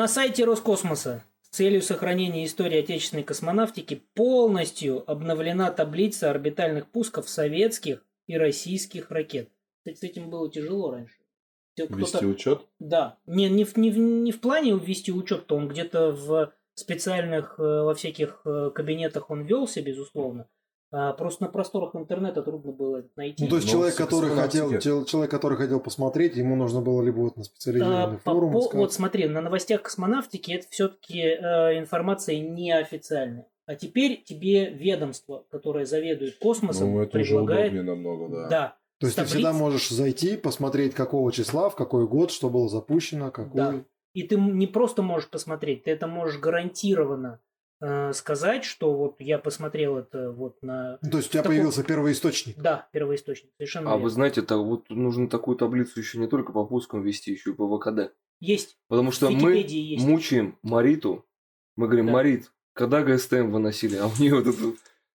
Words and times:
На 0.00 0.08
сайте 0.08 0.46
Роскосмоса 0.46 1.24
с 1.42 1.50
целью 1.50 1.82
сохранения 1.82 2.46
истории 2.46 2.78
отечественной 2.78 3.22
космонавтики 3.22 4.00
полностью 4.14 5.04
обновлена 5.06 5.70
таблица 5.70 6.30
орбитальных 6.30 6.86
пусков 6.86 7.28
советских 7.28 8.02
и 8.26 8.38
российских 8.38 9.10
ракет. 9.10 9.50
Кстати, 9.80 9.96
с 9.98 10.02
этим 10.02 10.30
было 10.30 10.50
тяжело 10.50 10.92
раньше. 10.92 11.16
Вести 11.76 12.24
учет? 12.24 12.62
Да. 12.78 13.18
Не, 13.26 13.50
не, 13.50 13.64
в, 13.64 13.76
не, 13.76 13.90
в, 13.90 13.98
не 13.98 14.32
в 14.32 14.40
плане 14.40 14.72
ввести 14.72 15.12
учет, 15.12 15.46
то 15.46 15.56
он 15.56 15.68
где-то 15.68 16.12
в 16.12 16.54
специальных, 16.72 17.56
э, 17.58 17.62
во 17.62 17.94
всяких 17.94 18.40
э, 18.46 18.70
кабинетах 18.74 19.28
он 19.28 19.42
велся, 19.42 19.82
безусловно. 19.82 20.48
А 20.92 21.12
просто 21.12 21.44
на 21.44 21.48
просторах 21.50 21.94
интернета 21.94 22.42
трудно 22.42 22.72
было 22.72 23.04
найти. 23.14 23.44
Ну, 23.44 23.50
то 23.50 23.56
есть 23.56 23.68
Ну, 23.68 23.72
человек, 23.74 23.94
который 23.94 24.30
хотел, 24.30 25.04
человек, 25.04 25.30
который 25.30 25.56
хотел 25.56 25.78
посмотреть, 25.78 26.36
ему 26.36 26.56
нужно 26.56 26.80
было 26.80 27.00
либо 27.00 27.18
вот 27.20 27.36
на 27.36 27.42
А, 27.42 27.44
специализированный 27.44 28.18
по- 28.18 28.32
форум 28.32 28.52
по- 28.52 28.70
вот 28.76 28.92
смотри, 28.92 29.28
на 29.28 29.40
новостях 29.40 29.82
космонавтики 29.82 30.50
это 30.52 30.66
все-таки 30.70 31.20
информация 31.78 32.40
неофициальная. 32.40 33.46
А 33.66 33.76
теперь 33.76 34.22
тебе 34.24 34.68
ведомство, 34.70 35.44
которое 35.50 35.86
заведует 35.86 36.38
космосом, 36.38 36.92
Ну, 36.92 37.02
это 37.02 37.18
уже 37.18 37.28
предлагает... 37.28 37.72
удобнее 37.72 37.82
намного, 37.94 38.28
да. 38.28 38.48
Да. 38.48 38.76
То 38.98 39.06
есть 39.06 39.16
с 39.16 39.20
ты 39.22 39.26
всегда 39.28 39.50
таблиц- 39.52 39.58
можешь 39.58 39.88
зайти, 39.90 40.36
посмотреть, 40.36 40.94
какого 40.94 41.30
числа, 41.30 41.70
в 41.70 41.76
какой 41.76 42.08
год, 42.08 42.32
что 42.32 42.50
было 42.50 42.68
запущено, 42.68 43.30
какой. 43.30 43.56
Да. 43.60 43.74
И 44.12 44.24
ты 44.24 44.36
не 44.36 44.66
просто 44.66 45.02
можешь 45.02 45.28
посмотреть, 45.30 45.84
ты 45.84 45.92
это 45.92 46.08
можешь 46.08 46.40
гарантированно 46.40 47.38
э, 47.38 47.49
сказать, 48.12 48.64
что 48.64 48.94
вот 48.94 49.16
я 49.20 49.38
посмотрел 49.38 49.96
это 49.98 50.30
вот 50.32 50.60
на... 50.62 50.98
То 50.98 51.16
есть 51.18 51.28
у 51.30 51.32
тебя 51.32 51.42
Такой- 51.42 51.56
появился 51.56 51.82
первоисточник. 51.82 52.56
Да, 52.58 52.88
первоисточник, 52.92 53.50
совершенно 53.56 53.90
А 53.90 53.92
верно. 53.94 54.04
вы 54.04 54.10
знаете, 54.10 54.42
так 54.42 54.58
вот 54.58 54.90
нужно 54.90 55.28
такую 55.28 55.56
таблицу 55.56 55.98
еще 56.00 56.18
не 56.18 56.26
только 56.26 56.52
по 56.52 56.64
пускам 56.66 57.02
вести, 57.02 57.32
еще 57.32 57.50
и 57.50 57.54
по 57.54 57.78
ВКД. 57.78 58.12
Есть. 58.40 58.78
Потому 58.88 59.12
что 59.12 59.30
мы 59.30 59.54
есть. 59.56 60.04
мучаем 60.06 60.58
Мариту. 60.62 61.24
Мы 61.76 61.86
говорим, 61.86 62.06
Да. 62.06 62.12
Марит, 62.12 62.52
когда 62.74 63.02
ГСТМ 63.02 63.50
выносили? 63.50 63.96
А 63.96 64.06
у 64.06 64.12
нее 64.20 64.34
вот 64.34 64.46
эта 64.46 64.58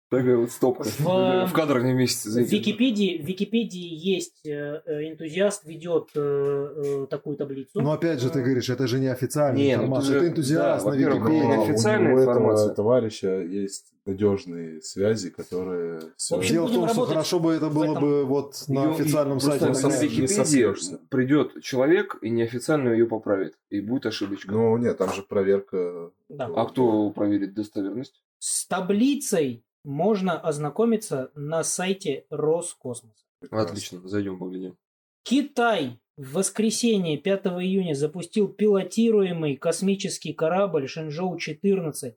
такая 0.09 0.37
вот 0.37 0.51
стопка. 0.51 0.83
В- 0.83 1.45
В 1.47 1.53
кадрах 1.53 1.83
не 1.83 1.93
вместе. 1.93 2.29
В 2.29 2.33
Википедии, 2.37 3.17
в 3.17 3.25
Википедии 3.25 3.93
есть 3.93 4.45
э, 4.45 4.81
э, 4.85 5.11
энтузиаст 5.11 5.65
ведет 5.65 6.09
э, 6.15 7.07
такую 7.09 7.37
таблицу. 7.37 7.81
Но 7.81 7.91
опять 7.93 8.19
же, 8.21 8.29
ты 8.29 8.41
говоришь, 8.41 8.69
это 8.69 8.87
же 8.87 8.99
не 8.99 9.07
официальная 9.07 9.61
Не, 9.61 9.75
ну 9.77 9.81
ты 9.81 9.85
информация, 9.87 10.07
же- 10.11 10.17
это 10.19 10.27
энтузиаст 10.27 10.85
да, 10.85 10.91
на 10.91 10.95
Википедии. 10.95 11.19
ну, 11.41 11.55
Но 11.55 11.63
официальная 11.63 12.15
у 12.15 12.19
этого 12.19 12.69
товарища 12.69 13.41
есть 13.41 13.85
надежные 14.05 14.81
связи, 14.83 15.31
которые 15.31 15.99
всё- 16.15 16.35
В 16.35 16.39
общем, 16.39 16.53
Дело 16.55 16.67
в 16.67 16.73
том, 16.73 16.89
что 16.89 17.05
хорошо 17.05 17.39
бы 17.39 17.53
это 17.53 17.69
было 17.69 17.83
этом. 17.91 18.01
бы 18.01 18.25
вот 18.25 18.53
на 18.67 18.83
Её- 18.83 18.91
официальном 18.91 19.39
просто 19.39 19.49
сайте. 19.49 19.65
на 19.65 19.69
написано. 19.71 19.91
не 20.01 20.07
Википедии 20.07 20.97
придет 21.09 21.63
человек 21.63 22.17
и 22.21 22.29
неофициально 22.29 22.89
ее 22.89 23.07
поправит. 23.07 23.55
И 23.71 23.81
будет 23.81 24.05
ошибочка. 24.05 24.51
Ну, 24.51 24.77
нет, 24.77 24.97
там 24.99 25.11
же 25.11 25.23
проверка. 25.23 26.11
Да. 26.29 26.45
А 26.55 26.65
кто 26.65 27.09
проверит 27.09 27.55
достоверность? 27.55 28.21
С 28.37 28.67
таблицей 28.67 29.64
можно 29.86 30.39
ознакомиться 30.39 31.31
на 31.36 31.64
сайте 31.64 32.25
Роскосмоса. 32.30 33.23
Отлично, 33.52 34.05
зайдем 34.08 34.39
поглядим. 34.39 34.78
Китай 35.23 36.00
в 36.17 36.33
воскресенье 36.33 37.17
5 37.17 37.45
июня 37.47 37.94
запустил 37.94 38.47
пилотируемый 38.47 39.58
космический 39.58 40.33
корабль 40.33 40.88
Шэньчжоу-14, 40.88 42.16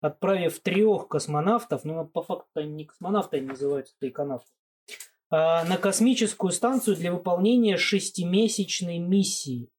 отправив 0.00 0.60
трех 0.60 1.08
космонавтов, 1.08 1.84
ну 1.84 2.06
по 2.06 2.22
факту 2.22 2.48
они 2.54 2.72
не 2.72 2.84
космонавты, 2.84 3.38
они 3.38 3.46
называются 3.48 3.94
тайконавты, 3.98 4.50
а, 5.30 5.64
на 5.64 5.78
космическую 5.78 6.52
станцию 6.52 6.96
для 6.96 7.12
выполнения 7.12 7.76
шестимесячной 7.76 8.98
миссии. 8.98 9.70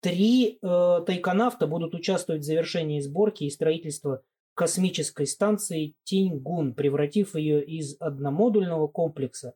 Три 0.00 0.58
э, 0.62 1.00
тайконавта 1.04 1.66
будут 1.66 1.94
участвовать 1.94 2.42
в 2.42 2.44
завершении 2.44 3.00
сборки 3.00 3.44
и 3.44 3.50
строительства 3.50 4.22
космической 4.56 5.26
станции 5.26 5.94
Тиньгун, 6.04 6.74
превратив 6.74 7.36
ее 7.36 7.64
из 7.64 7.96
одномодульного 8.00 8.88
комплекса 8.88 9.54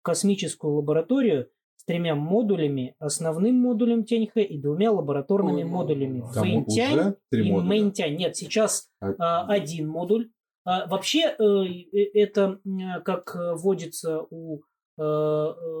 в 0.00 0.02
космическую 0.02 0.74
лабораторию 0.74 1.48
с 1.76 1.84
тремя 1.84 2.14
модулями, 2.14 2.94
основным 2.98 3.54
модулем 3.54 4.04
Тяньхэ 4.04 4.42
и 4.42 4.60
двумя 4.60 4.90
лабораторными 4.92 5.62
Ой, 5.62 5.68
модулями 5.68 6.20
Там 6.34 6.42
Фэйнтянь 6.42 6.92
уже 6.92 7.16
три 7.30 7.48
и 7.48 7.52
модуля. 7.52 7.68
Мэнтянь. 7.68 8.16
Нет, 8.16 8.36
сейчас 8.36 8.90
А- 9.00 9.14
а, 9.18 9.46
один 9.46 9.88
модуль. 9.88 10.30
А, 10.64 10.86
вообще 10.88 11.34
э, 11.38 11.42
э, 11.42 12.04
это 12.14 12.60
как 13.04 13.34
водится 13.54 14.20
у 14.30 14.60
э, 14.98 15.02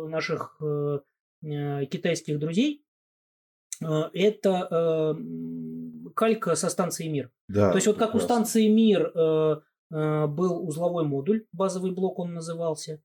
наших 0.08 0.58
китайских 1.42 2.38
друзей, 2.38 2.84
это 3.80 4.68
э, 4.70 4.74
м, 5.20 6.12
калька 6.14 6.54
со 6.54 6.68
станции 6.68 7.08
Мир. 7.08 7.30
Да, 7.48 7.70
То 7.70 7.76
есть 7.76 7.86
вот 7.86 7.96
как 7.96 8.10
у 8.10 8.18
прекрасно. 8.18 8.34
станции 8.44 8.68
Мир 8.68 9.10
э, 9.14 9.56
э, 9.92 10.26
был 10.26 10.66
узловой 10.66 11.04
модуль, 11.04 11.46
базовый 11.52 11.92
блок 11.92 12.18
он 12.18 12.34
назывался. 12.34 13.00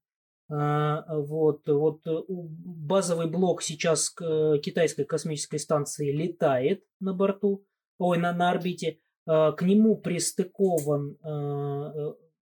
Вот, 0.47 1.67
вот 1.67 2.07
у- 2.07 2.47
базовый 2.47 3.27
блок 3.27 3.63
сейчас 3.63 4.09
к 4.11 4.57
китайской 4.59 5.03
космической 5.05 5.57
станции 5.57 6.11
летает 6.11 6.83
на 6.99 7.13
борту, 7.13 7.65
ой, 7.97 8.19
на, 8.19 8.31
на 8.31 8.51
орбите. 8.51 8.99
К 9.25 9.57
нему 9.61 9.97
пристыкован, 9.97 11.17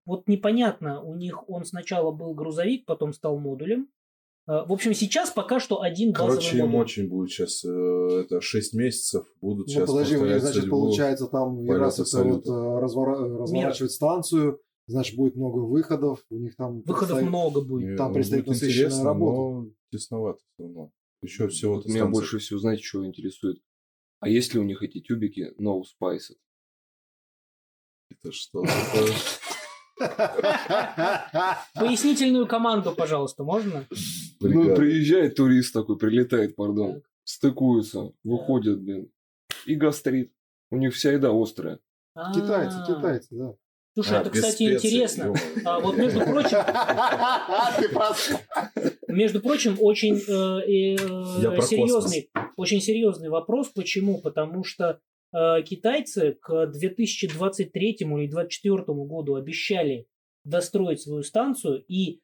вот 0.06 0.28
непонятно, 0.28 1.02
у 1.02 1.16
них 1.16 1.50
он 1.50 1.64
сначала 1.64 2.12
был 2.12 2.34
грузовик, 2.34 2.86
потом 2.86 3.14
стал 3.14 3.40
модулем. 3.40 3.88
А, 4.46 4.66
В 4.66 4.74
общем, 4.74 4.94
сейчас 4.94 5.30
пока 5.32 5.60
что 5.60 5.82
один 5.82 6.12
базовый 6.12 6.32
Короче, 6.36 6.58
им 6.58 6.66
модуль. 6.68 6.82
очень 6.82 7.08
будет 7.08 7.30
сейчас, 7.32 7.64
это 7.64 8.42
6 8.42 8.74
месяцев 8.74 9.26
будут 9.42 9.68
Ну 9.68 9.74
сейчас 9.74 9.90
подожди, 9.90 10.16
у 10.16 10.18
них, 10.18 10.22
повторять 10.22 10.42
значит, 10.44 10.62
судьбу. 10.64 10.78
получается 10.82 11.28
там 11.28 11.70
раз 11.72 12.00
это 12.00 12.24
вот 12.24 12.48
э, 12.48 12.80
развора- 12.80 13.38
разворачивать 13.40 13.92
станцию, 13.94 14.60
значит, 14.88 15.16
будет 15.16 15.36
много 15.38 15.60
выходов, 15.60 16.26
у 16.30 16.36
них 16.38 16.56
там 16.58 16.82
Выходов 16.82 17.00
предстоит- 17.20 17.30
много 17.30 17.62
будет. 17.62 17.98
Там 17.98 18.10
ну, 18.10 18.14
предстоит 18.16 18.46
будет 18.46 18.62
насыщенная 18.62 19.04
работа. 19.04 19.38
но 19.38 19.68
тесновато 19.92 20.40
все 20.40 20.64
равно. 20.64 20.92
Еще 21.22 21.48
всего 21.48 21.76
Вот 21.76 21.86
меня 21.86 22.06
больше 22.08 22.38
всего, 22.40 22.60
знаете, 22.60 22.84
что 22.84 23.06
интересует? 23.06 23.62
А 24.20 24.28
есть 24.28 24.54
ли 24.54 24.60
у 24.60 24.64
них 24.64 24.84
эти 24.84 25.00
тюбики 25.00 25.54
No 25.58 25.82
Spice? 25.84 26.36
Это 28.12 28.32
что? 28.34 28.64
Пояснительную 31.76 32.48
команду, 32.48 32.94
пожалуйста, 32.96 33.44
можно? 33.44 33.86
Ну, 34.50 34.62
бригада. 34.62 34.76
приезжает 34.76 35.36
турист 35.36 35.74
такой, 35.74 35.98
прилетает, 35.98 36.56
пардон, 36.56 36.96
Так. 36.96 37.04
стыкуются, 37.24 38.12
выходят, 38.24 38.82
блин, 38.82 39.10
и 39.66 39.76
гастрит. 39.76 40.32
У 40.72 40.78
них 40.78 40.94
вся 40.94 41.12
еда 41.12 41.30
острая. 41.32 41.80
Китайцы, 42.34 42.78
А, 42.80 42.88
китайцы, 42.88 43.28
да. 43.32 43.54
Слушай, 43.96 44.18
А, 44.18 44.22
это, 44.22 44.30
кстати, 44.32 44.56
специй, 44.56 44.90
интересно. 44.90 45.34
А 45.66 45.80
вот 45.80 45.98
между 45.98 46.22
прочим, 46.22 46.58
между 49.08 49.40
прочим, 49.40 49.78
очень 49.80 50.16
э, 50.16 50.18
э, 50.18 51.62
серьезный, 51.62 52.30
очень 52.56 52.82
серьезный 52.82 53.30
вопрос. 53.30 53.70
Почему? 53.70 54.20
Потому 54.22 54.64
что 54.64 55.00
э, 55.32 55.62
китайцы 55.64 56.38
к 56.42 56.68
2023 56.68 57.90
или 57.92 58.28
2024 58.28 58.84
году 59.06 59.36
обещали 59.36 60.08
достроить 60.44 61.02
свою 61.02 61.24
станцию, 61.24 61.84
и 61.88 62.20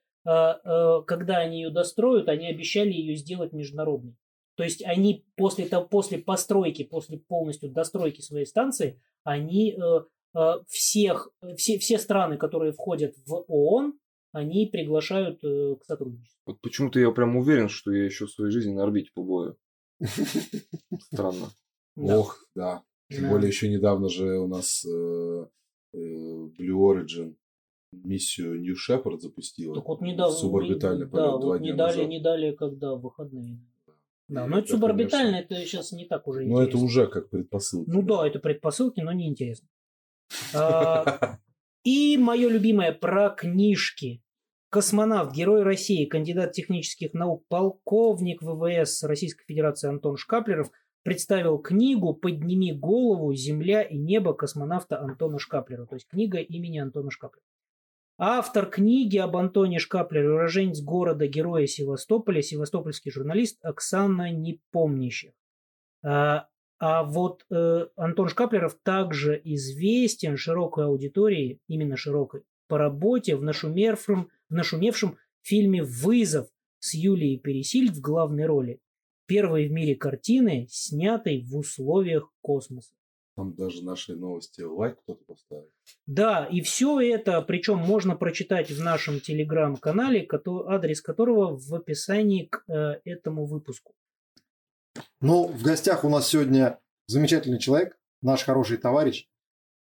когда 1.07 1.37
они 1.37 1.61
ее 1.61 1.69
достроят, 1.69 2.29
они 2.29 2.47
обещали 2.47 2.91
ее 2.91 3.15
сделать 3.15 3.53
международной. 3.53 4.15
То 4.59 4.63
есть 4.63 4.83
они 4.83 5.25
после, 5.37 5.67
того, 5.67 5.87
после 5.87 6.17
постройки, 6.17 6.83
после 6.83 7.17
полностью 7.17 7.71
достройки 7.71 8.19
своей 8.19 8.45
станции, 8.45 9.01
они 9.23 9.71
э, 9.71 10.01
э, 10.37 10.51
всех, 10.67 11.29
все, 11.55 11.79
все 11.79 11.97
страны, 11.97 12.35
которые 12.35 12.73
входят 12.73 13.15
в 13.25 13.45
ООН, 13.47 13.97
они 14.33 14.65
приглашают 14.65 15.41
э, 15.45 15.75
к 15.79 15.85
сотрудничеству. 15.85 16.41
Вот 16.45 16.59
почему-то 16.59 16.99
я 16.99 17.09
прям 17.11 17.37
уверен, 17.37 17.69
что 17.69 17.93
я 17.93 18.03
еще 18.03 18.25
в 18.25 18.31
своей 18.31 18.51
жизни 18.51 18.73
на 18.73 18.83
орбите 18.83 19.11
побою. 19.13 19.55
Странно. 21.03 21.51
Ох, 21.95 22.43
да. 22.53 22.83
Тем 23.09 23.29
более 23.29 23.47
еще 23.47 23.69
недавно 23.69 24.09
же 24.09 24.39
у 24.39 24.47
нас 24.47 24.83
э, 24.85 25.45
э, 25.93 25.97
Blue 25.97 26.51
Origin 26.59 27.35
миссию 27.91 28.59
New 28.61 28.75
Shepard 28.75 29.19
запустила. 29.19 29.75
Так 29.75 29.87
вот 29.87 30.01
недавно. 30.01 30.35
Суборбитальный 30.35 31.05
да, 31.05 31.11
полет 31.11 31.31
вот 31.31 31.41
два 31.41 31.59
не 31.59 31.67
дня 31.69 31.75
дали, 31.75 31.95
назад. 31.97 32.09
не 32.09 32.19
дали, 32.19 32.51
когда 32.55 32.95
выходные. 32.95 33.59
Да, 34.27 34.45
но 34.45 34.57
это 34.57 34.65
это, 34.67 34.73
суборбитально, 34.75 35.37
это 35.37 35.55
сейчас 35.65 35.91
не 35.91 36.05
так 36.05 36.27
уже 36.27 36.41
Ну, 36.45 36.59
это 36.59 36.69
интересно. 36.77 36.85
уже 36.85 37.07
как 37.07 37.29
предпосылка. 37.31 37.91
Ну 37.91 38.03
да, 38.03 38.27
это 38.27 38.39
предпосылки, 38.39 38.99
но 38.99 39.11
не 39.11 39.27
интересно. 39.27 39.67
А, 40.53 41.39
И 41.83 42.17
мое 42.17 42.49
любимое 42.49 42.91
про 42.93 43.29
книжки. 43.29 44.21
Космонавт, 44.69 45.33
герой 45.33 45.63
России, 45.63 46.05
кандидат 46.05 46.51
технических 46.51 47.15
наук, 47.15 47.43
полковник 47.47 48.43
ВВС 48.43 49.01
Российской 49.01 49.45
Федерации 49.45 49.89
Антон 49.89 50.15
Шкаплеров 50.15 50.69
представил 51.01 51.57
книгу 51.57 52.13
«Подними 52.13 52.71
голову. 52.71 53.33
Земля 53.33 53.81
и 53.81 53.97
небо» 53.97 54.33
космонавта 54.33 54.99
Антона 54.99 55.39
Шкаплера. 55.39 55.87
То 55.87 55.95
есть 55.95 56.07
книга 56.07 56.37
имени 56.37 56.77
Антона 56.77 57.09
Шкаплера. 57.09 57.43
Автор 58.21 58.69
книги 58.69 59.15
об 59.15 59.37
Антоне 59.37 59.79
Шкаплере, 59.79 60.29
уроженец 60.29 60.81
города-героя 60.81 61.65
Севастополя, 61.67 62.41
севастопольский 62.41 63.11
журналист 63.11 63.63
Оксана 63.63 64.29
Непомнящих. 64.33 65.31
А, 66.03 66.49
А 66.79 67.03
вот 67.03 67.45
э, 67.49 67.87
Антон 67.95 68.27
Шкаплеров 68.27 68.77
также 68.83 69.39
известен 69.45 70.35
широкой 70.35 70.83
аудитории, 70.83 71.61
именно 71.69 71.95
широкой, 71.95 72.43
по 72.67 72.77
работе 72.77 73.37
в 73.37 73.41
нашумевшем, 73.41 74.29
в 74.49 74.53
нашумевшем 74.53 75.17
фильме 75.41 75.81
«Вызов» 75.81 76.49
с 76.79 76.95
Юлией 76.95 77.39
Пересильд 77.39 77.95
в 77.95 78.01
главной 78.01 78.47
роли. 78.47 78.81
Первой 79.27 79.69
в 79.69 79.71
мире 79.71 79.95
картины, 79.95 80.67
снятой 80.69 81.41
в 81.41 81.55
условиях 81.55 82.29
космоса. 82.41 82.91
Там 83.39 83.53
даже 83.53 83.85
наши 83.85 84.17
новости 84.17 84.59
лайк 84.59 84.97
кто-то 85.01 85.23
поставил. 85.23 85.71
Да, 86.05 86.45
и 86.45 86.59
все 86.59 86.99
это, 86.99 87.41
причем 87.41 87.77
можно 87.77 88.17
прочитать 88.17 88.69
в 88.69 88.83
нашем 88.83 89.21
телеграм-канале, 89.21 90.27
адрес 90.67 91.01
которого 91.01 91.57
в 91.57 91.73
описании 91.73 92.47
к 92.47 92.65
э, 92.67 92.99
этому 93.05 93.45
выпуску. 93.45 93.93
Ну, 95.21 95.47
в 95.47 95.63
гостях 95.63 96.03
у 96.03 96.09
нас 96.09 96.27
сегодня 96.27 96.79
замечательный 97.07 97.59
человек, 97.59 97.97
наш 98.21 98.43
хороший 98.43 98.75
товарищ, 98.75 99.29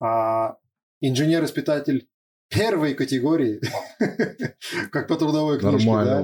а, 0.01 0.57
инженер-испытатель 1.03 2.09
первой 2.49 2.95
категории, 2.95 3.61
как 4.91 5.07
по 5.07 5.17
трудовой 5.17 5.59
книжке, 5.59 5.91
да? 5.91 6.23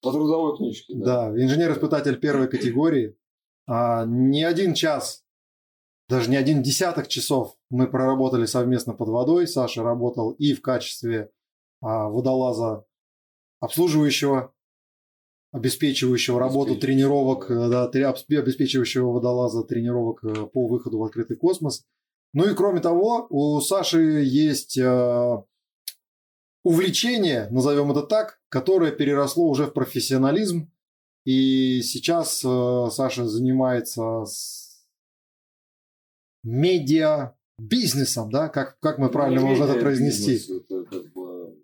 По 0.00 0.10
трудовой 0.10 0.56
книжке, 0.56 0.94
да. 0.96 1.28
Да, 1.28 1.42
инженер-испытатель 1.42 2.18
первой 2.18 2.48
категории. 2.48 3.14
А, 3.66 4.06
не 4.06 4.42
один 4.42 4.72
час, 4.72 5.22
даже 6.12 6.28
не 6.28 6.36
один 6.36 6.62
десяток 6.62 7.08
часов 7.08 7.56
мы 7.70 7.86
проработали 7.88 8.44
совместно 8.44 8.92
под 8.92 9.08
водой. 9.08 9.46
Саша 9.48 9.82
работал 9.82 10.32
и 10.32 10.52
в 10.52 10.60
качестве 10.60 11.30
а, 11.80 12.10
водолаза 12.10 12.84
обслуживающего 13.60 14.52
обеспечивающего 15.52 16.38
работу 16.38 16.76
тренировок, 16.76 17.50
э, 17.50 17.68
да, 17.70 17.86
обеспечивающего 17.86 19.10
водолаза 19.10 19.62
тренировок 19.62 20.22
э, 20.22 20.46
по 20.46 20.66
выходу 20.66 20.98
в 20.98 21.04
открытый 21.04 21.36
космос. 21.38 21.84
Ну 22.34 22.50
и 22.50 22.54
кроме 22.54 22.80
того, 22.80 23.26
у 23.30 23.58
Саши 23.62 24.22
есть 24.22 24.76
э, 24.76 25.42
увлечение, 26.62 27.48
назовем 27.50 27.90
это 27.90 28.02
так, 28.02 28.38
которое 28.50 28.92
переросло 28.92 29.46
уже 29.48 29.64
в 29.64 29.72
профессионализм. 29.72 30.70
И 31.24 31.80
сейчас 31.82 32.38
Саша 32.38 33.28
занимается 33.28 34.24
с 34.24 34.61
медиа 36.42 37.34
бизнесом, 37.58 38.30
да, 38.30 38.48
как, 38.48 38.78
как 38.80 38.98
мы 38.98 39.10
правильно 39.10 39.40
ну, 39.40 39.48
можем 39.48 39.64
это 39.66 39.80
произнести? 39.80 40.34
это 40.34 40.84
как 40.84 41.12
бы 41.12 41.56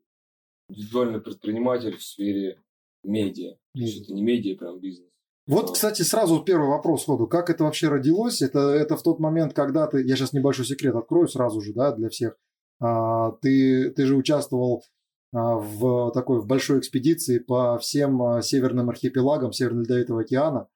индивидуальный 0.69 1.21
предприниматель 1.21 1.97
в 1.97 2.03
сфере 2.03 2.61
медиа. 3.03 3.53
То 3.75 3.81
есть 3.81 4.03
это 4.03 4.13
не 4.13 4.23
медиа, 4.23 4.57
прям 4.57 4.81
бизнес. 4.81 5.09
Вот, 5.47 5.73
кстати, 5.73 6.03
сразу 6.03 6.41
первый 6.41 6.69
вопрос 6.69 7.07
ходу. 7.07 7.27
Как 7.27 7.49
это 7.49 7.65
вообще 7.65 7.89
родилось? 7.89 8.43
Это, 8.43 8.59
это 8.71 8.97
в 8.97 9.03
тот 9.03 9.19
момент, 9.19 9.55
когда 9.55 9.87
ты... 9.87 10.05
Я 10.05 10.15
сейчас 10.15 10.35
небольшой 10.35 10.67
секрет 10.67 10.95
открою 10.95 11.27
сразу 11.27 11.63
же, 11.63 11.73
да, 11.73 11.93
для 11.93 12.11
всех. 12.11 12.37
А, 12.81 13.33
ты, 13.41 13.91
ты 13.91 14.05
же 14.05 14.15
участвовал 14.15 14.85
а, 15.33 15.57
в 15.57 16.11
такой 16.13 16.41
в 16.41 16.47
большой 16.47 16.81
экспедиции 16.81 17.39
по 17.39 17.79
всем 17.79 18.23
а, 18.23 18.43
северным 18.43 18.91
архипелагам 18.91 19.53
Северно-Ледовитого 19.53 20.21
океана, 20.21 20.69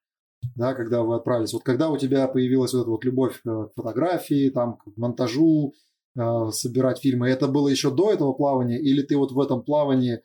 да, 0.56 0.75
когда 0.75 1.03
вы 1.03 1.17
отправились. 1.17 1.53
Вот 1.53 1.62
когда 1.62 1.91
у 1.91 1.97
тебя 1.97 2.29
появилась 2.29 2.73
вот 2.73 2.83
эта 2.83 2.91
вот 2.91 3.05
любовь 3.05 3.41
э, 3.44 3.49
к 3.49 3.73
фотографии, 3.75 4.50
там, 4.50 4.77
к 4.77 4.87
монтажу, 4.97 5.75
а, 6.17 6.50
собирать 6.50 7.00
фильмы, 7.00 7.29
это 7.29 7.49
было 7.49 7.69
еще 7.69 7.91
до 7.91 8.12
этого 8.12 8.33
плавания, 8.33 8.79
или 8.79 9.03
ты 9.03 9.17
вот 9.17 9.33
в 9.33 9.41
этом 9.41 9.62
плавании 9.62 10.23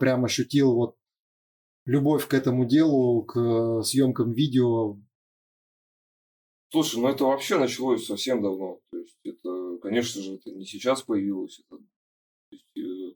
прям 0.00 0.24
ощутил 0.24 0.74
вот 0.74 0.96
любовь 1.88 2.28
к 2.28 2.34
этому 2.34 2.66
делу, 2.66 3.22
к 3.22 3.40
э, 3.40 3.82
съемкам 3.82 4.32
видео? 4.32 4.98
Слушай, 6.70 7.00
ну 7.00 7.08
это 7.08 7.24
вообще 7.24 7.58
началось 7.58 8.06
совсем 8.06 8.42
давно. 8.42 8.78
То 8.90 8.98
есть 8.98 9.18
это, 9.24 9.78
конечно 9.80 10.20
же, 10.20 10.34
это 10.34 10.50
не 10.50 10.66
сейчас 10.66 11.02
появилось. 11.02 11.60
Это, 11.60 11.78
то 11.78 12.56
есть, 12.56 12.76
э, 12.76 13.14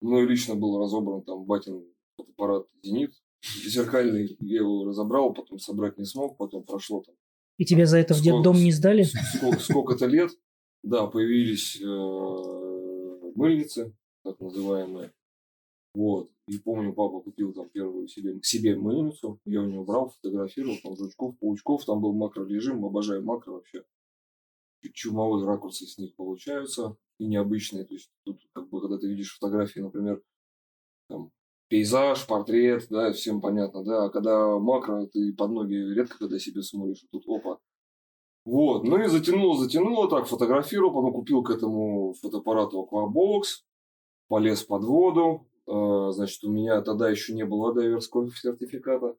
мною 0.00 0.28
лично 0.28 0.56
был 0.56 0.78
разобран 0.78 1.22
там 1.22 1.44
батин 1.44 1.84
фотоаппарат 2.16 2.66
«Зенит», 2.82 3.14
зеркальный, 3.42 4.36
я 4.40 4.58
его 4.58 4.84
разобрал, 4.84 5.32
потом 5.32 5.58
собрать 5.58 5.98
не 5.98 6.04
смог, 6.04 6.36
потом 6.36 6.64
прошло 6.64 7.02
там. 7.02 7.14
И 7.58 7.64
тебя 7.64 7.86
за 7.86 7.98
это 7.98 8.14
в 8.14 8.22
детдом 8.22 8.56
не 8.56 8.72
сдали? 8.72 9.04
Сколько, 9.36 9.60
сколько-то 9.60 10.06
лет, 10.06 10.30
да, 10.82 11.06
появились 11.06 11.80
э, 11.80 13.30
мыльницы, 13.34 13.94
так 14.24 14.40
называемые. 14.40 15.12
Вот. 15.94 16.30
И 16.46 16.58
помню, 16.58 16.92
папа 16.92 17.20
купил 17.20 17.52
там 17.52 17.68
первую 17.68 18.08
себе, 18.08 18.40
себе 18.42 18.76
мыльницу. 18.76 19.40
Я 19.44 19.62
у 19.62 19.66
него 19.66 19.84
брал, 19.84 20.08
фотографировал, 20.08 20.76
там 20.82 20.96
жучков, 20.96 21.38
паучков. 21.38 21.84
Там 21.84 22.00
был 22.00 22.12
макрорежим, 22.12 22.84
обожаю 22.84 23.24
макро 23.24 23.52
вообще. 23.52 23.84
Чумовые 24.94 25.46
ракурсы 25.46 25.86
с 25.86 25.98
них 25.98 26.14
получаются 26.16 26.96
и 27.18 27.26
необычные. 27.26 27.84
То 27.84 27.94
есть 27.94 28.10
тут, 28.24 28.40
как 28.52 28.68
бы, 28.70 28.80
когда 28.80 28.98
ты 28.98 29.08
видишь 29.08 29.34
фотографии, 29.34 29.80
например, 29.80 30.22
там, 31.08 31.30
пейзаж, 31.70 32.26
портрет, 32.26 32.86
да, 32.90 33.12
всем 33.12 33.40
понятно, 33.40 33.84
да. 33.84 34.04
А 34.04 34.10
когда 34.10 34.58
макро, 34.58 35.06
ты 35.06 35.32
под 35.32 35.52
ноги 35.52 35.74
редко 35.94 36.18
когда 36.18 36.38
себе 36.38 36.62
смотришь, 36.62 37.06
тут 37.10 37.22
опа. 37.28 37.58
Вот, 38.44 38.84
ну 38.84 39.00
и 39.00 39.06
затянуло, 39.06 39.56
затянуло, 39.56 40.10
так, 40.10 40.26
фотографировал, 40.26 40.92
потом 40.92 41.12
купил 41.12 41.42
к 41.42 41.50
этому 41.50 42.14
фотоаппарату 42.14 42.88
Aquabox, 42.90 43.42
полез 44.28 44.64
под 44.64 44.84
воду, 44.84 45.46
а, 45.66 46.10
значит, 46.10 46.42
у 46.42 46.50
меня 46.50 46.80
тогда 46.80 47.08
еще 47.08 47.34
не 47.34 47.44
было 47.44 47.72
дайверского 47.72 48.28
сертификата. 48.30 49.14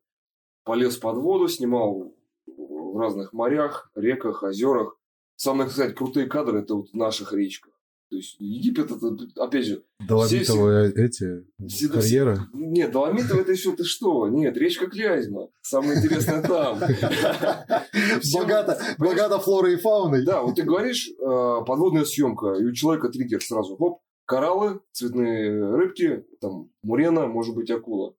Полез 0.64 0.98
под 0.98 1.18
воду, 1.18 1.48
снимал 1.48 2.14
в 2.46 2.98
разных 2.98 3.32
морях, 3.32 3.90
реках, 3.96 4.44
озерах. 4.44 4.98
Самые, 5.36 5.70
кстати, 5.70 5.94
крутые 5.94 6.28
кадры 6.28 6.60
это 6.60 6.76
вот 6.76 6.90
в 6.90 6.96
наших 6.96 7.34
речках. 7.34 7.74
То 8.12 8.18
есть 8.18 8.36
Египет 8.40 8.92
это, 8.92 9.18
опять 9.42 9.66
же... 9.66 9.86
Доломитовые 10.06 10.92
все, 10.92 11.06
эти 11.06 11.46
все, 11.66 11.88
карьеры? 11.88 12.36
Все, 12.36 12.46
нет, 12.54 12.92
Доломитово 12.92 13.40
это 13.40 13.54
еще 13.54 13.72
ты 13.72 13.86
что? 13.86 14.28
Нет, 14.28 14.58
речка 14.58 14.88
Клязьма. 14.88 15.48
Самое 15.62 15.98
интересное 15.98 16.42
там. 16.42 16.78
Богато, 18.34 18.82
богато 18.98 19.40
флорой 19.40 19.76
и 19.76 19.78
фауной. 19.78 20.26
Да, 20.26 20.44
вот 20.44 20.56
ты 20.56 20.64
говоришь, 20.64 21.10
а, 21.26 21.62
подводная 21.62 22.04
съемка, 22.04 22.56
и 22.56 22.66
у 22.66 22.74
человека 22.74 23.08
триггер 23.08 23.42
сразу, 23.42 23.78
хоп, 23.78 24.02
кораллы, 24.26 24.82
цветные 24.92 25.74
рыбки, 25.74 26.26
там, 26.42 26.70
мурена, 26.84 27.28
может 27.28 27.56
быть, 27.56 27.72
акула. 27.72 28.14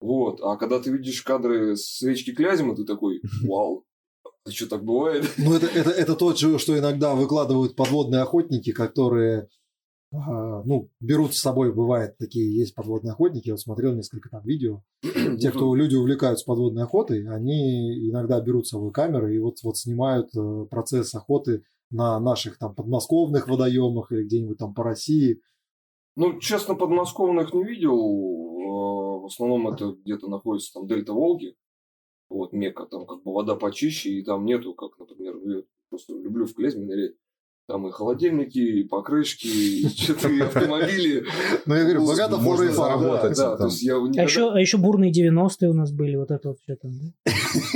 Вот. 0.00 0.40
А 0.40 0.56
когда 0.56 0.80
ты 0.80 0.90
видишь 0.90 1.20
кадры 1.20 1.76
с 1.76 2.00
речки 2.00 2.32
Клязьма, 2.32 2.74
ты 2.74 2.84
такой, 2.84 3.20
вау, 3.46 3.84
что 4.48 4.68
так 4.68 4.84
бывает? 4.84 5.24
Ну, 5.38 5.54
это, 5.54 5.66
это, 5.66 5.90
это 5.90 6.14
то, 6.14 6.34
что 6.34 6.78
иногда 6.78 7.14
выкладывают 7.14 7.76
подводные 7.76 8.22
охотники, 8.22 8.72
которые 8.72 9.48
ну, 10.12 10.90
берут 11.00 11.34
с 11.34 11.40
собой, 11.40 11.72
бывает, 11.72 12.16
такие 12.18 12.54
есть 12.54 12.74
подводные 12.74 13.12
охотники, 13.12 13.48
я 13.48 13.54
вот 13.54 13.60
смотрел 13.60 13.94
несколько 13.94 14.28
там 14.28 14.42
видео, 14.44 14.82
те, 15.40 15.50
кто 15.50 15.74
люди 15.74 15.96
увлекаются 15.96 16.44
подводной 16.44 16.84
охотой, 16.84 17.26
они 17.28 18.08
иногда 18.08 18.40
берут 18.40 18.66
с 18.66 18.70
собой 18.70 18.92
камеры 18.92 19.34
и 19.34 19.38
вот, 19.38 19.56
вот 19.62 19.76
снимают 19.76 20.28
э, 20.36 20.66
процесс 20.70 21.14
охоты 21.14 21.64
на 21.90 22.18
наших 22.20 22.58
там 22.58 22.74
подмосковных 22.74 23.48
водоемах 23.48 24.12
или 24.12 24.24
где-нибудь 24.24 24.58
там 24.58 24.74
по 24.74 24.84
России. 24.84 25.40
Ну, 26.16 26.38
честно, 26.38 26.74
подмосковных 26.74 27.52
не 27.52 27.64
видел. 27.64 27.94
А, 27.94 29.18
в 29.20 29.26
основном 29.26 29.68
это 29.68 29.96
где-то 30.04 30.28
находится 30.28 30.74
там 30.74 30.86
дельта 30.86 31.12
Волги. 31.12 31.56
Вот, 32.28 32.52
Мека, 32.52 32.86
там 32.86 33.06
как 33.06 33.22
бы 33.22 33.32
вода 33.32 33.54
почище, 33.54 34.10
и 34.10 34.24
там 34.24 34.44
нету, 34.44 34.74
как, 34.74 34.98
например, 34.98 35.36
я 35.44 35.62
просто 35.90 36.14
люблю 36.14 36.46
в 36.46 36.54
Клязьме 36.54 36.84
нырять. 36.84 37.14
Там 37.66 37.86
и 37.86 37.90
холодильники, 37.90 38.58
и 38.58 38.84
покрышки, 38.84 39.46
и 39.46 39.88
что-то 39.96 40.28
и 40.28 40.40
автомобили. 40.40 41.24
Ну, 41.64 41.74
я 41.74 41.84
говорю, 41.84 42.06
богато 42.06 42.36
можно 42.36 42.70
заработать. 42.70 43.38
Да, 43.38 43.56
то 43.56 43.66
есть 43.66 43.82
я 43.82 43.94
никогда... 43.94 44.20
а, 44.52 44.60
еще, 44.60 44.76
а 44.76 44.80
бурные 44.80 45.10
90-е 45.10 45.70
у 45.70 45.72
нас 45.72 45.90
были, 45.90 46.16
вот 46.16 46.30
это 46.30 46.48
вот 46.50 46.58
все 46.60 46.76
там, 46.76 46.92
да? 46.92 47.32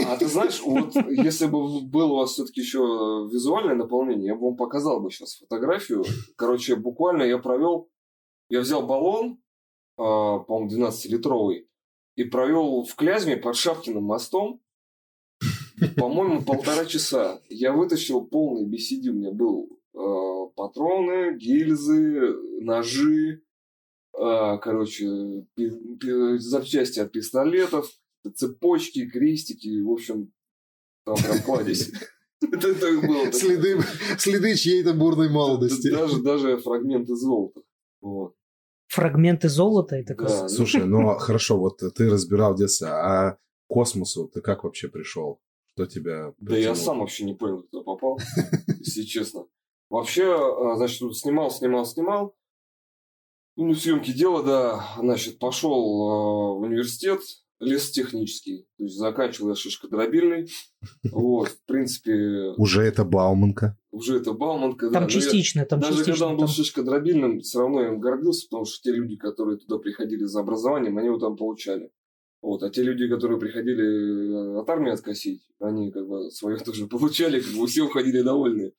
А 0.06 0.16
ты 0.18 0.26
знаешь, 0.26 0.60
вот 0.62 0.94
если 1.08 1.46
бы 1.46 1.80
было 1.80 2.12
у 2.12 2.16
вас 2.16 2.32
все-таки 2.32 2.60
еще 2.60 3.28
визуальное 3.32 3.76
наполнение, 3.76 4.26
я 4.26 4.34
бы 4.34 4.46
вам 4.46 4.56
показал 4.56 5.00
бы 5.00 5.10
сейчас 5.10 5.38
фотографию. 5.38 6.04
Короче, 6.36 6.76
буквально 6.76 7.22
я 7.22 7.38
провел, 7.38 7.88
я 8.50 8.60
взял 8.60 8.86
баллон, 8.86 9.38
а, 9.96 10.40
по-моему, 10.40 10.86
12-литровый, 10.86 11.67
и 12.18 12.24
провел 12.24 12.84
в 12.84 12.94
Клязьме 12.94 13.36
под 13.36 13.56
Шапкиным 13.56 14.04
мостом, 14.04 14.60
по-моему, 15.96 16.42
полтора 16.42 16.84
часа. 16.84 17.40
Я 17.48 17.72
вытащил 17.72 18.22
полный 18.26 18.66
BCD, 18.66 19.08
у 19.10 19.14
меня 19.14 19.32
был 19.32 19.78
Э, 19.98 20.46
патроны, 20.54 21.36
гильзы, 21.36 22.36
ножи, 22.60 23.42
э, 24.16 24.58
короче, 24.62 25.44
запчасти 26.38 27.00
от 27.00 27.10
пистолетов, 27.10 27.90
цепочки, 28.34 29.08
крестики, 29.08 29.80
в 29.80 29.90
общем, 29.90 30.32
там 31.04 31.16
прям 31.16 31.42
кладезь. 31.42 31.90
Следы, 33.34 33.80
следы 34.18 34.54
чьей-то 34.54 34.94
бурной 34.94 35.28
молодости. 35.28 35.90
Даже, 35.90 36.22
даже 36.22 36.58
фрагменты 36.58 37.16
золота. 37.16 37.62
Вот. 38.00 38.36
Фрагменты 38.88 39.48
золота? 39.48 39.96
Это 39.96 40.14
да. 40.14 40.48
Слушай, 40.48 40.84
ну 40.84 41.16
хорошо, 41.18 41.58
вот 41.58 41.82
ты 41.94 42.10
разбирал 42.10 42.54
детство, 42.54 42.88
а 42.88 43.38
космосу 43.66 44.28
ты 44.28 44.40
как 44.40 44.64
вообще 44.64 44.88
пришел? 44.88 45.40
Кто 45.72 45.86
тебя 45.86 46.34
Да 46.38 46.56
я 46.56 46.74
сам 46.74 47.00
вообще 47.00 47.24
не 47.24 47.34
понял, 47.34 47.62
кто 47.62 47.82
попал, 47.84 48.18
если 48.80 49.02
честно. 49.02 49.46
Вообще, 49.90 50.34
а, 50.34 50.76
значит, 50.76 51.16
снимал, 51.16 51.50
снимал, 51.50 51.86
снимал. 51.86 52.34
Ну, 53.56 53.74
съемки 53.74 54.12
дело, 54.12 54.42
да. 54.42 54.88
Значит, 54.98 55.38
пошел 55.38 55.72
а, 55.72 56.54
в 56.54 56.60
университет, 56.62 57.20
лесотехнический. 57.60 58.66
То 58.78 58.84
есть 58.84 58.96
заканчивал 58.96 59.50
я 59.50 59.54
шишкодробильный. 59.54 60.48
Вот, 61.10 61.48
в 61.48 61.64
принципе, 61.66 62.54
Уже 62.56 62.82
это 62.82 63.04
Бауманка. 63.04 63.76
уже 63.90 64.16
это 64.18 64.32
Бауманка. 64.32 64.86
да. 64.88 64.92
Там 64.94 65.02
я- 65.04 65.08
частично, 65.08 65.64
там 65.64 65.80
Даже 65.80 65.92
когда 65.94 66.04
частично. 66.06 66.26
он 66.26 66.32
был 66.36 66.46
там- 66.46 66.48
шишкодробильным, 66.54 67.40
все 67.40 67.60
равно 67.60 67.80
я 67.82 67.88
им 67.88 68.00
гордился, 68.00 68.46
потому 68.48 68.64
что 68.64 68.80
те 68.82 68.92
люди, 68.92 69.16
которые 69.16 69.58
туда 69.58 69.78
приходили 69.78 70.24
за 70.24 70.40
образованием, 70.40 70.96
они 70.98 71.06
его 71.08 71.18
там 71.18 71.36
получали. 71.36 71.90
Вот. 72.40 72.62
А 72.62 72.70
те 72.70 72.82
люди, 72.84 73.08
которые 73.08 73.40
приходили 73.40 74.56
э, 74.56 74.60
от 74.60 74.70
армии 74.70 74.92
откосить, 74.92 75.42
они 75.58 75.90
как 75.90 76.06
бы 76.06 76.30
свое 76.30 76.56
тоже 76.64 76.86
получали, 76.86 77.40
как 77.40 77.52
бы 77.54 77.66
все 77.66 77.82
уходили 77.82 78.22
довольны. 78.22 78.72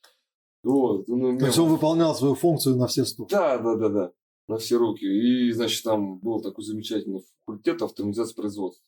Вот. 0.64 1.08
Ну, 1.08 1.38
То 1.38 1.46
есть 1.46 1.58
он 1.60 1.70
выполнял 1.70 2.14
свою 2.16 2.36
функцию 2.36 2.76
на 2.78 2.88
все 2.88 3.06
сто. 3.06 3.26
Да, 3.30 3.58
да, 3.58 3.76
да, 3.76 3.90
да. 3.90 4.12
На 4.50 4.58
все 4.58 4.78
руки. 4.78 5.06
И, 5.06 5.52
значит, 5.52 5.84
там 5.84 6.18
был 6.18 6.42
такой 6.42 6.64
замечательный 6.64 7.22
факультет 7.46 7.84
автоматизации 7.84 8.34
производства. 8.34 8.84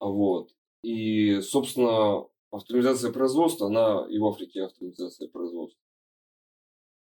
А 0.00 0.06
Вот. 0.08 0.48
И, 0.82 1.42
собственно, 1.42 2.24
автоматизация 2.50 3.12
производства, 3.12 3.66
она 3.66 4.06
и 4.08 4.18
в 4.18 4.24
Африке 4.24 4.62
автоматизация 4.62 5.28
производства. 5.28 5.78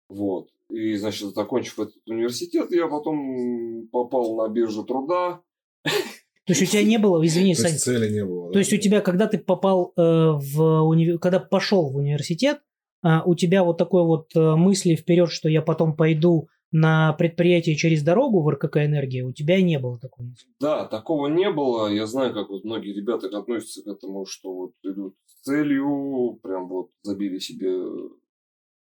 Вот. 0.08 0.48
И, 0.68 0.94
значит, 0.96 1.36
закончив 1.36 1.78
этот 1.78 1.94
университет, 2.04 2.72
я 2.72 2.88
потом 2.88 3.86
попал 3.92 4.34
на 4.34 4.48
биржу 4.48 4.84
труда. 4.84 5.42
То 5.84 6.52
есть 6.52 6.62
у 6.62 6.66
тебя 6.66 6.82
не 6.82 6.98
было, 6.98 7.24
извини, 7.24 7.54
То 7.54 7.62
Сань, 7.62 7.72
есть 7.72 7.84
цели 7.84 8.12
не 8.12 8.24
было. 8.24 8.48
то 8.48 8.54
да? 8.54 8.58
есть 8.58 8.72
у 8.72 8.76
тебя, 8.76 9.00
когда 9.00 9.28
ты 9.28 9.38
попал 9.38 9.92
э, 9.96 10.00
в 10.00 10.58
уни- 10.84 11.18
когда 11.18 11.38
пошел 11.38 11.90
в 11.92 11.96
университет, 11.96 12.60
а, 13.02 13.22
у 13.24 13.36
тебя 13.36 13.62
вот 13.62 13.78
такой 13.78 14.04
вот 14.04 14.34
э, 14.34 14.56
мысли 14.56 14.96
вперед, 14.96 15.30
что 15.30 15.48
я 15.48 15.62
потом 15.62 15.94
пойду 15.94 16.48
на 16.72 17.12
предприятие 17.12 17.76
через 17.76 18.02
дорогу 18.02 18.42
в 18.42 18.48
РКК 18.48 18.78
«Энергия», 18.78 19.22
у 19.22 19.32
тебя 19.32 19.62
не 19.62 19.78
было 19.78 19.98
мысли. 20.18 20.48
Да, 20.60 20.84
такого 20.84 21.28
не 21.28 21.50
было. 21.50 21.88
Я 21.88 22.06
знаю, 22.06 22.34
как 22.34 22.48
вот 22.48 22.64
многие 22.64 22.92
ребята 22.92 23.28
относятся 23.36 23.82
к 23.82 23.86
этому, 23.86 24.26
что 24.26 24.52
вот 24.52 24.72
идут 24.82 25.14
с 25.26 25.42
целью, 25.42 26.38
прям 26.42 26.68
вот 26.68 26.90
забили 27.02 27.38
себе 27.38 27.72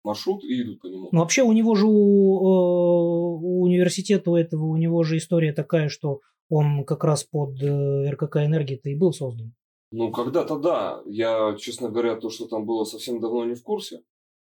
маршрут 0.03 0.43
и 0.43 0.61
идут 0.61 0.81
по 0.81 0.87
нему. 0.87 1.09
Ну, 1.11 1.19
вообще 1.19 1.43
у 1.43 1.51
него 1.51 1.75
же, 1.75 1.85
у, 1.87 1.89
э, 1.89 3.39
у 3.41 3.61
университета 3.63 4.31
у 4.31 4.35
этого, 4.35 4.65
у 4.65 4.77
него 4.77 5.03
же 5.03 5.17
история 5.17 5.51
такая, 5.51 5.89
что 5.89 6.21
он 6.49 6.85
как 6.85 7.03
раз 7.03 7.23
под 7.23 7.61
э, 7.61 8.09
РКК 8.11 8.37
«Энергия»-то 8.37 8.89
и 8.89 8.95
был 8.95 9.11
создан. 9.11 9.53
Ну, 9.91 10.11
когда-то 10.11 10.57
да. 10.57 11.01
Я, 11.05 11.55
честно 11.57 11.89
говоря, 11.89 12.15
то, 12.15 12.29
что 12.29 12.47
там 12.47 12.65
было 12.65 12.83
совсем 12.83 13.19
давно 13.19 13.45
не 13.45 13.55
в 13.55 13.63
курсе. 13.63 14.01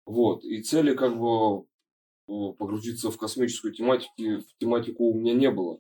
Вот. 0.06 0.44
И 0.44 0.62
цели 0.62 0.96
как 0.96 1.20
бы 1.20 1.66
погрузиться 2.58 3.12
в 3.12 3.18
космическую 3.18 3.74
тематику, 3.74 4.14
в 4.18 4.58
тематику 4.60 5.06
у 5.06 5.14
меня 5.14 5.34
не 5.34 5.52
было. 5.52 5.80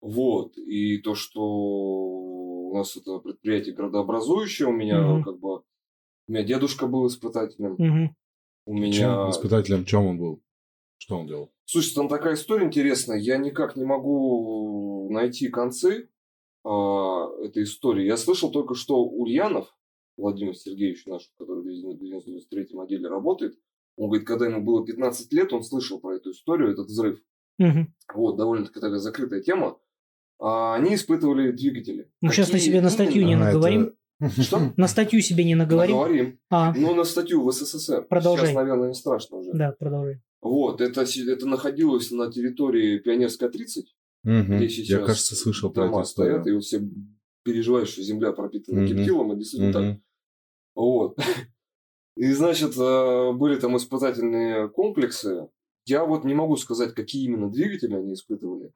Вот. 0.00 0.56
И 0.58 0.98
то, 0.98 1.14
что 1.14 1.40
у 1.42 2.76
нас 2.76 2.96
это 2.96 3.18
предприятие 3.18 3.74
градообразующее, 3.74 4.68
у 4.68 4.72
меня 4.72 5.00
Мгм. 5.00 5.24
как 5.24 5.38
бы... 5.38 5.62
У 6.26 6.32
меня 6.32 6.42
дедушка 6.42 6.86
был 6.86 7.06
испытателем. 7.06 7.76
Мгм. 7.78 8.16
У 8.66 8.74
Чем? 8.76 8.82
меня... 8.82 9.30
Испытателем 9.30 9.84
чем 9.84 10.06
он 10.06 10.18
был? 10.18 10.42
Что 10.98 11.18
он 11.18 11.26
делал? 11.26 11.52
Слушай, 11.66 11.94
там 11.94 12.08
такая 12.08 12.34
история 12.34 12.66
интересная. 12.66 13.18
Я 13.18 13.36
никак 13.36 13.76
не 13.76 13.84
могу 13.84 15.08
найти 15.10 15.48
концы 15.48 16.08
а, 16.64 17.28
этой 17.42 17.64
истории. 17.64 18.06
Я 18.06 18.16
слышал 18.16 18.50
только, 18.50 18.74
что 18.74 19.04
Ульянов, 19.04 19.74
Владимир 20.16 20.56
Сергеевич 20.56 21.04
наш, 21.06 21.30
который 21.36 21.62
в 21.62 21.66
93-м 21.66 22.80
отделе 22.80 23.08
работает, 23.08 23.58
он 23.96 24.08
говорит, 24.08 24.26
когда 24.26 24.46
ему 24.46 24.62
было 24.62 24.84
15 24.84 25.32
лет, 25.32 25.52
он 25.52 25.62
слышал 25.62 26.00
про 26.00 26.16
эту 26.16 26.32
историю, 26.32 26.72
этот 26.72 26.86
взрыв. 26.86 27.20
Мгм. 27.58 27.94
Вот, 28.14 28.36
довольно-таки 28.36 28.80
такая 28.80 28.98
закрытая 28.98 29.40
тема. 29.40 29.78
А 30.40 30.74
они 30.74 30.94
испытывали 30.96 31.52
двигатели. 31.52 32.10
Ну, 32.20 32.32
сейчас 32.32 32.48
мы 32.48 32.54
Какие 32.54 32.70
себе 32.70 32.80
на 32.80 32.90
статью 32.90 33.24
не? 33.24 33.34
А, 33.34 33.36
это- 33.36 33.44
наговорим. 33.46 33.92
Что? 34.40 34.72
На 34.76 34.88
статью 34.88 35.20
себе 35.20 35.44
не 35.44 35.54
наговорим. 35.54 35.96
Наговорим. 35.96 36.38
А, 36.50 36.72
Ну, 36.74 36.94
на 36.94 37.04
статью 37.04 37.42
в 37.42 37.52
СССР. 37.52 38.06
Продолжай. 38.08 38.46
Сейчас, 38.46 38.56
наверное, 38.56 38.88
не 38.88 38.94
страшно 38.94 39.38
уже. 39.38 39.52
да, 39.52 39.72
продолжай. 39.78 40.20
Вот, 40.42 40.80
это, 40.80 41.02
это 41.02 41.46
находилось 41.46 42.10
на 42.10 42.30
территории 42.30 42.98
Пионерская 42.98 43.48
30, 43.48 43.94
Мгм. 44.24 44.56
где 44.56 44.68
сейчас 44.68 45.00
Я, 45.00 45.06
кажется, 45.06 45.34
слышал 45.36 45.70
про 45.72 45.86
эту 45.86 46.02
историю. 46.02 46.42
стоят, 46.42 46.46
и 46.46 46.60
все 46.60 46.82
переживают, 47.44 47.88
что 47.88 48.02
земля 48.02 48.32
пропитана 48.32 48.80
Мгм. 48.80 48.86
гептилом, 48.88 49.32
и 49.32 49.36
действительно 49.36 49.72
так. 49.72 49.82
Мгм. 49.82 50.02
Вот. 50.74 51.18
И, 52.16 52.32
значит, 52.32 52.76
э, 52.76 53.32
были 53.32 53.58
там 53.58 53.76
испытательные 53.76 54.68
комплексы. 54.68 55.48
Я 55.86 56.04
вот 56.04 56.24
не 56.24 56.34
могу 56.34 56.56
сказать, 56.56 56.94
какие 56.94 57.24
именно 57.24 57.50
двигатели 57.50 57.94
они 57.94 58.14
испытывали. 58.14 58.72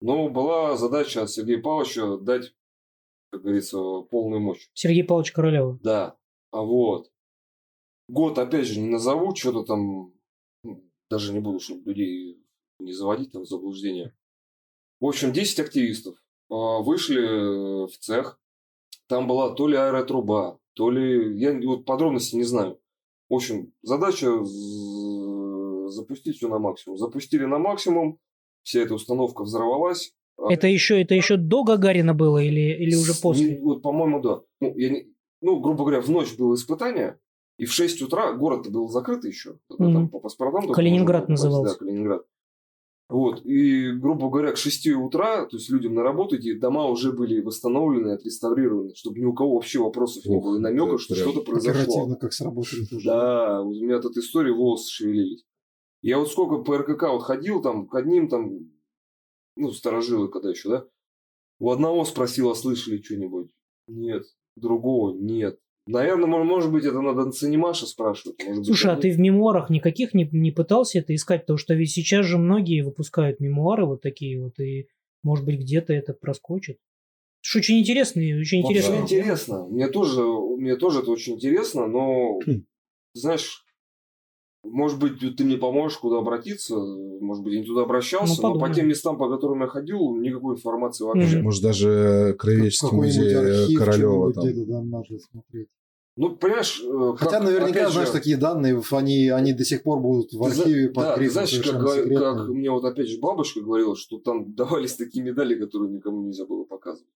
Но 0.00 0.28
была 0.28 0.76
задача 0.76 1.22
от 1.22 1.30
Сергея 1.30 1.60
Павловича 1.60 2.16
дать, 2.18 2.54
как 3.30 3.42
говорится, 3.42 3.78
полную 4.10 4.40
мощь. 4.40 4.68
Сергей 4.72 5.04
Павлович 5.04 5.32
Королева. 5.32 5.78
Да. 5.82 6.16
А 6.50 6.62
вот. 6.62 7.10
Год, 8.08 8.38
опять 8.38 8.66
же, 8.66 8.80
не 8.80 8.88
назову, 8.88 9.34
что-то 9.34 9.64
там, 9.64 10.14
ну, 10.64 10.82
даже 11.10 11.32
не 11.32 11.40
буду, 11.40 11.60
чтобы 11.60 11.90
людей 11.90 12.42
не 12.78 12.92
заводить 12.92 13.32
там 13.32 13.42
в 13.42 13.48
заблуждение. 13.48 14.14
В 15.00 15.06
общем, 15.06 15.32
10 15.32 15.60
активистов 15.60 16.16
а, 16.50 16.80
вышли 16.80 17.86
в 17.86 17.98
цех. 17.98 18.40
Там 19.08 19.26
была 19.26 19.54
то 19.54 19.68
ли 19.68 19.76
аэротруба, 19.76 20.58
то 20.78 20.90
ли... 20.90 21.36
Я 21.40 21.58
вот 21.66 21.84
подробности 21.84 22.36
не 22.36 22.44
знаю. 22.44 22.78
В 23.28 23.34
общем, 23.34 23.72
задача 23.82 24.30
запустить 25.90 26.36
все 26.36 26.48
на 26.48 26.60
максимум. 26.60 26.96
Запустили 26.98 27.44
на 27.46 27.58
максимум, 27.58 28.18
вся 28.62 28.80
эта 28.80 28.94
установка 28.94 29.42
взорвалась. 29.42 30.14
А 30.36 30.52
Это 30.52 30.68
еще, 30.68 31.02
это 31.02 31.16
еще 31.16 31.36
до 31.36 31.64
Гагарина 31.64 32.14
было 32.14 32.38
или, 32.38 32.60
или 32.80 32.94
уже 32.94 33.12
после? 33.20 33.54
не- 33.56 33.60
вот, 33.60 33.82
по-моему, 33.82 34.20
да. 34.20 34.40
Ну, 34.60 34.72
я 34.76 34.90
не- 34.90 35.08
ну, 35.40 35.58
грубо 35.58 35.82
говоря, 35.84 36.00
в 36.00 36.08
ночь 36.10 36.36
было 36.36 36.54
испытание, 36.54 37.18
и 37.58 37.64
в 37.64 37.72
6 37.72 38.00
утра 38.02 38.32
город 38.34 38.70
был 38.70 38.88
закрыт 38.88 39.24
еще. 39.24 39.58
Мгм. 39.68 39.92
там 39.94 40.08
по 40.08 40.20
паспортам 40.20 40.72
Калининград 40.72 41.28
назывался. 41.28 41.74
Да, 41.74 41.78
Калининград. 41.80 42.22
Вот. 43.08 43.44
И, 43.46 43.90
грубо 43.92 44.28
говоря, 44.28 44.52
к 44.52 44.58
6 44.58 44.88
утра, 44.88 45.46
то 45.46 45.56
есть 45.56 45.70
людям 45.70 45.94
на 45.94 46.02
работу 46.02 46.36
идти, 46.36 46.52
дома 46.52 46.86
уже 46.86 47.12
были 47.12 47.40
восстановлены, 47.40 48.10
отреставрированы, 48.12 48.94
чтобы 48.94 49.18
ни 49.18 49.24
у 49.24 49.32
кого 49.32 49.54
вообще 49.54 49.78
вопросов 49.78 50.26
не 50.26 50.36
Ох, 50.36 50.44
было 50.44 50.56
и 50.58 50.60
намека, 50.60 50.98
что 50.98 51.14
что-то 51.14 51.40
произошло. 51.40 51.80
Оперативно 51.80 52.16
как 52.16 52.32
сработали. 52.34 52.86
Да, 53.04 53.62
вот 53.62 53.76
у 53.76 53.80
меня 53.80 53.96
от 53.96 54.04
этой 54.04 54.18
истории 54.18 54.52
волосы 54.52 54.90
шевелились. 54.92 55.44
Я 56.02 56.18
вот 56.18 56.30
сколько 56.30 56.62
по 56.62 56.76
РКК 56.76 57.04
вот 57.04 57.22
ходил 57.22 57.62
там 57.62 57.88
к 57.88 57.94
одним 57.94 58.28
там, 58.28 58.70
ну, 59.56 59.70
сторожилы 59.70 60.28
когда 60.28 60.50
еще, 60.50 60.68
да? 60.68 60.86
У 61.58 61.70
одного 61.70 62.04
спросил, 62.04 62.50
а 62.50 62.54
слышали 62.54 63.00
что-нибудь? 63.00 63.50
Нет. 63.88 64.24
Другого 64.54 65.16
нет. 65.16 65.58
Наверное, 65.88 66.26
мо- 66.26 66.44
может 66.44 66.70
быть, 66.70 66.84
это 66.84 67.00
надо 67.00 67.30
Ценимаша 67.32 67.86
спрашивать. 67.86 68.38
Может 68.44 68.58
быть, 68.58 68.66
Слушай, 68.66 68.90
а 68.90 68.92
они- 68.92 69.02
ты 69.02 69.10
в 69.10 69.18
мемуарах 69.18 69.70
никаких 69.70 70.12
не, 70.12 70.28
не 70.30 70.50
пытался 70.50 70.98
это 70.98 71.14
искать? 71.14 71.42
Потому 71.42 71.56
что 71.56 71.72
ведь 71.74 71.90
сейчас 71.90 72.26
же 72.26 72.36
многие 72.36 72.82
выпускают 72.82 73.40
мемуары 73.40 73.86
вот 73.86 74.02
такие 74.02 74.38
вот, 74.40 74.58
и 74.60 74.88
может 75.22 75.44
быть 75.46 75.60
где-то 75.60 75.94
это 75.94 76.12
проскочит. 76.12 76.78
Что 77.40 77.60
очень 77.60 77.78
интересно, 77.78 78.20
и 78.20 78.34
очень 78.38 78.60
интересно. 78.60 78.96
интересно. 78.96 79.66
Мне 79.66 79.88
тоже, 79.88 80.22
мне 80.22 80.76
тоже 80.76 81.00
это 81.00 81.10
очень 81.10 81.34
интересно, 81.36 81.86
но, 81.86 82.38
Хм. 82.40 82.64
знаешь, 83.14 83.64
может 84.70 84.98
быть, 84.98 85.18
ты 85.36 85.44
мне 85.44 85.56
поможешь, 85.56 85.98
куда 85.98 86.18
обратиться. 86.18 86.76
Может 86.76 87.42
быть, 87.44 87.54
я 87.54 87.60
не 87.60 87.66
туда 87.66 87.82
обращался, 87.82 88.40
Ну, 88.42 88.54
но 88.54 88.60
по 88.60 88.72
тем 88.72 88.88
местам, 88.88 89.18
по 89.18 89.28
которым 89.28 89.60
я 89.62 89.66
ходил, 89.66 90.16
никакой 90.16 90.54
информации 90.56 91.04
вообще. 91.04 91.40
Может, 91.42 91.62
даже 91.62 92.34
Краеведческий 92.38 92.88
Какой-нибудь 92.88 93.18
музей 93.18 93.36
архив, 93.62 93.78
Королева 93.78 94.32
там. 94.32 94.44
где-то 94.44 94.70
там 94.70 94.90
надо 94.90 95.18
смотреть. 95.18 95.68
Ну, 96.16 96.34
понимаешь, 96.36 96.82
э, 96.84 97.14
Хотя 97.16 97.30
как- 97.38 97.44
наверняка, 97.44 97.70
опять 97.70 97.86
же, 97.88 97.92
знаешь, 97.92 98.10
такие 98.10 98.36
данные, 98.36 98.82
они, 98.90 99.28
они 99.28 99.52
до 99.52 99.64
сих 99.64 99.84
пор 99.84 100.00
будут 100.00 100.32
в 100.32 100.42
ты 100.42 100.60
архиве 100.60 100.88
под 100.88 101.04
да, 101.04 101.16
ты 101.16 101.30
знаешь, 101.30 101.60
как, 101.60 101.80
как 101.80 102.48
мне 102.48 102.70
вот 102.72 102.84
опять 102.84 103.08
же 103.08 103.18
бабушка 103.20 103.60
говорила, 103.60 103.94
что 103.96 104.18
там 104.18 104.52
давались 104.54 104.96
такие 104.96 105.22
медали, 105.24 105.54
которые 105.54 105.92
никому 105.92 106.22
нельзя 106.26 106.44
было 106.44 106.64
показывать. 106.64 107.12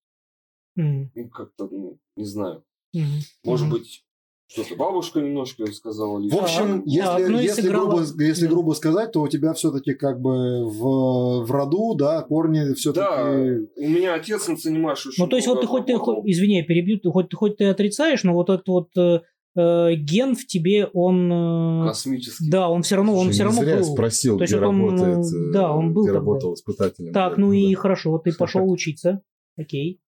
Мгм. 0.77 1.11
Ну, 1.17 1.29
как-то, 1.31 1.69
ну, 1.71 1.99
не 2.17 2.25
знаю. 2.25 2.63
Мгм. 2.95 3.07
Может 3.45 3.67
Мгм. 3.67 3.75
быть, 3.77 4.05
что-то 4.53 4.77
бабушка 4.77 5.21
немножко 5.21 5.67
сказала. 5.73 6.19
В 6.19 6.23
лишнего. 6.23 6.43
общем, 6.43 6.83
Так, 6.83 6.87
если, 6.87 7.33
и 7.39 7.43
если, 7.43 7.63
сыграла- 7.63 7.89
грубо, 8.05 8.23
если 8.23 8.45
Да. 8.47 8.51
грубо 8.53 8.73
сказать, 8.75 9.13
то 9.13 9.23
у 9.23 9.29
тебя 9.29 9.53
все-таки 9.55 9.95
как 9.95 10.21
бы 10.21 10.65
в, 10.67 11.45
в 11.47 11.51
роду, 11.51 11.95
да, 11.95 12.23
корни 12.23 12.75
все-таки... 12.75 13.07
Да, 13.07 13.31
у 13.77 13.89
меня 13.89 14.15
отец 14.15 14.47
на 14.49 14.57
Ценимаш 14.57 15.07
очень 15.07 15.23
Ну, 15.23 15.29
то 15.29 15.37
есть, 15.37 15.49
вот 15.49 15.61
ты 15.61 15.67
хоть 15.67 15.87
ты, 15.87 15.97
хоть- 15.97 16.25
извини, 16.27 16.59
я 16.59 16.65
перебью, 16.65 16.99
ты 16.99 17.11
хоть, 17.11 17.33
хоть 17.35 17.57
ты 17.57 17.65
отрицаешь, 17.67 18.23
но 18.25 18.35
вот 18.35 18.51
этот 18.51 18.69
вот 18.69 18.89
э, 18.97 19.21
э, 19.57 19.95
ген 19.95 20.35
в 20.37 20.47
тебе, 20.47 20.87
он... 20.93 21.31
э, 21.33 21.87
Космический. 21.89 22.51
да, 22.51 22.69
он 22.69 22.83
все 22.83 22.97
равно, 22.97 23.13
он 23.13 23.19
Слушай, 23.25 23.33
все 23.35 23.45
равно 23.45 23.61
зря 23.63 23.71
я 23.73 23.77
был. 23.79 23.85
спросил, 23.85 24.37
То 24.39 24.43
есть 24.45 24.55
где 24.55 24.65
он, 24.65 24.81
работает, 24.87 25.27
да, 25.53 25.73
он 25.73 25.93
был 25.95 26.03
где 26.05 26.13
работал 26.13 26.55
испытателем. 26.55 27.13
Так, 27.13 27.35
Да, 27.37 27.41
ну 27.41 27.53
и 27.53 27.75
да. 27.75 27.81
хорошо, 27.81 28.19
ты 28.19 28.33
пошел 28.33 28.71
учиться. 28.71 29.23
Окей. 29.57 30.01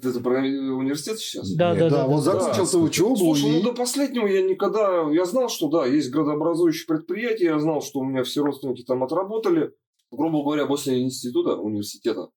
Это 0.00 0.20
про 0.20 0.38
университет 0.40 1.18
сейчас? 1.18 1.52
Да, 1.54 1.72
Нет, 1.72 1.80
да, 1.80 1.90
да, 1.90 1.96
да. 2.02 2.06
вот 2.06 2.24
да. 2.24 2.32
закончил 2.32 2.66
ты 2.66 2.78
учебу 2.78 3.16
Слушай, 3.16 3.50
и... 3.50 3.52
ну 3.52 3.62
до 3.62 3.74
последнего 3.74 4.26
я 4.26 4.42
никогда... 4.42 5.10
Я 5.10 5.24
знал, 5.24 5.48
что 5.48 5.68
да, 5.68 5.86
есть 5.86 6.10
градообразующие 6.10 6.86
предприятия, 6.86 7.46
я 7.46 7.58
знал, 7.58 7.82
что 7.82 8.00
у 8.00 8.04
меня 8.04 8.22
все 8.22 8.42
родственники 8.42 8.82
там 8.82 9.02
отработали. 9.04 9.72
Грубо 10.10 10.42
говоря, 10.42 10.66
после 10.66 11.02
института, 11.02 11.56
университета, 11.56 12.28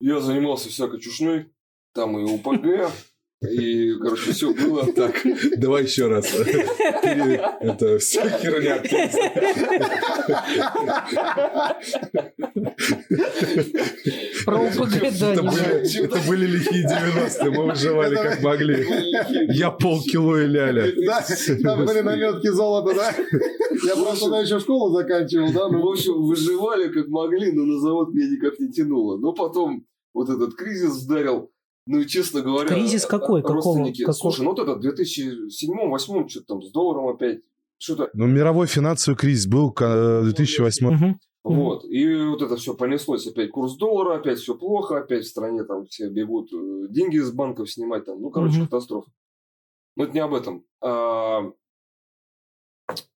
я 0.00 0.20
занимался 0.20 0.68
всякой 0.68 1.00
чушней. 1.00 1.46
Там 1.92 2.18
и 2.18 2.24
УПГ, 2.24 2.90
и, 3.42 3.92
короче, 4.00 4.32
все 4.32 4.52
было. 4.52 4.86
Так, 4.92 5.22
давай 5.56 5.84
еще 5.84 6.06
раз. 6.08 6.26
Это 6.34 7.98
все 7.98 8.22
херня. 8.30 8.82
Про 14.44 14.60
УПГ, 14.60 15.18
да, 15.20 15.32
Это 15.32 15.42
были- 16.28 16.46
лихие 16.46 16.86
90-е, 16.86 17.50
мы 17.50 17.66
выживали 17.66 18.14
как 18.14 18.42
могли. 18.42 18.86
Я 19.48 19.70
полкило 19.70 20.42
и 20.42 20.46
ляля. 20.46 20.92
Да, 21.06 21.24
там 21.62 21.84
были 21.84 22.00
наметки 22.00 22.48
золота, 22.48 22.94
да? 22.94 23.14
Я 23.86 23.94
просто 23.96 24.24
тогда 24.24 24.40
еще 24.40 24.60
школу 24.60 24.96
заканчивал, 24.96 25.52
да? 25.52 25.68
Ну, 25.68 25.82
в 25.82 25.88
общем, 25.90 26.22
выживали 26.22 26.88
как 26.88 27.08
могли, 27.08 27.52
но 27.52 27.64
на 27.64 27.80
завод 27.80 28.14
меня 28.14 28.28
никак 28.30 28.58
не 28.58 28.70
тянуло. 28.70 29.18
Но 29.18 29.32
потом 29.32 29.84
вот 30.14 30.28
этот 30.30 30.54
кризис 30.54 31.02
вдарил. 31.04 31.50
Ну 31.86 32.00
и 32.00 32.06
честно 32.06 32.42
говоря, 32.42 32.68
Кризис 32.68 33.06
какой? 33.06 33.42
Какого? 33.42 33.62
родственники. 33.62 34.00
Какого? 34.00 34.32
Слушай, 34.32 34.42
ну 34.42 34.50
вот 34.50 34.58
этот 34.58 34.84
2007-2008, 34.84 36.28
что-то 36.28 36.46
там 36.46 36.62
с 36.62 36.70
долларом 36.72 37.08
опять, 37.08 37.40
что-то. 37.78 38.10
Ну, 38.12 38.26
мировой 38.26 38.66
финансовый 38.66 39.16
кризис 39.16 39.46
был 39.46 39.74
э, 39.80 40.22
2008 40.24 40.86
Мгм. 40.86 40.96
Мгм. 40.96 41.20
Вот. 41.44 41.84
И 41.84 42.12
вот 42.24 42.42
это 42.42 42.56
все 42.56 42.74
понеслось. 42.74 43.26
Опять 43.28 43.52
курс 43.52 43.76
доллара, 43.76 44.16
опять 44.18 44.38
все 44.40 44.56
плохо, 44.56 44.98
опять 44.98 45.24
в 45.24 45.28
стране 45.28 45.62
там 45.62 45.86
все 45.86 46.08
бегут 46.08 46.52
э, 46.52 46.88
деньги 46.90 47.18
из 47.18 47.30
банков 47.30 47.70
снимать. 47.70 48.04
Там. 48.04 48.20
Ну, 48.20 48.30
короче, 48.30 48.56
Мгм. 48.56 48.64
катастрофа. 48.66 49.10
Но 49.94 50.04
это 50.04 50.12
не 50.12 50.20
об 50.20 50.34
этом. 50.34 50.64
А, 50.82 51.52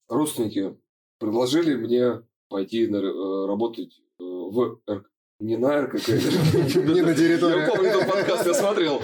родственники 0.09 0.77
предложили 1.19 1.75
мне 1.75 2.23
пойти 2.49 2.87
на, 2.87 2.97
э, 2.99 3.47
работать 3.47 4.01
э, 4.21 4.23
в 4.23 4.81
РК. 4.89 5.11
Не 5.41 5.57
на 5.57 5.81
РКК. 5.83 6.09
Не 6.09 7.01
на 7.01 7.15
территории. 7.15 7.61
Я 7.63 7.67
помню 7.69 7.89
этот 7.89 8.07
подкаст, 8.07 8.47
я 8.47 8.53
смотрел. 8.53 9.01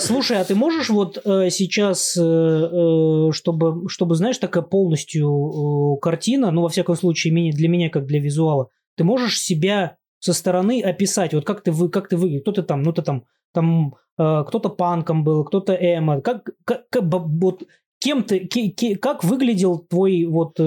Слушай, 0.00 0.38
а 0.40 0.44
ты 0.44 0.54
можешь 0.54 0.88
вот 0.88 1.18
э, 1.22 1.50
сейчас, 1.50 2.16
э, 2.16 2.22
э, 2.22 3.30
чтобы, 3.32 3.86
чтобы, 3.88 4.14
знаешь, 4.14 4.38
такая 4.38 4.62
полностью 4.62 5.98
картина, 6.00 6.50
ну, 6.50 6.62
во 6.62 6.70
всяком 6.70 6.96
случае, 6.96 7.52
для 7.52 7.68
меня, 7.68 7.90
как 7.90 8.06
для 8.06 8.20
визуала, 8.20 8.70
ты 8.96 9.04
можешь 9.04 9.38
себя 9.38 9.98
со 10.18 10.32
стороны 10.32 10.80
описать, 10.82 11.34
вот 11.34 11.44
как 11.44 11.62
ты, 11.62 11.72
вы, 11.72 11.90
как 11.90 12.08
ты 12.08 12.16
выглядишь, 12.16 12.40
кто 12.42 12.52
ты 12.52 12.62
там, 12.62 12.82
ну, 12.82 12.92
ты 12.94 13.02
там, 13.02 13.24
там 13.52 13.94
кто-то 14.16 14.70
панком 14.70 15.24
был, 15.24 15.44
кто-то 15.44 15.74
эмо, 15.74 16.22
как, 16.22 16.48
как, 16.64 16.84
вот 17.02 17.64
кем 17.98 18.24
ты, 18.24 18.48
как 18.96 19.24
выглядел 19.24 19.78
твой 19.80 20.24
вот 20.24 20.58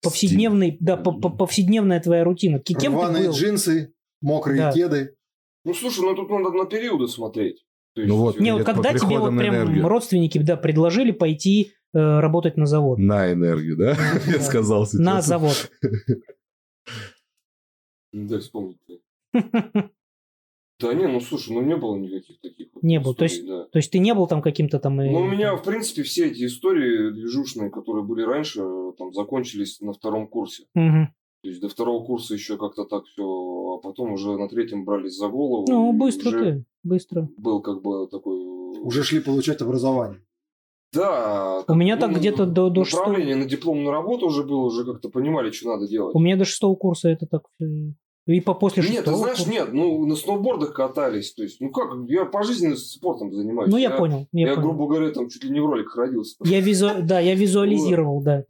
повседневный, 0.00 0.76
да, 0.78 0.96
по- 0.96 1.12
по- 1.12 1.30
повседневная 1.30 1.98
твоя 2.00 2.22
рутина, 2.22 2.60
Ке- 2.60 2.74
кем 2.74 2.92
ты 2.92 2.98
Рваные 2.98 3.28
был? 3.28 3.34
джинсы, 3.34 3.93
мокрые 4.24 4.58
Да. 4.58 4.72
кеды. 4.72 5.14
Ну, 5.64 5.74
слушай, 5.74 6.00
ну 6.00 6.14
тут 6.14 6.28
надо 6.30 6.50
на 6.50 6.64
периоды 6.66 7.06
смотреть. 7.08 7.64
То 7.94 8.00
есть, 8.00 8.12
Ну 8.12 8.18
вот. 8.18 8.40
Не, 8.40 8.52
вот 8.52 8.64
когда 8.64 8.92
тебе 8.92 9.18
вот 9.18 9.36
прям 9.36 9.54
энергию. 9.54 9.86
родственники, 9.88 10.38
да, 10.38 10.56
предложили 10.56 11.12
пойти 11.12 11.72
э, 11.94 11.98
работать 12.20 12.56
на 12.56 12.66
завод. 12.66 12.98
на 12.98 13.32
энергию, 13.32 13.76
да? 13.76 13.96
Я 14.26 14.40
сказал 14.40 14.86
сейчас. 14.86 15.00
На 15.00 15.22
завод. 15.22 15.70
Не 18.12 18.26
дай 18.28 18.40
вспомнить. 18.40 18.78
Да 20.80 20.92
не, 20.92 21.06
ну 21.06 21.20
слушай, 21.20 21.52
ну 21.54 21.62
не 21.62 21.76
было 21.76 21.96
никаких 21.96 22.40
таких 22.40 22.66
вот 22.74 22.82
Не 22.82 22.98
было, 22.98 23.14
то 23.14 23.24
историй, 23.24 23.46
да. 23.48 23.64
То 23.66 23.78
есть 23.78 23.92
ты 23.92 24.00
не 24.00 24.12
был 24.12 24.26
там 24.26 24.42
каким-то 24.42 24.80
там... 24.80 25.00
э, 25.00 25.08
Ну, 25.08 25.20
у 25.20 25.28
меня, 25.28 25.54
в 25.54 25.62
принципе, 25.62 26.02
все 26.02 26.26
эти 26.26 26.44
истории 26.46 27.12
движушные, 27.12 27.70
которые 27.70 28.04
были 28.04 28.22
раньше, 28.22 28.60
там, 28.98 29.12
закончились 29.14 29.80
на 29.80 29.92
втором 29.92 30.26
курсе. 30.26 30.64
Мгм. 30.74 31.14
То 31.44 31.50
есть 31.50 31.60
до 31.60 31.68
второго 31.68 32.02
курса 32.02 32.32
еще 32.32 32.56
как-то 32.56 32.86
так 32.86 33.04
все, 33.04 33.22
а 33.22 33.76
потом 33.76 34.12
уже 34.12 34.34
на 34.38 34.48
третьем 34.48 34.86
брались 34.86 35.14
за 35.18 35.28
голову. 35.28 35.66
Ну, 35.68 35.92
быстро 35.92 36.30
ты, 36.30 36.64
быстро. 36.82 37.28
Был 37.36 37.60
как 37.60 37.82
бы 37.82 38.08
такой... 38.08 38.38
Уже 38.80 39.04
шли 39.04 39.20
получать 39.20 39.60
образование. 39.60 40.22
Да. 40.94 41.62
У 41.68 41.74
меня 41.74 41.96
ну, 41.96 42.00
так 42.00 42.16
где-то 42.16 42.46
до, 42.46 42.70
до 42.70 42.84
шестого... 42.84 43.08
Направление 43.08 43.36
на 43.36 43.44
дипломную 43.44 43.90
работу 43.90 44.26
уже 44.26 44.42
было, 44.42 44.62
уже 44.62 44.86
как-то 44.86 45.10
понимали, 45.10 45.50
что 45.50 45.68
надо 45.68 45.86
делать. 45.86 46.14
У 46.14 46.18
меня 46.18 46.38
до 46.38 46.46
шестого 46.46 46.76
курса 46.76 47.10
это 47.10 47.26
так... 47.26 47.42
э, 48.26 48.32
И 48.32 48.40
по 48.40 48.54
после 48.54 48.82
Нет, 48.82 48.90
ты 48.90 48.96
шестого 48.98 49.16
знаешь, 49.18 49.36
курса. 49.38 49.50
нет, 49.50 49.72
ну 49.72 50.06
на 50.06 50.16
сноубордах 50.16 50.72
катались, 50.74 51.32
то 51.34 51.42
есть, 51.42 51.60
ну 51.60 51.70
как, 51.70 51.92
я 52.08 52.24
по 52.24 52.42
жизни 52.42 52.74
спортом 52.74 53.32
занимаюсь. 53.32 53.70
Ну, 53.70 53.76
я, 53.78 53.90
понял, 53.90 54.26
я, 54.32 54.48
Я, 54.48 54.54
понял. 54.54 54.68
грубо 54.68 54.86
говоря, 54.88 55.10
там 55.12 55.28
чуть 55.28 55.44
ли 55.44 55.50
не 55.50 55.60
в 55.60 55.66
роликах 55.66 55.96
родился. 55.96 56.36
Я 56.44 56.60
визу... 56.60 56.88
Да, 57.02 57.20
я 57.20 57.34
визуализировал, 57.34 58.22
да, 58.22 58.44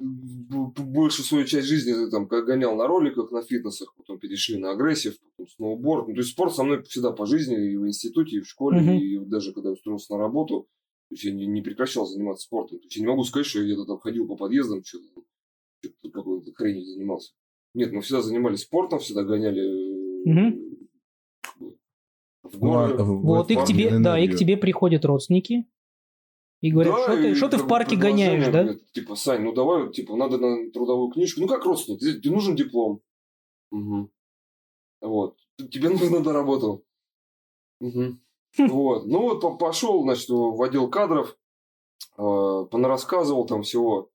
б- 0.00 0.82
Большую 0.84 1.26
свою 1.26 1.44
часть 1.44 1.66
жизни 1.66 1.92
ты 1.92 2.10
там 2.10 2.26
гонял 2.26 2.74
на 2.76 2.86
роликах, 2.86 3.30
на 3.30 3.42
фитнесах, 3.42 3.94
потом 3.96 4.18
перешли 4.18 4.56
на 4.58 4.70
агрессив, 4.70 5.16
потом 5.36 5.48
сноуборд. 5.48 6.08
Ну, 6.08 6.14
то 6.14 6.20
есть 6.20 6.30
спорт 6.32 6.54
со 6.54 6.62
мной 6.64 6.82
всегда 6.84 7.12
по 7.12 7.26
жизни, 7.26 7.72
и 7.72 7.76
в 7.76 7.86
институте, 7.86 8.36
и 8.36 8.40
в 8.40 8.48
школе, 8.48 8.98
и 8.98 9.18
даже 9.18 9.52
когда 9.52 9.70
устроился 9.70 10.12
на 10.14 10.18
работу. 10.18 10.68
То 11.08 11.14
есть 11.14 11.24
я 11.24 11.32
не, 11.32 11.46
не 11.46 11.62
прекращал 11.62 12.04
заниматься 12.06 12.44
спортом. 12.46 12.78
То 12.78 12.84
есть 12.84 12.96
я 12.96 13.02
не 13.02 13.08
могу 13.08 13.22
сказать, 13.24 13.46
что 13.46 13.60
я 13.60 13.64
где-то 13.66 13.84
там 13.84 13.98
ходил 13.98 14.26
по 14.26 14.34
подъездам, 14.36 14.82
что-то, 14.84 15.04
что-то 15.80 16.10
какой-то 16.10 16.52
хренью 16.52 16.84
занимался. 16.84 17.32
Нет, 17.76 17.92
мы 17.92 18.00
всегда 18.00 18.22
занимались 18.22 18.62
спортом, 18.62 19.00
всегда 19.00 19.22
гоняли 19.22 20.24
Мгм. 20.24 20.78
в 22.42 22.58
Ну, 22.58 22.78
а 22.78 22.88
горы. 22.88 23.04
в- 23.04 23.20
Вот, 23.22 23.50
и 23.50 23.56
к 23.56 23.64
тебе, 23.66 23.98
да, 23.98 24.18
и 24.18 24.28
к 24.28 24.36
тебе 24.36 24.56
приходят 24.56 25.04
родственники 25.04 25.66
и 26.62 26.72
говорят, 26.72 26.94
Да, 26.94 27.02
что 27.02 27.16
ты, 27.16 27.30
и 27.30 27.34
что 27.34 27.48
ты 27.50 27.56
в 27.58 27.68
парке 27.68 27.96
гоняешь, 27.96 28.46
да? 28.46 28.62
говорят, 28.64 28.90
Типа, 28.92 29.14
Сань, 29.14 29.42
ну 29.42 29.52
давай, 29.52 29.92
типа, 29.92 30.16
надо 30.16 30.38
на 30.38 30.70
трудовую 30.70 31.10
книжку. 31.10 31.42
Ну, 31.42 31.48
как 31.48 31.66
родственник, 31.66 32.00
тебе 32.00 32.18
тебе 32.18 32.30
нужен 32.34 32.56
диплом. 32.56 33.02
Мгм. 33.70 34.10
Вот. 35.02 35.36
Тебе 35.70 35.90
нужно 35.90 36.20
на 36.20 36.32
работу. 36.32 36.82
Хм. 37.82 38.18
Вот. 38.56 39.04
Ну, 39.06 39.20
вот 39.20 39.40
по- 39.42 39.56
пошел, 39.58 40.00
значит, 40.02 40.30
в 40.30 40.62
отдел 40.62 40.88
кадров, 40.88 41.36
э, 42.16 42.66
понарассказывал 42.70 43.44
там 43.44 43.62
всего. 43.64 44.08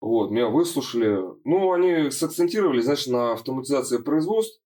Вот, 0.00 0.30
меня 0.30 0.48
выслушали. 0.48 1.18
Ну, 1.44 1.72
они 1.72 2.10
сакцентировали, 2.10 2.80
знаешь, 2.80 3.06
на 3.06 3.32
автоматизации 3.32 3.98
производств. 3.98 4.60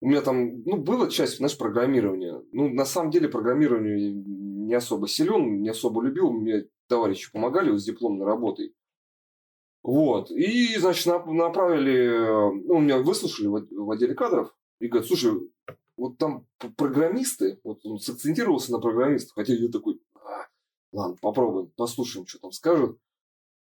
У 0.00 0.08
меня 0.08 0.22
там, 0.22 0.62
ну, 0.62 0.78
была 0.78 1.08
часть, 1.10 1.36
знаешь, 1.36 1.58
программирования. 1.58 2.42
Ну, 2.52 2.70
на 2.70 2.86
самом 2.86 3.10
деле, 3.10 3.28
программирование 3.28 4.12
не 4.12 4.72
особо 4.74 5.06
силен, 5.08 5.60
не 5.60 5.68
особо 5.68 6.02
любил. 6.02 6.30
Мне 6.30 6.66
товарищи 6.88 7.30
помогали 7.30 7.76
с 7.76 7.84
дипломной 7.84 8.24
работой. 8.24 8.74
Вот. 9.82 10.30
И, 10.30 10.78
значит, 10.78 11.06
нап- 11.06 11.30
направили, 11.30 12.08
ну, 12.66 12.78
меня 12.80 12.98
выслушали 12.98 13.48
в, 13.48 13.56
от- 13.56 13.70
в 13.70 13.90
отделе 13.90 14.14
кадров. 14.14 14.54
И 14.78 14.88
говорят, 14.88 15.08
слушай, 15.08 15.32
вот 15.98 16.16
там 16.16 16.46
программисты, 16.76 17.60
вот 17.64 17.80
он 17.84 17.98
сакцентировался 17.98 18.72
на 18.72 18.78
программистах, 18.78 19.34
хотя 19.34 19.52
я 19.52 19.68
такой, 19.68 20.00
«А, 20.14 20.46
ладно, 20.92 21.16
попробуем, 21.20 21.70
послушаем, 21.76 22.26
что 22.26 22.38
там 22.38 22.52
скажут. 22.52 22.98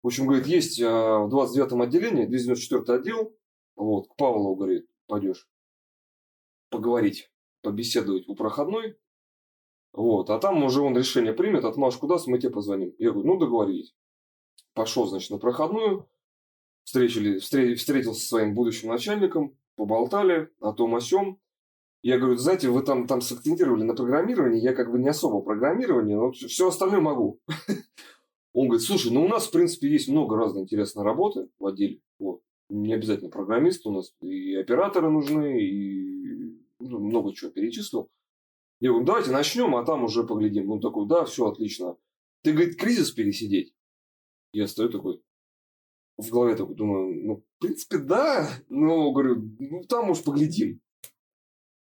В 0.02 0.08
общем, 0.08 0.28
говорит, 0.28 0.48
есть 0.48 0.82
а, 0.82 1.20
в 1.20 1.34
29-м 1.34 1.82
отделении, 1.82 2.26
294 2.26 3.00
отдел, 3.00 3.36
вот, 3.76 4.08
к 4.08 4.16
Павлову, 4.16 4.56
говорит, 4.56 4.88
пойдешь 5.08 5.48
поговорить, 6.70 7.32
побеседовать 7.62 8.28
у 8.28 8.36
проходной, 8.36 8.98
вот, 9.92 10.30
а 10.30 10.40
там 10.40 10.64
уже 10.64 10.82
он 10.82 10.96
решение 10.96 11.34
примет, 11.34 11.66
отмашку 11.66 12.08
даст, 12.08 12.28
мы 12.28 12.40
тебе 12.40 12.52
позвоним. 12.52 12.94
Я 13.00 13.12
говорю, 13.12 13.28
ну, 13.28 13.38
договорились. 13.40 13.96
Пошел, 14.74 15.08
значит, 15.08 15.32
на 15.32 15.40
проходную, 15.40 16.08
встретили, 16.84 17.40
встре- 17.40 17.76
встретился 17.76 18.22
со 18.22 18.28
своим 18.28 18.54
будущим 18.54 18.90
начальником, 18.90 19.58
поболтали 19.76 20.50
о 20.60 20.74
том 20.74 20.96
о 20.96 21.02
сём. 21.02 21.40
Я 22.02 22.18
говорю, 22.18 22.38
знаете, 22.38 22.70
вы 22.70 22.82
там, 22.84 23.08
там 23.08 23.20
сакцентировали 23.22 23.84
на 23.84 23.94
программировании, 23.94 24.62
я 24.62 24.74
как 24.74 24.92
бы 24.92 25.00
не 25.00 25.10
особо 25.10 25.42
программирование, 25.42 26.16
но 26.16 26.32
все 26.32 26.68
остальное 26.68 27.02
могу. 27.02 27.42
Он 28.54 28.68
говорит, 28.68 28.86
слушай, 28.86 29.12
ну 29.12 29.24
у 29.24 29.28
нас, 29.28 29.48
в 29.48 29.52
принципе, 29.52 29.90
есть 29.90 30.08
много 30.08 30.36
разной 30.36 30.64
интересной 30.64 31.04
работы 31.04 31.50
в 31.60 31.66
отделе. 31.66 32.02
Вот. 32.18 32.42
Не 32.70 32.94
обязательно 32.94 33.30
программист, 33.30 33.86
у 33.86 33.92
нас 33.92 34.14
и 34.22 34.56
операторы 34.56 35.10
нужны, 35.10 35.62
и 35.62 36.58
ну, 36.80 37.00
много 37.00 37.34
чего 37.34 37.52
перечислил. 37.52 38.10
Я 38.80 38.90
говорю, 38.90 39.06
давайте 39.06 39.32
начнем, 39.32 39.76
а 39.76 39.86
там 39.86 40.04
уже 40.04 40.24
поглядим. 40.24 40.72
Он 40.72 40.80
такой, 40.80 41.08
да, 41.08 41.26
все 41.26 41.48
отлично. 41.48 41.98
Ты, 42.44 42.54
говорит, 42.54 42.80
кризис 42.80 43.12
пересидеть? 43.12 43.74
Я 44.54 44.68
стою 44.68 44.90
такой, 44.90 45.22
в 46.18 46.30
голове 46.30 46.56
такой 46.56 46.76
думаю, 46.76 47.14
ну, 47.24 47.36
в 47.38 47.60
принципе, 47.60 47.98
да. 47.98 48.50
Ну, 48.70 49.12
говорю, 49.12 49.50
ну, 49.60 49.84
там 49.84 50.10
уж 50.10 50.24
поглядим. 50.24 50.82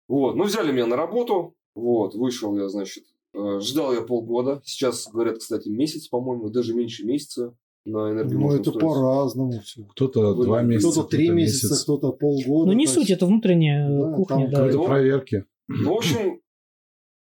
Вот, 0.09 0.35
ну, 0.35 0.44
взяли 0.44 0.73
меня 0.73 0.87
на 0.87 0.96
работу. 0.96 1.57
Вот, 1.75 2.14
вышел 2.14 2.57
я, 2.57 2.68
значит, 2.68 3.05
ждал 3.34 3.92
я 3.94 4.02
полгода. 4.02 4.60
Сейчас, 4.64 5.08
говорят, 5.08 5.38
кстати, 5.38 5.68
месяц, 5.68 6.08
по-моему, 6.08 6.50
даже 6.50 6.74
меньше 6.74 7.04
месяца 7.04 7.56
на 7.84 8.10
энергию. 8.12 8.38
Ну, 8.40 8.52
это 8.52 8.72
по-разному 8.72 9.60
все. 9.60 9.84
Кто-то 9.84 10.34
Вы- 10.34 10.44
два 10.44 10.62
месяца, 10.62 10.92
Кто-то 10.92 11.08
три 11.16 11.28
месяца, 11.30 11.82
кто-то 11.82 12.12
полгода. 12.12 12.66
Ну, 12.70 12.72
не 12.76 12.86
суть, 12.86 13.08
есть- 13.08 13.10
это 13.12 13.26
внутренняя 13.26 13.88
Да, 13.88 14.12
кухня, 14.14 14.36
там 14.36 14.50
да. 14.50 14.56
Какие-то 14.58 14.78
Ну, 14.78 14.84
проверки. 14.84 15.44
Ну, 15.68 15.94
в 15.94 15.96
общем, 15.96 16.40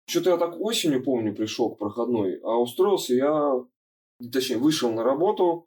Что-то 0.06 0.30
я 0.30 0.36
так 0.36 0.60
осенью, 0.60 1.02
помню, 1.02 1.34
пришел 1.34 1.70
к 1.74 1.78
проходной, 1.78 2.38
а 2.42 2.58
устроился 2.58 3.14
я, 3.14 3.54
точнее, 4.30 4.58
вышел 4.58 4.92
на 4.92 5.02
работу 5.02 5.66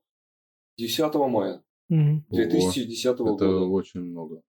10 0.77 1.27
мая 1.27 1.63
Мгм. 1.89 2.23
2010 2.29 3.13
Это 3.15 3.23
года. 3.23 3.65
очень 3.65 4.01
много. 4.01 4.43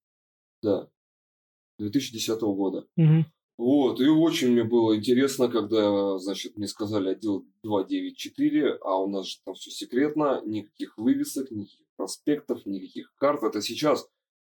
Да. 0.62 0.90
2010 1.78 2.42
года. 2.54 2.86
Мгм. 2.96 3.24
Вот, 3.58 4.00
и 4.00 4.06
очень 4.06 4.52
мне 4.52 4.62
было 4.64 4.96
интересно, 4.96 5.48
когда, 5.48 6.16
значит, 6.18 6.56
мне 6.56 6.68
сказали 6.68 7.10
отдел 7.10 7.44
294, 7.64 8.78
а 8.82 8.96
у 9.02 9.08
нас 9.08 9.26
же 9.26 9.38
там 9.44 9.54
все 9.54 9.70
секретно, 9.72 10.40
никаких 10.46 10.96
вывесок, 10.96 11.50
никаких 11.50 11.86
проспектов, 11.96 12.64
никаких 12.66 13.12
карт. 13.16 13.42
Это 13.42 13.60
сейчас, 13.60 14.08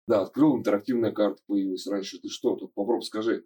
да, 0.06 0.22
открыл, 0.22 0.56
интерактивная 0.56 1.12
карта 1.12 1.42
появилась. 1.48 1.86
Раньше 1.88 2.20
ты 2.20 2.28
что, 2.28 2.56
тут 2.56 2.74
попробуй 2.74 3.02
скажи. 3.02 3.44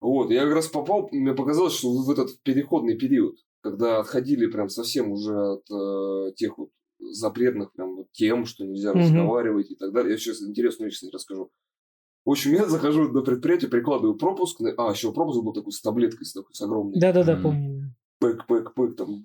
Вот, 0.00 0.30
я 0.30 0.44
как 0.44 0.54
раз 0.54 0.68
попал, 0.68 1.08
мне 1.12 1.34
показалось, 1.34 1.74
что 1.74 1.92
в 1.92 2.10
этот 2.10 2.40
переходный 2.42 2.96
период, 2.96 3.36
когда 3.62 4.00
отходили 4.00 4.46
прям 4.46 4.68
совсем 4.68 5.12
уже 5.12 5.34
от 5.36 5.70
э, 5.70 6.32
тех 6.36 6.56
вот 6.58 6.70
запретных 7.00 7.72
прям 7.72 7.96
вот 7.96 8.06
тем, 8.12 8.46
что 8.46 8.64
нельзя 8.64 8.94
Мгм. 8.94 9.02
разговаривать 9.02 9.70
и 9.70 9.76
так 9.76 9.92
далее. 9.92 10.12
Я 10.12 10.18
сейчас 10.18 10.42
интересную 10.42 10.90
вещь 10.90 11.02
расскажу. 11.12 11.50
В 12.30 12.32
общем, 12.32 12.52
я 12.52 12.64
захожу 12.66 13.08
на 13.08 13.22
предприятие, 13.22 13.68
прикладываю 13.68 14.16
пропуск. 14.16 14.60
А, 14.60 14.92
еще 14.92 15.12
пропуск 15.12 15.42
был 15.42 15.52
такой 15.52 15.72
с 15.72 15.80
таблеткой, 15.80 16.24
с 16.24 16.32
такой, 16.32 16.54
с 16.54 16.60
огромной. 16.62 17.00
Да-да-да, 17.00 17.34
помню. 17.34 17.92
Пэк, 18.20 18.46
пэк, 18.46 18.72
пэк, 18.72 18.94
там, 18.94 19.24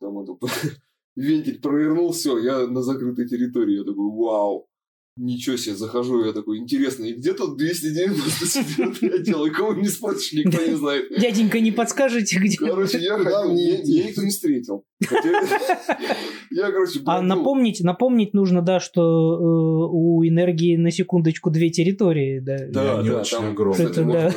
там 0.00 0.18
это, 0.18 0.36
вентиль 1.14 1.60
провернул, 1.60 2.10
все, 2.10 2.38
я 2.38 2.66
на 2.66 2.82
закрытой 2.82 3.28
территории. 3.28 3.76
Я 3.76 3.84
такой, 3.84 4.10
вау, 4.10 4.66
ничего 5.16 5.56
себе, 5.56 5.74
захожу, 5.76 6.24
я 6.24 6.32
такой, 6.32 6.58
интересно, 6.58 7.04
и 7.04 7.14
где 7.14 7.32
тут 7.34 7.56
294 7.58 9.14
отдел, 9.14 9.44
и 9.44 9.50
кого 9.50 9.74
не 9.74 9.88
спросишь, 9.88 10.32
никто 10.32 10.64
не 10.64 10.74
знает. 10.74 11.06
Дяденька, 11.18 11.60
не 11.60 11.70
подскажете, 11.72 12.38
где? 12.38 12.56
Короче, 12.56 12.98
я 12.98 13.18
ходил, 13.18 13.52
меня 13.52 14.04
никто 14.06 14.22
не 14.22 14.30
встретил. 14.30 14.84
Я, 16.50 16.70
короче, 16.70 17.00
А 17.06 17.22
напомнить, 17.22 17.80
напомнить 17.82 18.34
нужно, 18.34 18.62
да, 18.62 18.78
что 18.78 19.00
э, 19.02 19.88
у 19.90 20.22
энергии 20.22 20.76
на 20.76 20.90
секундочку 20.90 21.50
две 21.50 21.70
территории, 21.70 22.40
да. 22.40 22.58
Да, 22.68 23.02
да, 23.02 23.20
очень 23.20 23.36
там, 23.38 23.50
огромные. 23.50 23.88
Там, 23.88 24.12
да, 24.12 24.30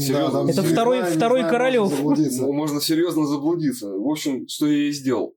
серьезно, 0.00 0.30
там 0.30 0.48
Это 0.48 0.62
второй- 0.62 1.04
второй 1.04 1.40
знаю, 1.40 1.50
Королёв. 1.52 1.90
можно 1.90 1.96
заблудиться. 1.96 2.42
Можно 2.42 2.80
серьезно 2.80 3.26
заблудиться. 3.26 3.88
В 3.88 4.08
общем, 4.08 4.46
что 4.48 4.66
я 4.66 4.88
и 4.88 4.92
сделал. 4.92 5.34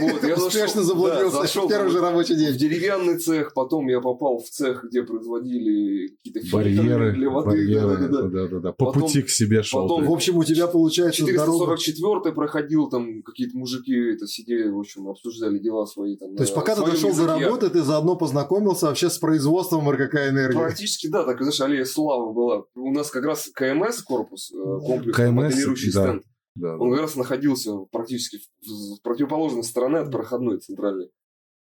Вот, 0.00 0.22
я 0.22 0.34
зашел- 0.36 0.46
Успешно 0.48 0.80
да, 0.80 0.86
заблудился 0.86 1.36
зашел 1.42 1.66
в 1.66 1.68
первый 1.70 1.90
же 1.90 2.00
рабочий 2.00 2.34
в 2.34 2.38
день. 2.38 2.56
деревянный 2.56 3.18
цех, 3.18 3.54
потом 3.54 3.88
я 3.88 4.00
попал 4.00 4.38
в 4.38 4.48
цех, 4.48 4.84
где 4.84 5.02
производили 5.02 6.08
какие-то 6.16 6.40
фильтры 6.40 6.58
Барьеры, 6.58 7.12
для 7.12 7.30
воды. 7.30 7.48
барьеры, 7.48 7.96
да-да-да. 7.96 8.22
да-да-да. 8.28 8.72
По 8.72 8.86
Потом- 8.86 9.02
пути 9.02 9.22
к 9.22 9.30
себе 9.30 9.62
шел. 9.62 9.82
потом- 9.82 10.02
ты. 10.02 10.08
В 10.08 10.12
общем, 10.12 10.36
у 10.36 10.44
тебя 10.44 10.66
получается 10.66 11.22
дорога... 11.26 11.76
444 11.76 12.34
проходил, 12.34 12.88
там 12.88 13.22
какие-то 13.22 13.56
мужики 13.58 13.94
это 14.14 14.26
сидели, 14.26 14.68
в 14.68 14.78
общем, 14.78 15.08
обсуждали 15.08 15.58
дела 15.58 15.86
свои. 15.86 16.16
Там, 16.16 16.36
То 16.36 16.42
есть, 16.42 16.54
пока 16.54 16.74
ты 16.74 16.84
дошел 16.84 17.14
до 17.14 17.26
работы, 17.26 17.70
ты 17.70 17.82
заодно 17.82 18.16
познакомился 18.16 18.86
вообще 18.86 19.10
с 19.10 19.18
производством 19.18 19.88
РКК 19.90 20.14
энергии. 20.28 20.56
Практически, 20.56 21.06
да, 21.08 21.24
так, 21.24 21.38
знаешь, 21.40 21.60
аллея 21.60 21.84
славы 21.84 22.32
была. 22.32 22.64
У 22.74 22.92
нас 22.92 23.10
как 23.10 23.24
раз 23.24 23.48
КМС 23.54 24.02
корпус, 24.02 24.52
э, 24.52 24.56
комплекс 24.86 25.16
КМС, 25.16 25.30
моделирующий 25.32 25.92
да. 25.92 26.02
стенд. 26.02 26.22
Да, 26.56 26.76
Он 26.78 26.90
как 26.92 27.00
раз 27.00 27.16
находился 27.16 27.76
практически 27.90 28.38
в- 28.38 28.66
с 28.66 29.00
противоположной 29.00 29.64
стороны 29.64 29.98
от 29.98 30.10
проходной 30.12 30.58
центральной. 30.60 31.10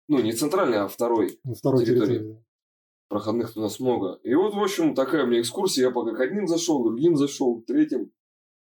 Ну, 0.08 0.20
не 0.22 0.32
центральной, 0.32 0.78
а 0.78 0.88
второй. 0.88 1.38
На 1.44 1.54
второй 1.54 1.84
территории. 1.84 2.06
территории. 2.18 2.44
Проходных 3.08 3.56
у 3.56 3.60
нас 3.60 3.80
много. 3.80 4.20
И 4.22 4.34
вот, 4.34 4.54
в 4.54 4.58
общем, 4.62 4.94
такая 4.94 5.24
у 5.24 5.26
меня 5.26 5.40
экскурсия. 5.40 5.86
Я 5.86 5.90
пока 5.90 6.14
к 6.14 6.20
одним 6.20 6.46
зашел, 6.46 6.82
другим 6.84 7.16
зашел, 7.16 7.62
третьим. 7.66 8.10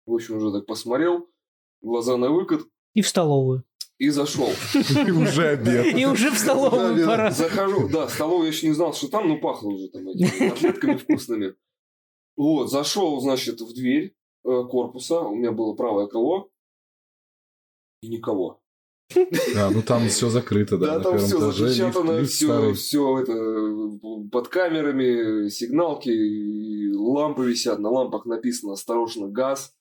В 0.07 0.15
общем, 0.15 0.37
уже 0.37 0.53
так 0.53 0.67
посмотрел, 0.67 1.29
глаза 1.83 2.17
на 2.17 2.31
выкат 2.31 2.63
И 2.95 3.03
в 3.03 3.09
столовую. 3.09 3.65
и 3.99 4.09
зашел. 4.11 4.49
И 4.75 5.11
уже 5.11 5.49
обед. 5.49 5.99
И 5.99 6.07
уже 6.07 6.31
в 6.31 6.39
столовую 6.39 7.05
пора. 7.07 7.31
Захожу, 7.33 7.89
да, 7.89 8.09
столовую 8.09 8.43
я 8.45 8.49
еще 8.53 8.69
не 8.69 8.75
знал, 8.75 8.93
что 8.95 9.09
там, 9.09 9.27
ну, 9.29 9.41
пахло 9.41 9.71
уже 9.71 9.89
там 9.89 10.09
этими 10.09 10.29
котлетками 10.51 10.97
вкусными. 10.97 11.55
Вот, 12.37 12.71
зашел, 12.71 13.19
значит, 13.21 13.61
в 13.61 13.75
дверь 13.75 14.15
корпуса, 14.47 15.21
у 15.21 15.35
меня 15.35 15.53
было 15.53 15.75
правое 15.75 16.07
крыло, 16.07 16.49
и 18.03 18.09
никого. 18.09 18.61
Да, 19.55 19.71
ну 19.71 19.83
там 19.83 20.09
все 20.09 20.29
закрыто, 20.31 20.79
да. 20.79 20.99
Да, 20.99 21.11
там 21.11 21.19
все 21.19 21.39
этаже, 21.39 21.69
запечатано, 21.69 22.19
лифт 22.21 22.33
все, 22.33 22.47
старый. 22.47 22.75
все 22.75 23.19
это 23.21 23.33
э, 23.33 24.29
под 24.33 24.49
камерами, 24.49 25.49
сигналки, 25.49 26.93
лампы 26.93 27.47
висят, 27.47 27.79
на 27.79 27.89
лампах 27.89 28.27
написано 28.27 28.73
«Осторожно, 28.73 29.29
газ». 29.29 29.73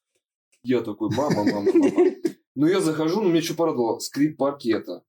Я 0.64 0.82
такой, 0.82 1.10
мама, 1.16 1.44
мама, 1.44 1.72
мама. 1.74 2.12
Ну, 2.56 2.68
я 2.68 2.80
захожу, 2.82 3.22
но 3.22 3.30
меня 3.30 3.42
что 3.42 3.56
порадовало, 3.56 4.00
скрип 4.00 4.38
паркета. 4.38 5.04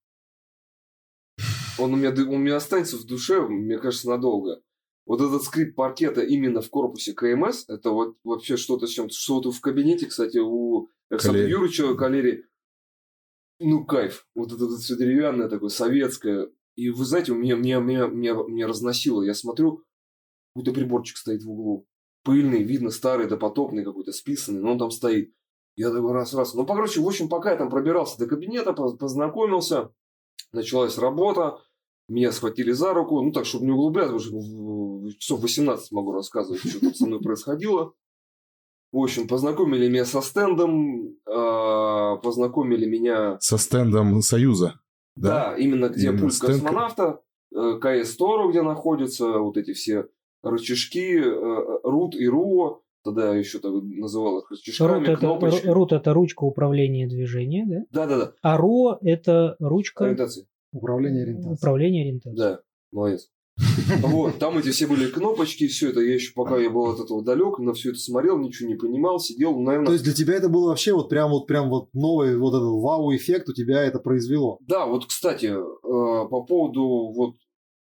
Он 1.79 1.93
у 1.93 1.97
меня, 1.97 2.11
д- 2.11 2.23
у 2.25 2.37
меня 2.39 2.57
останется 2.57 2.97
в 2.97 3.05
душе, 3.05 3.41
мне 3.43 3.79
кажется, 3.79 4.09
надолго. 4.09 4.63
Вот 5.07 5.21
этот 5.21 5.43
скрип 5.45 5.77
паркета 5.77 6.21
именно 6.21 6.61
в 6.61 6.69
корпусе 6.69 7.15
КМС, 7.15 7.69
это 7.69 7.91
вот 7.91 8.17
вообще 8.25 8.57
что-то 8.57 8.87
с 8.87 8.91
чем-то. 8.91 9.15
Что 9.15 9.41
вот 9.41 9.55
в 9.55 9.61
кабинете, 9.61 10.07
кстати, 10.07 10.39
у 10.39 10.89
Александра 11.09 11.41
Калери. 11.41 11.53
Юрьевича 11.53 11.95
Калери, 11.95 12.45
ну, 13.61 13.87
кайф. 13.87 14.27
Вот 14.35 14.53
это 14.53 14.67
вот 14.67 14.81
все 14.81 14.97
деревянное 14.97 15.49
такое, 15.49 15.71
советское. 15.71 16.51
И 16.75 16.91
вы 16.91 17.05
знаете, 17.05 17.33
у 17.33 17.37
меня, 17.37 17.57
меня, 17.57 17.79
меня, 17.79 18.07
меня, 18.07 18.35
меня 18.35 18.67
разносило. 18.67 19.23
Я 19.23 19.35
смотрю, 19.35 19.85
какой-то 20.55 20.73
приборчик 20.73 21.17
стоит 21.17 21.43
в 21.43 21.51
углу. 21.51 21.87
Пыльный, 22.23 22.65
видно, 22.65 22.91
старый, 22.91 23.29
допотопный 23.29 23.85
какой-то, 23.85 24.13
списанный, 24.13 24.61
но 24.61 24.73
он 24.73 24.79
там 24.79 24.91
стоит. 24.91 25.33
Я 25.77 25.91
такой 25.91 26.13
раз-раз. 26.13 26.55
Ну, 26.55 26.67
короче, 26.67 27.01
в 27.01 27.07
общем, 27.07 27.29
пока 27.29 27.53
я 27.53 27.57
там 27.57 27.71
пробирался 27.71 28.19
до 28.19 28.27
кабинета, 28.27 28.73
поз- 28.73 28.99
познакомился, 28.99 29.91
началась 30.53 30.99
работа, 30.99 31.61
меня 32.09 32.33
схватили 32.33 32.73
за 32.73 32.95
руку, 32.95 33.21
ну, 33.23 33.33
так, 33.33 33.47
чтобы 33.47 33.67
не 33.67 33.73
углубляться, 33.73 34.15
потому 34.15 34.23
что 34.23 34.41
часов 35.15 35.41
18 35.41 35.93
могу 35.93 36.13
рассказывать, 36.13 36.61
что 36.69 36.81
там 36.81 36.95
со 36.95 37.07
мной 37.07 37.21
происходило. 37.21 37.93
В 38.93 38.99
общем, 38.99 39.27
познакомили 39.29 39.89
меня 39.89 40.05
со 40.05 40.21
стендом, 40.23 41.17
а, 41.27 42.17
познакомили 42.17 42.87
меня 42.87 43.37
Со 43.41 43.59
стендом 43.59 44.23
Союза. 44.23 44.81
да, 45.17 45.51
Да? 45.53 45.57
именно 45.59 45.89
где 45.89 46.09
Именно 46.09 46.21
пульт 46.21 46.33
стенд- 46.35 46.53
космонавта, 46.63 47.21
э, 47.55 47.79
КС 47.81 48.17
Тору, 48.17 48.51
где 48.51 48.63
находятся 48.63 49.39
вот 49.39 49.57
эти 49.57 49.73
все 49.73 50.07
рычажки, 50.43 51.19
э, 51.19 51.79
рут 51.83 52.15
и 52.15 52.29
РУО, 52.29 52.83
тогда 53.05 53.33
я 53.33 53.39
еще 53.39 53.59
так 53.59 53.73
называл 53.73 54.39
их 54.39 54.51
рычажками, 54.51 54.99
Рут 55.01 55.09
это, 55.09 55.17
кнопочки. 55.19 55.67
рут 55.67 55.93
это 55.93 56.13
ручка 56.15 56.45
управления 56.45 57.07
движения, 57.09 57.67
да? 57.67 58.07
Да-да-да, 58.07 58.33
А 58.43 58.57
РО 58.57 58.99
это 59.03 59.57
ручка 59.59 60.05
ориентация. 60.07 60.47
Управление 60.73 61.23
ориентацией. 61.25 61.55
управления 61.55 62.01
ориентацией. 62.03 62.37
Да, 62.37 62.61
молодец. 62.93 63.31
Вот, 64.03 64.39
там 64.39 64.59
эти 64.59 64.71
все 64.71 64.87
были 64.87 65.07
кнопочки, 65.07 65.67
все 65.69 65.91
это, 65.91 66.01
я 66.01 66.15
еще 66.15 66.33
пока 66.35 66.59
я 66.59 66.71
был 66.71 66.87
от 66.87 67.01
этого 67.01 67.23
далек, 67.23 67.59
на 67.59 67.73
все 67.73 67.91
это 67.91 67.99
смотрел, 67.99 68.39
ничего 68.39 68.69
не 68.69 68.75
понимал, 68.75 69.19
сидел, 69.19 69.59
наверное, 69.59 69.87
То 69.87 69.93
есть 69.93 70.05
для 70.05 70.13
тебя 70.13 70.35
это 70.35 70.49
было 70.49 70.69
вообще 70.69 70.93
вот 70.93 71.09
прям 71.09 71.31
вот 71.31 71.47
прям 71.47 71.69
вот 71.71 71.89
новый 71.95 72.37
вот 72.37 72.55
этот 72.55 72.69
вау-эффект 72.69 73.49
у 73.49 73.55
тебя 73.55 73.83
это 73.83 73.99
произвело. 73.99 74.59
Да, 74.67 74.87
вот, 74.87 75.07
кстати, 75.07 75.47
э, 75.47 76.29
по 76.29 76.43
поводу 76.43 77.13
вот 77.15 77.35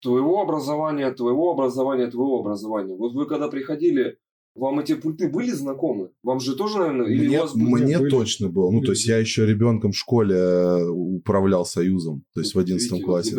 твоего 0.03 0.43
образования, 0.43 1.11
твоего 1.13 1.53
образования, 1.53 2.11
твоего 2.11 2.41
образования. 2.41 2.95
Вот 2.95 3.15
вы 3.15 3.27
когда 3.27 3.49
приходили, 3.49 4.19
вам 4.55 4.79
эти 4.81 4.95
пульты 4.95 5.29
были 5.29 5.51
знакомы? 5.51 6.11
Вам 6.23 6.39
же 6.41 6.55
тоже, 6.57 6.79
наверное, 6.79 7.07
или 7.09 7.27
Мне, 7.27 7.39
у 7.39 7.43
вас 7.43 7.55
были- 7.55 7.85
мне 7.85 7.99
были- 7.99 8.11
точно 8.11 8.49
было. 8.49 8.71
Ну, 8.71 8.81
то 8.83 8.93
есть 8.93 9.07
я 9.07 9.19
еще 9.19 9.45
ребенком 9.47 9.93
в 9.93 9.97
школе 9.97 10.37
э, 10.37 10.89
управлял 10.89 11.65
Союзом, 11.67 12.25
то 12.35 12.41
есть 12.41 12.55
в 12.55 12.59
11 12.59 12.91
Видите, 12.91 13.05
классе. 13.05 13.37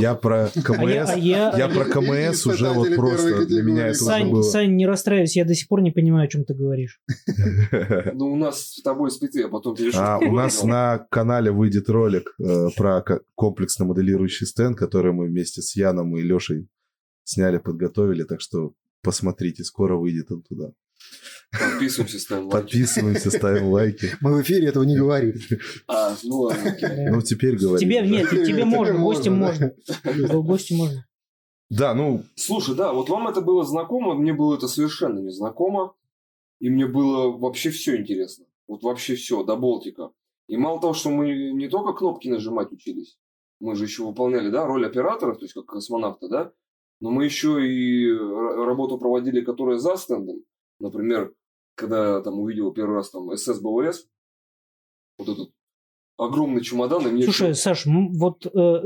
я 0.00 0.14
про 0.14 0.44
А 0.44 0.48
КМС, 0.62 1.10
а 1.10 1.16
я- 1.18 1.54
я 1.56 1.68
про 1.68 1.84
КМС 1.84 2.46
уже 2.46 2.70
вот 2.70 2.94
просто 2.94 3.46
для 3.46 3.62
меня 3.62 3.86
это 3.88 3.96
уже 3.96 4.04
Сань, 4.04 4.30
было. 4.30 4.42
Сань, 4.42 4.76
не 4.76 4.86
расстраивайся, 4.86 5.40
я 5.40 5.44
до 5.44 5.54
сих 5.54 5.68
пор 5.68 5.82
не 5.82 5.90
понимаю, 5.90 6.26
о 6.26 6.28
чем 6.28 6.44
ты 6.44 6.54
говоришь. 6.54 7.00
Ну, 8.14 8.32
у 8.32 8.36
нас 8.36 8.74
с 8.74 8.82
тобой 8.82 9.10
спицы, 9.10 9.40
я 9.40 9.48
потом 9.48 9.74
перешел. 9.74 10.00
А 10.00 10.18
у 10.18 10.32
нас 10.32 10.62
на 10.62 10.98
канале 11.10 11.50
выйдет 11.50 11.88
ролик 11.88 12.34
э, 12.38 12.68
про 12.76 13.02
ко- 13.02 13.20
комплексно 13.34 13.84
моделирующий 13.84 14.46
стенд, 14.46 14.76
который 14.78 15.12
мы 15.12 15.26
вместе 15.26 15.62
с 15.62 15.74
Яном 15.76 16.16
и 16.16 16.22
Лешей 16.22 16.68
сняли, 17.24 17.58
подготовили, 17.58 18.22
так 18.24 18.40
что 18.40 18.72
посмотрите, 19.04 19.62
скоро 19.62 19.96
выйдет 19.96 20.32
он 20.32 20.42
туда. 20.42 20.72
Подписываемся, 21.52 22.18
ставим 22.18 22.46
лайки. 22.46 22.62
Подписываемся, 22.62 23.30
ставим 23.30 23.66
лайки. 23.68 24.10
Мы 24.20 24.34
в 24.34 24.42
эфире 24.42 24.68
этого 24.68 24.82
не 24.84 24.96
говорим. 24.96 25.34
А, 25.86 26.16
ну 26.24 26.40
ладно. 26.40 26.76
Ну, 27.10 27.22
теперь 27.22 27.56
говорим. 27.56 27.78
Тебе 27.78 28.00
нет, 28.02 28.30
тебе 28.30 28.64
можно, 28.64 28.98
гостям 28.98 29.38
можно. 29.38 29.72
Гостям 30.04 30.78
можно. 30.78 31.06
Да, 31.70 31.94
ну, 31.94 32.24
Слушай, 32.34 32.74
да, 32.74 32.92
вот 32.92 33.08
вам 33.08 33.28
это 33.28 33.40
было 33.40 33.64
знакомо, 33.64 34.14
мне 34.14 34.32
было 34.32 34.56
это 34.56 34.68
совершенно 34.68 35.20
незнакомо. 35.20 35.94
И 36.60 36.70
мне 36.70 36.86
было 36.86 37.36
вообще 37.36 37.70
все 37.70 37.96
интересно. 37.96 38.46
Вот 38.66 38.82
вообще 38.82 39.16
все, 39.16 39.42
до 39.44 39.56
болтика. 39.56 40.10
И 40.46 40.56
мало 40.56 40.80
того, 40.80 40.94
что 40.94 41.10
мы 41.10 41.52
не 41.52 41.68
только 41.68 41.92
кнопки 41.92 42.28
нажимать 42.28 42.72
учились, 42.72 43.18
мы 43.60 43.74
же 43.76 43.84
еще 43.84 44.04
выполняли, 44.04 44.50
да, 44.50 44.66
роль 44.66 44.86
оператора, 44.86 45.34
то 45.34 45.42
есть 45.42 45.54
как 45.54 45.66
космонавта, 45.66 46.28
да, 46.28 46.52
но 47.04 47.10
мы 47.10 47.26
еще 47.26 47.62
и 47.68 48.10
работу 48.10 48.96
проводили, 48.96 49.42
которая 49.42 49.76
за 49.76 49.96
стендом. 49.96 50.38
Например, 50.80 51.34
когда 51.74 52.22
там 52.22 52.40
увидел 52.40 52.72
первый 52.72 52.94
раз 52.94 53.10
там 53.10 53.30
СС-БВС, 53.36 54.06
вот 55.18 55.28
этот 55.28 55.50
огромный 56.16 56.62
чемодан, 56.62 57.06
и 57.06 57.10
мне... 57.10 57.24
Слушай, 57.24 57.54
Саш, 57.54 57.86
м, 57.86 58.14
вот 58.14 58.46
э, 58.46 58.84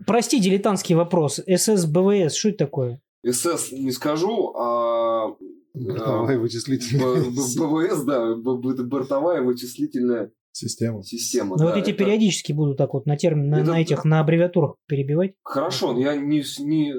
прости 0.04 0.40
дилетантский 0.40 0.96
вопрос. 0.96 1.36
СС-БВС, 1.46 2.34
что 2.34 2.48
это 2.48 2.58
такое? 2.58 3.00
СС 3.24 3.70
не 3.70 3.92
скажу, 3.92 4.52
а... 4.56 5.36
Давай 5.74 6.38
Б- 6.38 6.42
вычислительные. 6.42 7.30
Б- 7.30 7.86
БВС, 7.86 8.02
да, 8.02 8.34
бортовая 8.34 9.42
вычислительная 9.42 10.32
Система. 10.52 11.02
система. 11.02 11.50
Ну 11.50 11.58
да, 11.58 11.64
вот 11.66 11.76
эти 11.76 11.90
это- 11.90 11.98
периодически 12.04 12.52
буду 12.52 12.74
так 12.74 12.92
вот 12.94 13.06
на 13.06 13.16
термин, 13.16 13.48
на, 13.48 13.60
Это- 13.60 13.70
на 13.70 13.80
этих, 13.80 14.04
на 14.04 14.20
аббревиатурах 14.20 14.76
перебивать. 14.86 15.34
Хорошо, 15.44 15.98
я 15.98 16.16
не, 16.16 16.42
не, 16.58 16.94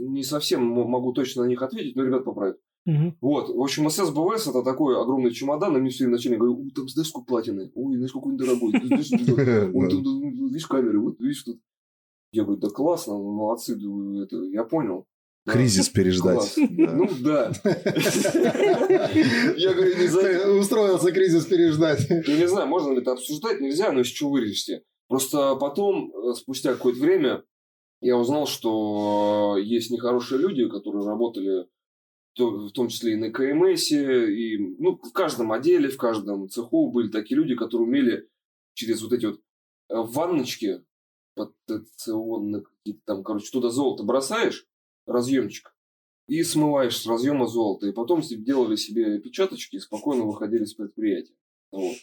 не 0.00 0.22
совсем 0.22 0.64
могу 0.66 1.12
точно 1.12 1.44
на 1.44 1.48
них 1.48 1.62
ответить, 1.62 1.96
но 1.96 2.04
ребят 2.04 2.24
поправят. 2.24 2.58
Мгм. 2.84 3.16
Вот, 3.20 3.48
в 3.48 3.60
общем, 3.60 3.90
СС 3.90 4.10
БВС 4.10 4.46
это 4.46 4.62
такой 4.62 5.00
огромный 5.00 5.32
чемодан, 5.32 5.76
и 5.76 5.80
мне 5.80 5.90
все 5.90 6.04
время 6.04 6.16
начальник 6.16 6.38
говорю, 6.38 6.56
«У, 6.60 6.70
там 6.70 6.88
знаешь, 6.88 7.08
сколько 7.08 7.26
платины? 7.26 7.72
Ой, 7.74 7.96
знаешь, 7.96 8.12
какой 8.12 8.32
он 8.32 8.36
дорогой. 8.36 8.72
Видишь 9.90 10.66
камеры, 10.66 11.00
вот 11.00 11.18
видишь 11.20 11.42
тут. 11.42 11.58
Я 12.32 12.44
говорю, 12.44 12.60
да 12.60 12.68
классно, 12.68 13.14
молодцы, 13.14 13.74
это, 13.74 14.36
я 14.52 14.64
понял. 14.64 15.06
Кризис 15.46 15.88
переждать. 15.88 16.54
Ну 16.56 17.08
да. 17.20 17.52
Я 19.56 19.74
говорю, 19.74 19.96
не 19.96 20.06
за... 20.08 20.50
Устроился 20.58 21.12
кризис 21.12 21.46
переждать. 21.46 22.08
Я 22.08 22.36
не 22.36 22.48
знаю, 22.48 22.66
можно 22.66 22.92
ли 22.92 22.98
это 22.98 23.12
обсуждать, 23.12 23.60
нельзя, 23.60 23.92
но 23.92 24.00
из 24.00 24.08
чего 24.08 24.30
вырежете. 24.30 24.82
Просто 25.08 25.54
потом, 25.56 26.12
э, 26.12 26.34
спустя 26.34 26.72
какое-то 26.72 27.00
время, 27.00 27.44
я 28.00 28.16
узнал, 28.16 28.46
что 28.46 29.56
э, 29.56 29.62
есть 29.62 29.90
нехорошие 29.90 30.40
люди, 30.40 30.68
которые 30.68 31.06
работали 31.06 31.66
в 32.38 32.70
том 32.72 32.88
числе 32.88 33.14
и 33.14 33.16
на 33.16 33.30
КМС, 33.30 33.90
и 33.92 34.58
ну, 34.78 34.98
в 35.02 35.12
каждом 35.12 35.52
отделе, 35.52 35.88
в 35.88 35.96
каждом 35.96 36.50
цеху 36.50 36.90
были 36.90 37.08
такие 37.08 37.36
люди, 37.36 37.54
которые 37.54 37.88
умели 37.88 38.28
через 38.74 39.00
вот 39.02 39.12
эти 39.12 39.26
вот 39.26 39.40
э, 39.88 39.94
ванночки 39.96 40.84
потенционные 41.34 42.62
какие-то 42.62 43.00
там, 43.04 43.22
короче, 43.22 43.50
туда 43.50 43.70
золото 43.70 44.02
бросаешь, 44.02 44.66
разъемчик, 45.06 45.74
и 46.28 46.42
смываешь 46.42 46.96
с 46.96 47.06
разъема 47.06 47.46
золото. 47.46 47.86
И 47.86 47.92
потом 47.92 48.22
себе 48.22 48.42
делали 48.44 48.76
себе 48.76 49.18
печаточки 49.20 49.76
и 49.76 49.80
спокойно 49.80 50.24
выходили 50.24 50.64
с 50.64 50.74
предприятия. 50.74 51.34
Вот. 51.72 51.96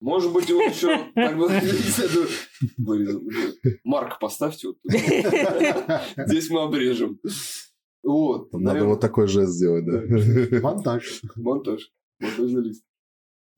Может 0.00 0.32
быть, 0.32 0.50
он 0.50 0.60
еще 0.60 1.10
так 1.14 1.36
бы 1.38 1.48
вырезал. 2.78 3.22
Марк 3.84 4.20
поставьте. 4.20 4.68
вот. 4.68 4.76
Здесь 6.28 6.50
мы 6.50 6.62
обрежем. 6.62 7.20
Вот. 8.04 8.52
Надо 8.52 8.64
наверное, 8.64 8.88
вот 8.90 9.00
такой 9.00 9.26
жест 9.26 9.52
сделать, 9.54 9.84
да. 9.84 10.60
Монтаж. 10.60 11.22
Монтаж. 11.34 11.92
Монтажный 12.20 12.62
лист. 12.62 12.84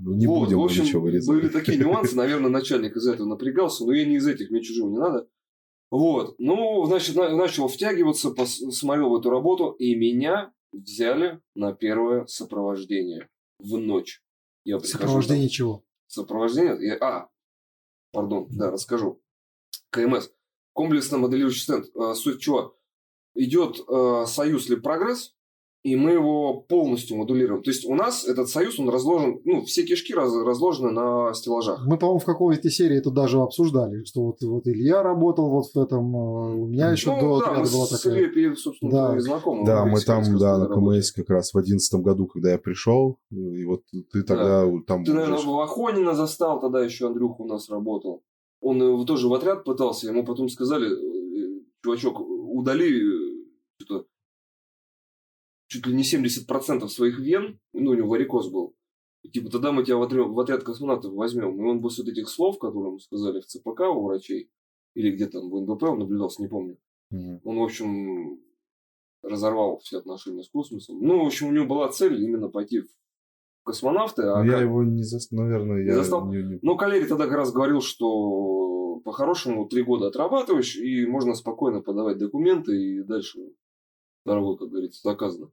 Ну, 0.02 0.14
не 0.14 0.26
Вот, 0.26 0.46
будем 0.46 0.58
в 0.60 0.64
общем, 0.64 0.84
ничего 0.84 1.02
Были 1.02 1.20
вырезать. 1.20 1.52
такие 1.52 1.76
нюансы, 1.78 2.16
наверное, 2.16 2.48
начальник 2.48 2.96
из 2.96 3.06
этого 3.06 3.26
напрягался, 3.28 3.84
но 3.84 3.92
я 3.92 4.06
не 4.06 4.16
из 4.16 4.26
этих, 4.26 4.50
мне 4.50 4.62
чужого 4.62 4.90
не 4.90 4.98
надо. 4.98 5.28
Вот, 5.90 6.36
ну, 6.38 6.84
значит, 6.86 7.16
на- 7.16 7.34
начал 7.34 7.66
втягиваться, 7.68 8.30
пос- 8.30 8.70
смотрел 8.70 9.10
в 9.10 9.16
эту 9.18 9.30
работу, 9.30 9.70
и 9.72 9.94
меня 9.96 10.52
взяли 10.72 11.40
на 11.56 11.72
первое 11.72 12.26
сопровождение 12.26 13.28
в 13.58 13.76
ночь. 13.76 14.22
Я 14.64 14.78
прихожу 14.78 14.98
Сопровождение 14.98 15.48
чего? 15.48 15.82
сопровождение. 16.06 16.78
я- 16.80 16.96
а, 17.00 17.28
пардон, 18.12 18.46
да, 18.50 18.70
расскажу. 18.70 19.20
КМС. 19.90 20.30
Комплексно-моделирующий 20.74 21.62
стенд. 21.62 21.86
А, 21.96 22.14
Суть 22.14 22.40
чего? 22.40 22.76
Идет 23.34 23.80
э, 23.88 24.24
союз 24.26 24.68
или 24.68 24.76
прогресс, 24.76 25.34
и 25.82 25.96
мы 25.96 26.10
его 26.12 26.60
полностью 26.60 27.16
модулируем. 27.16 27.62
То 27.62 27.70
есть 27.70 27.86
у 27.86 27.94
нас 27.94 28.26
этот 28.26 28.50
союз, 28.50 28.78
он 28.78 28.90
разложен, 28.90 29.40
ну, 29.44 29.62
все 29.64 29.82
кишки 29.82 30.12
раз- 30.12 30.34
разложены 30.34 30.90
на 30.90 31.32
стеллажах. 31.32 31.86
Мы, 31.86 31.96
по-моему, 31.96 32.18
в 32.20 32.24
какой-то 32.24 32.68
серии 32.70 32.98
это 32.98 33.10
даже 33.10 33.40
обсуждали, 33.40 34.04
что 34.04 34.24
вот, 34.24 34.42
вот 34.42 34.66
Илья 34.68 35.02
работал 35.02 35.48
вот 35.48 35.66
в 35.74 35.78
этом, 35.78 36.14
э, 36.14 36.54
у 36.54 36.66
меня 36.66 36.90
еще 36.90 37.14
ну, 37.14 37.20
до 37.20 37.40
да, 37.40 37.52
мы 37.52 37.62
была 37.62 37.86
с 37.86 38.02
такая. 38.02 38.20
Ильей, 38.20 38.54
собственно, 38.56 38.92
Да. 38.92 39.20
знакомы. 39.20 39.64
Да, 39.64 39.86
мы 39.86 40.00
там, 40.00 40.38
да, 40.38 40.58
на. 40.58 40.66
КМС 40.66 41.12
как 41.12 41.30
раз 41.30 41.54
в 41.54 41.58
одиннадцатом 41.58 42.02
году, 42.02 42.26
когда 42.26 42.50
я 42.50 42.58
пришел, 42.58 43.18
и 43.30 43.64
вот 43.64 43.82
ты 44.12 44.22
тогда 44.22 44.66
там 44.86 45.04
Ты, 45.04 45.14
наверное, 45.14 45.42
Вахонина 45.42 46.14
застал, 46.14 46.60
тогда 46.60 46.84
еще 46.84 47.06
Андрюха 47.06 47.40
у 47.42 47.46
нас 47.46 47.70
работал. 47.70 48.22
Он 48.60 48.82
э, 48.82 49.04
тоже 49.06 49.28
в 49.28 49.32
отряд 49.34 49.64
пытался, 49.64 50.08
ему 50.08 50.26
потом 50.26 50.50
сказали, 50.50 50.90
э, 50.90 51.60
чувачок, 51.82 52.20
удали 52.20 53.00
что-то 53.78 54.04
чуть 55.70 55.86
ли 55.86 55.94
не 55.94 56.02
70% 56.02 56.88
своих 56.88 57.20
вен, 57.20 57.60
ну, 57.72 57.92
у 57.92 57.94
него 57.94 58.08
варикоз 58.08 58.50
был. 58.50 58.74
И, 59.22 59.28
типа, 59.30 59.50
тогда 59.50 59.70
мы 59.70 59.84
тебя 59.84 59.96
в 59.98 60.02
отряд, 60.02 60.26
в 60.26 60.40
отряд 60.40 60.64
космонавтов 60.64 61.12
возьмем. 61.14 61.56
И 61.56 61.68
он 61.68 61.80
после 61.80 62.02
вот 62.04 62.10
этих 62.12 62.28
слов, 62.28 62.58
которые 62.58 62.88
ему 62.88 62.98
сказали 62.98 63.40
в 63.40 63.46
ЦПК 63.46 63.80
у 63.94 64.02
врачей, 64.04 64.50
или 64.94 65.12
где 65.12 65.26
там 65.26 65.48
в 65.48 65.60
НБП 65.60 65.82
он 65.84 66.00
наблюдался, 66.00 66.42
не 66.42 66.48
помню. 66.48 66.76
Мгм. 67.10 67.40
Он, 67.44 67.58
в 67.58 67.62
общем, 67.62 68.40
разорвал 69.22 69.78
все 69.78 69.98
отношения 69.98 70.42
с 70.42 70.48
космосом. 70.48 70.98
Ну, 71.00 71.22
в 71.22 71.26
общем, 71.26 71.48
у 71.48 71.52
него 71.52 71.66
была 71.66 71.88
цель 71.90 72.20
именно 72.20 72.48
пойти 72.48 72.80
в 72.80 72.88
космонавты. 73.64 74.22
А 74.22 74.38
Ну, 74.42 74.44
я 74.46 74.52
как- 74.54 74.62
его 74.62 74.82
не 74.82 75.02
застал, 75.04 75.38
наверное, 75.38 75.82
Не 75.82 75.86
я 75.88 75.94
застал? 75.94 76.26
не- 76.32 76.42
не- 76.42 76.58
но 76.62 76.76
коллега 76.76 77.06
тогда 77.06 77.26
как 77.26 77.36
раз 77.36 77.52
говорил, 77.52 77.80
что 77.80 79.00
по-хорошему 79.04 79.66
три 79.68 79.82
года 79.82 80.08
отрабатываешь, 80.08 80.76
и 80.76 81.06
можно 81.06 81.34
спокойно 81.34 81.80
подавать 81.82 82.18
документы, 82.18 82.72
и 82.76 83.02
дальше 83.02 83.38
дорогой, 84.24 84.56
как 84.58 84.68
говорится, 84.70 85.00
заказано. 85.04 85.50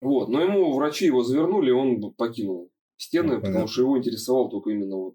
Вот, 0.00 0.28
но 0.28 0.40
ему 0.42 0.74
врачи 0.74 1.06
его 1.06 1.22
завернули, 1.22 1.70
он 1.70 2.12
покинул 2.14 2.70
стены, 2.96 3.34
Ну, 3.34 3.34
потому 3.36 3.52
понятно. 3.54 3.72
что 3.72 3.82
его 3.82 3.98
интересовал 3.98 4.48
только 4.50 4.70
именно 4.70 4.96
вот 4.96 5.14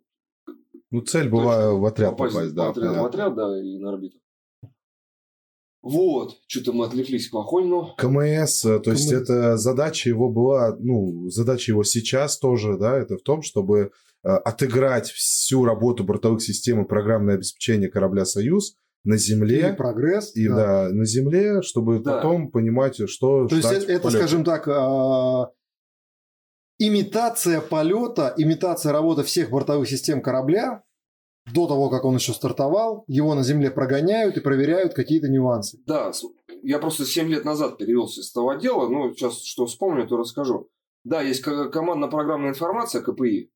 Ну, 0.89 1.01
цель 1.01 1.29
была 1.29 1.71
в 1.73 1.85
отряд 1.85 2.11
попасть 2.11 2.33
попасть, 2.33 2.51
в 2.51 2.55
да. 2.55 2.69
отряд, 2.69 2.97
в 2.97 3.05
отряд, 3.05 3.35
да, 3.35 3.61
и 3.63 3.77
на 3.77 3.89
орбиту. 3.91 4.17
Вот, 5.83 6.37
что-то 6.45 6.73
мы 6.73 6.85
отвлеклись 6.85 7.27
к 7.29 7.33
Махонину. 7.33 7.95
КМС, 7.97 8.65
э, 8.65 8.79
то 8.79 8.91
есть 8.91 9.09
КМС. 9.09 9.21
это 9.21 9.57
задача 9.57 10.09
его 10.09 10.29
была, 10.29 10.75
ну, 10.79 11.27
задача 11.29 11.71
его 11.71 11.83
сейчас 11.83 12.37
тоже, 12.37 12.77
да, 12.77 12.97
это 12.99 13.17
в 13.17 13.23
том, 13.23 13.41
чтобы 13.41 13.91
э, 14.23 14.27
отыграть 14.29 15.09
всю 15.09 15.65
работу 15.65 16.03
бортовых 16.03 16.43
систем 16.43 16.83
и 16.83 16.87
программное 16.87 17.33
обеспечение 17.35 17.89
корабля 17.89 18.25
«Союз» 18.25 18.75
на 19.03 19.17
Земле, 19.17 19.73
прогресс. 19.73 20.35
и 20.35 20.47
да. 20.47 20.55
да, 20.55 20.89
на 20.93 21.05
Земле, 21.05 21.61
чтобы 21.61 21.99
Да. 21.99 22.17
потом 22.17 22.51
понимать, 22.51 23.09
что 23.09 23.47
То 23.47 23.55
есть 23.55 23.67
ждать 23.67 23.83
это, 23.83 23.87
в 23.87 23.89
это, 23.95 24.01
полете. 24.03 24.17
скажем 24.19 24.43
так, 24.43 24.67
а, 24.67 25.51
имитация 26.79 27.61
полета, 27.61 28.33
имитация 28.37 28.91
работы 28.91 29.23
всех 29.23 29.49
бортовых 29.49 29.87
систем 29.89 30.21
корабля 30.21 30.83
до 31.53 31.67
того, 31.67 31.89
как 31.89 32.05
он 32.05 32.15
еще 32.15 32.33
стартовал, 32.33 33.03
его 33.07 33.33
на 33.33 33.43
Земле 33.43 33.71
прогоняют 33.71 34.37
и 34.37 34.41
проверяют 34.41 34.93
какие-то 34.93 35.27
нюансы. 35.27 35.79
Да, 35.87 36.11
я 36.61 36.77
просто 36.79 37.05
7 37.05 37.27
лет 37.29 37.45
назад 37.45 37.77
перевелся 37.77 38.21
из 38.21 38.31
того 38.31 38.51
отдела, 38.51 38.87
ну, 38.87 39.11
сейчас 39.13 39.41
что 39.43 39.65
вспомню, 39.65 40.07
то 40.07 40.17
расскажу. 40.17 40.69
Да, 41.03 41.21
есть 41.21 41.41
ко- 41.41 41.69
командно-программная 41.69 42.49
информация, 42.51 43.01
КПИ. 43.01 43.49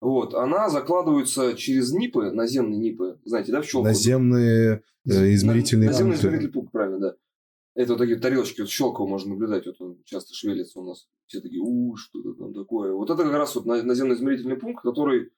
Вот, 0.00 0.34
она 0.34 0.68
закладывается 0.68 1.54
через 1.54 1.92
НИПы, 1.92 2.30
наземные 2.30 2.78
НИПы, 2.78 3.18
знаете, 3.24 3.50
да, 3.52 3.60
в 3.60 3.64
щелку. 3.64 3.86
Наземные 3.86 4.82
э, 5.08 5.34
измерительные 5.34 5.88
Наземный 5.88 6.16
измерительный 6.16 6.52
пункт, 6.52 6.72
правильно, 6.72 6.98
да. 6.98 7.14
Это 7.74 7.92
вот 7.92 7.98
такие 7.98 8.18
тарелочки, 8.18 8.60
вот 8.60 8.70
щелково 8.70 9.06
можно 9.06 9.30
наблюдать, 9.30 9.66
вот 9.66 9.80
он 9.80 10.02
часто 10.04 10.34
шевелится 10.34 10.80
у 10.80 10.84
нас. 10.84 11.08
Все 11.26 11.40
такие, 11.40 11.62
у, 11.62 11.96
что-то 11.96 12.34
там 12.34 12.52
такое. 12.52 12.92
Вот 12.92 13.08
это 13.08 13.22
как 13.22 13.32
раз 13.32 13.54
вот 13.54 13.64
на- 13.64 13.82
наземный 13.82 14.16
измерительный 14.16 14.56
пункт, 14.56 14.82
который 14.82 15.30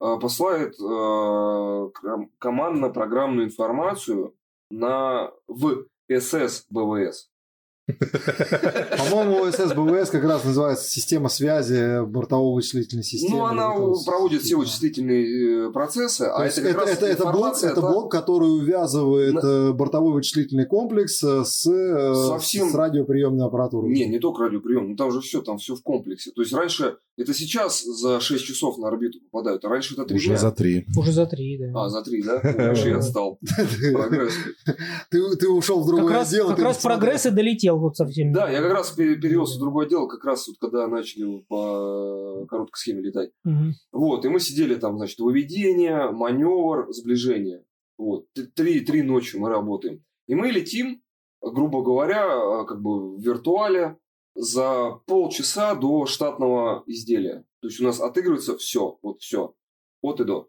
а, 0.00 0.16
посылает 0.16 0.74
а, 0.80 1.90
командно-программную 2.38 3.46
информацию 3.46 4.34
на, 4.70 5.32
в 5.46 5.86
СС 6.10 6.66
БВС. 6.70 7.30
По-моему, 8.98 9.50
СС 9.50 9.72
БВС 9.74 10.10
как 10.10 10.24
раз 10.24 10.44
называется 10.44 10.88
система 10.90 11.28
связи 11.28 12.04
бортовой 12.04 12.54
вычислительной 12.54 13.04
системы. 13.04 13.36
Ну, 13.38 13.44
она 13.44 13.70
проводит 14.06 14.42
все 14.42 14.56
вычислительные 14.56 15.68
э, 15.68 15.72
процессы, 15.72 16.24
То 16.24 16.36
а 16.36 16.46
это 16.46 16.60
это, 16.60 16.80
это, 16.82 17.06
это 17.06 17.30
блок, 17.32 17.56
это 17.62 17.80
блок, 17.80 18.10
который 18.10 18.48
увязывает 18.48 19.34
На- 19.34 19.40
э, 19.40 19.72
бортовой 19.72 20.12
вычислительный 20.14 20.66
комплекс 20.66 21.22
э, 21.22 21.44
с, 21.44 21.62
Совсем- 22.28 22.70
с 22.70 22.74
радиоприемной 22.74 23.46
аппаратурой. 23.46 23.92
Не, 23.92 24.06
не 24.06 24.18
только 24.18 24.44
радиоприем, 24.44 24.90
ну 24.90 24.96
там 24.96 25.10
же 25.10 25.20
все, 25.20 25.42
там 25.42 25.58
все 25.58 25.74
в 25.74 25.82
комплексе. 25.82 26.30
То 26.32 26.42
есть 26.42 26.52
раньше, 26.52 26.96
это 27.16 27.34
сейчас 27.34 27.82
за 27.82 28.20
6 28.20 28.44
часов 28.44 28.78
на 28.78 28.88
орбиту 28.88 29.18
попадают, 29.30 29.64
а 29.64 29.68
раньше 29.68 29.94
это 29.94 30.04
3 30.04 30.16
Уже 30.16 30.28
дня. 30.28 30.36
за 30.36 30.50
три. 30.52 30.86
Уже 30.96 31.12
за 31.12 31.26
три, 31.26 31.58
да. 31.58 31.72
А, 31.84 31.88
за 31.88 32.02
3, 32.02 32.22
да? 32.22 32.40
Раньше 32.42 32.88
я 32.88 32.96
отстал. 32.98 33.38
Прогресс. 33.92 34.32
Ты, 35.10 35.48
ушел 35.48 35.82
в 35.82 35.86
другое 35.86 36.24
дело. 36.24 36.50
как 36.50 36.60
раз 36.60 36.78
прогресс 36.78 37.26
и 37.26 37.30
долетел 37.30 37.78
вот 37.82 37.96
совсем. 37.96 38.32
Да, 38.32 38.50
я 38.50 38.62
как 38.62 38.72
раз 38.72 38.90
пере- 38.92 39.16
перевелся 39.16 39.56
в 39.56 39.60
другое 39.60 39.88
дело, 39.88 40.06
как 40.06 40.24
раз 40.24 40.48
вот 40.48 40.56
когда 40.60 40.86
начали 40.88 41.40
по 41.48 42.46
короткой 42.48 42.78
схеме 42.78 43.02
летать. 43.02 43.30
Мгм. 43.44 43.74
Вот, 43.92 44.24
и 44.24 44.28
мы 44.28 44.40
сидели 44.40 44.74
там, 44.76 44.96
значит, 44.96 45.18
выведение, 45.18 46.10
маневр, 46.10 46.86
сближение. 46.90 47.64
Вот, 47.98 48.26
три, 48.54 48.80
три 48.80 49.02
ночи 49.02 49.36
мы 49.36 49.48
работаем. 49.48 50.02
И 50.26 50.34
мы 50.34 50.48
летим, 50.48 51.02
грубо 51.40 51.82
говоря, 51.82 52.60
а, 52.60 52.64
как 52.64 52.80
бы 52.80 53.16
в 53.16 53.20
виртуале 53.20 53.98
за 54.34 55.00
полчаса 55.06 55.74
до 55.74 56.06
штатного 56.06 56.84
изделия. 56.86 57.44
То 57.60 57.68
есть 57.68 57.80
у 57.80 57.84
нас 57.84 58.00
отыгрывается 58.00 58.56
все, 58.56 58.98
вот 59.02 59.20
все, 59.20 59.54
от 60.00 60.20
и 60.20 60.24
до. 60.24 60.48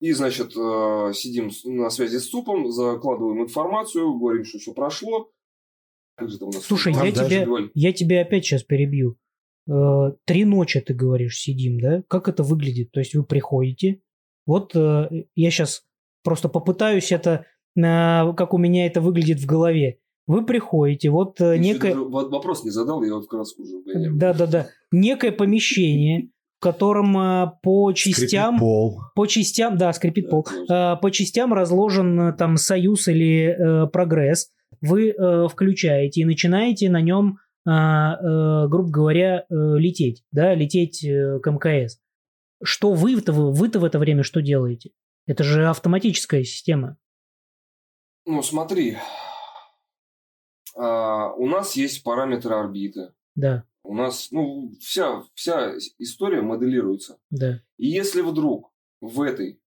И, 0.00 0.12
значит, 0.12 0.54
э, 0.56 1.12
сидим 1.14 1.50
на 1.64 1.88
связи 1.88 2.18
с 2.18 2.28
СУПом, 2.28 2.70
закладываем 2.70 3.42
информацию, 3.42 4.18
говорим, 4.18 4.44
что 4.44 4.58
все 4.58 4.74
прошло. 4.74 5.30
Как 5.30 5.30
же 5.30 5.30
там 5.30 5.30
у 5.30 5.32
нас 5.32 6.03
Слушай, 6.62 6.92
я 6.94 7.10
тебя, 7.10 7.44
говорили. 7.44 7.70
я 7.74 7.92
тебя 7.92 8.20
опять 8.22 8.44
сейчас 8.44 8.62
перебью. 8.62 9.16
Э, 9.68 10.12
Три 10.24 10.44
ночи, 10.44 10.80
ты 10.80 10.94
говоришь, 10.94 11.38
сидим, 11.38 11.80
да? 11.80 12.02
Как 12.08 12.28
это 12.28 12.42
выглядит? 12.42 12.92
То 12.92 13.00
есть 13.00 13.14
вы 13.14 13.24
приходите, 13.24 14.00
вот 14.46 14.74
э, 14.76 15.08
я 15.34 15.50
сейчас 15.50 15.82
просто 16.22 16.48
попытаюсь 16.48 17.12
это, 17.12 17.46
э, 17.76 17.80
как 17.82 18.54
у 18.54 18.58
меня 18.58 18.86
это 18.86 19.00
выглядит 19.00 19.40
в 19.40 19.46
голове. 19.46 19.98
Вы 20.26 20.46
приходите, 20.46 21.10
вот 21.10 21.36
Ты 21.36 21.58
некое... 21.58 21.94
Вопрос 21.94 22.64
не 22.64 22.70
задал, 22.70 23.02
я 23.02 23.14
вот 23.14 23.26
краску 23.28 23.62
уже. 23.62 23.82
Да-да-да. 24.14 24.68
Некое 24.90 25.32
помещение, 25.32 26.30
в 26.58 26.62
котором 26.62 27.12
по 27.62 27.92
Скрипит 27.94 28.20
частям... 28.20 28.58
пол. 28.58 29.00
По 29.14 29.26
частям, 29.26 29.76
да, 29.76 29.92
скрипит 29.92 30.24
Да, 30.24 30.30
пол. 30.30 30.42
конечно. 30.44 30.98
По 31.02 31.10
частям 31.10 31.52
разложен 31.52 32.34
там 32.38 32.56
союз 32.56 33.06
или 33.08 33.86
прогресс. 33.92 34.50
Вы 34.80 35.10
э, 35.10 35.48
включаете 35.48 36.20
и 36.22 36.24
начинаете 36.24 36.90
на 36.90 37.00
нем, 37.00 37.38
э, 37.66 37.70
э, 37.70 38.68
грубо 38.68 38.90
говоря, 38.90 39.44
э, 39.48 39.54
лететь, 39.78 40.24
да, 40.32 40.54
лететь 40.54 41.04
э, 41.04 41.38
к 41.40 41.50
МКС. 41.50 41.98
Что 42.62 42.92
вы-то, 42.92 43.32
вы-то 43.32 43.78
в 43.80 43.84
это 43.84 43.98
время 43.98 44.22
что 44.22 44.40
делаете? 44.40 44.90
Это 45.26 45.42
же 45.44 45.66
автоматическая 45.68 46.44
система. 46.44 46.96
Ну, 48.26 48.42
смотри. 48.42 48.96
А, 50.76 51.32
у 51.34 51.46
нас 51.46 51.76
есть 51.76 52.02
параметры 52.02 52.54
орбиты. 52.54 53.12
Да, 53.34 53.64
У 53.82 53.94
нас, 53.94 54.28
ну, 54.30 54.72
вся, 54.80 55.22
вся 55.34 55.72
история 55.98 56.40
моделируется. 56.40 57.18
да. 57.30 57.60
И 57.76 57.88
если 57.88 58.20
вдруг 58.22 58.72
в 59.00 59.20
этой, 59.20 59.54
а, 59.54 59.63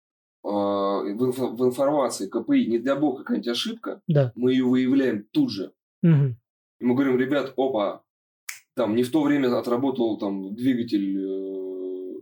в, 0.51 1.23
инфо- 1.23 1.55
в 1.55 1.65
информации 1.65 2.27
КПИ, 2.27 2.65
не 2.67 2.79
дай 2.79 2.97
бог, 2.99 3.17
какая-нибудь 3.19 3.47
ошибка, 3.49 4.01
Да. 4.07 4.31
мы 4.35 4.51
ее 4.53 4.65
выявляем 4.65 5.25
тут 5.31 5.51
же. 5.51 5.71
Мгм. 6.03 6.37
И 6.79 6.85
мы 6.85 6.93
говорим, 6.95 7.17
ребят, 7.17 7.53
опа, 7.57 8.03
там 8.75 8.95
не 8.95 9.03
в 9.03 9.11
то 9.11 9.23
время 9.23 9.55
отработал 9.57 10.17
там 10.17 10.53
двигатель, 10.55 11.17
э, 11.19 12.13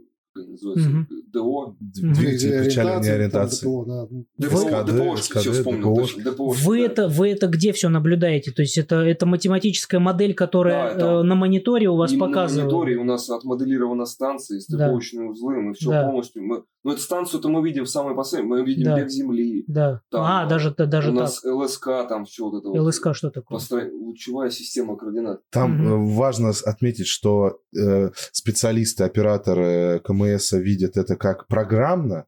называется, 0.55 0.89
Мгм. 0.89 1.07
ДО. 1.31 1.75
Двигатель 1.79 2.63
причальной 2.63 3.13
ориентации. 3.15 3.65
ДПО, 3.65 3.85
да. 3.85 4.07
ДПО, 4.37 4.83
ДПОшки, 4.83 5.37
все 5.39 5.51
вспомнил, 5.51 5.95
ДПОшки, 5.95 6.65
Вы 6.65 6.77
да. 6.79 6.85
это, 6.85 7.07
вы 7.07 7.29
это 7.29 7.47
где 7.47 7.71
все 7.73 7.89
наблюдаете? 7.89 8.51
То 8.51 8.61
есть 8.61 8.77
это, 8.77 8.95
это 8.97 9.25
математическая 9.25 9.99
модель, 9.99 10.33
которая 10.33 10.89
Да, 10.89 10.95
это 10.95 11.05
э, 11.05 11.23
на 11.23 11.35
мониторе 11.35 11.87
у 11.89 11.95
вас 11.95 12.13
показывает? 12.13 12.65
На 12.67 12.71
мониторе 12.77 12.97
у 12.97 13.03
нас 13.03 13.29
отмоделирована 13.29 14.05
станция, 14.05 14.59
стыковочные 14.59 15.29
узлы, 15.29 15.61
мы 15.61 15.73
все 15.73 15.89
Да. 15.91 16.03
полностью... 16.07 16.43
Мы, 16.43 16.63
ну, 16.83 16.91
эту 16.91 17.01
станцию-то 17.01 17.49
мы 17.49 17.63
видим 17.67 17.83
в 17.85 17.89
самой 17.89 18.15
последней, 18.15 18.47
мы 18.49 18.63
видим 18.63 18.83
Да. 18.85 18.97
бег 18.99 19.09
Земли, 19.09 19.63
Да. 19.67 20.01
Там, 20.11 20.21
а, 20.23 20.45
даже, 20.45 20.73
даже 20.77 21.09
у 21.11 21.13
так. 21.15 21.21
нас 21.23 21.43
ЛСК, 21.43 21.85
там 22.07 22.25
все 22.25 22.49
вот 22.49 22.59
это 22.59 22.69
вот. 22.69 22.79
ЛСК 22.79 23.13
что 23.13 23.29
такое? 23.29 23.57
постро- 23.57 23.89
Лучевая 23.91 24.49
система 24.49 24.95
координат. 24.95 25.41
Там 25.51 25.85
э, 25.85 26.15
важно 26.15 26.51
отметить, 26.65 27.07
что 27.07 27.57
э, 27.77 28.11
специалисты, 28.31 29.03
операторы 29.03 29.99
КМС 30.03 30.44
видят 30.53 30.97
это 30.97 31.15
как 31.15 31.47
программно, 31.47 32.25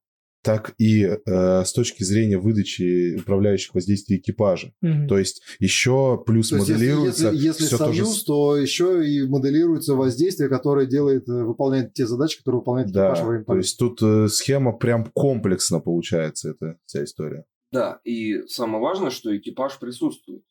так 0.47 0.73
и 0.77 1.03
э, 1.03 1.63
с 1.65 1.73
точки 1.73 2.03
зрения 2.03 2.37
выдачи 2.37 3.17
управляющих 3.19 3.75
воздействий 3.75 4.17
экипажа. 4.17 4.71
Мгм. 4.81 5.07
То 5.07 5.17
есть 5.17 5.41
еще 5.59 6.23
плюс 6.25 6.49
То 6.49 6.57
если, 6.57 6.73
моделируется 6.73 7.27
если, 7.31 7.47
если 7.47 7.65
всё 7.65 7.77
то 7.77 7.91
же 7.91 8.05
союз, 8.05 8.23
то 8.23 8.55
еще 8.55 9.05
и 9.05 9.27
моделируется 9.27 9.95
воздействие, 9.95 10.47
которое 10.47 10.85
делает, 10.85 11.27
э, 11.27 11.43
выполняет 11.43 11.93
те 11.93 12.07
задачи, 12.07 12.37
которые 12.37 12.59
выполняет 12.59 12.91
Да, 12.91 13.07
экипаж 13.07 13.19
во 13.19 13.29
время 13.29 13.43
то 13.45 13.57
есть 13.57 13.77
тут 13.77 14.01
э, 14.01 14.27
схема 14.29 14.71
прям 14.71 15.11
комплексно 15.13 15.79
получается, 15.81 16.51
эта 16.51 16.77
вся 16.85 17.03
история. 17.03 17.43
Да, 17.73 17.99
и 18.05 18.43
самое 18.47 18.81
важное, 18.81 19.09
что 19.09 19.35
экипаж 19.35 19.77
присутствует. 19.79 20.43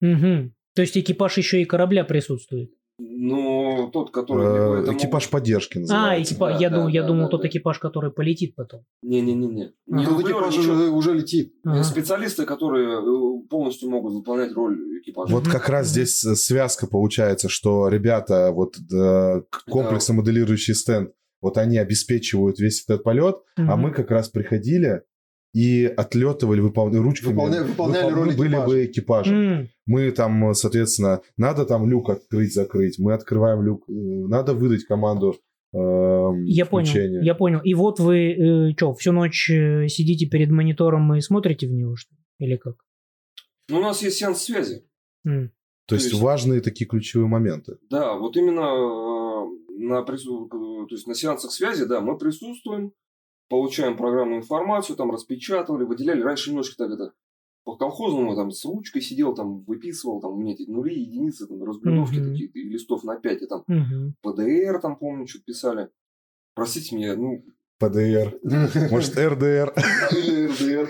Мгм. 0.00 0.54
То 0.74 0.82
есть 0.82 0.96
экипаж 0.96 1.36
еще 1.36 1.60
и 1.60 1.66
корабля 1.66 2.04
присутствует. 2.04 2.72
Но 3.04 3.90
тот, 3.92 4.10
который... 4.10 4.80
Э, 4.80 4.82
это 4.82 4.94
экипаж 4.94 5.28
поддержки 5.28 5.78
А, 5.78 5.80
называется. 5.80 6.34
экипаж, 6.34 6.54
Да, 6.54 6.60
я, 6.60 6.70
да, 6.70 6.76
думал, 6.76 6.88
я 6.88 7.02
да, 7.02 7.08
думал, 7.08 7.22
да, 7.24 7.28
тот 7.30 7.42
да. 7.42 7.48
экипаж, 7.48 7.78
который 7.78 8.10
полетит 8.12 8.54
потом. 8.54 8.84
Не-не-не-не. 9.02 9.72
Ага. 9.90 9.98
Не 10.00 10.04
Тут 10.04 10.16
дублер, 10.18 10.36
экипаж 10.36 10.58
уже, 10.58 10.72
уже 10.90 11.14
летит. 11.14 11.54
Ага. 11.64 11.82
Специалисты, 11.84 12.44
которые 12.46 12.98
э, 13.00 13.48
полностью 13.48 13.90
могут 13.90 14.12
выполнять 14.12 14.52
роль 14.52 14.78
экипажа. 15.00 15.32
Вот 15.34 15.48
как 15.48 15.68
раз 15.68 15.88
здесь 15.88 16.24
э, 16.24 16.34
связка 16.34 16.86
получается, 16.86 17.48
что 17.48 17.88
ребята, 17.88 18.50
вот 18.52 18.76
к- 18.76 19.64
комплексно 19.70 20.14
моделирующий 20.14 20.74
стенд, 20.74 21.10
вот 21.40 21.58
они 21.58 21.78
обеспечивают 21.78 22.58
весь 22.60 22.84
этот 22.86 23.02
полет, 23.02 23.36
а 23.56 23.76
мы 23.76 23.90
как 23.90 24.10
раз 24.10 24.28
приходили 24.28 25.02
и 25.54 25.84
отлетывали, 25.84 26.60
выполняли 26.60 27.02
ручками. 27.02 27.34
Выполня- 27.34 27.62
выполняли 27.64 28.06
выпол- 28.10 28.14
роль 28.14 28.36
были 28.36 28.48
экипажа. 28.50 28.66
бы 28.66 28.84
экипажем. 28.86 29.34
М, 29.36 29.68
Мы 29.86 30.10
там, 30.12 30.50
э, 30.50 30.54
соответственно, 30.54 31.20
надо 31.36 31.64
там 31.66 31.88
люк 31.90 32.08
открыть, 32.10 32.54
закрыть, 32.54 32.98
мы 32.98 33.12
открываем 33.14 33.62
люк, 33.62 33.84
э, 33.88 33.92
надо 33.92 34.54
выдать 34.54 34.84
команду 34.84 35.36
эм, 35.74 36.44
Я 36.44 36.66
понял, 36.66 36.86
включения. 36.86 37.22
я 37.24 37.34
понял. 37.34 37.60
И 37.64 37.72
вот 37.74 37.98
вы 37.98 38.74
что, 38.76 38.92
всю 38.94 39.12
ночь 39.12 39.48
э, 39.50 39.88
сидите 39.88 40.26
перед 40.26 40.50
монитором 40.50 41.14
и 41.14 41.20
смотрите 41.22 41.66
в 41.66 41.72
него, 41.72 41.96
что 41.96 42.14
ли? 42.14 42.20
Или 42.46 42.56
как? 42.56 42.74
Ну, 43.70 43.78
у 43.78 43.80
нас 43.80 44.02
есть 44.02 44.18
сеанс 44.18 44.42
связи. 44.42 44.84
М. 45.26 45.50
То 45.86 45.94
есть 45.94 46.10
то 46.10 46.14
есть- 46.16 46.22
важные 46.22 46.60
такие 46.60 46.86
ключевые 46.86 47.26
моменты. 47.26 47.76
Да, 47.90 48.14
вот 48.16 48.36
именно 48.36 48.60
э, 48.60 49.46
на, 49.78 50.02
прису- 50.04 50.46
э, 50.46 50.86
то 50.88 50.94
есть 50.94 51.06
на 51.06 51.14
сеансах 51.14 51.50
связи, 51.52 51.86
да, 51.86 52.00
мы 52.02 52.18
присутствуем, 52.18 52.92
получаем 53.52 53.98
программную 53.98 54.40
информацию, 54.40 54.96
там 54.96 55.10
распечатывали, 55.10 55.84
выделяли. 55.84 56.22
Раньше 56.22 56.48
немножко 56.48 56.74
так 56.78 56.90
это 56.90 57.12
по 57.64 57.76
колхозному 57.76 58.34
там 58.34 58.50
с 58.50 58.64
ручкой 58.64 59.02
сидел, 59.02 59.34
там 59.34 59.62
выписывал, 59.64 60.22
там 60.22 60.32
у 60.32 60.36
меня 60.38 60.54
эти 60.54 60.62
нули, 60.62 60.94
единицы, 60.98 61.46
там 61.46 61.62
разбредовки 61.62 62.16
Мгм. 62.16 62.30
такие, 62.30 62.48
и 62.48 62.62
листов 62.70 63.04
на 63.04 63.16
5, 63.16 63.42
и 63.42 63.46
там 63.46 63.62
Мгм. 63.66 64.14
ПДР, 64.22 64.80
там 64.80 64.96
помню, 64.96 65.26
что-то 65.26 65.44
писали. 65.44 65.90
Простите 66.54 66.96
меня, 66.96 67.14
ну... 67.14 67.44
ПДР, 67.78 68.38
может, 68.90 69.18
РДР. 69.18 69.74
Или 70.12 70.46
РДР. 70.46 70.88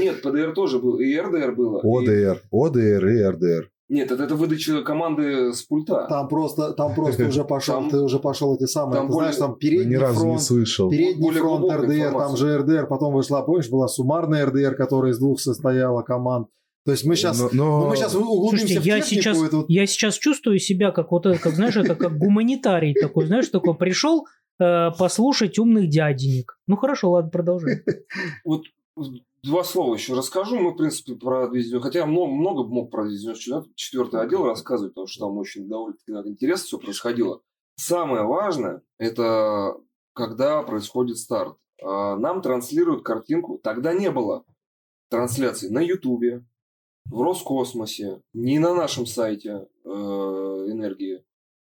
Нет, 0.00 0.22
ПДР 0.22 0.54
тоже 0.54 0.78
был, 0.78 0.98
и 1.00 1.14
РДР 1.18 1.52
было. 1.54 1.80
ОДР, 1.84 2.40
ОДР 2.50 3.06
и 3.08 3.22
РДР. 3.24 3.70
Нет, 3.92 4.10
это, 4.10 4.24
это 4.24 4.34
выдача 4.36 4.82
команды 4.82 5.52
с 5.52 5.62
пульта. 5.62 6.06
Там 6.08 6.26
просто, 6.28 6.72
там 6.72 6.94
просто 6.94 7.26
уже 7.28 7.44
пошел, 7.44 7.74
Там- 7.74 7.90
ты 7.90 7.98
уже 8.00 8.18
пошел 8.18 8.54
эти 8.56 8.64
самые, 8.64 8.96
там 8.96 9.08
ты 9.08 9.12
знаешь, 9.12 9.36
более- 9.36 9.48
там 9.48 9.58
передний 9.58 9.96
Ни 9.96 10.00
разу 10.00 10.14
не 10.14 10.20
фронт, 10.20 10.42
слышал. 10.42 10.90
передний 10.90 11.22
Более 11.22 11.40
фронт 11.42 11.64
РДР, 11.70 11.86
там 11.88 12.06
информация. 12.06 12.36
же 12.36 12.58
РДР, 12.58 12.86
потом 12.86 13.12
вышла, 13.14 13.42
помнишь, 13.42 13.68
была 13.68 13.88
суммарная 13.88 14.46
РДР, 14.46 14.74
которая 14.76 15.12
из 15.12 15.18
двух 15.18 15.40
состояла 15.40 16.02
команд. 16.02 16.48
То 16.86 16.92
есть 16.92 17.04
мы 17.04 17.14
сейчас, 17.16 17.38
Но- 17.38 17.50
но- 17.52 17.80
ну, 17.82 17.88
мы 17.90 17.96
сейчас 17.96 18.14
углубимся 18.14 18.66
Слушайте, 18.66 18.80
в 18.80 18.84
я 18.86 19.00
технику, 19.00 19.22
сейчас, 19.22 19.52
вот 19.52 19.64
я 19.68 19.86
сейчас 19.86 20.14
чувствую 20.16 20.58
себя 20.58 20.90
как 20.90 21.12
вот 21.12 21.26
это, 21.26 21.38
как 21.38 21.54
знаешь, 21.54 21.76
это 21.76 21.94
как 21.94 22.16
гуманитарий 22.18 22.94
такой, 22.94 23.26
знаешь, 23.26 23.48
такой 23.48 23.74
пришел 23.74 24.26
э, 24.60 24.90
послушать 24.98 25.58
умных 25.58 25.88
дяденек. 25.88 26.58
Ну 26.66 26.76
хорошо, 26.76 27.10
ладно, 27.12 27.30
продолжай. 27.30 27.82
Вот 28.44 28.62
два 29.42 29.64
слова 29.64 29.94
еще 29.94 30.14
расскажу. 30.14 30.58
Мы, 30.58 30.72
в 30.72 30.76
принципе, 30.76 31.14
про 31.14 31.48
294, 31.48 31.82
хотя 31.82 32.06
много, 32.06 32.32
много 32.32 32.64
мог 32.64 32.90
про 32.90 33.04
294 33.04 34.22
отдел 34.22 34.44
рассказывать, 34.44 34.94
потому 34.94 35.06
что 35.06 35.26
там 35.26 35.38
очень 35.38 35.68
довольно-таки 35.68 36.12
так 36.12 36.26
интересно 36.26 36.64
все 36.66 36.78
происходило. 36.78 37.42
Самое 37.76 38.24
важное, 38.24 38.82
это 38.98 39.76
когда 40.14 40.62
происходит 40.62 41.18
старт. 41.18 41.56
А, 41.82 42.16
Нам 42.16 42.42
транслируют 42.42 43.04
картинку. 43.04 43.58
Тогда 43.62 43.92
не 43.92 44.10
было 44.10 44.44
трансляций 45.08 45.70
на 45.70 45.80
Ютубе, 45.80 46.44
в 47.06 47.20
Роскосмосе, 47.20 48.22
ни 48.32 48.58
на 48.58 48.74
нашем 48.74 49.06
сайте 49.06 49.66
э, 49.84 49.88
энергии, 49.88 51.24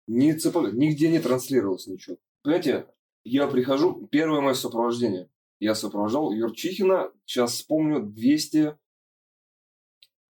ни 0.06 0.32
ЦПГ, 0.32 0.72
нигде 0.72 1.10
не 1.10 1.20
транслировалось 1.20 1.86
ничего. 1.86 2.18
Понимаете, 2.42 2.86
я 3.24 3.46
прихожу, 3.46 4.06
первое 4.08 4.40
мое 4.40 4.54
сопровождение. 4.54 5.30
Я 5.62 5.76
сопровождал 5.76 6.32
Юрчихина, 6.32 7.12
сейчас 7.24 7.52
вспомню, 7.52 8.02
200, 8.02 8.76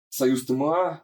Союз 0.08 0.46
ТМА, 0.46 1.02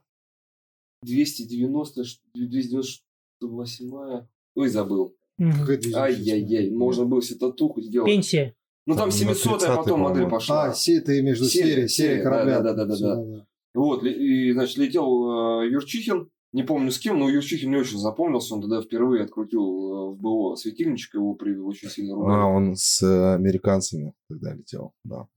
290, 1.03 2.05
ш- 2.05 2.21
298, 2.33 4.27
ой, 4.55 4.69
забыл. 4.69 5.17
Ай-яй-яй, 5.41 6.71
можно 6.71 7.05
было 7.05 7.21
себе 7.21 7.41
татуху 7.41 7.81
сделать. 7.83 8.09
Пенсия. 8.09 8.55
Ну 8.87 8.95
там 8.95 9.11
Там 9.11 9.19
700 9.19 9.63
на 9.63 9.73
а 9.75 9.77
потом 9.79 10.01
30-й, 10.01 10.09
модель 10.09 10.31
пошла. 10.31 10.65
А, 10.67 10.73
се, 10.73 11.01
ты 11.01 11.21
между 11.21 11.47
Серия, 11.47 11.65
серия, 11.65 11.89
серия 11.89 11.89
серия, 11.89 12.23
корабля. 12.23 12.61
да-да-да-да-да. 12.61 12.95
Всё, 13.25 13.47
Вот, 13.75 14.05
и, 14.05 14.53
значит, 14.53 14.77
летел 14.79 15.63
э, 15.63 15.69
Юрчихин, 15.69 16.31
не 16.53 16.63
помню 16.63 16.91
с 16.91 16.99
кем, 16.99 17.19
но 17.19 17.29
Юрчихин 17.29 17.71
мне 17.71 17.79
очень 17.79 17.99
запомнился, 17.99 18.55
он 18.55 18.61
тогда 18.61 18.83
впервые 18.83 19.25
открутил 19.25 19.63
э, 19.63 20.11
в 20.13 20.21
БО 20.21 20.57
светильничек, 20.57 21.15
его 21.15 21.35
при 21.35 21.57
очень 21.57 21.89
сильно 21.89 22.15
ругали. 22.15 22.41
А, 22.41 22.45
он 22.45 22.77
с 22.77 23.03
э, 23.03 23.35
американцами 23.35 24.15
тогда 24.29 24.55
летел, 24.55 24.93
да. 25.03 25.29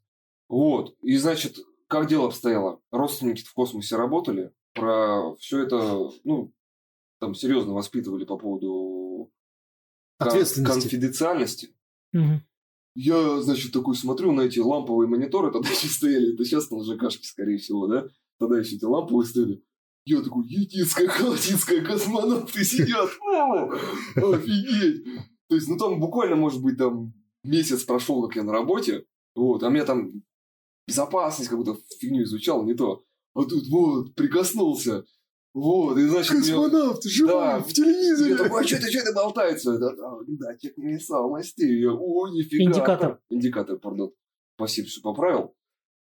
Вот. 0.49 0.95
И, 1.01 1.15
значит, 1.15 1.57
как 1.87 2.07
дело 2.07 2.27
обстояло? 2.27 2.81
Родственники 2.91 3.43
в 3.43 3.53
космосе 3.53 3.95
работали, 3.95 4.51
про 4.73 5.35
все 5.37 5.63
это, 5.63 6.11
ну, 6.25 6.53
там 7.19 7.33
серьезно 7.33 7.73
воспитывали 7.73 8.25
по 8.25 8.37
поводу 8.37 9.31
Ответственности. 10.17 10.81
конфиденциальности. 10.81 11.75
Мгм. 12.11 12.41
Я, 12.93 13.41
значит, 13.41 13.71
такой 13.71 13.95
смотрю 13.95 14.31
на 14.33 14.41
эти 14.41 14.59
ламповые 14.59 15.07
мониторы, 15.07 15.51
тогда 15.51 15.69
еще 15.69 15.87
стояли, 15.87 16.33
это 16.33 16.43
сейчас 16.43 16.69
на 16.71 16.83
ЖКшке, 16.83 17.25
скорее 17.25 17.57
всего, 17.57 17.87
да? 17.87 18.07
Тогда 18.37 18.59
еще 18.59 18.75
эти 18.75 18.83
ламповые 18.83 19.25
стояли. 19.25 19.63
Я 20.05 20.21
такой, 20.21 20.45
единская 20.45 21.07
холодинская 21.07 21.83
космонавты 21.83 22.63
сидят, 22.63 23.09
ну, 24.15 24.33
офигеть. 24.33 25.03
То 25.49 25.55
есть, 25.55 25.67
ну 25.67 25.77
там 25.77 25.99
буквально, 25.99 26.35
может 26.35 26.61
быть, 26.61 26.77
там 26.77 27.13
месяц 27.43 27.83
прошел, 27.83 28.25
как 28.27 28.35
я 28.35 28.43
на 28.43 28.51
работе, 28.51 29.05
вот, 29.35 29.63
а 29.63 29.69
меня 29.69 29.83
там 29.83 30.23
безопасность 30.87 31.49
как 31.49 31.57
будто 31.57 31.75
фигню 31.99 32.23
изучал, 32.23 32.63
не 32.63 32.75
то. 32.75 33.03
А 33.33 33.43
тут 33.43 33.67
вот, 33.67 34.13
прикоснулся, 34.15 35.05
вот, 35.55 35.97
и 35.97 36.05
значит... 36.07 36.37
Космонавт, 36.37 37.03
живой, 37.03 37.33
Да. 37.33 37.59
в 37.59 37.71
телевизоре. 37.71 38.31
я 38.31 38.37
такой, 38.37 38.61
а 38.61 38.67
что 38.67 38.75
это, 38.75 38.91
что 38.91 38.99
это 38.99 39.13
болтается? 39.13 39.73
Это, 39.73 39.87
а, 39.87 40.19
да. 40.27 40.51
Я, 40.61 41.93
о, 41.93 42.27
нифига. 42.27 42.63
Индикатор. 42.63 43.19
Индикатор, 43.29 43.77
пардон. 43.79 44.11
Спасибо, 44.55 44.87
что 44.87 45.01
поправил. 45.01 45.55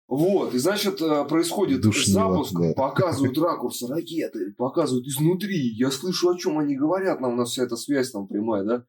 Вот, 0.09 0.55
и 0.55 0.59
значит, 0.59 1.03
э, 1.03 1.27
происходит 1.27 1.83
Душнило, 1.83 2.33
запуск, 2.33 2.59
да. 2.59 2.73
показывают 2.73 3.37
ракурсы 3.39 3.87
ракеты, 3.87 4.55
показывают 4.57 5.07
изнутри. 5.07 5.59
Я 5.75 5.91
слышу, 5.91 6.31
о 6.31 6.39
чем 6.39 6.59
они 6.59 6.77
говорят, 6.77 7.21
нам 7.21 7.35
у 7.35 7.37
нас 7.37 7.51
вся 7.51 7.65
эта 7.65 7.77
связь 7.77 8.11
там 8.11 8.27
прямая, 8.27 8.65
да? 8.65 8.85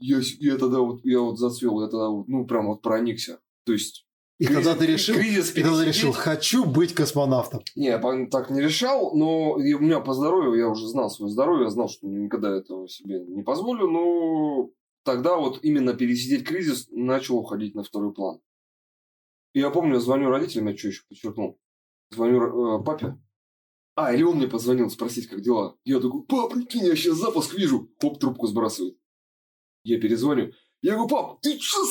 Я, 0.00 0.18
я 0.40 0.56
тогда 0.58 0.80
вот, 0.80 1.04
я 1.04 1.20
вот 1.20 1.38
зацвел, 1.38 1.80
я 1.82 1.86
тогда, 1.86 2.08
вот, 2.08 2.26
ну, 2.26 2.46
прям 2.46 2.66
вот 2.66 2.82
проникся. 2.82 3.38
То 3.64 3.72
есть... 3.72 4.06
И 4.40 4.46
тогда 4.46 4.74
ты 4.74 4.86
решил, 4.86 5.14
кризис 5.14 5.56
и 5.56 5.62
тогда 5.62 5.84
решил, 5.84 6.12
хочу 6.12 6.64
быть 6.64 6.94
космонавтом. 6.94 7.62
не, 7.74 7.86
я 7.86 7.98
так 8.30 8.50
не 8.50 8.60
решал, 8.60 9.14
но 9.16 9.52
у 9.52 9.58
меня 9.58 10.00
по 10.00 10.14
здоровью, 10.14 10.54
я 10.54 10.68
уже 10.68 10.86
знал 10.86 11.10
свое 11.10 11.30
здоровье, 11.30 11.64
я 11.64 11.70
знал, 11.70 11.88
что 11.88 12.06
никогда 12.06 12.56
этого 12.56 12.88
себе 12.88 13.24
не 13.24 13.42
позволю, 13.42 13.88
но 13.88 14.70
тогда 15.04 15.36
вот 15.36 15.60
именно 15.62 15.94
пересидеть 15.94 16.46
кризис 16.46 16.86
начал 16.90 17.38
уходить 17.38 17.74
на 17.74 17.82
второй 17.82 18.12
план. 18.12 18.40
Я 19.58 19.70
помню, 19.70 19.94
я 19.94 20.00
звоню 20.00 20.28
родителям, 20.28 20.68
я 20.68 20.76
что 20.76 20.88
еще 20.88 21.02
подчеркнул, 21.08 21.58
звоню 22.10 22.80
э, 22.80 22.84
папе, 22.84 23.18
а, 23.96 24.14
или 24.14 24.22
он 24.22 24.36
мне 24.36 24.46
позвонил 24.46 24.88
спросить, 24.90 25.26
как 25.26 25.40
дела. 25.40 25.76
Я 25.84 25.98
такой, 25.98 26.22
пап, 26.22 26.52
прикинь, 26.52 26.84
я 26.84 26.94
сейчас 26.94 27.16
запуск 27.16 27.52
вижу. 27.54 27.90
Хоп, 28.00 28.20
трубку 28.20 28.46
сбрасывает. 28.46 28.96
Я 29.82 30.00
перезвоню. 30.00 30.52
Я 30.82 30.92
говорю, 30.92 31.08
пап, 31.08 31.40
ты 31.40 31.58
что 31.58 31.84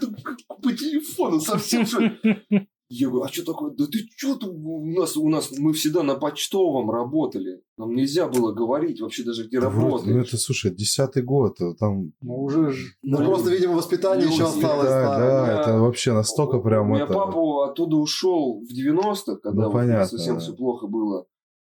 тут 0.00 0.16
по 0.48 0.72
телефону 0.72 1.38
совсем 1.38 1.86
что 1.86 2.00
ли?» 2.00 2.68
Я 2.92 3.08
говорю, 3.08 3.24
а 3.24 3.28
что 3.28 3.44
такое? 3.44 3.70
Да 3.70 3.86
ты 3.86 4.00
что 4.16 4.34
тут 4.34 4.50
у 4.52 4.84
нас, 4.84 5.16
у 5.16 5.28
нас, 5.28 5.56
мы 5.56 5.72
всегда 5.74 6.02
на 6.02 6.16
почтовом 6.16 6.90
работали. 6.90 7.62
Нам 7.76 7.94
нельзя 7.94 8.26
было 8.26 8.52
говорить 8.52 9.00
вообще 9.00 9.22
даже 9.22 9.46
где 9.46 9.60
Да 9.60 9.70
вроде, 9.70 9.86
работаешь. 9.86 10.16
Ну, 10.16 10.20
это, 10.22 10.36
слушай, 10.36 10.74
десятый 10.74 11.22
год, 11.22 11.60
а 11.60 11.74
там... 11.74 12.12
Ну, 12.20 12.42
уже 12.42 12.72
ж- 12.72 12.96
Ну, 13.02 13.20
Ну, 13.20 13.26
просто, 13.26 13.50
видимо, 13.50 13.74
воспитание 13.74 14.24
люди, 14.24 14.34
еще 14.34 14.46
осталось 14.46 14.88
да, 14.88 15.06
старое. 15.06 15.30
да, 15.30 15.46
да. 15.46 15.60
это 15.60 15.78
вообще 15.78 16.12
настолько 16.12 16.58
прям 16.58 16.90
У 16.90 16.94
меня 16.94 17.04
это... 17.04 17.14
папа 17.14 17.70
оттуда 17.70 17.94
ушел 17.96 18.60
в 18.60 18.72
90-х, 18.76 19.36
когда 19.36 19.52
Ну, 19.52 19.64
вот 19.66 19.72
понятно, 19.72 20.06
совсем 20.06 20.34
да. 20.34 20.40
все 20.40 20.52
плохо 20.52 20.88
было. 20.88 21.26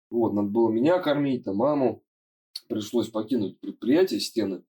Вот, 0.09 0.33
надо 0.33 0.49
было 0.49 0.69
меня 0.69 0.99
кормить, 0.99 1.45
там, 1.45 1.55
маму. 1.55 2.03
Пришлось 2.67 3.07
покинуть 3.07 3.57
предприятие, 3.61 4.19
стены. 4.19 4.63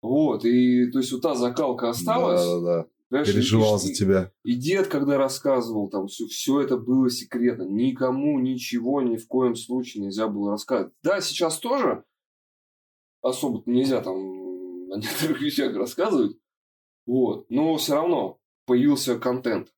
Вот, 0.00 0.44
и 0.44 0.90
то 0.92 0.98
есть 1.00 1.10
вот 1.10 1.22
та 1.22 1.34
закалка 1.34 1.90
осталась. 1.90 2.40
Да, 2.44 2.60
да, 2.60 2.82
да. 2.82 2.86
Понимаешь, 3.12 3.28
и- 3.28 3.32
Переживал 3.34 3.76
и- 3.76 3.78
за 3.78 3.92
тебя. 3.92 4.32
И 4.42 4.54
дед, 4.54 4.86
когда 4.86 5.18
рассказывал, 5.18 5.90
там 5.90 6.06
все, 6.06 6.26
все 6.28 6.62
это 6.62 6.78
было 6.78 7.10
секретно. 7.10 7.64
Никому 7.64 8.40
ничего 8.40 9.02
ни 9.02 9.16
в 9.18 9.26
коем 9.28 9.54
случае 9.54 10.04
нельзя 10.04 10.28
было 10.28 10.52
рассказывать. 10.52 10.94
Да, 11.02 11.20
сейчас 11.20 11.58
тоже 11.58 12.04
особо 13.20 13.62
нельзя 13.66 14.00
там 14.00 14.16
о 14.90 14.96
некоторых 14.96 15.42
вещах 15.42 15.76
рассказывать. 15.76 16.38
Вот. 17.06 17.50
Но 17.50 17.76
все 17.76 17.94
равно 17.96 18.38
появился 18.64 19.18
контент. 19.18 19.68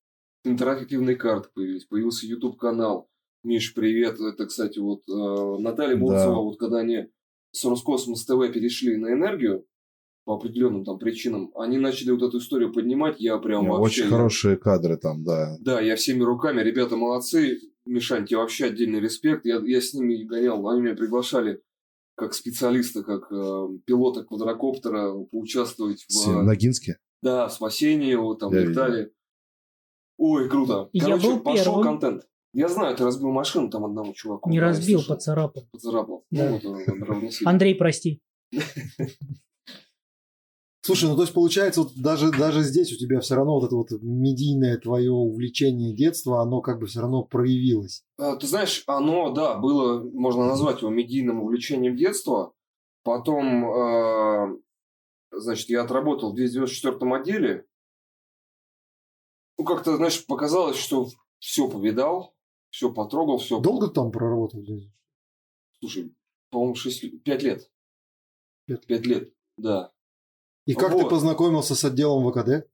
Интерактивные 0.44 1.16
карты 1.16 1.48
появились, 1.54 1.86
появился 1.86 2.26
YouTube 2.26 2.56
канал. 2.56 3.08
Миш, 3.42 3.74
привет. 3.74 4.20
Это, 4.20 4.46
кстати, 4.46 4.78
вот 4.78 5.00
э, 5.08 5.60
Наталья 5.60 5.96
Да. 5.96 6.00
Болцева, 6.00 6.36
вот 6.40 6.58
когда 6.58 6.78
они 6.78 7.08
с 7.50 7.64
Роскосмос 7.64 8.24
ТВ 8.24 8.52
перешли 8.52 8.96
на 8.96 9.12
энергию, 9.12 9.66
по 10.24 10.34
определенным 10.36 10.84
там 10.84 10.98
причинам, 10.98 11.50
они 11.54 11.78
начали 11.78 12.10
вот 12.10 12.22
эту 12.22 12.38
историю 12.38 12.72
поднимать, 12.72 13.20
я 13.20 13.36
прям 13.38 13.64
Не, 13.64 13.68
вообще... 13.70 14.02
Очень 14.02 14.10
хорошие 14.10 14.56
кадры 14.56 14.96
там, 14.96 15.22
да. 15.22 15.56
Да, 15.60 15.80
я 15.80 15.96
всеми 15.96 16.22
руками, 16.22 16.62
ребята 16.62 16.96
молодцы. 16.96 17.58
Мишань, 17.86 18.24
тебе 18.26 18.38
вообще 18.38 18.66
отдельный 18.66 19.00
респект. 19.00 19.44
Я, 19.44 19.60
я 19.62 19.80
с 19.82 19.92
ними 19.92 20.24
гонял, 20.24 20.66
они 20.70 20.80
меня 20.80 20.94
приглашали 20.94 21.60
как 22.16 22.32
специалиста, 22.32 23.02
как 23.02 23.30
э, 23.30 23.68
пилота 23.84 24.24
квадрокоптера 24.24 25.12
поучаствовать 25.30 26.02
в, 26.08 26.12
С- 26.12 26.26
Ногинске? 26.26 26.96
да, 27.20 27.48
в 27.48 27.52
спасении 27.52 28.10
его 28.10 28.34
там 28.34 28.52
Я 28.54 28.60
летали. 28.64 29.12
Ой, 30.16 30.48
круто. 30.48 30.88
Я 30.92 31.04
Короче, 31.06 31.26
был 31.26 31.40
пошел 31.40 31.64
первым. 31.64 31.82
контент. 31.82 32.22
Я 32.54 32.68
знаю, 32.68 32.96
ты 32.96 33.04
разбил 33.04 33.32
машину 33.32 33.68
там 33.68 33.84
одному 33.84 34.14
чуваку. 34.14 34.48
Не 34.48 34.58
Да, 34.60 34.66
я 34.66 34.68
разбил, 34.70 35.00
слышал. 35.00 35.16
поцарапал. 35.16 35.68
Поцарапал. 35.72 36.24
Да. 36.30 36.48
Ну, 36.50 36.58
вот 36.58 36.64
он. 36.64 37.30
Андрей, 37.44 37.74
прости. 37.74 38.22
Слушай, 40.84 41.08
ну 41.08 41.16
то 41.16 41.22
есть 41.22 41.32
получается, 41.32 41.82
вот 41.82 41.94
даже, 41.96 42.30
даже 42.30 42.62
здесь 42.62 42.92
у 42.92 42.98
тебя 42.98 43.18
все 43.20 43.36
равно 43.36 43.58
вот 43.58 43.64
это 43.64 43.74
вот 43.74 43.88
медийное 44.02 44.76
твое 44.76 45.10
увлечение 45.10 45.94
детства, 45.94 46.42
оно 46.42 46.60
как 46.60 46.78
бы 46.78 46.86
все 46.86 47.00
равно 47.00 47.22
проявилось. 47.22 48.04
А, 48.18 48.36
Ты 48.36 48.46
знаешь, 48.46 48.84
оно, 48.86 49.32
да, 49.32 49.56
было, 49.56 50.04
можно 50.12 50.44
назвать 50.44 50.82
его 50.82 50.90
медийным 50.90 51.40
увлечением 51.40 51.96
детства. 51.96 52.52
Потом, 53.02 53.64
э, 53.64 54.58
значит, 55.30 55.70
я 55.70 55.84
отработал 55.84 56.32
в 56.32 56.34
294 56.34 57.14
отделе. 57.14 57.66
Ну, 59.56 59.64
как-то, 59.64 59.96
знаешь, 59.96 60.26
показалось, 60.26 60.76
что 60.76 61.08
все 61.38 61.66
повидал, 61.66 62.34
все 62.68 62.92
потрогал, 62.92 63.38
все... 63.38 63.58
Долго 63.58 63.88
там 63.88 64.12
проработал 64.12 64.60
здесь? 64.60 64.90
Слушай, 65.80 66.14
по-моему, 66.50 66.74
5 67.24 67.42
лет. 67.42 67.70
Пять. 68.66 68.86
5 68.86 69.06
лет, 69.06 69.32
да. 69.56 69.93
И 70.66 70.74
как 70.74 70.92
Вот. 70.92 71.02
ты 71.04 71.08
познакомился 71.10 71.74
с 71.74 71.84
отделом 71.84 72.30
ВКД? 72.30 72.66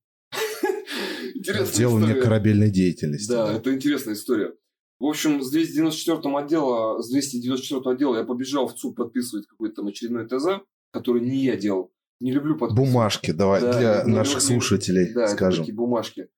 Делание 1.35 2.11
история. 2.11 2.23
корабельной 2.23 2.71
деятельности. 2.71 3.31
Да, 3.31 3.53
это 3.55 3.75
интересная 3.75 4.15
история. 4.15 4.53
В 4.99 5.07
общем, 5.07 5.41
с 5.43 5.51
294 5.51 6.37
отдела, 6.37 7.01
с 7.01 7.09
294 7.11 7.81
отдела 7.95 8.19
я 8.19 8.25
побежал 8.25 8.69
в 8.69 8.75
ЦУП 8.75 8.97
подписывать 8.97 9.47
какой-то 9.47 9.77
там 9.77 9.87
очередной 9.87 10.27
ТЗ, 10.29 10.63
который 10.93 11.23
не 11.23 11.45
я 11.45 11.57
делал. 11.57 11.91
Не 12.21 12.33
люблю 12.33 12.59
подписывать. 12.59 12.91
Бумажки, 12.91 13.31
давай, 13.31 13.63
Да, 13.63 13.79
для 13.79 14.05
не 14.05 14.13
наших 14.15 14.43
люблю. 14.43 14.49
слушателей, 14.61 15.13
Да, 15.15 15.29
скажем. 15.29 15.63
такие 15.65 15.75
бумажки. 15.75 16.29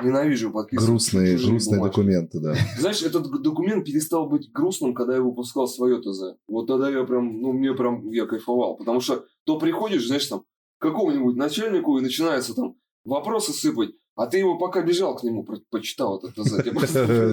Ненавижу 0.00 0.52
подписывать. 0.52 0.88
Грустные, 0.88 1.36
грустные 1.36 1.78
бумажки. 1.80 1.96
документы, 1.96 2.40
да. 2.40 2.54
Знаешь, 2.78 3.02
этот 3.02 3.42
документ 3.42 3.84
перестал 3.84 4.28
быть 4.28 4.50
грустным, 4.52 4.94
когда 4.94 5.16
я 5.16 5.20
выпускал 5.20 5.66
свое 5.66 6.00
ТЗ. 6.00 6.36
Вот 6.46 6.66
тогда 6.68 6.88
я 6.90 7.02
прям, 7.04 7.40
ну, 7.40 7.52
мне 7.52 7.74
прям, 7.74 8.08
я 8.10 8.26
кайфовал. 8.26 8.76
Потому 8.76 9.00
что 9.00 9.24
то 9.44 9.58
приходишь, 9.58 10.06
знаешь, 10.06 10.26
там, 10.26 10.44
какому-нибудь 10.84 11.36
начальнику 11.36 11.98
и 11.98 12.02
начинается 12.02 12.54
там 12.54 12.76
вопросы 13.04 13.52
сыпать, 13.52 13.90
а 14.16 14.26
ты 14.26 14.38
его 14.38 14.56
пока 14.58 14.82
бежал 14.82 15.16
к 15.16 15.24
нему, 15.24 15.44
почитал 15.70 16.18
это 16.24 16.42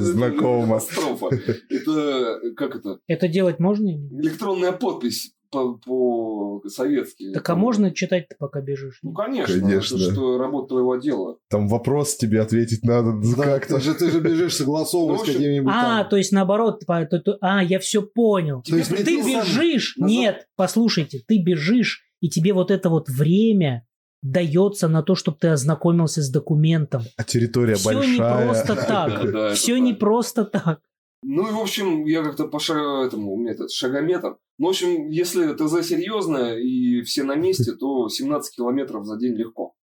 Знакомо. 0.01 0.79
Катастрофа. 0.79 1.29
Это, 1.69 2.39
как 2.57 2.75
это, 2.75 2.99
Это 3.07 3.27
делать 3.27 3.59
можно? 3.59 3.89
электронная 3.89 4.71
подпись 4.71 5.33
по- 5.51 5.73
по-советски. 5.85 7.33
Так 7.33 7.49
а 7.49 7.55
можно 7.55 7.91
читать-то, 7.91 8.35
пока 8.39 8.61
бежишь? 8.61 8.99
Ну, 9.03 9.13
конечно. 9.13 9.59
Конечно. 9.59 9.95
Это 9.97 10.11
что 10.11 10.37
работа 10.37 10.69
твоего 10.69 10.93
отдела. 10.93 11.37
Там 11.49 11.67
вопрос 11.67 12.15
тебе 12.15 12.41
ответить 12.41 12.83
надо 12.83 13.11
ну, 13.11 13.35
Да, 13.35 13.43
как-то. 13.43 13.75
ты, 13.75 13.81
же, 13.81 13.93
ты 13.93 14.09
же 14.11 14.19
бежишь 14.21 14.55
согласовывать 14.55 15.09
Ну, 15.09 15.15
в 15.15 15.19
с 15.19 15.21
общем, 15.23 15.33
какими-нибудь 15.39 15.73
А, 15.75 16.01
там. 16.01 16.09
то 16.09 16.17
есть 16.17 16.31
наоборот, 16.31 16.83
по- 16.87 17.05
то- 17.05 17.19
то- 17.19 17.37
а, 17.41 17.63
я 17.63 17.79
все 17.79 18.01
понял. 18.01 18.61
То 18.63 18.75
есть 18.77 18.89
Ты 18.89 19.03
ты 19.03 19.17
бежишь, 19.21 19.97
назад- 19.97 20.09
нет, 20.09 20.47
послушайте, 20.55 21.19
ты 21.27 21.41
бежишь, 21.43 22.01
и 22.21 22.29
тебе 22.29 22.53
вот 22.53 22.71
это 22.71 22.89
вот 22.89 23.09
время 23.09 23.85
дается 24.21 24.87
на 24.87 25.01
то, 25.03 25.15
чтобы 25.15 25.37
ты 25.39 25.49
ознакомился 25.49 26.21
с 26.21 26.29
документом. 26.29 27.01
А 27.17 27.23
территория 27.23 27.75
Все 27.75 27.91
не 27.91 28.17
большая. 28.17 28.45
просто 28.45 28.75
Да, 28.75 28.85
так. 28.85 29.55
Все 29.55 29.77
не 29.79 29.93
просто 29.93 30.45
так. 30.45 30.79
Ну 31.23 31.47
и, 31.47 31.51
в 31.51 31.59
общем, 31.59 32.05
я 32.05 32.23
как-то 32.23 32.47
по 32.47 32.57
этому, 32.57 33.33
у 33.33 33.37
меня 33.37 33.51
этот 33.51 33.71
шагометр. 33.71 34.37
Ну, 34.57 34.67
в 34.67 34.69
общем, 34.69 35.09
если 35.09 35.53
ТЗ 35.53 35.87
серьезное 35.87 36.57
и 36.57 37.01
все 37.01 37.23
на 37.23 37.35
месте, 37.35 37.73
то 37.73 38.09
17 38.09 38.55
километров 38.55 39.05
за 39.05 39.17
день 39.17 39.35
легко. 39.35 39.75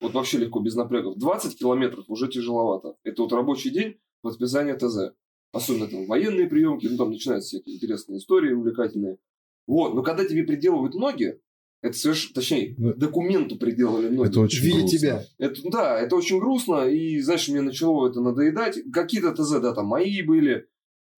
Вот 0.00 0.14
вообще 0.14 0.38
легко, 0.38 0.60
без 0.60 0.74
напрягов. 0.74 1.18
20 1.18 1.58
километров 1.58 2.06
уже 2.08 2.28
тяжеловато. 2.28 2.94
Это 3.04 3.22
вот 3.22 3.32
рабочий 3.32 3.70
день 3.70 3.98
подписания 4.22 4.76
ТЗ. 4.76 5.14
Особенно 5.52 5.88
там 5.88 6.06
военные 6.06 6.46
приемки, 6.46 6.86
ну 6.86 6.96
там 6.96 7.10
начинаются 7.10 7.48
всякие 7.48 7.76
интересные 7.76 8.18
истории, 8.18 8.52
увлекательные. 8.52 9.18
Вот, 9.66 9.94
но 9.94 10.02
когда 10.02 10.24
тебе 10.24 10.44
приделывают 10.44 10.94
ноги, 10.94 11.40
это 11.82 11.96
совершенно, 11.96 12.34
точнее, 12.34 12.74
Ну, 12.78 12.94
документу 12.94 13.56
приделали 13.56 14.08
ноги. 14.08 14.28
Это 14.28 14.40
очень 14.40 14.62
Видя 14.64 14.78
грустно. 14.80 14.98
тебя. 14.98 15.24
Это, 15.38 15.60
да, 15.70 15.98
это 16.00 16.16
очень 16.16 16.38
грустно, 16.38 16.88
и, 16.88 17.20
знаешь, 17.20 17.48
мне 17.48 17.60
начало 17.62 18.08
это 18.08 18.20
надоедать. 18.20 18.78
Какие-то 18.92 19.32
ТЗ, 19.32 19.60
да, 19.60 19.72
там 19.74 19.86
мои 19.86 20.22
были, 20.22 20.66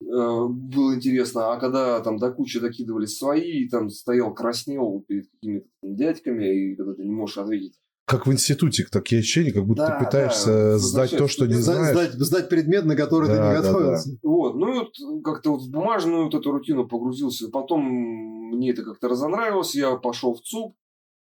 э, 0.00 0.46
было 0.48 0.94
интересно. 0.94 1.52
А 1.52 1.58
когда 1.58 2.00
там 2.00 2.18
до 2.18 2.30
кучи 2.30 2.60
докидывали 2.60 3.06
свои, 3.06 3.64
и 3.64 3.68
там 3.68 3.88
стоял 3.90 4.32
краснел 4.34 5.04
перед 5.08 5.28
какими-то 5.30 5.66
дядьками, 5.82 6.72
и 6.72 6.76
когда 6.76 6.94
ты 6.94 7.02
не 7.04 7.10
можешь 7.12 7.38
ответить. 7.38 7.74
Как 8.04 8.26
в 8.26 8.32
институте, 8.32 8.84
такие 8.90 9.20
ощущения, 9.20 9.52
как 9.52 9.64
будто 9.64 9.86
Да, 9.86 9.98
ты 9.98 10.04
пытаешься 10.04 10.46
да, 10.72 10.78
сдать 10.78 11.16
то, 11.16 11.28
что 11.28 11.46
не 11.46 11.54
Сдать, 11.54 11.76
знаешь. 11.76 11.96
сдать- 11.96 12.12
сдать 12.14 12.48
предмет, 12.48 12.84
на 12.84 12.96
который 12.96 13.28
ты 13.28 13.36
Да, 13.36 13.48
не 13.48 13.62
да, 13.62 13.62
готовился. 13.62 14.18
Вот, 14.24 14.56
ну 14.56 14.74
и 14.74 14.78
вот 14.80 15.22
как-то 15.24 15.52
вот 15.52 15.62
в 15.62 15.70
бумажную 15.70 16.24
вот 16.24 16.34
эту 16.34 16.50
рутину 16.50 16.86
погрузился. 16.88 17.48
Потом 17.48 18.41
мне 18.52 18.70
это 18.70 18.84
как-то 18.84 19.08
разонравилось, 19.08 19.74
я 19.74 19.96
пошел 19.96 20.34
в 20.34 20.40
ЦУП, 20.42 20.76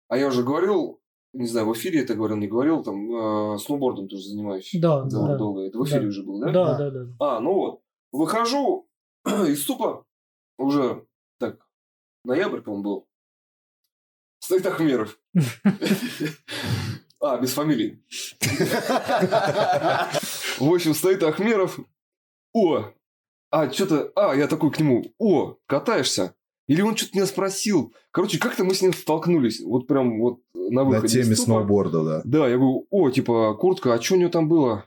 а 0.08 0.18
я 0.18 0.28
уже 0.28 0.44
говорил, 0.44 1.00
не 1.34 1.46
знаю, 1.48 1.68
в 1.68 1.74
эфире 1.74 2.02
это 2.02 2.16
говорил, 2.16 2.38
не 2.38 2.48
говорил, 2.48 2.84
там, 2.84 3.54
э, 3.54 3.58
сноубордом 3.60 4.08
тоже 4.08 4.24
занимаюсь. 4.24 4.70
Да, 4.74 5.04
Дол- 5.04 5.28
да. 5.28 5.38
Долго. 5.38 5.62
Это 5.62 5.78
в 5.78 5.84
эфире 5.86 6.02
Да. 6.02 6.08
уже 6.08 6.24
был, 6.24 6.40
да? 6.40 6.52
Да, 6.52 6.78
да, 6.78 6.90
да. 6.92 7.06
А, 7.20 7.40
ну 7.40 7.54
вот. 7.54 7.82
Выхожу 8.12 8.88
из 9.26 9.64
ЦУПа, 9.66 10.06
уже 10.58 11.06
так, 11.40 11.60
ноябрь, 12.26 12.62
по-моему, 12.62 12.84
был. 12.84 13.08
Стоит 14.40 14.66
Ахмеров. 14.66 15.20
А, 17.22 17.38
без 17.38 17.52
фамилии. 17.52 18.02
В 20.60 20.74
общем, 20.74 20.94
стоит 20.94 21.22
Ахмеров. 21.22 21.78
О, 22.54 22.86
а 23.52 23.70
что-то, 23.72 24.12
а, 24.16 24.34
я 24.36 24.48
такой 24.48 24.72
к 24.72 24.80
нему, 24.80 25.04
о, 25.18 25.58
катаешься? 25.68 26.34
Или 26.70 26.82
он 26.82 26.96
что-то 26.96 27.18
меня 27.18 27.26
спросил. 27.26 27.94
Короче, 28.12 28.38
как-то 28.40 28.64
мы 28.64 28.74
с 28.76 28.82
ним 28.82 28.94
столкнулись. 28.94 29.60
Вот 29.60 29.88
прям 29.88 30.20
вот 30.22 30.40
на 30.54 30.84
На 30.84 30.84
выходе 30.84 31.08
теме 31.22 31.34
из 31.34 31.38
ЦУПа. 31.40 31.46
сноуборда, 31.46 32.04
да. 32.04 32.22
Да, 32.24 32.48
я 32.48 32.58
говорю, 32.58 32.86
о, 32.92 33.10
типа, 33.10 33.56
куртка, 33.56 33.94
а 33.96 34.02
что 34.02 34.14
у 34.14 34.18
него 34.20 34.30
там 34.30 34.48
было? 34.48 34.86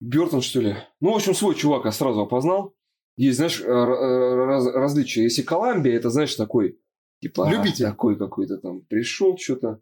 Бертон, 0.00 0.40
что 0.42 0.60
ли? 0.60 0.74
Ну, 1.00 1.12
в 1.12 1.16
общем, 1.16 1.34
свой 1.34 1.54
чувак 1.54 1.84
я 1.84 1.92
сразу 1.92 2.20
опознал. 2.22 2.74
Есть, 3.16 3.36
знаешь, 3.36 3.60
э, 3.60 3.64
р- 3.70 4.46
раз- 4.48 4.66
различия. 4.66 5.22
Если 5.22 5.42
Коламбия, 5.42 5.94
это, 5.94 6.10
знаешь, 6.10 6.34
такой, 6.34 6.76
типа, 7.20 7.46
а, 7.46 7.50
Любитель. 7.52 7.84
такой 7.84 8.16
какой-то 8.18 8.58
там 8.58 8.80
пришел 8.80 9.38
что-то, 9.38 9.80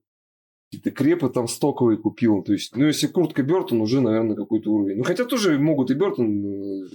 какие-то 0.71 0.91
крепы 0.91 1.31
там 1.31 1.49
стоковые 1.49 1.97
купил. 1.97 2.43
То 2.43 2.53
есть, 2.53 2.77
ну, 2.77 2.85
если 2.87 3.07
куртка 3.07 3.43
Бертон, 3.43 3.81
уже, 3.81 4.03
наверное, 4.03 4.37
какой-то 4.37 4.71
уровень. 4.71 4.99
Ну, 4.99 5.05
хотя 5.05 5.25
тоже 5.25 5.59
могут 5.59 5.91
и 5.91 5.95
Бертон. 5.95 6.89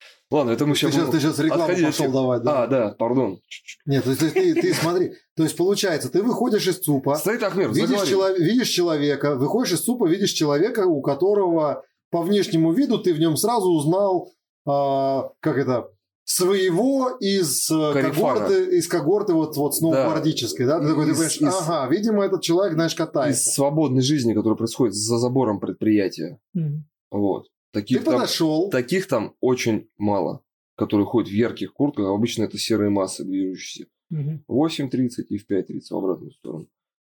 Э, 0.00 0.34
Ладно, 0.34 0.50
это 0.50 0.66
мы 0.66 0.74
Ты 0.74 0.80
сейчас... 0.80 0.94
сейчас, 0.94 1.10
ты 1.10 1.20
сейчас 1.20 1.38
рекламу 1.38 1.62
отходить 1.64 1.84
от 1.86 1.96
пошел 1.96 2.12
давать, 2.12 2.42
да? 2.42 2.62
А, 2.62 2.66
да, 2.66 2.88
пардон. 2.98 3.40
Нет, 3.86 4.04
то 4.04 4.10
есть 4.10 4.20
ты, 4.32 4.54
ты 4.54 4.74
смотри, 4.74 5.12
то 5.36 5.42
есть 5.44 5.56
получается, 5.56 6.08
ты 6.10 6.22
выходишь 6.22 6.66
из 6.66 6.78
ЦУПа, 6.80 7.14
Стоит 7.16 7.42
Ахмер, 7.42 7.68
видишь, 7.70 7.88
заговори. 7.88 8.08
чело- 8.10 8.34
видишь 8.38 8.68
человека, 8.68 9.36
выходишь 9.36 9.74
из 9.74 9.82
ЦУПа, 9.84 10.06
видишь 10.06 10.32
человека, 10.32 10.86
у 10.86 11.00
которого 11.02 11.84
по 12.10 12.22
внешнему 12.22 12.72
виду 12.72 12.98
ты 12.98 13.14
в 13.14 13.18
нем 13.20 13.36
сразу 13.36 13.68
узнал, 13.70 14.32
а, 14.66 15.30
как 15.40 15.58
это, 15.58 15.88
своего 16.24 17.10
из 17.20 17.70
э, 17.70 17.92
Карифана. 17.92 18.40
когорты, 18.40 18.76
из 18.76 18.88
когорты 18.88 19.32
вот, 19.32 19.56
вот 19.56 19.76
сноубордической, 19.76 20.66
да? 20.66 20.80
Ты 20.80 20.88
такой, 20.88 21.04
ты 21.06 21.12
Из- 21.12 21.16
понимаешь, 21.16 21.36
из- 21.40 21.68
ага, 21.68 21.88
видимо, 21.88 22.24
этот 22.24 22.42
человек, 22.42 22.74
знаешь, 22.74 22.92
Из 22.92 22.98
катается. 22.98 23.50
свободной 23.52 24.02
жизни, 24.02 24.34
которая 24.34 24.56
происходит 24.56 24.94
за 24.94 25.18
забором 25.18 25.60
предприятия. 25.60 26.40
Мгм. 26.52 26.84
Вот. 27.12 27.44
Ты 27.72 27.80
Таких 27.80 28.04
там, 28.04 28.14
подошел, 28.14 28.70
таких 28.70 29.06
там 29.06 29.34
очень 29.40 29.88
мало, 29.98 30.42
которые 30.76 31.06
ходят 31.06 31.28
в 31.28 31.34
ярких 31.34 31.72
куртках. 31.72 32.06
Обычно 32.06 32.44
это 32.44 32.58
серые 32.58 32.90
массы 32.90 33.24
движущиеся. 33.24 33.88
В 34.10 34.64
8.30 34.64 35.24
и 35.28 35.38
в 35.38 35.50
5.30 35.50 35.80
в 35.90 35.96
обратную 35.96 36.32
сторону. 36.32 36.68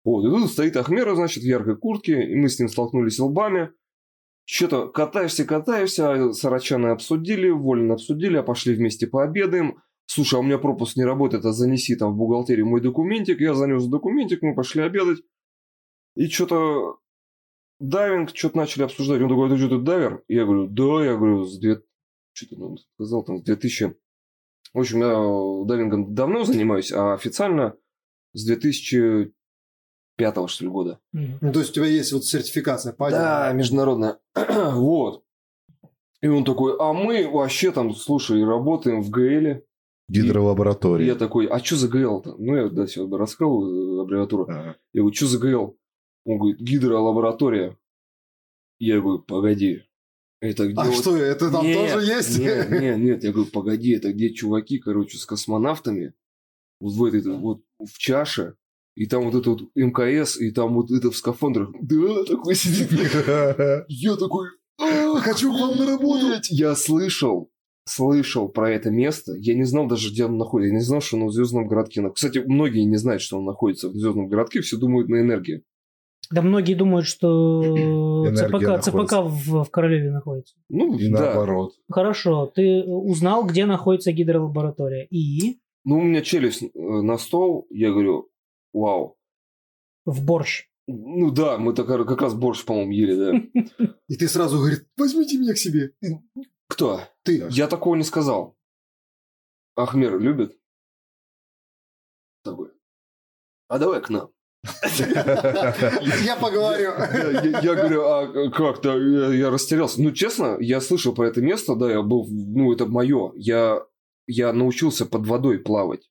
Вот. 0.04 0.24
И 0.24 0.30
тут 0.30 0.50
стоит 0.50 0.76
Ахмера, 0.76 1.14
значит, 1.14 1.42
в 1.42 1.46
яркой 1.46 1.76
куртке. 1.76 2.22
И 2.30 2.34
мы 2.34 2.48
с 2.48 2.58
ним 2.58 2.68
столкнулись 2.68 3.18
лбами. 3.18 3.70
Что-то 4.44 4.88
катаешься, 4.88 5.44
катаешься. 5.44 6.12
а 6.12 6.32
Сарачаны 6.32 6.88
обсудили, 6.88 7.48
вольно 7.48 7.94
обсудили, 7.94 8.36
а 8.36 8.42
пошли 8.42 8.74
вместе 8.74 9.06
пообедаем. 9.06 9.80
Слушай, 10.06 10.34
а 10.34 10.38
у 10.40 10.42
меня 10.42 10.58
пропуск 10.58 10.96
не 10.96 11.04
работает, 11.04 11.44
а 11.44 11.52
занеси 11.52 11.96
там 11.96 12.12
в 12.12 12.16
бухгалтерию 12.16 12.66
мой 12.66 12.80
документик. 12.80 13.40
Я 13.40 13.54
занес 13.54 13.86
документик, 13.86 14.42
мы 14.42 14.54
пошли 14.54 14.82
обедать. 14.82 15.18
И 16.16 16.28
что-то 16.28 16.98
дайвинг, 17.82 18.30
что-то 18.34 18.56
начали 18.56 18.84
обсуждать. 18.84 19.20
Он 19.20 19.28
такой, 19.28 19.48
ты 19.50 19.58
что, 19.58 19.68
ты 19.68 19.78
дайвер? 19.78 20.22
Я 20.28 20.44
говорю, 20.44 20.68
да, 20.68 21.04
я 21.04 21.16
говорю, 21.16 21.44
с 21.44 21.58
две... 21.58 21.82
Что-то 22.32 22.56
он 22.62 22.78
сказал, 22.94 23.24
там, 23.24 23.38
с 23.38 23.42
2000... 23.42 23.94
В 24.72 24.78
общем, 24.78 25.00
я 25.00 25.66
дайвингом 25.66 26.14
давно 26.14 26.44
занимаюсь, 26.44 26.92
а 26.92 27.12
официально 27.12 27.76
с 28.32 28.46
2005 28.46 29.34
что 30.48 30.64
ли, 30.64 30.70
года. 30.70 30.98
Ну, 31.12 31.52
то 31.52 31.58
есть 31.60 31.72
у 31.72 31.74
тебя 31.74 31.86
есть 31.86 32.12
вот 32.12 32.24
сертификация 32.24 32.92
по 32.94 33.10
Да, 33.10 33.52
международная. 33.52 34.18
вот. 34.72 35.24
И 36.22 36.28
он 36.28 36.44
такой, 36.44 36.76
а 36.78 36.92
мы 36.92 37.28
вообще 37.28 37.72
там, 37.72 37.94
слушай, 37.94 38.42
работаем 38.44 39.02
в 39.02 39.10
ГЛе. 39.10 39.64
И 40.08 40.12
Гидролаборатория. 40.12 41.06
я 41.06 41.14
такой, 41.16 41.46
а 41.46 41.58
что 41.58 41.76
за 41.76 41.88
ГЛ-то? 41.88 42.36
Ну, 42.38 42.56
я 42.56 42.68
да, 42.68 42.86
сегодня 42.86 43.18
рассказал 43.18 43.62
э, 43.64 44.02
аббревиатуру. 44.02 44.44
Ага. 44.44 44.76
Я 44.92 45.00
говорю, 45.02 45.14
что 45.14 45.26
за 45.26 45.38
ГЛ? 45.38 45.76
Он 46.24 46.38
говорит, 46.38 46.60
гидролаборатория. 46.60 47.76
Я 48.78 49.00
говорю, 49.00 49.20
погоди. 49.20 49.82
Это 50.40 50.66
где 50.66 50.80
А 50.80 50.84
вот- 50.84 50.94
что, 50.96 51.16
это 51.16 51.50
там 51.50 51.64
Нет, 51.64 51.92
тоже 51.92 52.06
есть? 52.06 52.38
Нет, 52.38 52.70
нет, 52.80 52.98
нет. 52.98 53.24
Я 53.24 53.32
говорю, 53.32 53.50
погоди, 53.50 53.92
это 53.92 54.12
где 54.12 54.32
чуваки, 54.32 54.78
короче, 54.78 55.18
с 55.18 55.24
космонавтами, 55.24 56.14
вот 56.80 56.94
в 56.94 57.04
этой, 57.04 57.22
вот 57.38 57.62
в 57.78 57.96
чаше, 57.98 58.56
и 58.96 59.06
там 59.06 59.30
вот 59.30 59.40
это 59.40 59.50
вот 59.50 59.62
МКС, 59.76 60.36
и 60.40 60.50
там 60.50 60.74
вот 60.74 60.90
это 60.90 61.10
в 61.10 61.16
скафандрах. 61.16 61.70
Да, 61.80 62.24
такой 62.24 62.54
сидит. 62.56 62.90
Я 63.88 64.16
такой, 64.16 64.48
«А, 64.80 65.20
Хочу 65.20 65.52
к 65.52 65.60
вам 65.60 65.76
на 65.78 65.86
работу. 65.86 66.26
блядь». 66.26 66.50
Я 66.50 66.74
слышал, 66.74 67.50
слышал 67.86 68.48
про 68.48 68.70
это 68.72 68.90
место. 68.90 69.34
Я 69.38 69.54
не 69.54 69.64
знал 69.64 69.86
даже, 69.86 70.10
где 70.10 70.24
оно 70.24 70.38
находится. 70.38 70.72
Я 70.72 70.78
не 70.78 70.84
знал, 70.84 71.00
что 71.00 71.16
оно 71.18 71.26
в 71.26 71.32
Звездном 71.32 71.68
городке. 71.68 72.02
Кстати, 72.10 72.38
многие 72.38 72.82
не 72.84 72.96
знают, 72.96 73.22
что 73.22 73.38
он 73.38 73.44
находится 73.44 73.88
в 73.88 73.96
Звездном 73.96 74.28
городке. 74.28 74.60
Все 74.60 74.76
думают 74.76 75.08
на 75.08 75.20
энергии. 75.20 75.62
Да 76.32 76.42
многие 76.42 76.74
думают, 76.74 77.06
что 77.06 78.26
ЦПК. 78.34 78.80
ЦПК 78.82 79.12
в, 79.22 79.64
в 79.64 79.70
Королеве 79.70 80.10
находится. 80.10 80.56
Ну, 80.68 80.96
И 80.96 81.10
да. 81.10 81.20
наоборот. 81.20 81.74
Хорошо, 81.90 82.46
ты 82.46 82.82
узнал, 82.84 83.44
где 83.46 83.66
находится 83.66 84.12
гидролаборатория. 84.12 85.04
И 85.04 85.60
Ну, 85.84 85.98
у 85.98 86.02
меня 86.02 86.22
челюсть 86.22 86.62
э, 86.62 86.68
на 86.74 87.18
стол. 87.18 87.66
Я 87.70 87.90
говорю, 87.90 88.30
вау. 88.72 89.18
в 90.06 90.24
борщ. 90.24 90.68
Ну 90.88 91.30
да, 91.30 91.58
мы 91.58 91.74
так, 91.74 91.86
как 91.86 92.20
раз 92.20 92.34
борщ, 92.34 92.64
по-моему, 92.64 92.92
ели, 92.92 93.14
да. 93.14 93.94
И 94.08 94.16
ты 94.16 94.26
сразу 94.26 94.58
говорит, 94.58 94.88
возьмите 94.96 95.38
меня 95.38 95.52
к 95.52 95.58
себе. 95.58 95.92
Кто? 96.68 97.00
Ты. 97.22 97.46
Я 97.50 97.68
такого 97.68 97.94
не 97.94 98.04
сказал. 98.04 98.56
Ахмер 99.76 100.18
любит? 100.18 100.58
С 102.40 102.44
тобой. 102.44 102.70
А 103.68 103.78
давай 103.78 104.00
к 104.00 104.10
нам. 104.10 104.30
Я 106.24 106.36
поговорю. 106.40 106.92
Я, 107.62 107.74
говорю, 107.74 108.02
а 108.04 108.50
как-то 108.50 108.96
я, 108.96 109.34
я 109.34 109.50
растерялся. 109.50 110.00
Ну, 110.00 110.12
честно, 110.12 110.56
я 110.60 110.80
слышал 110.80 111.14
про 111.14 111.28
это 111.28 111.40
место, 111.40 111.74
да, 111.74 111.90
я 111.90 112.02
был, 112.02 112.26
ну, 112.30 112.72
это 112.72 112.86
мое. 112.86 113.32
Я, 113.34 113.84
я 114.26 114.52
научился 114.52 115.04
под 115.04 115.26
водой 115.26 115.58
плавать. 115.58 116.08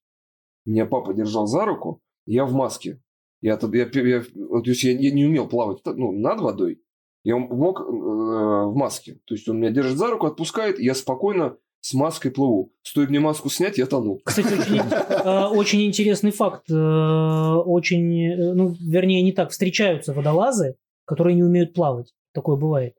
Меня 0.66 0.86
папа 0.86 1.14
держал 1.14 1.48
за 1.48 1.66
руку, 1.66 2.02
я 2.26 2.46
в 2.46 2.54
маске. 2.54 3.02
Я, 3.42 3.58
я, 3.74 3.90
я- 3.94 4.22
то 4.22 4.64
есть 4.66 4.84
я, 4.84 4.92
я 4.92 5.12
не 5.12 5.26
умел 5.26 5.48
плавать 5.48 5.80
ну, 5.86 6.12
над 6.12 6.42
водой. 6.42 6.82
Я 7.24 7.38
мог 7.38 7.80
э, 7.80 7.84
в 7.84 8.74
маске. 8.76 9.20
То 9.26 9.36
есть 9.36 9.48
он 9.48 9.60
меня 9.60 9.72
держит 9.72 9.98
за 9.98 10.08
руку, 10.08 10.28
отпускает, 10.28 10.80
я 10.80 10.94
спокойно 10.94 11.58
с 11.82 11.94
маской 11.94 12.30
плыву. 12.32 12.72
Стоит 12.84 13.10
мне 13.10 13.20
маску 13.20 13.50
снять, 13.50 13.78
я 13.78 13.86
тону. 13.88 14.20
Кстати, 14.24 14.54
очень, 14.54 14.78
э, 14.92 15.46
очень 15.48 15.82
интересный 15.86 16.32
факт. 16.32 16.70
Э, 16.70 16.76
Очень, 16.76 18.32
э, 18.32 18.54
ну, 18.54 18.76
вернее, 18.80 19.22
не 19.22 19.32
так. 19.34 19.50
Встречаются 19.50 20.14
водолазы, 20.14 20.76
которые 21.06 21.36
не 21.36 21.44
умеют 21.44 21.74
плавать. 21.74 22.14
Такое 22.34 22.56
бывает. 22.56 22.94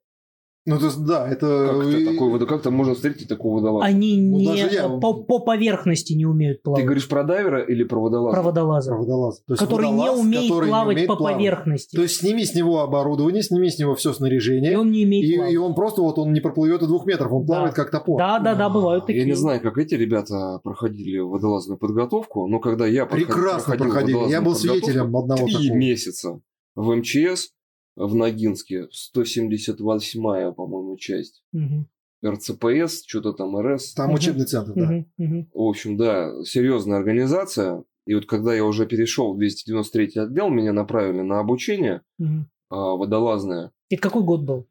Ну, 0.65 0.79
то 0.79 0.85
есть, 0.87 1.05
да, 1.05 1.29
это... 1.29 1.71
Как 1.73 1.89
это 1.89 1.97
и- 1.99 2.05
такое, 2.05 2.31
водо- 2.39 2.47
как-то 2.47 2.71
можно 2.71 2.95
встретить 2.95 3.27
такого 3.29 3.57
водолаза? 3.57 3.85
Они 3.85 4.17
Ну, 4.21 4.39
не 4.39 4.47
даже 4.47 4.69
я- 4.75 4.89
по, 4.89 5.15
по 5.25 5.41
поверхности 5.41 6.13
не 6.13 6.25
умеют 6.25 6.59
Ты 6.59 6.63
плавать. 6.63 6.85
говоришь 6.85 7.09
про 7.09 7.25
дайвера 7.25 7.63
или 7.63 7.83
про 7.83 7.99
водолаза? 8.01 8.37
про 8.37 8.43
водолаза. 8.45 8.91
Про 8.93 8.99
водолаза. 9.01 9.41
То 9.47 9.55
есть 9.55 9.61
который 9.63 9.87
не 9.91 9.99
водолаз, 9.99 10.21
умеет 10.21 10.43
который 10.51 10.65
не 10.67 10.71
плавать 10.71 10.95
умеет 10.95 11.09
по 11.09 11.17
плавать. 11.17 11.37
поверхности. 11.37 11.97
То 11.97 12.03
есть 12.03 12.17
сними 12.17 12.45
с 12.45 12.55
него 12.55 12.81
оборудование, 12.81 13.43
сними 13.43 13.71
с 13.71 13.79
него 13.81 13.97
все 13.97 14.13
и 14.13 14.15
снаряжение, 14.15 14.79
он 14.79 14.93
не 14.93 15.05
умеет 15.05 15.25
и, 15.29 15.35
плавать. 15.37 15.53
и 15.53 15.57
он 15.57 15.75
просто 15.75 16.01
вот 16.03 16.19
он 16.19 16.33
не 16.33 16.41
проплывет 16.41 16.83
и 16.83 16.87
двух 16.87 17.07
метров, 17.07 17.33
он 17.33 17.41
Да. 17.45 17.47
плавает 17.55 17.75
как 17.75 17.91
топор. 17.91 18.19
Да, 18.19 18.39
да, 18.39 18.55
да, 18.55 18.69
бывают 18.71 19.07
такие. 19.07 19.23
Я 19.23 19.27
не 19.27 19.35
знаю, 19.35 19.61
как 19.61 19.79
эти 19.79 19.95
ребята 19.95 20.61
проходили 20.63 21.19
водолазную 21.19 21.77
подготовку, 21.79 22.47
но 22.47 22.61
когда 22.61 22.87
я 22.87 23.05
Прекрасно 23.07 23.77
проходил 23.77 24.19
проходили. 24.19 24.31
Я 24.31 24.41
был 24.41 24.55
свидетелем 24.55 25.17
одного 25.17 25.45
три 25.47 25.55
такого. 25.57 25.77
месяца 25.77 26.41
в 26.77 26.95
МЧС 26.95 27.51
в 27.97 28.15
Ногинске, 28.15 28.89
178-я, 29.15 30.53
по-моему, 30.53 30.97
часть. 30.97 31.45
Мгм, 31.53 31.89
РЦПС, 32.25 33.05
что-то 33.07 33.33
там 33.33 33.59
РС. 33.59 33.95
Там 33.95 34.09
Мгм. 34.09 34.15
учебный 34.17 34.47
центр, 34.47 34.73
да. 34.75 34.87
мгм, 34.87 35.13
мгм. 35.19 35.51
В 35.53 35.61
общем, 35.63 35.97
да, 35.97 36.33
серьезная 36.45 36.99
организация. 36.99 37.85
И 38.07 38.15
вот 38.15 38.27
когда 38.27 38.55
я 38.55 38.65
уже 38.65 38.87
перешел 38.87 39.35
в 39.35 39.39
293 39.39 40.19
отдел, 40.21 40.49
меня 40.49 40.73
направили 40.73 41.21
на 41.21 41.41
обучение 41.41 42.03
Мгм. 42.19 42.49
а, 42.71 42.97
водолазное. 42.97 43.73
Это 43.91 44.01
какой 44.03 44.23
год 44.23 44.43
был? 44.43 44.69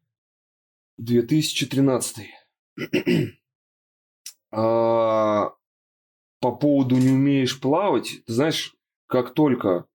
2013. 0.98 2.26
А, 4.54 5.54
по 6.40 6.52
поводу 6.52 6.96
не 6.98 7.08
умеешь 7.10 7.58
плавать, 7.58 8.20
ты 8.26 8.32
знаешь, 8.34 8.76
как 9.06 9.32
только 9.32 9.86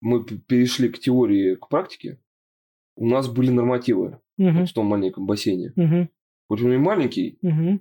мы 0.00 0.24
перешли 0.24 0.88
к 0.88 0.98
теории, 0.98 1.54
к 1.54 1.68
практике, 1.68 2.20
у 2.96 3.06
нас 3.06 3.28
были 3.28 3.50
нормативы 3.50 4.20
Мгм, 4.38 4.60
вот 4.60 4.68
в 4.70 4.72
том 4.74 4.86
маленьком 4.86 5.26
бассейне. 5.26 5.72
мгм, 5.76 6.08
Хоть 6.48 6.62
он 6.62 6.72
и 6.72 6.76
маленький, 6.78 7.38
мгм. 7.42 7.80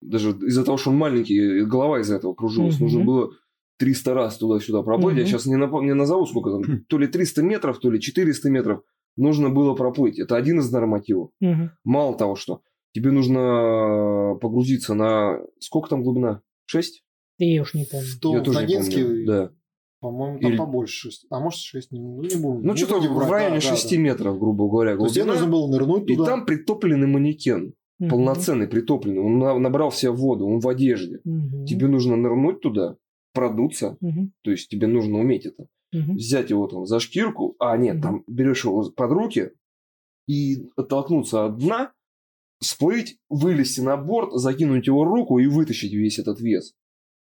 даже 0.00 0.30
из-за 0.30 0.64
того, 0.64 0.76
что 0.78 0.90
он 0.90 0.96
маленький, 0.96 1.64
голова 1.64 2.00
из-за 2.00 2.16
этого 2.16 2.34
кружилась. 2.34 2.76
Мгм. 2.76 2.84
Нужно 2.84 3.04
было 3.04 3.30
300 3.78 4.14
раз 4.14 4.38
туда-сюда 4.38 4.82
проплыть. 4.82 5.16
Я 5.16 5.22
Мгм. 5.22 5.28
сейчас 5.30 5.46
не, 5.46 5.56
напо- 5.56 5.84
не 5.84 5.94
назову, 5.94 6.26
сколько 6.26 6.50
там, 6.50 6.84
то 6.88 6.98
ли 6.98 7.06
300 7.06 7.42
метров, 7.42 7.78
то 7.78 7.90
ли 7.90 8.00
400 8.00 8.50
метров 8.50 8.82
нужно 9.16 9.50
было 9.50 9.74
проплыть. 9.74 10.18
Это 10.18 10.36
один 10.36 10.60
из 10.60 10.70
нормативов. 10.70 11.30
Мгм. 11.40 11.70
Мало 11.84 12.16
того, 12.16 12.36
что 12.36 12.62
тебе 12.92 13.10
нужно 13.12 14.36
погрузиться 14.40 14.94
на... 14.94 15.40
Сколько 15.60 15.90
там 15.90 16.02
глубина? 16.02 16.42
6? 16.66 17.04
Я 17.38 17.62
уж 17.62 17.74
не 17.74 17.84
помню. 17.84 18.06
В 18.06 18.20
том, 18.20 18.34
Я 18.36 18.40
тоже 18.42 18.66
не 18.66 18.74
помню. 18.76 19.26
Да. 19.26 19.52
По-моему, 20.00 20.38
там 20.40 20.50
Или- 20.50 20.58
побольше. 20.58 21.10
шесть. 21.10 21.26
А 21.30 21.40
может, 21.40 21.60
6, 21.60 21.90
не, 21.92 22.00
ну, 22.00 22.22
не 22.22 22.36
будем. 22.36 22.62
Ну, 22.62 22.76
что-то 22.76 23.00
в 23.00 23.14
врать, 23.14 23.30
районе 23.30 23.60
да, 23.60 23.60
да, 23.60 23.76
6 23.76 23.90
да. 23.96 23.96
метров, 24.02 24.38
грубо 24.38 24.68
говоря, 24.68 24.96
То 24.96 25.02
есть 25.04 25.14
тебе 25.14 25.24
нужно 25.24 25.46
было 25.46 25.68
нырнуть 25.68 26.08
И 26.10 26.14
туда. 26.16 26.26
там 26.30 26.46
притопленный 26.46 27.06
манекен, 27.06 27.74
Мгм. 27.98 28.10
полноценный, 28.10 28.68
притопленный. 28.68 29.20
Он 29.20 29.38
на- 29.38 29.58
набрал 29.58 29.90
в 29.90 29.96
себя 29.96 30.12
воду, 30.12 30.46
он 30.46 30.60
в 30.60 30.68
одежде. 30.68 31.20
Мгм. 31.24 31.64
Тебе 31.66 31.88
нужно 31.88 32.16
нырнуть 32.16 32.60
туда, 32.60 32.96
продуться, 33.34 33.96
Мгм. 34.00 34.32
то 34.42 34.50
есть 34.50 34.68
тебе 34.68 34.86
нужно 34.86 35.18
уметь 35.18 35.46
это. 35.46 35.66
Мгм. 35.92 36.16
Взять 36.16 36.50
его 36.50 36.66
там 36.68 36.86
за 36.86 37.00
шкирку, 37.00 37.54
а 37.58 37.76
нет, 37.76 37.94
Мгм. 37.96 38.02
там 38.02 38.24
берешь 38.28 38.64
его 38.64 38.90
под 38.90 39.10
руки 39.10 39.50
и 40.28 40.66
оттолкнуться 40.76 41.46
от 41.46 41.58
дна, 41.58 41.92
всплыть, 42.60 43.18
вылезти 43.28 43.80
на 43.80 43.96
борт, 43.96 44.32
закинуть 44.34 44.86
его 44.86 45.04
руку 45.04 45.38
и 45.38 45.46
вытащить 45.46 45.92
весь 45.92 46.18
этот 46.18 46.40
вес. 46.40 46.74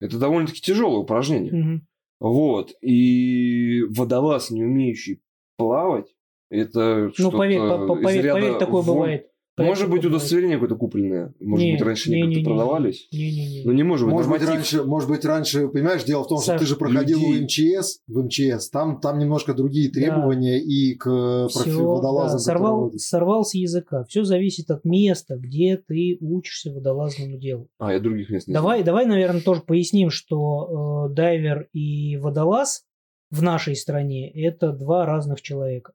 Это 0.00 0.18
довольно-таки 0.18 0.60
тяжелое 0.60 0.98
упражнение. 1.00 1.52
Мгм. 1.52 1.86
Вот. 2.20 2.74
И 2.82 3.82
водолаз, 3.90 4.50
не 4.50 4.62
умеющий 4.62 5.22
плавать, 5.56 6.14
это 6.50 7.06
Ну, 7.06 7.10
что-то 7.12 7.38
поверь, 7.38 7.58
по- 7.60 7.86
по- 7.86 7.98
из 7.98 8.04
поверь, 8.04 8.22
ряда 8.24 8.40
поверь, 8.40 8.58
такое 8.58 8.82
вон. 8.82 8.94
бывает. 8.96 9.29
Может 9.64 9.90
быть, 9.90 10.04
удостоверение 10.04 10.56
какое-то 10.56 10.76
купленное. 10.76 11.34
Может 11.40 11.64
Не, 11.64 11.72
быть, 11.72 11.82
раньше 11.82 12.10
не, 12.10 12.22
как-то 12.22 12.38
не, 12.38 12.44
продавались. 12.44 13.08
Не-не-не. 13.12 13.64
Но 13.64 13.72
не 13.72 13.82
может 13.82 14.06
быть 14.06 14.14
Может 14.14 14.30
быть, 14.30 14.42
раньше, 14.42 14.82
может 14.84 15.08
быть, 15.08 15.24
раньше, 15.24 15.68
понимаешь, 15.68 16.04
дело 16.04 16.24
в 16.24 16.28
том, 16.28 16.38
что 16.38 16.46
Саш, 16.52 16.60
ты 16.60 16.66
же 16.66 16.76
проходил 16.76 17.18
людей- 17.18 17.38
в 17.40 17.42
МЧС, 17.80 17.98
в 18.06 18.22
МЧС, 18.24 18.70
там, 18.70 19.00
там 19.00 19.18
немножко 19.18 19.54
другие 19.54 19.90
требования 19.90 20.58
и 20.60 20.94
к 20.94 21.04
профи- 21.04 21.70
водолазам, 21.70 22.38
да, 22.38 22.42
сорвал, 22.42 22.84
которые- 22.84 22.98
сорвал 22.98 23.44
с 23.44 23.54
языка. 23.54 24.04
Все 24.08 24.24
зависит 24.24 24.70
от 24.70 24.84
места, 24.84 25.36
где 25.36 25.76
ты 25.76 26.16
учишься 26.20 26.72
водолазному 26.72 27.38
делу. 27.38 27.68
А, 27.78 27.92
я 27.92 28.00
других 28.00 28.30
мест 28.30 28.48
не 28.48 28.54
Давай, 28.54 28.82
давай, 28.82 29.06
наверное, 29.06 29.40
тоже 29.40 29.62
поясним, 29.62 30.10
что 30.10 31.06
э, 31.10 31.14
дайвер 31.14 31.68
и 31.72 32.16
водолаз 32.16 32.84
в 33.30 33.42
нашей 33.42 33.76
стране 33.76 34.30
это 34.30 34.72
два 34.72 35.06
разных 35.06 35.40
человека. 35.42 35.92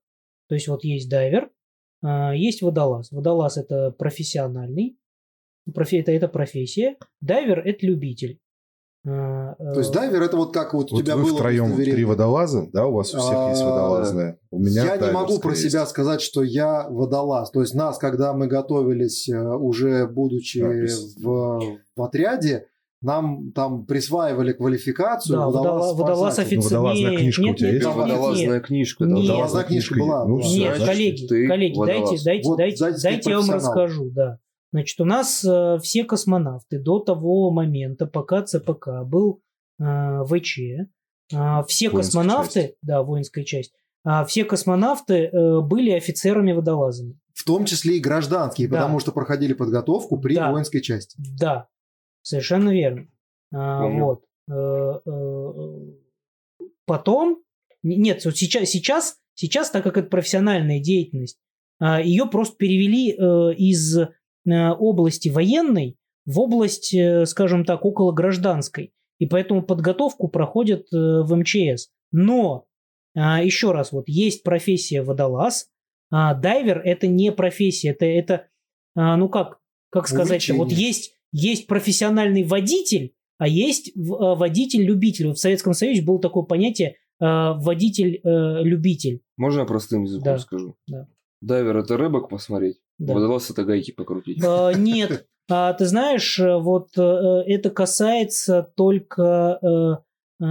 То 0.47 0.55
есть 0.55 0.67
вот 0.67 0.83
есть 0.83 1.09
дайвер, 1.09 1.49
есть 2.33 2.61
водолаз. 2.61 3.11
Водолаз 3.11 3.57
это 3.57 3.91
профессиональный, 3.91 4.97
профи- 5.73 5.97
это, 5.99 6.11
это 6.11 6.27
профессия. 6.27 6.97
Дайвер 7.21 7.59
это 7.59 7.85
любитель. 7.85 8.39
А, 9.07 9.53
То 9.55 9.79
есть 9.79 9.91
э, 9.91 9.93
дайвер 9.93 10.23
это 10.23 10.35
вот 10.35 10.51
как 10.51 10.73
вот 10.73 10.91
у 10.91 10.95
Вот 10.95 11.03
тебя 11.03 11.15
вы 11.15 11.23
было 11.25 11.35
втроем 11.37 11.75
три 11.75 12.03
водолаза, 12.05 12.67
да, 12.73 12.87
у 12.87 12.93
вас 12.93 13.13
у 13.13 13.19
всех 13.19 13.49
есть 13.49 13.61
А, 13.61 13.69
водолазные. 13.69 14.39
У 14.49 14.57
меня 14.59 14.83
я 14.83 14.97
не 14.97 15.11
могу 15.11 15.37
про 15.39 15.51
есть. 15.51 15.61
себя 15.63 15.85
сказать, 15.85 16.21
что 16.21 16.41
я 16.43 16.87
водолаз. 16.89 17.51
То 17.51 17.61
есть 17.61 17.75
нас, 17.75 17.99
когда 17.99 18.33
мы 18.33 18.47
готовились, 18.47 19.29
э, 19.29 19.39
уже 19.39 20.07
будучи 20.07 20.59
в, 21.21 21.61
в 21.95 22.01
отряде, 22.01 22.65
нам 23.05 23.51
там 23.53 23.85
присваивали 23.85 24.51
квалификацию 24.53 25.37
Да, 25.37 25.45
водола- 25.45 25.53
водолаз 25.53 25.95
водолаз-спасатель. 25.97 26.57
офицер. 26.57 26.71
Ну, 26.71 26.77
водолазная 26.79 27.11
Нет, 27.11 27.19
книжка 27.21 27.41
у 27.41 27.43
нет, 27.45 27.57
тебя 27.57 27.67
нет, 27.67 27.73
есть? 27.75 27.85
Это 27.87 27.95
нет, 27.97 28.05
нет. 28.07 28.15
водолазная 28.17 28.59
книжка. 28.61 29.03
Нет. 29.05 29.13
да, 29.15 29.21
Водолазная 29.33 29.63
книжка 29.63 29.95
была. 29.99 30.25
Ну, 30.25 30.37
Нет, 30.39 30.75
значит, 30.75 30.85
коллеги, 30.85 31.27
ты 31.27 31.47
коллеги, 31.47 31.77
водолаз. 31.77 32.09
дайте, 32.09 32.23
дайте, 32.25 32.49
Вот, 32.49 32.57
дайте, 32.57 32.79
дайте 32.83 33.01
дайте 33.01 33.29
я 33.29 33.39
вам 33.39 33.51
расскажу, 33.51 34.09
да. 34.11 34.39
Значит, 34.73 34.99
у 34.99 35.05
нас 35.05 35.45
э, 35.45 35.77
все 35.81 36.03
космонавты 36.03 36.79
до 36.79 36.99
того 36.99 37.49
момента, 37.51 38.05
пока 38.07 38.41
ЦПК 38.43 38.89
был 39.05 39.39
э, 39.79 40.23
ВЧ, 40.25 40.57
э, 40.59 40.83
все 41.31 41.89
Воинская 41.89 41.91
космонавты, 41.91 42.61
часть. 42.61 42.73
да, 42.81 43.01
воинская 43.03 43.43
часть, 43.45 43.73
а, 44.03 44.25
все 44.25 44.43
космонавты 44.43 45.29
э, 45.31 45.61
были 45.61 45.91
офицерами-водолазами. 45.91 47.17
В 47.33 47.43
том 47.45 47.65
числе 47.65 47.97
и 47.97 47.99
гражданские, 47.99 48.67
Да. 48.67 48.77
потому 48.77 48.99
что 48.99 49.11
проходили 49.11 49.53
подготовку 49.53 50.17
при 50.19 50.35
Да. 50.35 50.51
воинской 50.51 50.81
части. 50.81 51.17
Да, 51.39 51.67
совершенно 52.25 52.71
верно. 52.71 53.07
А, 53.53 53.87
вот. 53.87 54.23
Э, 54.49 54.99
э, 55.05 55.61
Потом, 56.85 57.41
нет, 57.81 58.23
вот 58.25 58.37
сейчас, 58.37 58.69
сейчас, 58.69 59.17
сейчас, 59.33 59.71
так 59.71 59.83
как 59.83 59.97
это 59.97 60.07
профессиональная 60.07 60.79
деятельность, 60.79 61.39
а, 61.79 61.99
ее 61.99 62.27
просто 62.27 62.57
перевели 62.57 63.11
э, 63.11 63.55
из 63.55 63.97
области 64.47 65.29
военной 65.29 65.97
в 66.27 66.39
область, 66.39 66.95
скажем 67.25 67.65
так, 67.65 67.83
около 67.83 68.11
гражданской. 68.11 68.93
И 69.17 69.25
поэтому 69.25 69.63
подготовку 69.63 70.27
проходят 70.27 70.85
в 70.91 71.35
МЧС. 71.35 71.89
Но, 72.11 72.67
а, 73.15 73.41
еще 73.41 73.71
раз, 73.71 73.91
вот 73.91 74.07
есть 74.07 74.43
профессия 74.43 75.01
водолаз, 75.01 75.67
а 76.11 76.35
дайвер 76.35 76.79
это 76.85 77.07
не 77.07 77.31
профессия, 77.31 77.89
это, 77.89 78.05
это 78.05 78.47
ну 78.93 79.29
как, 79.29 79.59
как 79.89 80.07
сказать, 80.07 80.47
вот 80.51 80.71
есть, 80.71 81.14
есть 81.37 81.67
профессиональный 81.67 82.43
водитель, 82.43 83.13
а 83.37 83.47
есть 83.47 83.89
э, 83.89 83.91
водитель-любитель. 83.95 85.27
Вот 85.27 85.37
В 85.37 85.41
Советском 85.41 85.73
Союзе 85.73 86.01
было 86.01 86.19
такое 86.19 86.43
понятие 86.43 86.95
э, 87.19 87.25
водитель-любитель. 87.25 89.21
Можно 89.37 89.59
я 89.61 89.65
простым 89.65 90.03
языком 90.03 90.23
Да. 90.23 90.37
скажу? 90.39 90.75
Да. 90.87 91.07
Дайвер 91.41 91.77
это 91.77 91.97
рыбок 91.97 92.29
посмотреть, 92.29 92.77
Да. 92.97 93.13
водолаз 93.13 93.49
это 93.49 93.65
гайки 93.65 93.91
покрутить. 93.91 94.41
Э, 94.43 94.71
Нет, 94.77 95.27
А, 95.47 95.73
ты 95.73 95.85
знаешь, 95.85 96.39
э, 96.39 96.57
вот 96.57 96.97
э, 96.97 97.01
это 97.01 97.69
касается 97.69 98.71
только 98.75 99.59
э, 99.61 100.43
э, 100.43 100.45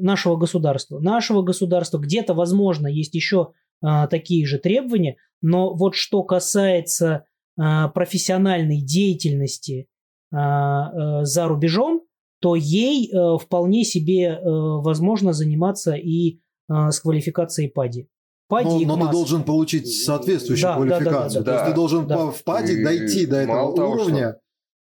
нашего 0.00 0.36
государства. 0.36 0.98
Нашего 0.98 1.42
государства 1.42 1.98
где-то, 1.98 2.34
возможно, 2.34 2.88
есть 2.88 3.14
еще 3.14 3.52
э, 3.82 4.06
такие 4.10 4.44
же 4.46 4.58
требования, 4.58 5.16
но 5.40 5.74
вот 5.74 5.94
что 5.94 6.22
касается 6.24 7.06
э, 7.06 7.22
профессиональной 7.56 8.80
деятельности 8.80 9.86
э, 10.32 10.36
э, 10.36 11.24
за 11.24 11.46
рубежом, 11.48 12.02
то 12.40 12.56
ей 12.56 13.10
э, 13.10 13.38
вполне 13.38 13.84
себе 13.84 14.24
э, 14.24 14.38
возможно 14.44 15.32
заниматься 15.32 15.94
и 15.94 16.40
э, 16.68 16.90
с 16.90 17.00
квалификацией 17.00 17.70
PADI. 17.70 18.08
PADI 18.48 18.66
Но, 18.68 18.80
их 18.80 18.86
но 18.88 19.06
ты 19.06 19.12
должен 19.12 19.44
получить 19.44 19.88
соответствующую 19.88 20.70
Да, 20.70 20.78
да, 20.78 20.84
да, 20.84 20.86
да, 20.86 20.94
квалификацию. 20.98 21.44
да, 21.44 21.50
То 21.50 21.52
есть 21.52 21.64
да. 21.64 21.70
ты 21.70 21.74
должен 21.74 22.06
Да. 22.06 22.30
в 22.30 22.44
PADI 22.44 22.72
И 22.74 22.84
дойти 22.84 23.26
до 23.26 23.36
этого 23.36 23.56
мало 23.56 23.76
того, 23.76 23.92
уровня. 23.92 24.36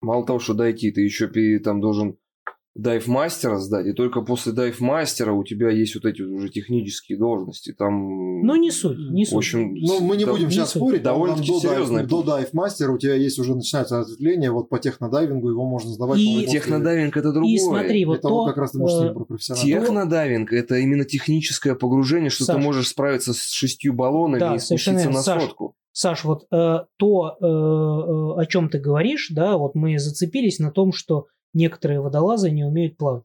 Мало 0.01 0.25
того, 0.25 0.39
что 0.39 0.53
дойти, 0.53 0.91
ты 0.91 1.01
еще 1.01 1.29
там 1.59 1.79
должен 1.79 2.17
дайв-мастера 2.75 3.57
сдать, 3.57 3.87
и 3.87 3.93
только 3.93 4.21
после 4.21 4.51
дайв-мастера 4.51 5.31
у 5.31 5.43
тебя 5.45 5.69
есть 5.71 5.95
вот 5.95 6.05
эти 6.05 6.21
вот 6.21 6.31
уже 6.31 6.49
технические 6.49 7.17
должности. 7.17 7.73
Там, 7.73 8.41
Ну, 8.45 8.55
не 8.57 8.69
суть, 8.69 8.97
не 9.11 9.23
В 9.23 9.29
суть. 9.29 9.37
общем, 9.37 9.73
Ну, 9.75 10.01
мы 10.01 10.17
не 10.17 10.25
да- 10.25 10.31
будем 10.31 10.47
не 10.47 10.51
сейчас 10.51 10.71
суть. 10.71 10.81
спорить. 10.81 11.01
Довольно-таки 11.03 11.47
до, 11.53 11.59
серьезный 11.59 11.97
дайв, 11.99 12.09
до 12.09 12.23
дайв-мастера 12.23 12.91
у 12.91 12.97
тебя 12.97 13.15
есть 13.15 13.39
уже 13.39 13.55
начинается 13.55 14.01
ответвление. 14.01 14.51
Вот 14.51 14.69
по 14.69 14.77
технодайвингу 14.77 15.49
его 15.49 15.65
можно 15.65 15.89
сдавать. 15.91 16.19
И- 16.19 16.45
Технодайвинг 16.47 17.15
это 17.15 17.31
другое. 17.31 17.51
И 17.53 17.57
смотри, 17.57 18.05
вот 18.05 18.19
Это 18.19 18.27
то, 18.27 18.33
вот 18.35 18.47
как 18.47 18.57
раз 18.57 18.71
ты 18.71 18.79
можешь 18.79 19.09
э, 19.09 19.13
про 19.13 19.23
профессионального. 19.25 19.81
Технодайвинг 19.85 20.53
это 20.53 20.75
именно 20.77 21.05
техническое 21.05 21.75
погружение, 21.75 22.29
что 22.29 22.43
Саш. 22.43 22.55
ты 22.57 22.61
можешь 22.61 22.89
справиться 22.89 23.33
с 23.33 23.49
шестью 23.51 23.93
баллонами 23.93 24.39
Да, 24.39 24.55
и 24.55 24.59
спуститься 24.59 25.09
на 25.09 25.21
сотку. 25.21 25.75
Саш, 25.93 26.25
вот 26.25 26.45
э, 26.51 26.79
то, 26.97 27.37
э, 27.39 27.45
э, 27.45 28.41
о 28.41 28.45
чем 28.49 28.67
ты 28.67 28.79
говоришь, 28.79 29.29
да, 29.33 29.57
вот 29.57 29.75
мы 29.75 29.97
зацепились 29.97 30.59
на 30.59 30.69
том, 30.71 30.91
что 30.91 31.27
некоторые 31.55 32.01
водолазы 32.01 32.51
не 32.51 32.63
умеют 32.63 32.97
плавать. 32.97 33.23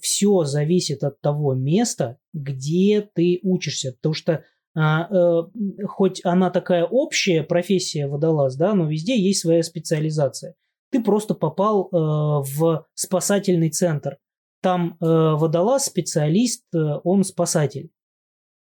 все 0.00 0.44
зависит 0.44 1.02
от 1.04 1.20
того 1.20 1.54
места, 1.54 2.18
где 2.34 3.08
ты 3.14 3.40
учишься, 3.42 3.92
потому 3.92 4.14
что 4.14 4.44
а, 4.74 5.06
э, 5.10 5.42
хоть 5.86 6.24
она 6.24 6.50
такая 6.50 6.84
общая 6.84 7.42
профессия 7.42 8.06
водолаз, 8.06 8.56
да, 8.56 8.74
но 8.74 8.88
везде 8.88 9.18
есть 9.18 9.40
своя 9.40 9.62
специализация. 9.62 10.54
Ты 10.90 11.02
просто 11.02 11.34
попал 11.34 11.88
э, 11.88 11.96
в 11.96 12.86
спасательный 12.94 13.70
центр. 13.70 14.16
Там 14.62 14.96
э, 15.00 15.04
водолаз, 15.04 15.86
специалист, 15.86 16.64
э, 16.74 16.78
он 17.04 17.24
спасатель. 17.24 17.90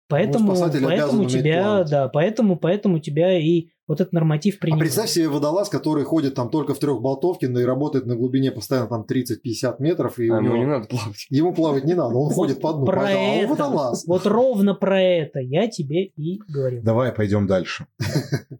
Поэтому, 0.08 0.56
спасатель 0.56 0.86
обязан 0.86 1.20
поэтому 1.20 1.30
тебя, 1.30 1.64
плавать. 1.64 1.90
да, 1.90 2.10
поэтому, 2.10 2.56
поэтому 2.58 3.00
тебя 3.00 3.38
и 3.38 3.68
вот 3.88 4.02
этот 4.02 4.14
норматив 4.14 4.56
А 4.58 4.62
принимает. 4.62 4.82
представь 4.82 5.10
себе 5.10 5.28
водолаз, 5.30 5.70
который 5.70 6.04
ходит 6.06 6.34
там 6.36 6.50
только 6.50 6.74
в 6.74 6.80
трехболтовке 6.80 7.48
но 7.48 7.60
и 7.60 7.64
работает 7.66 8.06
на 8.06 8.16
глубине 8.16 8.52
постоянно 8.52 8.88
там 8.88 9.06
30-50 9.08 9.76
метров, 9.80 10.18
и 10.20 10.28
А 10.30 10.34
у 10.34 10.38
ему 10.38 10.48
него- 10.48 10.58
не 10.58 10.66
надо 10.66 10.88
плавать. 10.88 11.28
ему 11.30 11.54
плавать 11.54 11.84
не 11.86 11.94
надо, 11.96 12.16
он 12.16 12.32
ходит 12.34 12.62
по 12.62 12.74
дну. 12.74 12.86
про 12.86 13.04
а 13.06 13.10
это, 13.12 13.48
водолаз. 13.50 14.06
вот 14.08 14.26
ровно 14.26 14.74
про 14.74 15.02
это 15.02 15.40
я 15.40 15.68
тебе 15.70 16.06
и 16.06 16.40
говорил. 16.48 16.82
Давай 16.84 17.12
пойдем 17.12 17.48
дальше. 17.48 17.86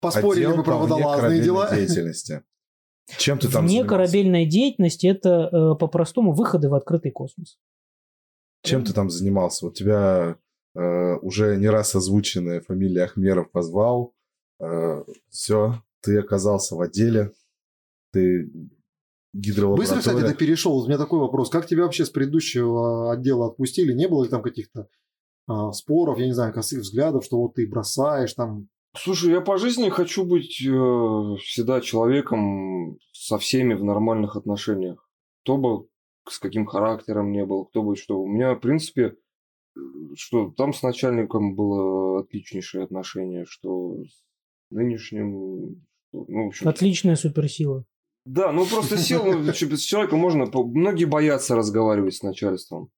Поспорили 0.00 0.46
мы 0.46 0.62
про 0.62 0.76
водолазные 0.76 1.42
дела. 1.42 1.74
деятельности. 1.74 2.42
Чем 3.18 3.38
ты 3.38 3.48
там 3.50 3.66
Вне 3.66 3.84
корабельная 3.84 4.46
деятельность 4.46 5.04
это 5.04 5.48
э, 5.52 5.74
по-простому 5.78 6.32
выходы 6.32 6.68
в 6.68 6.74
открытый 6.74 7.10
космос. 7.10 7.58
Чем 8.62 8.84
ты 8.84 8.92
там 8.92 9.10
занимался? 9.10 9.66
Вот 9.66 9.74
тебя 9.74 10.36
э, 10.76 11.14
уже 11.16 11.56
не 11.56 11.68
раз 11.68 11.94
озвученная 11.94 12.60
фамилия 12.60 13.04
Ахмеров 13.04 13.50
позвал. 13.50 14.14
Все, 15.28 15.82
ты 16.02 16.18
оказался 16.18 16.76
в 16.76 16.80
отделе. 16.80 17.32
Ты 18.12 18.50
гидролаборатория. 19.32 19.96
Быстро, 19.96 20.12
кстати, 20.12 20.32
ты 20.32 20.38
перешел. 20.38 20.76
У 20.76 20.86
меня 20.86 20.98
такой 20.98 21.20
вопрос. 21.20 21.50
Как 21.50 21.66
тебя 21.66 21.84
вообще 21.84 22.04
с 22.04 22.10
предыдущего 22.10 23.12
отдела 23.12 23.46
отпустили? 23.46 23.92
Не 23.92 24.08
было 24.08 24.24
ли 24.24 24.30
там 24.30 24.42
каких-то 24.42 24.88
а, 25.46 25.72
споров, 25.72 26.18
я 26.18 26.26
не 26.26 26.32
знаю, 26.32 26.52
косых 26.52 26.80
взглядов, 26.80 27.24
что 27.24 27.38
вот 27.40 27.54
ты 27.54 27.66
бросаешь 27.66 28.34
там? 28.34 28.68
Слушай, 28.96 29.30
я 29.30 29.40
по 29.40 29.56
жизни 29.56 29.88
хочу 29.88 30.24
быть 30.24 30.60
э, 30.60 31.36
всегда 31.44 31.80
человеком 31.80 32.98
со 33.12 33.38
всеми 33.38 33.74
в 33.74 33.84
нормальных 33.84 34.34
отношениях. 34.34 35.08
Кто 35.42 35.56
бы 35.56 35.86
с 36.28 36.38
каким 36.38 36.66
характером 36.66 37.32
не 37.32 37.44
был, 37.44 37.66
кто 37.66 37.82
бы 37.82 37.96
что. 37.96 38.20
У 38.20 38.26
меня, 38.26 38.54
в 38.54 38.60
принципе, 38.60 39.16
э, 39.76 39.80
что 40.16 40.50
там 40.56 40.72
с 40.72 40.82
начальником 40.82 41.54
было 41.54 42.20
отличнейшее 42.20 42.84
отношение, 42.84 43.44
что 43.44 43.96
с 44.70 44.74
нынешним... 44.74 45.82
Ну, 46.12 46.44
в 46.44 46.46
общем, 46.48 46.68
Отличная 46.68 47.16
суперсила. 47.16 47.84
Да, 48.24 48.52
ну 48.52 48.66
просто 48.66 48.96
сел, 48.98 49.24
ну, 49.24 49.52
с 49.52 49.80
человеком 49.80 50.18
можно... 50.18 50.46
Многие 50.46 51.04
боятся 51.04 51.54
разговаривать 51.54 52.14
с 52.14 52.22
начальством. 52.22 52.90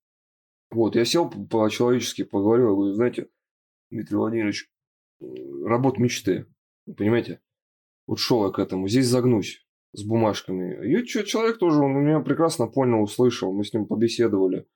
Вот, 0.71 0.97
я 0.97 1.05
сел 1.05 1.29
по- 1.29 1.45
по-человечески, 1.45 2.25
поговорил, 2.25 2.75
говорю, 2.75 2.95
знаете, 2.95 3.29
Дмитрий 3.91 4.17
Владимирович, 4.17 4.71
э, 5.21 5.27
работа 5.67 6.01
мечты, 6.01 6.47
понимаете? 6.97 7.41
Вот 8.07 8.19
шел 8.19 8.47
я 8.47 8.51
к 8.51 8.59
этому, 8.59 8.89
здесь 8.89 9.07
загнусь 9.07 9.67
с 9.93 10.03
бумажками. 10.03 10.87
И 10.87 11.07
человек 11.07 11.59
тоже, 11.59 11.81
он 11.81 11.93
меня 11.93 12.21
прекрасно 12.21 12.67
понял, 12.67 13.03
услышал, 13.03 13.53
мы 13.53 13.65
с 13.65 13.73
ним 13.75 13.87
побеседовали. 13.87 14.67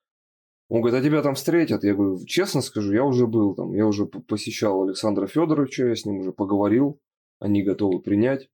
Он 0.69 0.81
говорит, 0.81 1.01
а 1.01 1.05
тебя 1.05 1.23
там 1.23 1.35
встретят? 1.37 1.85
Я 1.85 1.95
говорю, 1.95 2.19
честно 2.27 2.61
скажу, 2.61 2.93
я 2.93 3.05
уже 3.05 3.27
был 3.27 3.55
там, 3.55 3.73
я 3.75 3.87
уже 3.87 4.07
посещал 4.07 4.83
Александра 4.83 5.27
Федоровича, 5.27 5.87
я 5.87 5.95
с 5.95 6.05
ним 6.05 6.19
уже 6.19 6.33
поговорил, 6.33 7.01
они 7.39 7.63
готовы 7.63 8.01
принять. 8.01 8.49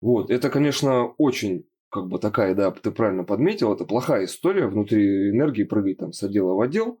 Вот, 0.00 0.30
это, 0.30 0.50
конечно, 0.50 1.06
очень, 1.18 1.64
как 1.88 2.08
бы 2.08 2.18
такая, 2.18 2.56
да, 2.56 2.72
ты 2.72 2.90
правильно 2.90 3.22
подметил, 3.22 3.72
это 3.72 3.84
плохая 3.84 4.24
история 4.24 4.66
внутри 4.66 5.30
энергии 5.30 5.62
прыгать 5.62 5.98
там 5.98 6.12
с 6.12 6.22
отдела 6.24 6.54
в 6.54 6.60
отдел. 6.60 6.98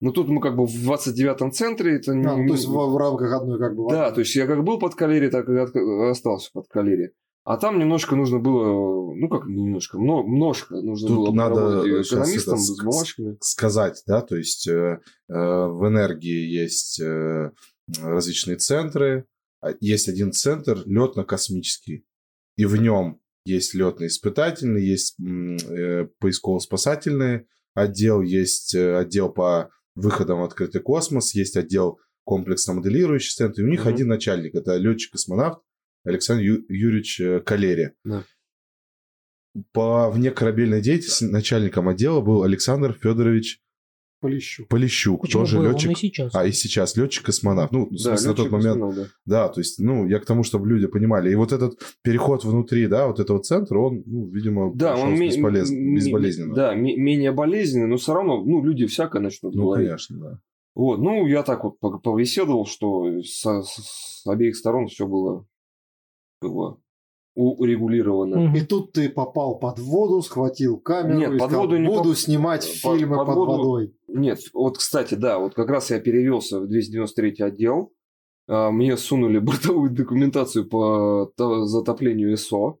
Но 0.00 0.12
тут 0.12 0.28
мы 0.28 0.40
как 0.40 0.56
бы 0.56 0.64
в 0.64 0.90
29-м 0.90 1.50
центре, 1.52 1.96
это 1.96 2.12
А, 2.12 2.14
не- 2.14 2.46
то 2.46 2.54
есть 2.54 2.66
в, 2.66 2.70
в 2.72 2.96
рамках 2.96 3.32
одной 3.32 3.58
как 3.58 3.76
бы... 3.76 3.90
да, 3.90 4.10
то 4.12 4.20
есть 4.20 4.34
я 4.36 4.46
как 4.46 4.62
был 4.64 4.78
под 4.78 4.94
калерией, 4.94 5.30
так 5.30 5.48
и 5.48 6.08
остался 6.08 6.50
под 6.54 6.68
калерией. 6.68 7.10
А 7.50 7.56
там 7.56 7.78
немножко 7.78 8.14
нужно 8.14 8.38
было, 8.40 9.14
ну 9.14 9.28
как 9.30 9.46
немножко, 9.46 9.96
мно- 9.98 10.22
множко 10.22 10.82
нужно 10.82 11.08
Тут 11.08 11.16
было 11.16 11.32
надо 11.32 12.02
экономистом 12.02 12.54
это 12.56 12.62
с 12.62 12.78
бумажками. 12.78 13.36
сказать, 13.40 14.02
да, 14.06 14.20
то 14.20 14.36
есть 14.36 14.68
э, 14.68 15.00
э, 15.30 15.32
в 15.32 15.88
энергии 15.88 16.44
есть 16.46 17.00
э, 17.00 17.52
различные 18.02 18.58
центры, 18.58 19.24
А 19.62 19.72
есть 19.80 20.08
один 20.10 20.30
центр 20.32 20.82
летно-космический, 20.84 22.04
и 22.58 22.66
в 22.66 22.76
нем 22.76 23.18
есть 23.46 23.72
летно-испытательный, 23.72 24.84
есть 24.84 25.16
э, 25.18 26.06
поисково-спасательный 26.20 27.46
отдел, 27.74 28.20
есть 28.20 28.74
э, 28.74 28.98
отдел 28.98 29.30
по 29.30 29.70
выходам 29.94 30.40
в 30.40 30.44
открытый 30.44 30.82
космос, 30.82 31.34
есть 31.34 31.56
отдел 31.56 31.98
комплексно-моделирующий 32.26 33.32
центр, 33.34 33.62
и 33.62 33.64
у 33.64 33.68
них 33.68 33.86
Мгм. 33.86 33.94
один 33.94 34.08
начальник, 34.08 34.54
это 34.54 34.76
летчик-космонавт 34.76 35.62
Александр 36.04 36.42
Ю- 36.42 36.64
Юрьевич 36.68 37.20
э, 37.20 37.40
Калери. 37.40 37.92
Да. 38.04 38.24
По 39.72 40.10
внекорабельной 40.10 40.80
деятельности 40.80 41.24
начальником 41.24 41.88
отдела 41.88 42.20
был 42.20 42.42
Александр 42.44 42.92
Федорович 42.92 43.60
Полищу. 44.20 44.66
Полищук, 44.66 45.22
Почему 45.22 45.42
тоже 45.44 45.58
был? 45.58 45.66
Он 45.66 45.70
летчик. 45.72 45.90
и 45.92 45.94
сейчас. 45.94 46.34
А 46.34 46.44
и 46.44 46.50
сейчас 46.50 46.96
летчик-космонавт. 46.96 47.70
Ну, 47.70 47.86
в 47.86 47.90
Да, 47.92 48.16
смысле, 48.16 48.28
на 48.30 48.34
тот 48.34 48.46
летчик 48.52 48.52
момент, 48.80 48.96
да. 48.96 49.06
да, 49.26 49.48
то 49.48 49.60
есть, 49.60 49.78
ну, 49.78 50.08
я 50.08 50.18
к 50.18 50.26
тому, 50.26 50.42
чтобы 50.42 50.68
люди 50.68 50.88
понимали. 50.88 51.30
И 51.30 51.36
вот 51.36 51.52
этот 51.52 51.78
переход 52.02 52.44
внутри, 52.44 52.88
да, 52.88 53.06
вот 53.06 53.20
этого 53.20 53.40
центра, 53.40 53.78
он, 53.78 54.02
ну, 54.06 54.26
видимо, 54.28 54.72
Да, 54.74 54.96
он 54.96 55.14
бесполез- 55.14 55.70
м- 55.70 55.94
безболезненно. 55.94 56.52
Да, 56.52 56.74
ме- 56.74 56.96
менее 56.96 57.30
болезненный, 57.30 57.86
но 57.86 57.96
все 57.96 58.12
равно, 58.12 58.42
ну, 58.44 58.60
люди 58.64 58.86
всякое 58.86 59.22
начнут 59.22 59.54
Ну, 59.54 59.62
говорить. 59.66 59.86
конечно, 59.86 60.18
да. 60.18 60.40
Вот, 60.74 60.98
ну, 60.98 61.24
я 61.28 61.44
так 61.44 61.62
вот 61.62 61.78
по- 61.78 61.98
побеседовал, 61.98 62.66
что 62.66 63.22
со- 63.22 63.62
с 63.62 64.24
обеих 64.26 64.56
сторон 64.56 64.88
все 64.88 65.06
было, 65.06 65.46
было 66.40 66.80
урегулировано. 67.34 68.36
Мгм. 68.36 68.56
И 68.56 68.60
тут 68.62 68.92
ты 68.92 69.08
попал 69.08 69.58
под 69.60 69.78
воду, 69.78 70.22
схватил 70.22 70.78
камеру 70.80 71.18
Нет, 71.18 71.28
и 71.34 71.38
под 71.38 71.48
сказал, 71.50 71.66
воду 71.66 71.76
не 71.76 71.86
буду 71.86 72.08
поп- 72.10 72.18
снимать 72.18 72.80
под- 72.82 72.98
фильмы 72.98 73.16
под 73.16 73.26
под, 73.26 73.36
воду- 73.36 73.52
водой. 73.52 73.94
Нет, 74.08 74.40
вот, 74.52 74.78
кстати, 74.78 75.14
да, 75.14 75.38
вот 75.38 75.54
как 75.54 75.68
раз 75.68 75.90
я 75.90 76.00
перевелся 76.00 76.58
в 76.60 76.66
293 76.66 77.44
отдел. 77.44 77.92
А, 78.48 78.70
Мне 78.72 78.96
сунули 78.96 79.38
бортовую 79.78 79.90
документацию 79.90 80.68
по 80.68 81.30
то- 81.36 81.64
затоплению 81.66 82.36
СО. 82.36 82.78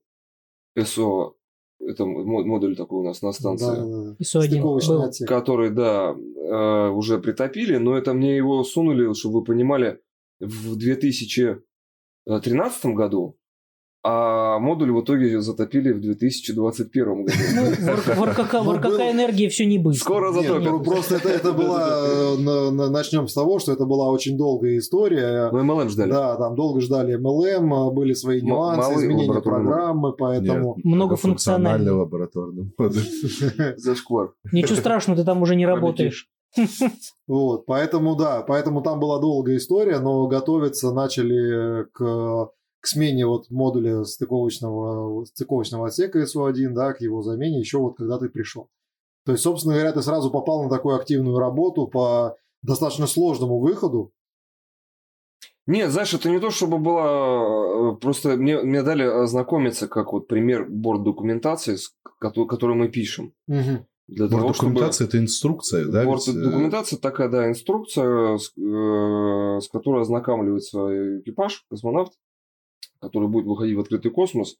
СО– 0.76 1.34
это 1.80 2.04
мо- 2.04 2.44
модуль 2.44 2.74
такой 2.74 2.98
у 3.00 3.04
нас 3.04 3.22
на 3.22 3.30
станции. 3.32 3.66
Да, 3.66 3.76
да, 3.86 4.02
да. 4.10 4.16
ИСО-1 4.18 4.46
Стыковочный 4.48 4.96
был. 4.96 5.02
отсек. 5.04 5.28
который, 5.28 5.70
да, 5.70 6.16
э, 6.16 6.88
уже 6.90 7.18
притопили, 7.20 7.76
но 7.76 7.96
это 7.96 8.12
мне 8.12 8.36
его 8.36 8.64
сунули, 8.64 9.12
чтобы 9.14 9.38
вы 9.38 9.44
понимали, 9.44 10.00
в 10.40 10.74
2013 10.76 12.86
году, 12.94 13.36
а 14.04 14.58
модуль 14.58 14.92
в 14.92 15.02
итоге 15.02 15.40
затопили 15.40 15.92
в 15.92 16.00
2021 16.00 17.24
году. 17.24 17.38
Ну, 17.54 17.64
в 17.64 18.16
Ну, 18.64 19.10
энергии 19.12 19.48
все 19.48 19.66
не 19.66 19.78
быстро. 19.78 20.04
Скоро 20.04 20.32
ну, 20.32 20.82
просто 20.82 21.16
это, 21.16 21.28
это 21.28 21.52
была, 21.52 21.88
э, 22.06 22.36
на- 22.38 22.70
на- 22.70 22.90
начнем 22.90 23.26
с 23.26 23.34
того, 23.34 23.58
что 23.58 23.72
это 23.72 23.86
была 23.86 24.10
очень 24.10 24.36
долгая 24.36 24.78
история. 24.78 25.50
Мы 25.50 25.64
МЛМ 25.64 25.88
ждали. 25.88 26.10
Да, 26.10 26.36
там 26.36 26.54
долго 26.54 26.80
ждали 26.80 27.18
MLM, 27.18 27.74
а, 27.74 27.90
были 27.90 28.14
свои 28.14 28.40
нюансы, 28.40 28.80
малый 28.80 29.04
изменения 29.04 29.40
программы, 29.40 30.12
поэтому... 30.12 30.76
Многофункциональный. 30.84 31.90
лабораторный 31.90 32.72
модуль. 32.78 33.02
Зашквар. 33.76 34.32
Ничего 34.52 34.76
страшного, 34.76 35.18
ты 35.18 35.24
там 35.24 35.42
уже 35.42 35.56
не 35.56 35.66
работаешь. 35.66 36.28
Вот, 37.26 37.66
поэтому 37.66 38.16
да, 38.16 38.40
поэтому 38.40 38.80
там 38.80 39.00
была 39.00 39.20
долгая 39.20 39.58
история, 39.58 39.98
но 39.98 40.26
готовиться 40.28 40.92
начали 40.92 41.84
к, 41.92 42.48
к 42.80 42.86
смене 42.86 43.26
вот 43.26 43.50
модуля 43.50 44.04
стыковочного, 44.04 45.24
стыковочного 45.24 45.88
отсека 45.88 46.24
СУ-1, 46.24 46.70
да, 46.70 46.92
к 46.92 47.00
его 47.00 47.22
замене 47.22 47.58
еще 47.58 47.78
вот 47.78 47.96
когда 47.96 48.18
ты 48.18 48.28
пришел. 48.28 48.68
То 49.24 49.32
есть, 49.32 49.44
собственно 49.44 49.74
говоря, 49.74 49.92
ты 49.92 50.00
сразу 50.02 50.30
попал 50.30 50.64
на 50.64 50.70
такую 50.70 50.96
активную 50.96 51.38
работу 51.38 51.86
по 51.86 52.36
достаточно 52.62 53.06
сложному 53.06 53.58
выходу. 53.58 54.12
Нет, 55.66 55.90
знаешь, 55.90 56.14
это 56.14 56.30
не 56.30 56.40
то, 56.40 56.50
чтобы 56.50 56.78
было... 56.78 57.92
э, 57.92 57.96
Просто 57.96 58.36
мне, 58.36 58.62
мне 58.62 58.82
дали 58.82 59.02
ознакомиться, 59.02 59.86
как 59.86 60.14
вот 60.14 60.26
пример 60.26 60.66
борт 60.66 61.02
документации, 61.02 61.76
с 61.76 61.92
кото- 62.18 62.46
которую 62.46 62.78
мы 62.78 62.88
пишем. 62.88 63.34
Мгм. 63.46 63.86
Для 64.06 64.28
того, 64.28 64.54
чтобы... 64.54 64.72
Документация– 64.72 65.06
это 65.08 65.18
инструкция, 65.18 65.84
да? 65.84 66.04
Борт 66.06 66.26
ведь, 66.26 66.36
э, 66.36 66.40
документация 66.40 66.98
такая, 66.98 67.28
да, 67.28 67.48
инструкция, 67.50 68.38
с, 68.38 68.50
э, 68.56 69.60
с 69.60 69.68
которой 69.68 70.00
ознакомливается 70.00 71.20
экипаж, 71.20 71.66
космонавт, 71.68 72.14
который 73.00 73.28
будет 73.28 73.46
выходить 73.46 73.76
в 73.76 73.80
открытый 73.80 74.10
космос. 74.10 74.56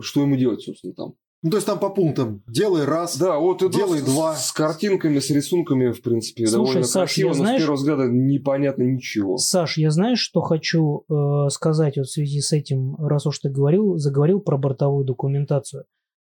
Что 0.00 0.22
ему 0.22 0.36
делать, 0.36 0.62
собственно, 0.62 0.94
там? 0.94 1.14
Ну, 1.42 1.50
то 1.50 1.58
есть 1.58 1.66
там 1.66 1.78
по 1.78 1.90
пунктам. 1.90 2.42
Делай 2.48 2.84
раз. 2.84 3.16
Да, 3.18 3.38
вот 3.38 3.62
это 3.62 3.76
Делай 3.76 3.98
с, 3.98 4.02
два. 4.04 4.34
с 4.34 4.50
картинками, 4.52 5.18
с 5.18 5.30
рисунками, 5.30 5.92
в 5.92 6.02
принципе, 6.02 6.46
Слушай, 6.46 6.64
довольно 6.66 6.82
Саш, 6.84 7.10
красиво, 7.10 7.26
я 7.28 7.32
но 7.32 7.34
знаешь- 7.38 7.60
с 7.60 7.62
первого 7.62 7.76
взгляда 7.76 8.02
непонятно 8.08 8.82
ничего. 8.82 9.36
Саш, 9.36 9.76
я 9.78 9.90
знаешь, 9.90 10.18
что 10.18 10.40
хочу 10.40 11.04
э, 11.08 11.48
сказать 11.50 11.98
вот 11.98 12.06
в 12.06 12.10
связи 12.10 12.40
с 12.40 12.52
этим, 12.52 12.96
раз 12.96 13.26
уж 13.26 13.38
ты 13.38 13.50
говорил, 13.50 13.96
заговорил 13.96 14.40
про 14.40 14.56
бортовую 14.56 15.04
документацию. 15.04 15.84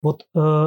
Вот 0.01 0.25
э, 0.36 0.65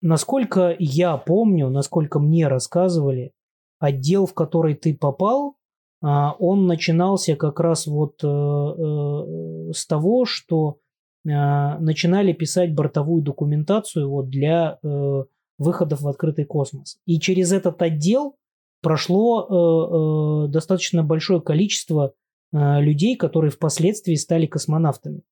насколько 0.00 0.76
я 0.78 1.16
помню, 1.16 1.70
насколько 1.70 2.18
мне 2.20 2.48
рассказывали, 2.48 3.32
отдел, 3.78 4.26
в 4.26 4.34
который 4.34 4.74
ты 4.74 4.94
попал, 4.94 5.56
он 6.02 6.66
начинался 6.66 7.36
как 7.36 7.60
раз 7.60 7.86
вот 7.86 8.22
э, 8.24 8.26
э, 8.26 9.72
с 9.72 9.86
того, 9.86 10.24
что 10.24 10.78
э, 11.24 11.28
начинали 11.30 12.32
писать 12.32 12.74
бортовую 12.74 13.22
документацию 13.22 14.10
вот 14.10 14.28
для 14.28 14.78
э, 14.82 15.24
выходов 15.58 16.00
в 16.00 16.08
открытый 16.08 16.44
космос. 16.44 16.98
И 17.06 17.20
через 17.20 17.52
этот 17.52 17.80
отдел 17.82 18.36
прошло 18.82 20.48
достаточно 20.48 21.04
большое 21.04 21.40
количество 21.40 22.14
людей, 22.52 23.14
которые 23.14 23.52
впоследствии 23.52 24.16
стали 24.16 24.46
космонавтами. 24.46 25.22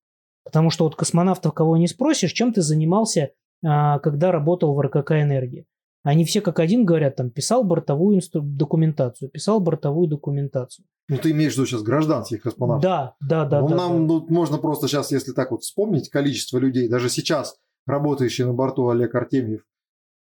Потому 0.44 0.70
что 0.70 0.84
вот 0.84 0.94
космонавтов, 0.94 1.52
кого 1.52 1.76
не 1.76 1.88
спросишь, 1.88 2.32
чем 2.32 2.52
ты 2.52 2.62
занимался, 2.62 3.32
а, 3.64 3.98
когда 3.98 4.32
работал 4.32 4.74
в 4.74 4.80
РКК 4.80 5.12
«Энергия». 5.12 5.64
Они 6.02 6.24
все 6.24 6.40
как 6.40 6.58
один 6.60 6.84
говорят, 6.84 7.16
там, 7.16 7.30
писал 7.30 7.62
бортовую 7.62 8.18
инстру- 8.18 8.40
документацию, 8.40 9.28
писал 9.28 9.60
бортовую 9.60 10.08
документацию. 10.08 10.86
Ну, 11.08 11.18
ты 11.18 11.32
имеешь 11.32 11.52
в 11.52 11.56
виду 11.56 11.66
сейчас 11.66 11.82
гражданских 11.82 12.42
космонавтов? 12.42 12.82
Да, 12.82 13.14
да, 13.20 13.44
да. 13.44 13.60
ну, 13.60 13.68
да, 13.68 13.76
нам 13.76 14.06
да. 14.06 14.14
ну, 14.14 14.26
можно 14.28 14.58
просто 14.58 14.88
сейчас, 14.88 15.12
если 15.12 15.32
так 15.32 15.50
вот 15.50 15.62
вспомнить 15.62 16.08
количество 16.08 16.56
людей, 16.58 16.88
даже 16.88 17.10
сейчас 17.10 17.56
работающий 17.86 18.44
на 18.44 18.54
борту 18.54 18.88
Олег 18.88 19.14
Артемьев, 19.14 19.62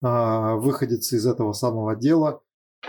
а, 0.03 0.55
выходец 0.57 1.13
из 1.13 1.27
этого 1.27 1.53
самого 1.53 1.93
отдела, 1.93 2.41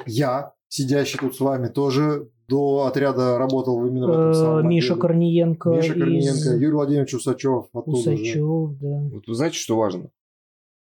я, 0.06 0.54
сидящий 0.70 1.20
тут 1.20 1.36
с 1.36 1.40
вами, 1.40 1.68
тоже 1.68 2.30
до 2.48 2.86
отряда 2.86 3.38
работал 3.38 3.86
именно 3.86 4.08
в 4.08 4.12
этом 4.12 4.30
Э, 4.30 4.34
самом 4.34 4.70
Миша 4.70 4.94
отделе. 4.94 5.02
Корниенко, 5.02 5.70
Миша 5.70 5.94
Корниенко, 5.94 6.30
из 6.30 6.54
Юрий 6.54 6.72
Владимирович 6.74 7.14
Усачев 7.16 7.68
оттуда 7.74 7.98
же. 7.98 8.14
Усачев, 8.14 8.72
да. 8.80 9.16
Вот 9.16 9.28
вы 9.28 9.34
знаете, 9.34 9.58
что 9.58 9.76
важно? 9.78 10.10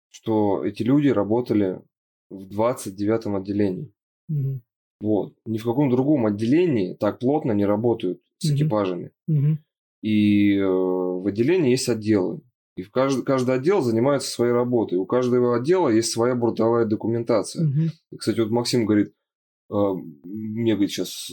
Что 0.09 0.63
эти 0.65 0.83
люди 0.83 1.09
работали 1.09 1.81
в 2.29 2.43
29-м 2.47 3.35
отделении. 3.35 3.91
Мгм. 4.27 4.61
Вот. 4.99 5.33
Ни 5.45 5.57
в 5.57 5.63
каком 5.63 5.89
другом 5.89 6.25
отделении 6.25 6.93
так 6.95 7.19
плотно 7.19 7.51
не 7.51 7.65
работают 7.65 8.21
с 8.39 8.45
Мгм. 8.49 8.55
экипажами. 8.55 9.11
Мгм. 9.27 9.59
И 10.01 10.55
э, 10.57 10.65
в 10.67 11.25
отделении 11.27 11.71
есть 11.71 11.87
отделы. 11.89 12.41
И 12.75 12.83
в 12.83 12.91
каждый, 12.91 13.23
каждый 13.23 13.55
отдел 13.55 13.81
занимается 13.81 14.29
своей 14.29 14.51
работой. 14.53 14.97
У 14.99 15.05
каждого 15.05 15.55
отдела 15.57 15.89
есть 15.89 16.11
своя 16.11 16.35
бортовая 16.35 16.85
документация. 16.85 17.65
Мгм. 17.65 17.89
И, 18.11 18.17
Кстати, 18.17 18.39
вот 18.39 18.51
Максим 18.51 18.85
говорит, 18.85 19.13
э, 19.71 19.73
мне 20.23 20.73
говорит, 20.73 20.91
сейчас 20.91 21.29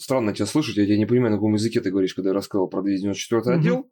странно 0.00 0.34
тебя 0.34 0.46
слышать, 0.46 0.76
я 0.76 0.84
тебя 0.86 0.98
не 0.98 1.06
понимаю, 1.06 1.30
на 1.32 1.36
каком 1.38 1.54
языке 1.54 1.80
ты 1.80 1.90
говоришь, 1.90 2.14
когда 2.14 2.30
я 2.30 2.34
рассказывал 2.34 2.68
про 2.68 2.82
294 2.82 3.56
Мгм. 3.56 3.60
отдел. 3.60 3.90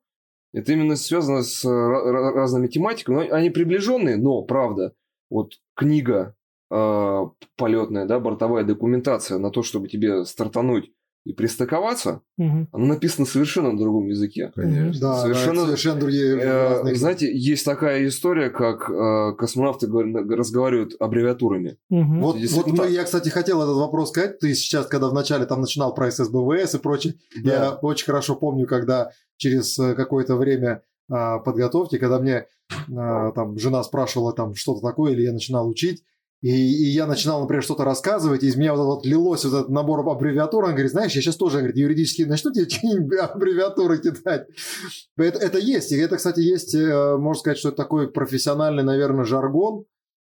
Это 0.53 0.73
именно 0.73 0.97
связано 0.97 1.43
с 1.43 1.65
э, 1.65 1.69
ра- 1.69 2.05
ра- 2.13 2.33
разными 2.33 2.67
тематиками. 2.69 3.29
Они 3.29 3.51
приближенные, 3.51 4.17
но, 4.17 4.43
правда, 4.43 4.95
вот 5.31 5.55
книга 5.77 6.35
э, 6.71 7.21
полетная, 7.57 8.07
да, 8.07 8.19
бортовая 8.21 8.65
документация 8.65 9.39
на 9.39 9.51
то, 9.51 9.63
чтобы 9.63 9.89
тебе 9.89 10.25
стартануть 10.25 10.91
и 11.27 11.35
пристыковаться, 11.35 12.23
Мгм. 12.39 12.69
она 12.73 12.87
написана 12.87 13.27
совершенно 13.27 13.73
на 13.73 13.79
другом 13.79 14.07
языке. 14.07 14.51
Конечно. 14.55 15.01
Да, 15.01 15.19
Совершенно- 15.21 15.61
да, 15.61 15.67
совершенно 15.67 16.01
другие 16.01 16.39
Э, 16.41 16.95
знаете, 16.95 17.31
есть 17.31 17.65
такая 17.67 18.07
история, 18.07 18.49
как 18.49 18.89
э, 18.91 19.33
космонавты 19.37 19.87
разговаривают 19.87 20.95
аббревиатурами. 20.99 21.77
Мгм. 21.91 22.23
Вот, 22.23 22.37
вот 22.53 22.67
мы- 22.69 22.89
я, 22.89 23.05
кстати, 23.05 23.29
хотел 23.29 23.61
этот 23.61 23.77
вопрос 23.77 24.09
сказать. 24.11 24.39
Ты 24.39 24.55
сейчас, 24.55 24.87
когда 24.87 25.09
вначале 25.11 25.45
там 25.45 25.61
начинал 25.61 25.95
про 25.95 26.11
ССБВС 26.11 26.75
и 26.75 26.79
прочее, 26.79 27.15
Да. 27.45 27.51
я 27.53 27.71
очень 27.73 28.07
хорошо 28.07 28.35
помню, 28.35 28.67
когда 28.67 29.11
через 29.37 29.79
э, 29.79 29.95
какое-то 29.95 30.37
время 30.37 30.83
а, 31.13 31.41
подготовки, 31.41 31.99
когда 31.99 32.21
мне 32.21 32.47
а, 32.97 33.33
там 33.33 33.59
жена 33.59 33.83
спрашивала 33.83 34.33
там 34.33 34.55
что-то 34.55 34.81
такое, 34.81 35.11
или 35.13 35.23
я 35.23 35.33
начинал 35.33 35.69
учить, 35.69 36.05
и, 36.43 36.49
и 36.51 36.89
я 36.91 37.07
начинал, 37.07 37.43
например, 37.43 37.63
что-то 37.63 37.85
рассказывать, 37.85 38.43
и 38.43 38.47
из 38.47 38.57
меня 38.57 38.75
вот, 38.75 38.85
вот 38.85 39.07
лилось 39.07 39.45
вот 39.45 39.55
этот 39.55 39.69
набор 39.69 40.01
аббревиатур, 40.09 40.65
он 40.65 40.71
говорит, 40.71 40.91
знаешь, 40.91 41.13
я 41.13 41.21
сейчас 41.21 41.37
тоже, 41.37 41.59
говорит, 41.59 41.77
юридически 41.77 42.23
начну 42.23 42.51
тебе 42.51 42.65
какие-нибудь 42.71 43.19
аббревиатуры 43.19 43.99
кидать. 43.99 44.49
Это, 45.19 45.39
это 45.39 45.59
есть, 45.59 45.93
и 45.93 45.97
это, 45.99 46.17
кстати, 46.17 46.41
есть, 46.41 46.75
э, 46.75 47.17
можно 47.19 47.41
сказать, 47.41 47.59
что 47.59 47.69
это 47.69 47.77
такой 47.77 48.11
профессиональный, 48.11 48.83
наверное, 48.83 49.25
жаргон, 49.25 49.85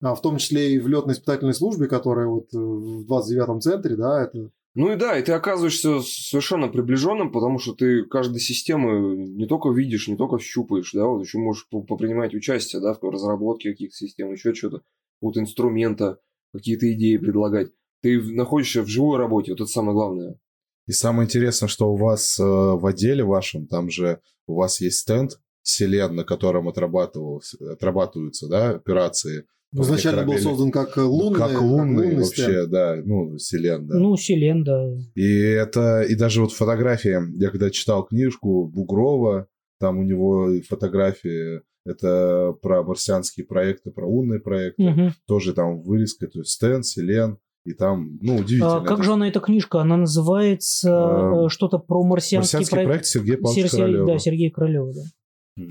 а, 0.00 0.14
в 0.14 0.22
том 0.22 0.36
числе 0.36 0.74
и 0.74 0.78
в 0.78 0.86
летно-испытательной 0.86 1.54
службе, 1.54 1.88
которая 1.88 2.28
вот 2.28 2.54
э, 2.54 2.59
в 2.59 3.11
29-м 3.11 3.61
центре, 3.61 3.96
да, 3.96 4.22
это... 4.22 4.50
Ну 4.74 4.92
и 4.92 4.96
да, 4.96 5.18
и 5.18 5.24
ты 5.24 5.32
оказываешься 5.32 6.00
совершенно 6.02 6.68
приближенным, 6.68 7.32
потому 7.32 7.59
что 7.59 7.72
ты 7.72 8.04
каждой 8.04 8.40
системы 8.40 9.16
не 9.16 9.46
только 9.46 9.70
видишь, 9.70 10.07
не 10.07 10.16
только 10.16 10.38
щупаешь, 10.38 10.92
да, 10.92 11.07
вот 11.07 11.22
еще 11.24 11.38
можешь 11.38 11.66
по- 11.68 11.82
попринимать 11.82 12.34
участие, 12.34 12.82
да, 12.82 12.92
в 12.92 13.02
разработке 13.02 13.70
каких-то 13.70 13.96
систем, 13.96 14.30
еще 14.32 14.52
что-то, 14.54 14.82
вот 15.26 15.36
инструмента, 15.36 16.18
какие-то 16.52 16.90
идеи 16.92 17.16
предлагать. 17.16 17.70
Ты 18.02 18.20
находишься 18.20 18.82
в 18.82 18.88
живой 18.88 19.18
работе, 19.18 19.52
вот 19.52 19.60
это 19.60 19.70
самое 19.70 19.94
главное. 19.94 20.38
И 20.86 20.92
самое 20.92 21.26
интересное, 21.26 21.68
что 21.68 21.92
у 21.92 21.96
вас 21.96 22.38
э, 22.38 22.42
в 22.44 22.86
отделе 22.86 23.24
вашем, 23.24 23.66
там 23.66 23.90
же 23.90 24.20
у 24.46 24.54
вас 24.54 24.80
есть 24.80 25.00
стенд 25.00 25.32
Селен, 25.62 26.14
на 26.14 26.24
котором 26.24 26.68
отрабатываются 26.68 28.48
да, 28.48 28.70
операции. 28.70 29.46
Ну, 29.72 29.82
Изначально 29.82 30.22
был 30.22 30.38
создан 30.38 30.70
как 30.70 30.96
э, 30.96 31.02
лунный, 31.02 31.38
как 31.38 31.60
лунный, 31.60 32.06
лунный 32.06 32.16
вообще, 32.22 32.42
стенд. 32.42 32.70
да, 32.70 32.96
ну, 33.04 33.36
Селен, 33.36 33.86
да. 33.88 33.98
Ну, 33.98 34.16
Селен, 34.16 34.62
да. 34.62 34.96
И 35.16 35.28
это, 35.38 36.02
и 36.02 36.14
даже 36.14 36.40
вот 36.40 36.52
фотографии, 36.52 37.18
я 37.38 37.50
когда 37.50 37.70
читал 37.70 38.04
книжку 38.04 38.68
Бугрова, 38.68 39.48
там 39.80 39.98
у 39.98 40.02
него 40.04 40.50
фотографии, 40.68 41.62
это 41.87 42.53
про 42.61 42.82
марсианские 42.82 43.47
проекты, 43.47 43.91
про 43.91 44.07
лунные 44.07 44.41
проекты, 44.41 44.82
Мгм. 44.82 45.12
тоже 45.26 45.55
там 45.55 45.80
вырезка, 45.82 46.26
то 46.26 46.41
есть 46.41 46.51
Стэн, 46.51 46.82
Селен, 46.82 47.39
и 47.64 47.72
там, 47.72 48.18
ну, 48.20 48.37
удивительно. 48.37 48.76
А, 48.76 48.80
как 48.80 48.99
Это 48.99 49.03
же 49.03 49.12
она, 49.14 49.28
эта 49.28 49.41
книжка? 49.41 49.80
Она 49.80 49.97
называется 49.97 51.45
э, 51.47 51.49
что-то 51.49 51.78
про 51.78 52.05
марсианский, 52.05 52.59
Марсианский 52.59 52.70
проект. 52.74 52.89
проект 52.89 53.07
Сергея 53.07 53.37
Павловича 53.39 53.61
Сер- 53.62 53.70
Сер- 53.70 53.78
Королева. 53.80 54.07
Да, 54.07 54.18
Сергей 54.18 54.51
Королева, 54.51 54.93
да. 54.93 55.03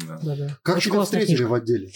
Да. 0.08 0.20
да, 0.24 0.36
да. 0.36 0.58
Как 0.64 0.78
Очень 0.78 0.92
тебя 0.92 1.02
встретили 1.04 1.36
книжка. 1.38 1.48
в 1.52 1.54
отделе? 1.54 1.90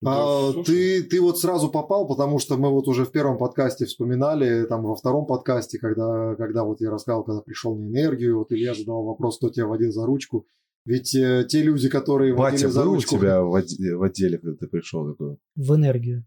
Да, 0.00 0.12
А, 0.14 0.52
слушай, 0.52 0.64
ты, 0.66 1.02
ты 1.04 1.20
вот 1.20 1.38
сразу 1.40 1.70
попал, 1.70 2.06
потому 2.06 2.38
что 2.38 2.56
мы 2.56 2.70
вот 2.70 2.86
уже 2.86 3.04
в 3.04 3.10
первом 3.10 3.36
подкасте 3.36 3.84
вспоминали, 3.84 4.64
там 4.66 4.84
во 4.84 4.94
втором 4.94 5.26
подкасте, 5.26 5.78
когда, 5.78 6.36
когда 6.36 6.62
вот 6.64 6.80
я 6.80 6.90
рассказывал, 6.90 7.24
когда 7.24 7.40
пришел 7.40 7.74
на 7.76 7.88
энергию, 7.88 8.38
вот 8.38 8.52
Илья 8.52 8.74
задавал 8.74 9.04
вопрос, 9.04 9.38
кто 9.38 9.48
тебя 9.50 9.66
водил 9.66 9.90
за 9.90 10.06
ручку. 10.06 10.46
Ведь 10.88 11.14
э, 11.14 11.44
те 11.46 11.62
люди, 11.62 11.90
которые 11.90 12.32
водили 12.32 12.62
Батя 12.62 12.70
за 12.70 12.82
был 12.82 12.92
у 12.92 12.94
ручку... 12.94 13.16
тебя 13.18 13.42
в 13.42 13.54
отде- 13.54 13.94
в 13.94 14.02
отделе, 14.02 14.38
когда 14.38 14.56
ты 14.56 14.66
пришел 14.68 15.06
такой? 15.12 15.36
В 15.54 15.74
энергию. 15.74 16.24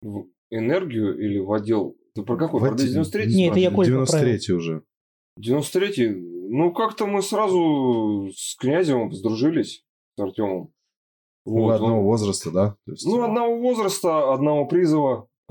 в 0.00 0.24
энергию 0.48 1.14
или 1.18 1.38
в 1.38 1.52
отдел? 1.52 1.94
Ты 2.14 2.22
про 2.22 2.38
какой? 2.38 2.58
В 2.58 2.64
Про 2.64 2.72
отдел. 2.72 2.86
93 2.86 3.34
Не, 3.34 3.48
это 3.50 3.58
я 3.58 3.70
Коль 3.70 3.84
93 3.84 4.54
уже. 4.54 4.82
93 5.36 6.48
Ну, 6.48 6.72
как-то 6.72 7.06
мы 7.06 7.20
сразу 7.20 8.30
с 8.34 8.56
князем 8.56 9.12
сдружились, 9.12 9.84
с 10.16 10.22
Артемом. 10.22 10.72
Ну, 11.44 11.52
Вот, 11.52 11.74
одного 11.74 11.98
он- 11.98 12.04
возраста, 12.04 12.50
да? 12.50 12.76
То 12.86 12.92
есть, 12.92 13.04
Ну, 13.06 13.22
одного 13.26 13.58
возраста, 13.60 14.32
одного 14.32 14.64
призова. 14.68 15.28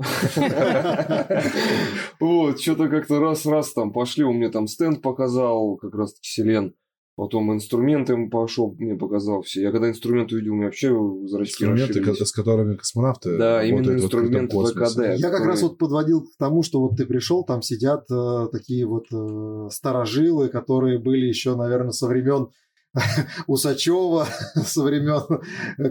Вот, 2.18 2.60
что-то 2.60 2.88
как-то 2.88 3.20
раз-раз 3.20 3.72
там 3.72 3.92
пошли, 3.92 4.24
он 4.24 4.34
мне 4.36 4.50
там 4.50 4.66
стенд 4.66 5.00
показал, 5.00 5.76
как 5.76 5.94
раз 5.94 6.14
таки 6.14 6.28
Селен. 6.28 6.74
Потом 7.20 7.52
инструменты 7.52 8.14
ему 8.14 8.30
пошел, 8.30 8.74
мне 8.78 8.94
показал 8.94 9.42
все. 9.42 9.60
Я 9.60 9.72
когда 9.72 9.90
инструмент 9.90 10.32
увидел, 10.32 10.54
у 10.54 10.56
меня 10.56 10.68
вообще 10.68 10.88
зрачки 11.26 11.64
инструменты, 11.64 11.98
расширились. 11.98 12.28
с 12.28 12.32
которыми 12.32 12.76
космонавты 12.76 13.36
Да, 13.36 13.62
именно 13.62 13.92
инструменты 13.92 14.56
космосе. 14.56 14.94
ВКД. 14.94 15.20
Я 15.20 15.28
как 15.28 15.32
которые- 15.32 15.48
раз 15.50 15.60
вот 15.60 15.76
подводил 15.76 16.22
к 16.22 16.30
тому, 16.38 16.62
что 16.62 16.80
вот 16.80 16.96
ты 16.96 17.04
пришел, 17.04 17.44
там 17.44 17.60
сидят 17.60 18.06
э, 18.10 18.48
такие 18.50 18.86
вот 18.86 19.04
э, 19.12 19.68
старожилы, 19.70 20.48
которые 20.48 20.98
были 20.98 21.26
еще, 21.26 21.56
наверное, 21.56 21.90
со 21.90 22.06
времен 22.06 22.48
Усачева, 23.46 24.26
со 24.54 24.82
времен 24.82 25.42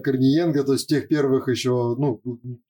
Корниенко, 0.02 0.64
то 0.64 0.74
есть 0.74 0.88
тех 0.90 1.08
первых 1.08 1.48
еще, 1.48 1.96
ну, 1.96 2.22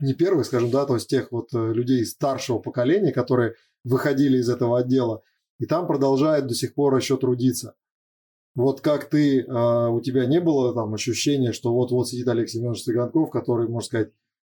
не 0.01 0.13
первых, 0.13 0.45
скажем, 0.45 0.69
да, 0.69 0.85
то 0.85 0.95
есть 0.95 1.07
тех 1.07 1.31
вот 1.31 1.47
э, 1.53 1.71
людей 1.73 2.05
старшего 2.05 2.59
поколения, 2.59 3.13
которые 3.13 3.53
выходили 3.85 4.37
из 4.37 4.49
этого 4.49 4.79
отдела, 4.79 5.21
и 5.59 5.65
там 5.65 5.87
продолжают 5.87 6.47
до 6.47 6.55
сих 6.55 6.73
пор 6.73 6.97
еще 6.97 7.15
трудиться. 7.15 7.75
Вот 8.55 8.81
как 8.81 9.09
ты, 9.09 9.41
э, 9.41 9.87
у 9.89 10.01
тебя 10.01 10.25
не 10.25 10.41
было 10.41 10.73
там 10.73 10.93
ощущения, 10.93 11.53
что 11.53 11.73
вот-вот 11.73 12.09
сидит 12.09 12.27
Олег 12.27 12.49
Семенович 12.49 12.83
Цыганков, 12.83 13.29
который, 13.29 13.67
можно 13.67 13.85
сказать, 13.85 14.09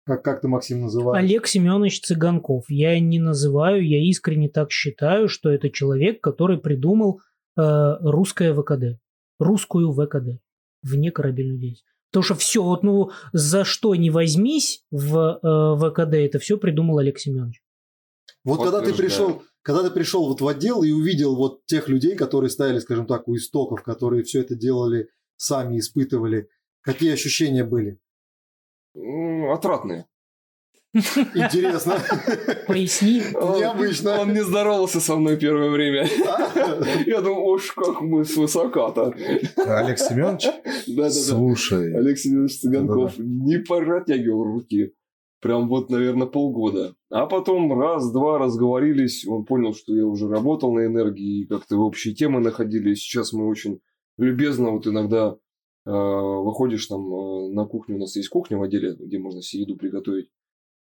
как, 0.04 0.22
как 0.22 0.40
ты, 0.42 0.48
Максим, 0.48 0.82
называешь? 0.82 1.22
Олег 1.22 1.46
Семенович 1.46 2.02
Цыганков. 2.02 2.66
Я 2.68 2.98
не 3.00 3.18
называю, 3.18 3.86
я 3.86 4.02
искренне 4.02 4.48
так 4.48 4.70
считаю, 4.70 5.28
что 5.28 5.50
это 5.50 5.70
человек, 5.70 6.20
который 6.20 6.58
придумал 6.58 7.20
э, 7.56 7.96
русское 8.00 8.52
ВКД. 8.52 9.00
Русскую 9.38 9.92
ВКД. 9.92 10.42
Вне 10.82 11.10
корабельную 11.10 11.58
деятельность. 11.58 11.86
Потому 12.10 12.24
что 12.24 12.34
все, 12.34 12.62
вот, 12.62 12.82
ну, 12.82 13.10
за 13.32 13.64
что 13.64 13.94
не 13.94 14.10
возьмись 14.10 14.84
в 14.90 15.40
э, 15.42 15.90
ВКД, 15.90 16.14
это 16.14 16.38
все 16.38 16.58
придумал 16.58 16.98
Олег 16.98 17.18
Семенович. 17.18 17.63
Вот 18.44 18.62
когда 18.62 18.80
ты 18.80 18.92
пришел, 18.92 19.42
когда 19.62 19.82
ты 19.82 19.90
пришел 19.90 20.28
вот 20.28 20.40
в 20.40 20.46
отдел 20.46 20.82
и 20.82 20.92
увидел 20.92 21.34
вот 21.36 21.64
тех 21.66 21.88
людей, 21.88 22.14
которые 22.14 22.50
стояли, 22.50 22.78
скажем 22.78 23.06
так, 23.06 23.26
у 23.28 23.36
истоков, 23.36 23.82
которые 23.82 24.22
все 24.22 24.40
это 24.40 24.54
делали 24.54 25.08
сами, 25.36 25.78
испытывали, 25.78 26.48
какие 26.82 27.12
ощущения 27.12 27.64
были? 27.64 27.98
Отратные. 28.94 30.06
Интересно. 30.94 31.98
Поясни. 32.68 33.20
Необычно. 33.20 34.20
Он 34.20 34.32
не 34.32 34.44
здоровался 34.44 35.00
со 35.00 35.16
мной 35.16 35.36
первое 35.36 35.70
время. 35.70 36.08
А? 36.24 36.80
Я 37.04 37.20
думаю, 37.20 37.46
уж 37.46 37.72
как 37.72 38.00
мы 38.00 38.24
свысока-то. 38.24 39.12
Олег 39.56 39.98
Семенович? 39.98 40.44
Да-да-да. 40.86 41.10
Слушай, 41.10 41.96
Олег 41.96 42.16
Семенович 42.16 42.60
Цыганков 42.60 43.18
не 43.18 43.58
протягивал 43.58 44.44
руки. 44.44 44.94
Прям 45.44 45.68
вот, 45.68 45.90
наверное, 45.90 46.26
полгода. 46.26 46.94
А 47.10 47.26
потом 47.26 47.78
раз-два 47.78 48.38
разговорились, 48.38 49.26
он 49.26 49.44
понял, 49.44 49.74
что 49.74 49.94
я 49.94 50.06
уже 50.06 50.26
работал 50.26 50.72
на 50.72 50.86
энергии, 50.86 51.42
и 51.42 51.44
как-то 51.44 51.76
в 51.76 51.82
общие 51.82 52.14
темы 52.14 52.40
находились. 52.40 53.00
Сейчас 53.00 53.34
мы 53.34 53.46
очень 53.46 53.80
любезно 54.16 54.70
вот 54.70 54.86
иногда 54.86 55.36
э, 55.84 55.90
выходишь 55.90 56.86
там 56.86 57.14
э, 57.14 57.52
на 57.52 57.66
кухню, 57.66 57.96
у 57.96 57.98
нас 57.98 58.16
есть 58.16 58.30
кухня 58.30 58.56
в 58.56 58.62
отделе, 58.62 58.96
где 58.98 59.18
можно 59.18 59.42
себе 59.42 59.64
еду 59.64 59.76
приготовить. 59.76 60.30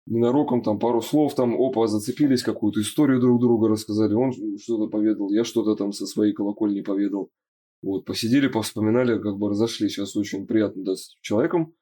ненароком 0.06 0.62
там 0.62 0.78
пару 0.78 1.02
слов, 1.02 1.34
там, 1.34 1.60
опа, 1.60 1.88
зацепились, 1.88 2.44
какую-то 2.44 2.80
историю 2.80 3.20
друг 3.20 3.42
друга 3.42 3.70
рассказали, 3.70 4.14
он 4.14 4.34
что-то 4.60 4.86
поведал, 4.88 5.32
я 5.32 5.46
что-то 5.46 5.76
там 5.76 5.94
со 5.94 6.06
своей 6.06 6.34
колокольни 6.34 6.82
поведал. 6.82 7.32
Вот, 7.82 8.06
посидели, 8.06 8.48
повспоминали, 8.48 9.20
как 9.20 9.40
бы 9.40 9.50
разошлись. 9.50 9.94
Сейчас 9.94 10.16
очень 10.16 10.46
приятно 10.46 10.84
да, 10.84 10.96
с 10.96 11.18
человеком 11.22 11.74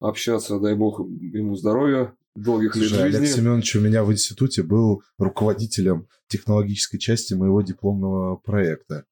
общаться, 0.00 0.58
дай 0.58 0.74
бог 0.74 1.00
ему 1.00 1.54
здоровья, 1.54 2.14
долгих 2.34 2.74
лет 2.76 2.88
Слушай, 2.88 3.04
жизни. 3.04 3.18
Олег 3.18 3.28
Семенович 3.30 3.76
у 3.76 3.80
меня 3.80 4.02
в 4.02 4.12
институте 4.12 4.62
был 4.62 5.02
руководителем 5.18 6.08
технологической 6.28 6.98
части 6.98 7.34
моего 7.34 7.62
дипломного 7.62 8.36
проекта. 8.36 9.04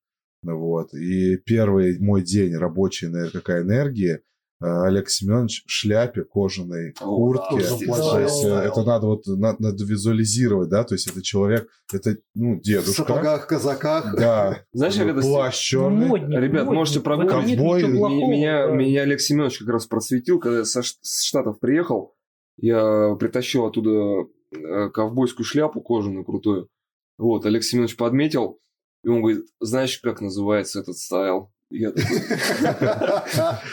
Вот. 0.42 0.94
И 0.94 1.36
первый 1.36 1.98
мой 1.98 2.22
день 2.22 2.54
рабочий 2.54 3.08
на 3.08 3.26
РКК 3.26 3.50
«Энергии» 3.50 4.20
Олег 4.60 5.08
Семенович 5.08 5.64
в 5.66 5.70
шляпе, 5.70 6.24
кожаной 6.24 6.92
О, 7.00 7.16
куртке. 7.16 7.58
да, 7.86 7.96
То 7.96 8.20
есть 8.20 8.44
э, 8.44 8.48
это 8.48 8.82
надо 8.82 9.06
вот 9.06 9.26
на- 9.26 9.54
надо 9.58 9.84
визуализировать, 9.84 10.68
да, 10.68 10.82
то 10.84 10.94
есть 10.94 11.06
это 11.08 11.22
человек, 11.22 11.68
это, 11.92 12.16
ну, 12.34 12.56
В 12.58 12.60
дедушка. 12.62 12.92
сапогах, 13.04 13.46
казаках. 13.46 14.16
Да. 14.16 14.64
Знаешь, 14.72 14.96
как 14.96 15.06
это... 15.06 15.20
Плащ 15.20 15.56
черный. 15.56 16.06
модник, 16.06 16.38
Ребят, 16.40 16.64
модник. 16.64 16.78
можете 16.78 16.98
В 17.00 17.02
прогуглить. 17.04 17.56
Ковбой, 17.56 17.82
меня, 17.84 18.66
да. 18.66 18.72
меня 18.74 19.02
Олег 19.02 19.20
Семенович 19.20 19.58
как 19.60 19.68
раз 19.68 19.86
просветил, 19.86 20.40
когда 20.40 20.58
я 20.58 20.64
со 20.64 20.82
с 20.82 21.22
Штатов 21.24 21.60
приехал, 21.60 22.16
я 22.56 23.14
притащил 23.20 23.64
оттуда 23.64 24.26
э, 24.50 24.90
ковбойскую 24.90 25.46
шляпу 25.46 25.80
кожаную 25.80 26.24
крутую. 26.24 26.68
Вот, 27.16 27.46
Олег 27.46 27.62
Семенович 27.62 27.96
подметил, 27.96 28.58
и 29.04 29.08
он 29.08 29.20
говорит, 29.20 29.44
знаешь, 29.60 29.98
как 29.98 30.20
называется 30.20 30.80
этот 30.80 30.96
стайл? 30.98 31.52
Я 31.70 31.92
такой, 31.92 32.16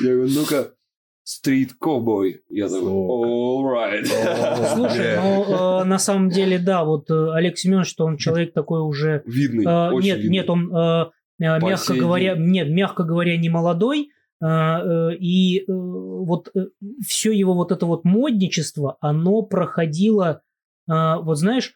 я 0.02 0.14
говорю, 0.14 0.28
ну-ка, 0.28 0.74
стрит 1.24 1.74
ковбой. 1.74 2.44
Я 2.50 2.70
такой, 2.70 2.88
all 2.88 3.64
right. 3.64 4.06
Слушай, 4.76 5.18
ну, 5.18 5.82
э, 5.82 5.84
на 5.84 5.98
самом 5.98 6.30
деле, 6.30 6.60
да, 6.60 6.86
вот 6.86 7.10
э, 7.10 7.32
Олег 7.34 7.58
Семенович, 7.58 7.90
что 7.90 8.06
он 8.06 8.18
человек 8.18 8.54
такой 8.54 8.82
уже... 8.82 9.24
Видный, 9.26 9.66
э, 9.66 9.92
нет, 10.02 10.24
нет, 10.24 10.50
он, 10.50 10.72
мягко 11.40 11.94
говоря, 11.96 12.36
нет, 12.38 12.70
мягко 12.70 13.04
говоря, 13.04 13.38
не 13.38 13.50
молодой, 13.50 14.12
и 14.44 15.66
вот 15.68 16.52
все 17.08 17.32
его 17.32 17.54
вот 17.54 17.72
это 17.72 17.86
вот 17.86 18.04
модничество, 18.04 18.98
оно 19.00 19.42
проходило, 19.42 20.42
вот 20.88 21.38
знаешь, 21.38 21.74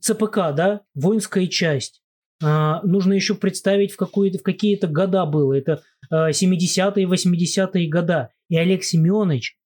ЦПК, 0.00 0.52
да, 0.54 0.80
воинская 0.94 1.46
часть. 1.46 2.02
А, 2.42 2.82
нужно 2.82 3.14
еще 3.14 3.34
представить, 3.34 3.92
в, 3.92 3.96
в 3.96 4.42
какие-то 4.42 4.86
года 4.88 5.24
было. 5.26 5.54
Это 5.54 5.82
э, 6.10 6.30
70-е, 6.30 7.06
80-е 7.06 7.88
года. 7.88 8.30
И 8.48 8.56
Олег 8.56 8.84
Семенович, 8.84 9.56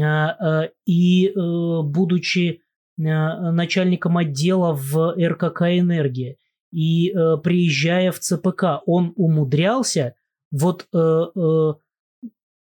а, 0.00 0.64
э, 0.64 0.70
и 0.86 1.28
э, 1.28 1.32
будучи 1.82 2.60
начальником 2.94 4.18
отдела 4.18 4.74
в 4.74 5.16
РКК 5.18 5.62
«Энергия», 5.62 6.36
и 6.72 7.10
э, 7.10 7.36
приезжая 7.42 8.12
в 8.12 8.18
ЦПК, 8.18 8.82
он 8.86 9.12
умудрялся 9.16 10.14
вот 10.50 10.86
э, 10.92 11.74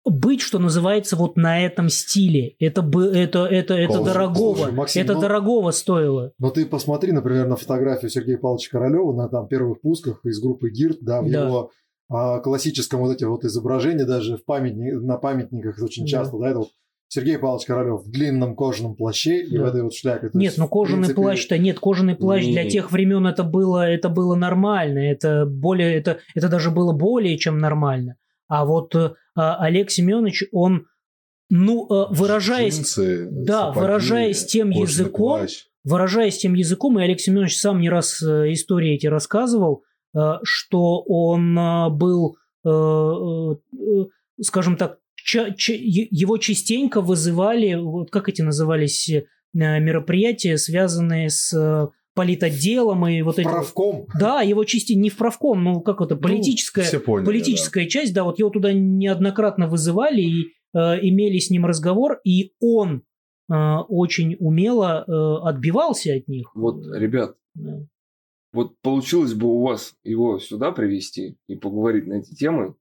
быть, 0.05 0.41
что 0.41 0.59
называется, 0.59 1.15
вот 1.15 1.37
на 1.37 1.61
этом 1.65 1.89
стиле. 1.89 2.55
Это, 2.59 2.81
бы, 2.81 3.05
это, 3.07 3.45
это, 3.45 3.73
это 3.73 3.93
Слушай, 3.93 4.05
дорогого. 4.13 4.55
слушай, 4.55 4.71
Максим, 4.73 5.03
это 5.03 5.13
ну- 5.13 5.21
дорогого 5.21 5.71
стоило. 5.71 6.31
Но 6.39 6.49
ты 6.49 6.65
посмотри, 6.65 7.11
например, 7.11 7.47
на 7.47 7.55
фотографию 7.55 8.09
Сергея 8.09 8.37
Павловича 8.37 8.69
Королева 8.71 9.13
на 9.13 9.29
там 9.29 9.47
первых 9.47 9.81
пусках 9.81 10.19
из 10.25 10.41
группы 10.41 10.69
ГИРТ, 10.69 10.97
да, 11.01 11.21
в 11.21 11.29
Да. 11.31 11.45
его 11.47 11.71
а, 12.09 12.39
классическом 12.41 12.99
вот 12.99 13.15
эти 13.15 13.23
вот 13.23 13.43
изображения, 13.45 14.05
даже 14.05 14.37
в 14.37 14.45
памятни- 14.45 14.91
на 14.91 15.17
памятниках 15.17 15.81
очень 15.81 16.03
Да. 16.03 16.09
часто, 16.09 16.37
да, 16.37 16.49
это 16.49 16.59
вот 16.59 16.67
Сергей 17.07 17.37
Павлович 17.39 17.65
Королев 17.65 18.03
в 18.03 18.11
длинном 18.11 18.55
кожаном 18.55 18.95
плаще 18.95 19.41
и 19.41 19.55
Да. 19.57 19.63
в 19.63 19.65
этой 19.67 19.83
вот 19.83 19.93
шляпе. 19.95 20.27
То 20.29 20.37
Нет, 20.37 20.49
есть, 20.51 20.57
ну 20.57 20.67
кожаный 20.67 20.97
принципе, 21.03 21.21
плащ-то 21.21 21.57
нет, 21.57 21.79
кожаный 21.79 22.15
плащ 22.15 22.43
для 22.45 22.63
Не. 22.65 22.69
тех 22.69 22.91
времен 22.91 23.25
это 23.25 23.43
было, 23.43 23.87
это 23.87 24.09
было 24.09 24.35
нормально, 24.35 24.99
это 24.99 25.45
более, 25.45 25.95
это, 25.95 26.19
это 26.35 26.49
даже 26.49 26.71
было 26.71 26.91
более 26.91 27.37
чем 27.37 27.57
нормально. 27.57 28.17
А 28.47 28.65
вот 28.65 28.95
э, 28.95 29.13
а, 29.35 29.55
Олег 29.57 29.89
Семенович, 29.89 30.45
он, 30.51 30.87
ну, 31.49 31.87
э, 31.89 32.13
выражаясь, 32.13 32.75
Джинсы, 32.75 33.27
да, 33.31 33.67
сапоги, 33.67 33.79
выражаясь 33.79 34.45
тем 34.45 34.69
языком, 34.69 35.39
плащ. 35.39 35.65
выражаясь 35.83 36.37
тем 36.37 36.53
языком, 36.53 36.99
и 36.99 37.03
Олег 37.03 37.19
Семенович 37.19 37.57
сам 37.57 37.79
не 37.81 37.89
раз 37.89 38.21
э, 38.21 38.51
истории 38.51 38.95
эти 38.95 39.07
рассказывал, 39.07 39.83
что 40.43 41.01
он 41.07 41.57
был, 41.97 42.37
скажем 44.39 44.77
так, 44.77 44.99
его 45.25 46.37
частенько 46.37 47.01
вызывали, 47.01 47.73
вот 47.73 48.11
как 48.11 48.29
эти 48.29 48.43
назывались 48.43 49.09
мероприятия, 49.53 50.59
связанные 50.59 51.31
с 51.31 51.89
политотделом 52.15 53.07
и 53.07 53.21
вот 53.21 53.39
эти... 53.39 53.45
вот- 53.47 53.53
Правком. 53.53 54.07
Да, 54.19 54.41
его 54.41 54.63
части 54.65 54.93
не 54.93 55.09
в 55.09 55.17
правком, 55.17 55.63
ну 55.63 55.81
как 55.81 56.01
это, 56.01 56.15
Ну, 56.15 56.21
политическая, 56.21 56.83
все 56.83 56.99
поняли, 56.99 57.25
политическая 57.25 57.87
часть, 57.87 58.13
да, 58.13 58.23
вот 58.23 58.39
его 58.39 58.49
туда 58.49 58.71
неоднократно 58.73 59.67
вызывали 59.67 60.21
и 60.21 60.43
э, 60.75 60.77
имели 61.01 61.39
с 61.39 61.49
ним 61.49 61.65
разговор, 61.65 62.19
и 62.23 62.53
он 62.59 63.03
э, 63.51 63.55
очень 63.89 64.35
умело 64.39 65.03
э, 65.07 65.47
отбивался 65.47 66.13
от 66.15 66.27
них. 66.27 66.51
Вот, 66.55 66.85
ребят, 66.95 67.35
Да. 67.55 67.79
вот 68.53 68.73
получилось 68.81 69.33
бы 69.33 69.47
у 69.47 69.61
вас 69.61 69.93
его 70.03 70.39
сюда 70.39 70.71
привести 70.71 71.37
и 71.47 71.55
поговорить 71.55 72.05
на 72.07 72.15
эти 72.19 72.33
темы, 72.35 72.75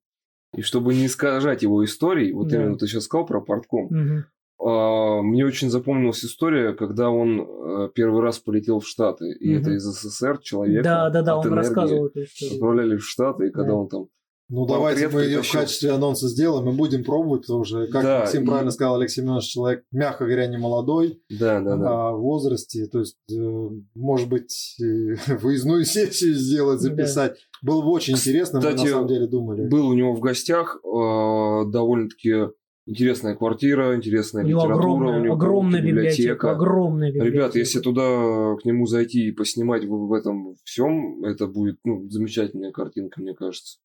и 0.55 0.61
чтобы 0.61 0.95
не 0.95 1.07
искажать 1.07 1.63
его 1.63 1.83
истории, 1.85 2.33
вот 2.33 2.49
Да. 2.49 2.57
именно 2.57 2.77
ты 2.77 2.87
сейчас 2.87 3.05
сказал 3.05 3.27
про 3.27 3.41
портком, 3.41 3.87
Мгм. 3.91 4.25
А, 4.65 5.23
мне 5.23 5.45
очень 5.45 5.71
запомнилась 5.71 6.25
история, 6.25 6.73
когда 6.73 7.11
он 7.11 7.41
э, 7.41 7.89
первый 7.95 8.23
раз 8.23 8.39
полетел 8.39 8.81
в 8.81 8.87
Штаты, 8.87 9.33
и 9.33 9.53
Мгм. 9.55 9.61
это 9.63 9.71
из 9.73 9.83
СССР 9.85 10.39
человека 10.39 10.83
Да, 10.85 11.11
да, 11.11 11.23
да, 11.23 11.33
от 11.39 11.47
он 11.47 11.53
«Энергии» 11.53 11.57
рассказывал 11.69 12.07
эту 12.07 12.23
историю. 12.23 12.55
отправляли 12.55 12.97
в 12.97 13.05
Штаты, 13.05 13.47
и 13.49 13.51
когда 13.51 13.71
Да. 13.73 13.77
он 13.77 13.89
там... 13.89 14.07
Ну, 14.55 14.67
давайте 14.67 15.09
мы 15.09 15.23
ее 15.23 15.41
в 15.41 15.51
качестве 15.51 15.93
анонса 15.93 16.29
сделаем 16.29 16.69
и 16.69 16.77
будем 16.77 17.05
пробовать 17.05 17.47
тоже. 17.47 17.87
Как 17.87 18.03
Да, 18.03 18.19
Максим 18.21 18.43
и- 18.43 18.47
правильно 18.47 18.71
сказал, 18.71 18.97
Алексей 18.97 19.23
Семенович, 19.23 19.45
человек, 19.45 19.85
мягко 19.93 20.27
говоря, 20.27 20.47
не 20.47 20.59
молодой, 20.59 21.23
Да, 21.31 21.61
да, 21.63 21.77
да. 21.77 22.09
а 22.09 22.13
в 22.13 22.21
возрасте. 22.21 22.85
То 22.87 22.99
есть, 22.99 23.17
э, 23.33 23.69
может 23.95 24.29
быть, 24.29 24.77
выездную 25.43 25.85
сессию 25.87 26.35
сделать, 26.35 26.83
Да. 26.83 26.91
записать. 26.91 27.39
Было 27.63 27.81
бы 27.81 27.93
очень 27.93 28.13
интересно, 28.15 28.59
мы 28.61 28.67
на 28.67 28.73
Кстати, 28.73 28.91
самом 28.91 29.07
деле 29.09 29.27
думали. 29.27 29.67
Был 29.69 29.89
у 29.89 29.95
него 29.95 30.13
в 30.13 30.21
гостях 30.21 30.81
э, 30.85 31.71
довольно-таки 31.71 32.49
интересная 32.87 33.35
квартира, 33.35 33.97
интересная 33.97 34.45
У 34.45 34.49
него 34.49 34.61
литература, 34.61 34.83
огромная, 34.85 35.21
у 35.21 35.25
него 35.25 35.35
огромная 35.35 35.81
какая-то 35.81 35.97
библиотека, 35.97 36.51
огромная 36.51 37.09
библиотека. 37.09 37.37
Ребят, 37.37 37.55
если 37.55 37.81
туда 37.81 38.57
к 38.57 38.65
нему 38.65 38.87
зайти 38.87 39.29
и 39.29 39.33
поснимать 39.33 39.85
в, 39.85 39.91
в 39.91 40.13
этом 40.13 40.57
всем, 40.65 41.25
это 41.25 41.47
будет 41.47 41.79
ну, 41.85 42.09
замечательная 42.09 42.73
картинка, 42.73 43.21
мне 43.21 43.35
кажется. 43.35 43.79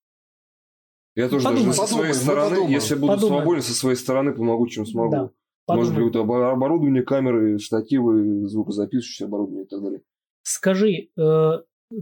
Я 1.15 1.29
тоже 1.29 1.45
Подумаем. 1.45 1.67
даже 1.69 1.79
со 1.79 1.87
своей 1.87 2.13
Подумаем, 2.13 2.13
стороны, 2.13 2.49
подумаем. 2.49 2.73
если 2.73 2.95
буду 2.95 3.13
Подумаем. 3.13 3.41
свободен, 3.41 3.61
со 3.63 3.73
своей 3.73 3.95
стороны 3.95 4.33
помогу, 4.33 4.67
чем 4.67 4.85
смогу. 4.85 5.11
Да, 5.11 5.31
Может 5.67 5.93
подумай. 5.93 6.11
быть, 6.11 6.15
обо- 6.15 6.51
оборудование, 6.51 7.03
камеры, 7.03 7.57
штативы, 7.57 8.47
звукозаписывающее 8.47 9.25
оборудование 9.25 9.65
и 9.65 9.67
так 9.67 9.81
далее. 9.81 10.01
Скажи, 10.43 11.09
э, 11.17 11.51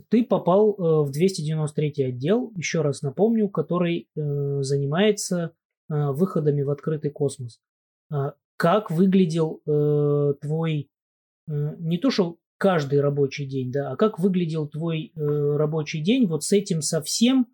ты 0.10 0.24
попал 0.26 0.76
э, 0.78 1.08
в 1.08 1.12
293 1.12 2.04
отдел, 2.04 2.52
еще 2.58 2.82
раз 2.82 3.02
напомню, 3.04 3.48
который 3.48 4.10
э, 4.18 4.62
занимается 4.62 5.54
выходами 5.90 6.62
в 6.62 6.70
открытый 6.70 7.12
космос. 7.12 7.60
А 8.12 8.34
Как 8.58 8.92
выглядел 8.92 9.62
э, 9.68 10.34
твой, 10.42 10.90
э, 11.48 11.76
не 11.80 11.98
то 11.98 12.10
что 12.10 12.38
каждый 12.58 13.02
рабочий 13.02 13.46
день, 13.46 13.72
да, 13.72 13.92
а 13.92 13.96
как 13.96 14.20
выглядел 14.20 14.68
твой 14.68 15.12
э, 15.16 15.56
рабочий 15.58 16.02
день 16.02 16.28
вот 16.28 16.44
с 16.44 16.52
этим 16.52 16.82
совсем, 16.82 17.48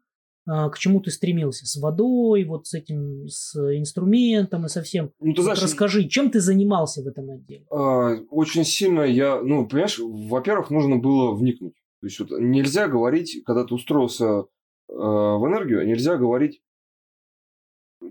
а, 0.48 0.70
к 0.70 0.80
чему 0.80 1.02
ты 1.02 1.12
стремился, 1.12 1.68
с 1.68 1.80
водой, 1.80 2.46
вот 2.46 2.66
с 2.66 2.74
этим, 2.74 3.28
с 3.28 3.56
инструментом 3.56 4.66
и 4.66 4.70
со 4.70 4.82
всем. 4.82 5.12
Ну, 5.20 5.34
ты 5.34 5.42
Вот 5.42 5.44
знаешь, 5.44 5.62
расскажи, 5.62 6.08
чем 6.08 6.32
ты 6.32 6.40
занимался 6.40 7.04
в 7.04 7.08
этом 7.08 7.30
отделе? 7.30 7.66
А, 7.70 8.16
очень 8.32 8.64
сильно 8.64 9.02
я, 9.02 9.40
ну, 9.42 9.68
понимаешь, 9.68 10.00
во-первых, 10.00 10.72
нужно 10.72 10.98
было 10.98 11.34
вникнуть. 11.36 11.76
То 12.02 12.08
есть 12.08 12.20
вот 12.20 12.32
нельзя 12.40 12.88
говорить, 12.88 13.44
когда 13.46 13.64
ты 13.64 13.76
устроился 13.76 14.26
э, 14.26 14.44
в 14.90 15.48
энергию, 15.48 15.86
нельзя 15.86 16.18
говорить, 16.18 16.60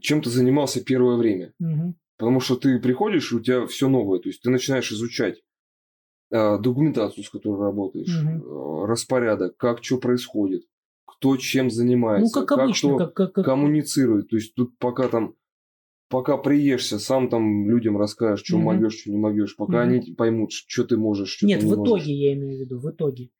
чем 0.01 0.23
ты 0.23 0.31
занимался 0.31 0.83
первое 0.85 1.17
время. 1.17 1.53
Мгм. 1.59 1.95
Потому 2.19 2.41
что 2.41 2.57
ты 2.57 2.79
приходишь, 2.79 3.33
и 3.33 3.37
у 3.37 3.41
тебя 3.41 3.67
все 3.67 3.89
новое. 3.89 4.19
То 4.21 4.29
есть 4.29 4.43
ты 4.43 4.51
начинаешь 4.51 4.93
изучать 4.93 5.43
э, 6.33 6.59
документацию, 6.59 7.25
с 7.25 7.31
которой 7.31 7.61
работаешь, 7.61 8.21
Мгм. 8.23 8.43
э, 8.43 8.87
распорядок, 8.87 9.57
как 9.57 9.83
что 9.83 9.99
происходит, 9.99 10.63
кто 11.07 11.37
чем 11.37 11.71
занимается, 11.71 12.39
Ну, 12.41 12.47
как 12.47 12.59
обычно, 12.59 12.91
кто 12.91 12.99
как, 12.99 13.15
как, 13.15 13.33
как- 13.33 13.45
коммуницирует. 13.47 14.29
То 14.29 14.37
есть 14.37 14.55
тут 14.55 14.79
пока 14.79 15.09
там 15.09 15.35
пока 16.09 16.37
приешься, 16.37 16.99
сам 16.99 17.29
там 17.29 17.69
людям 17.71 17.97
расскажешь, 17.97 18.45
что 18.47 18.57
Мгм. 18.57 18.65
могешь, 18.65 18.95
что 19.01 19.11
не 19.11 19.17
могешь, 19.17 19.57
пока 19.57 19.85
Мгм. 19.85 19.91
они 19.95 20.13
поймут, 20.15 20.53
что 20.53 20.85
ты 20.85 20.97
можешь, 20.97 21.31
что 21.31 21.47
Нет, 21.47 21.61
ты 21.61 21.67
не 21.67 21.73
в 21.73 21.77
можешь. 21.79 22.03
итоге 22.05 22.15
я 22.15 22.33
имею 22.35 22.59
в 22.59 22.61
виду, 22.61 22.79
в 22.79 22.91
итоге. 22.91 23.31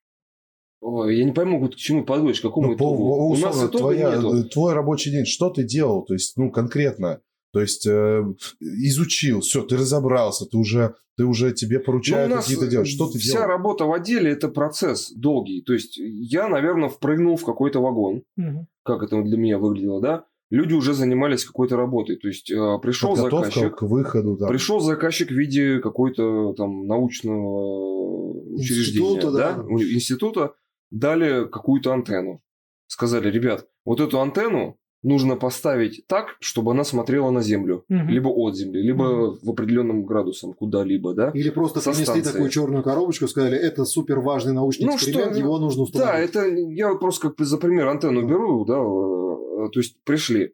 Ой, 0.81 1.17
я 1.17 1.23
не 1.25 1.31
пойму, 1.31 1.59
вот 1.59 1.75
к 1.75 1.77
чему 1.77 2.03
подводишь, 2.03 2.39
к 2.39 2.43
какому 2.43 2.69
Ну, 2.71 2.73
по- 2.73 2.77
итогу. 2.83 3.03
У 3.27 3.29
нас 3.35 3.39
условно, 3.55 3.67
итога 3.69 3.77
твоя- 3.79 4.15
нету. 4.17 4.49
твой 4.49 4.73
рабочий 4.73 5.11
день, 5.11 5.25
что 5.25 5.49
ты 5.51 5.63
делал? 5.63 6.03
То 6.03 6.13
есть, 6.15 6.35
ну, 6.37 6.51
конкретно, 6.51 7.21
То 7.53 7.59
есть 7.59 7.85
э, 7.85 8.23
изучил, 8.61 9.41
все, 9.41 9.61
ты 9.63 9.75
разобрался, 9.75 10.45
ты 10.45 10.57
уже, 10.57 10.95
ты 11.17 11.25
уже 11.25 11.51
тебе 11.51 11.79
поручают 11.79 12.31
Ну, 12.31 12.37
какие-то 12.37 12.67
дела. 12.67 12.85
Что 12.85 13.09
ты 13.09 13.19
Вся 13.19 13.33
делал? 13.33 13.47
работа 13.47 13.83
в 13.85 13.91
отделе– 13.91 14.31
это 14.31 14.47
процесс 14.47 15.11
долгий. 15.11 15.61
То 15.61 15.73
есть 15.73 15.97
я, 15.97 16.47
наверное, 16.47 16.87
впрыгнул 16.87 17.35
в 17.35 17.43
какой-то 17.43 17.81
вагон, 17.81 18.23
Мгм. 18.37 18.67
как 18.83 19.03
это 19.03 19.21
для 19.21 19.37
меня 19.37 19.57
выглядело, 19.59 19.99
да? 20.01 20.23
Люди 20.49 20.73
уже 20.73 20.93
занимались 20.93 21.43
какой-то 21.43 21.75
работой. 21.75 22.15
То 22.15 22.29
есть 22.29 22.49
э, 22.49 22.55
пришел 22.81 23.11
Подготовка 23.15 23.49
заказчик, 23.49 23.77
к 23.77 23.81
выходу. 23.83 24.37
Там. 24.37 24.47
Пришел 24.47 24.79
заказчик 24.79 25.27
в 25.29 25.33
виде 25.33 25.79
какой-то 25.79 26.53
там 26.53 26.87
научного 26.87 28.53
учреждения, 28.53 29.09
Института, 29.15 29.31
да, 29.31 29.53
да. 29.53 29.63
института, 29.73 30.53
дали 30.91 31.47
какую-то 31.47 31.91
антенну. 31.93 32.41
Сказали, 32.87 33.29
ребят, 33.31 33.67
вот 33.85 33.99
эту 34.01 34.19
антенну 34.19 34.77
нужно 35.03 35.35
поставить 35.35 36.05
так, 36.07 36.35
чтобы 36.41 36.71
она 36.71 36.83
смотрела 36.83 37.31
на 37.31 37.41
Землю. 37.41 37.85
Мгм. 37.89 38.09
Либо 38.09 38.27
от 38.27 38.55
Земли, 38.55 38.81
либо 38.83 39.35
в 39.41 39.49
определенном 39.49 40.05
градусом, 40.05 40.53
куда-либо, 40.53 41.13
да. 41.15 41.31
Или 41.33 41.49
просто 41.49 41.79
Со 41.79 41.89
принесли 41.91 42.05
станции. 42.05 42.31
такую 42.31 42.49
черную 42.49 42.83
коробочку, 42.83 43.27
сказали, 43.27 43.57
это 43.57 43.85
супер 43.85 44.19
важный 44.19 44.53
научный 44.53 44.85
Ну, 44.85 44.95
эксперимент, 44.95 45.31
что- 45.31 45.39
его 45.39 45.57
нужно 45.57 45.85
Да, 45.85 45.89
установить. 45.89 46.29
это 46.29 46.45
я 46.47 46.89
вот 46.89 46.99
просто 46.99 47.29
как 47.31 47.39
за 47.47 47.57
пример 47.57 47.87
антенну 47.87 48.27
беру, 48.27 48.63
да, 48.65 48.75
э, 48.75 49.69
то 49.71 49.79
есть 49.79 50.03
пришли. 50.03 50.53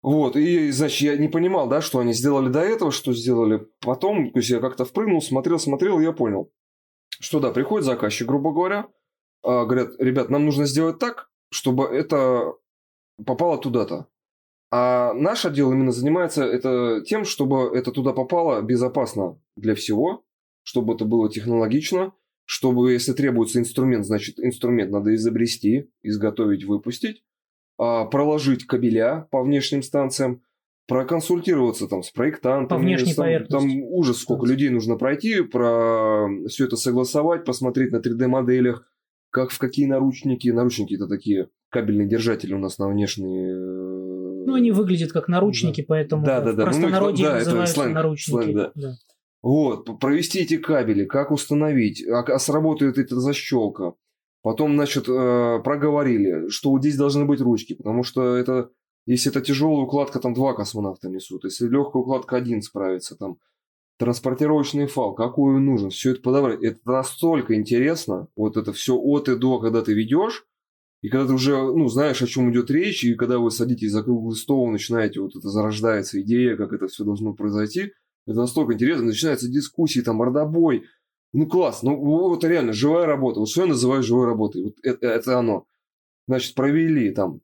Вот, 0.00 0.36
и, 0.36 0.70
значит, 0.70 1.00
я 1.00 1.16
не 1.16 1.26
понимал, 1.28 1.68
да, 1.68 1.80
что 1.80 1.98
они 1.98 2.12
сделали 2.12 2.48
до 2.50 2.60
этого, 2.60 2.92
что 2.92 3.12
сделали 3.12 3.66
потом. 3.80 4.30
То 4.30 4.38
есть 4.38 4.50
я 4.50 4.60
как-то 4.60 4.84
впрыгнул, 4.84 5.20
смотрел, 5.20 5.58
смотрел, 5.58 5.98
и 5.98 6.04
я 6.04 6.12
понял, 6.12 6.52
что 7.18 7.40
да, 7.40 7.50
приходит 7.50 7.84
заказчик, 7.84 8.28
грубо 8.28 8.52
говоря, 8.52 8.86
говорят, 9.64 9.92
ребят, 9.98 10.30
нам 10.30 10.44
нужно 10.44 10.66
сделать 10.66 10.98
так, 10.98 11.30
чтобы 11.50 11.84
это 11.84 12.54
попало 13.24 13.58
туда-то. 13.58 14.06
А 14.70 15.14
наш 15.14 15.46
отдел 15.46 15.72
именно 15.72 15.92
занимается 15.92 16.44
это 16.44 17.02
тем, 17.06 17.24
чтобы 17.24 17.74
это 17.74 17.90
туда 17.90 18.12
попало 18.12 18.60
безопасно 18.60 19.40
для 19.56 19.74
всего, 19.74 20.24
чтобы 20.62 20.94
это 20.94 21.06
было 21.06 21.30
технологично, 21.30 22.12
чтобы, 22.44 22.92
если 22.92 23.12
требуется 23.12 23.58
инструмент, 23.58 24.04
значит, 24.04 24.38
инструмент 24.38 24.90
надо 24.90 25.14
изобрести, 25.14 25.90
изготовить, 26.02 26.64
выпустить, 26.64 27.22
а, 27.78 28.04
проложить 28.04 28.66
кабеля 28.66 29.26
по 29.30 29.42
внешним 29.42 29.82
станциям, 29.82 30.42
проконсультироваться 30.86 31.86
там 31.86 32.02
с 32.02 32.10
проектантами. 32.10 32.78
По 32.78 32.82
внешней 32.82 33.14
там, 33.14 33.24
поверхности. 33.24 33.52
там 33.52 33.82
ужас, 33.84 34.18
сколько 34.18 34.46
людей 34.46 34.70
нужно 34.70 34.96
пройти, 34.96 35.42
про 35.42 36.28
все 36.48 36.64
это 36.64 36.76
согласовать, 36.76 37.44
посмотреть 37.44 37.92
на 37.92 37.98
3D-моделях, 37.98 38.86
как 39.30 39.50
в 39.50 39.58
какие 39.58 39.86
наручники. 39.86 40.48
Наручники 40.48 40.94
это 40.94 41.06
такие 41.06 41.48
кабельные 41.70 42.08
держатели 42.08 42.54
у 42.54 42.58
нас 42.58 42.78
на 42.78 42.88
внешние... 42.88 43.52
э, 43.52 44.44
Ну, 44.46 44.54
они 44.54 44.70
выглядят 44.70 45.12
как 45.12 45.28
наручники, 45.28 45.82
поэтому 45.82 46.24
Да, 46.24 46.40
да, 46.40 46.52
в 46.52 46.56
да. 46.56 46.64
Ну, 46.64 46.70
простонародье 46.70 47.26
да, 47.26 47.36
это 47.36 47.44
называются 47.46 47.74
сленг, 47.74 47.94
наручники. 47.94 48.42
сленг, 48.42 48.56
да. 48.56 48.72
Да. 48.74 48.94
Вот, 49.42 50.00
провести 50.00 50.40
эти 50.40 50.56
кабели, 50.56 51.04
как 51.04 51.30
установить, 51.30 52.04
а, 52.06 52.20
а 52.22 52.38
сработает 52.38 52.98
эта 52.98 53.20
защелка. 53.20 53.94
Потом, 54.42 54.74
значит, 54.74 55.08
э, 55.08 55.60
проговорили, 55.62 56.48
что 56.48 56.70
вот 56.70 56.80
здесь 56.80 56.96
должны 56.96 57.24
быть 57.24 57.40
ручки, 57.40 57.74
потому 57.74 58.02
что 58.02 58.36
это, 58.36 58.70
если 59.06 59.30
это 59.30 59.40
тяжелая 59.40 59.84
укладка, 59.84 60.20
там 60.20 60.32
два 60.34 60.54
космонавта 60.54 61.08
несут. 61.08 61.44
Если 61.44 61.68
легкая 61.68 62.02
укладка, 62.02 62.36
один 62.36 62.62
справится. 62.62 63.16
Там 63.16 63.36
транспортировочный 63.98 64.86
фал, 64.86 65.14
какой 65.14 65.56
он 65.56 65.66
нужен, 65.66 65.90
все 65.90 66.12
это 66.12 66.22
подобрать. 66.22 66.62
Это 66.62 66.78
настолько 66.84 67.54
интересно, 67.54 68.28
вот 68.36 68.56
это 68.56 68.72
все 68.72 68.96
от 68.96 69.28
и 69.28 69.36
до, 69.36 69.58
когда 69.58 69.82
ты 69.82 69.92
ведешь, 69.92 70.46
и 71.02 71.08
когда 71.08 71.28
ты 71.28 71.34
уже, 71.34 71.56
ну, 71.56 71.88
знаешь, 71.88 72.22
о 72.22 72.26
чем 72.26 72.50
идет 72.50 72.70
речь, 72.70 73.04
и 73.04 73.14
когда 73.14 73.38
вы 73.38 73.50
садитесь 73.50 73.92
за 73.92 74.02
круглый 74.02 74.36
стол, 74.36 74.70
начинаете, 74.70 75.20
вот 75.20 75.36
это 75.36 75.48
зарождается 75.48 76.20
идея, 76.22 76.56
как 76.56 76.72
это 76.72 76.88
все 76.88 77.04
должно 77.04 77.34
произойти, 77.34 77.92
это 78.26 78.38
настолько 78.40 78.74
интересно, 78.74 79.06
начинаются 79.06 79.48
дискуссии, 79.48 80.00
там, 80.00 80.16
мордобой. 80.16 80.84
Ну, 81.32 81.46
класс, 81.46 81.82
ну, 81.82 81.96
вот 81.96 82.42
реально, 82.44 82.72
живая 82.72 83.06
работа. 83.06 83.40
Вот 83.40 83.48
что 83.48 83.62
я 83.62 83.68
называю 83.68 84.02
живой 84.02 84.26
работой? 84.26 84.64
Вот 84.64 84.74
это, 84.82 85.06
это 85.06 85.38
оно. 85.38 85.66
Значит, 86.26 86.54
провели 86.54 87.10
там, 87.10 87.40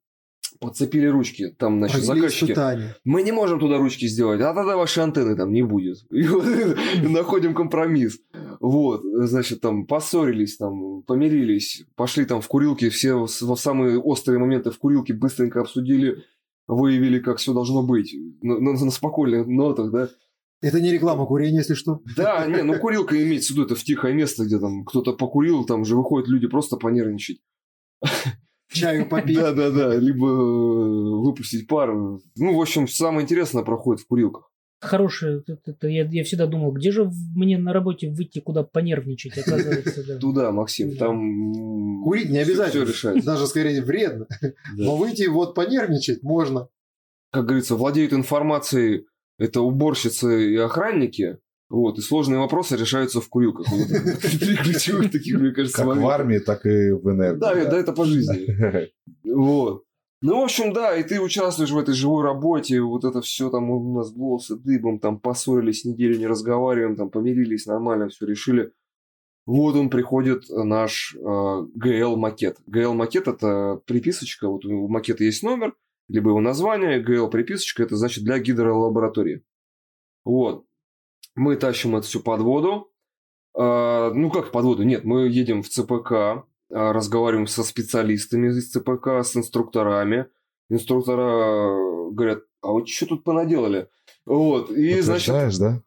подцепили 0.61 1.07
ручки, 1.07 1.49
там, 1.59 1.79
значит, 1.79 2.05
Провели 2.05 2.21
заказчики. 2.23 2.45
испытания. 2.53 2.97
Мы 3.05 3.23
не 3.23 3.33
можем 3.33 3.59
туда 3.61 3.79
ручки 3.79 4.07
сделать, 4.07 4.41
а 4.41 4.55
тогда 4.55 4.77
вашей 4.77 5.03
антенны 5.03 5.37
там 5.37 5.53
не 5.53 5.63
будет. 5.63 5.99
И 6.11 6.27
вот 6.27 6.45
находим 7.03 7.55
компромисс. 7.55 8.19
Вот, 8.61 9.03
значит, 9.05 9.61
там 9.61 9.87
поссорились, 9.87 10.57
там 10.57 11.03
помирились, 11.03 11.85
пошли 11.97 12.25
там 12.25 12.41
в 12.41 12.49
курилки, 12.49 12.89
все 12.89 13.15
в 13.15 13.29
в 13.29 13.57
самые 13.57 13.99
острые 13.99 14.39
моменты 14.39 14.71
в 14.71 14.79
курилке 14.79 15.13
быстренько 15.13 15.61
обсудили, 15.61 16.23
выявили, 16.67 17.19
как 17.19 17.39
все 17.39 17.53
должно 17.53 17.83
быть. 17.83 18.15
На, 18.43 18.59
на- 18.59 18.73
на 18.73 18.91
спокойных 18.91 19.47
нотах, 19.47 19.91
да. 19.93 20.09
Это 20.63 20.81
не 20.81 20.93
реклама 20.93 21.27
курения, 21.27 21.59
если 21.59 21.75
что. 21.75 22.01
Да, 22.17 22.47
не, 22.49 22.63
ну 22.63 22.79
курилка 22.79 23.23
имеется 23.23 23.53
в 23.53 23.57
виду, 23.57 23.67
это 23.67 23.75
в 23.75 23.83
тихое 23.85 24.15
место, 24.15 24.45
где 24.47 24.59
там 24.59 24.85
кто-то 24.87 25.13
покурил, 25.13 25.65
там 25.67 25.85
же 25.85 25.95
выходят 25.95 26.29
люди 26.29 26.47
просто 26.47 26.77
понервничать. 26.77 27.41
Чаю 28.73 29.09
попить. 29.09 29.37
Да, 29.37 29.53
да, 29.53 29.71
да, 29.71 29.95
либо 29.97 30.27
э, 30.27 31.21
выпустить 31.23 31.67
пар. 31.69 31.93
Ну, 31.93 32.21
в 32.57 32.61
общем, 32.61 32.89
самое 32.89 33.23
интересное 33.25 33.63
проходит 33.63 34.03
в 34.03 34.07
курилках. 34.07 34.51
Хорошее, 34.81 35.43
это- 35.47 35.89
я, 35.89 36.05
я 36.05 36.25
всегда 36.25 36.47
думал, 36.47 36.73
где 36.73 36.91
же 36.91 37.11
мне 37.35 37.57
на 37.57 37.73
работе 37.73 38.11
выйти, 38.11 38.41
куда 38.41 38.65
понервничать, 38.65 39.39
оказывается, 39.39 40.07
да. 40.07 40.19
Туда, 40.19 40.53
Максим, 40.53 40.97
там... 40.97 42.03
Курить 42.03 42.29
не 42.29 42.39
обязательно. 42.39 42.85
Решается. 42.85 43.25
Даже 43.25 43.47
скорее 43.47 43.83
вредно. 43.83 44.27
Но 44.77 44.97
выйти 44.97 45.27
вот 45.27 45.55
понервничать 45.55 46.23
можно. 46.23 46.69
Как 47.33 47.47
говорится, 47.47 47.77
владеют 47.77 48.13
информацией 48.13 49.07
это 49.39 49.63
уборщицы 49.63 50.53
и 50.53 50.57
охранники, 50.57 51.39
вот, 51.71 51.99
и 51.99 52.03
сложные 52.03 52.39
вопросы 52.39 52.77
решаются 52.77 53.21
в 53.21 53.29
курилках. 53.29 53.67
Вот 53.71 53.89
Три 54.41 54.57
ключевых 54.57 55.11
таких, 55.11 55.39
мне 55.39 55.53
кажется, 55.53 55.85
Как 55.85 55.97
в 55.97 56.07
армии, 56.07 56.39
так 56.39 56.67
и 56.67 56.93
в 56.93 57.11
энергии. 57.11 57.39
Да, 57.39 57.55
да, 57.55 57.79
это 57.79 57.93
по 57.93 58.05
жизни. 58.05 58.91
Вот. 59.25 59.85
Ну, 60.23 60.41
в 60.41 60.45
общем, 60.45 60.73
да, 60.73 60.97
и 60.97 61.03
ты 61.03 61.21
участвуешь 61.21 61.71
в 61.71 61.77
этой 61.77 61.93
живой 61.93 62.23
работе, 62.23 62.81
вот 62.81 63.05
это 63.05 63.21
все 63.21 63.51
там 63.51 63.69
у 63.71 63.95
нас 63.95 64.13
волосы 64.13 64.57
дыбом, 64.57 64.99
там 64.99 65.19
поссорились, 65.19 65.85
неделю 65.85 66.17
не 66.17 66.27
разговариваем, 66.27 66.97
там 66.97 67.11
помирились, 67.11 67.67
нормально 67.67 68.09
все 68.09 68.25
решили. 68.25 68.73
Вот 69.45 69.75
он 69.77 69.91
приходит, 69.91 70.45
наш 70.49 71.15
GL-макет. 71.15 72.59
GL-макет– 72.67 73.29
это 73.29 73.83
приписочка, 73.85 74.49
вот 74.49 74.65
у 74.65 74.89
макета 74.89 75.25
есть 75.25 75.43
номер, 75.43 75.75
либо 76.09 76.31
его 76.31 76.41
название, 76.41 77.03
GL-приписочка– 77.03 77.83
это 77.85 77.97
значит 77.97 78.25
для 78.25 78.39
гидролаборатории. 78.39 79.43
Вот. 80.25 80.65
Мы 81.35 81.57
тащим 81.57 81.97
это 81.97 82.07
все 82.07 82.21
под 82.21 82.41
воду. 82.41 82.91
А, 83.57 84.13
ну, 84.13 84.31
как 84.31 84.51
под 84.51 84.65
воду? 84.65 84.83
Нет, 84.83 85.05
мы 85.05 85.29
едем 85.29 85.63
в 85.63 85.69
ЦПК, 85.69 86.13
а, 86.13 86.45
разговариваем 86.71 87.47
со 87.47 87.63
специалистами 87.63 88.49
из 88.49 88.71
ЦПК, 88.71 89.09
с 89.23 89.37
инструкторами. 89.37 90.27
Инструктора 90.71 92.11
говорят, 92.11 92.45
а 92.63 92.69
вот 92.69 92.89
что 92.89 93.07
тут 93.07 93.25
понаделали? 93.25 93.89
Вот, 94.25 94.71
и, 94.71 95.01
значит, 95.01 95.29
Подтверждаешь, 95.29 95.59
да? 95.59 95.83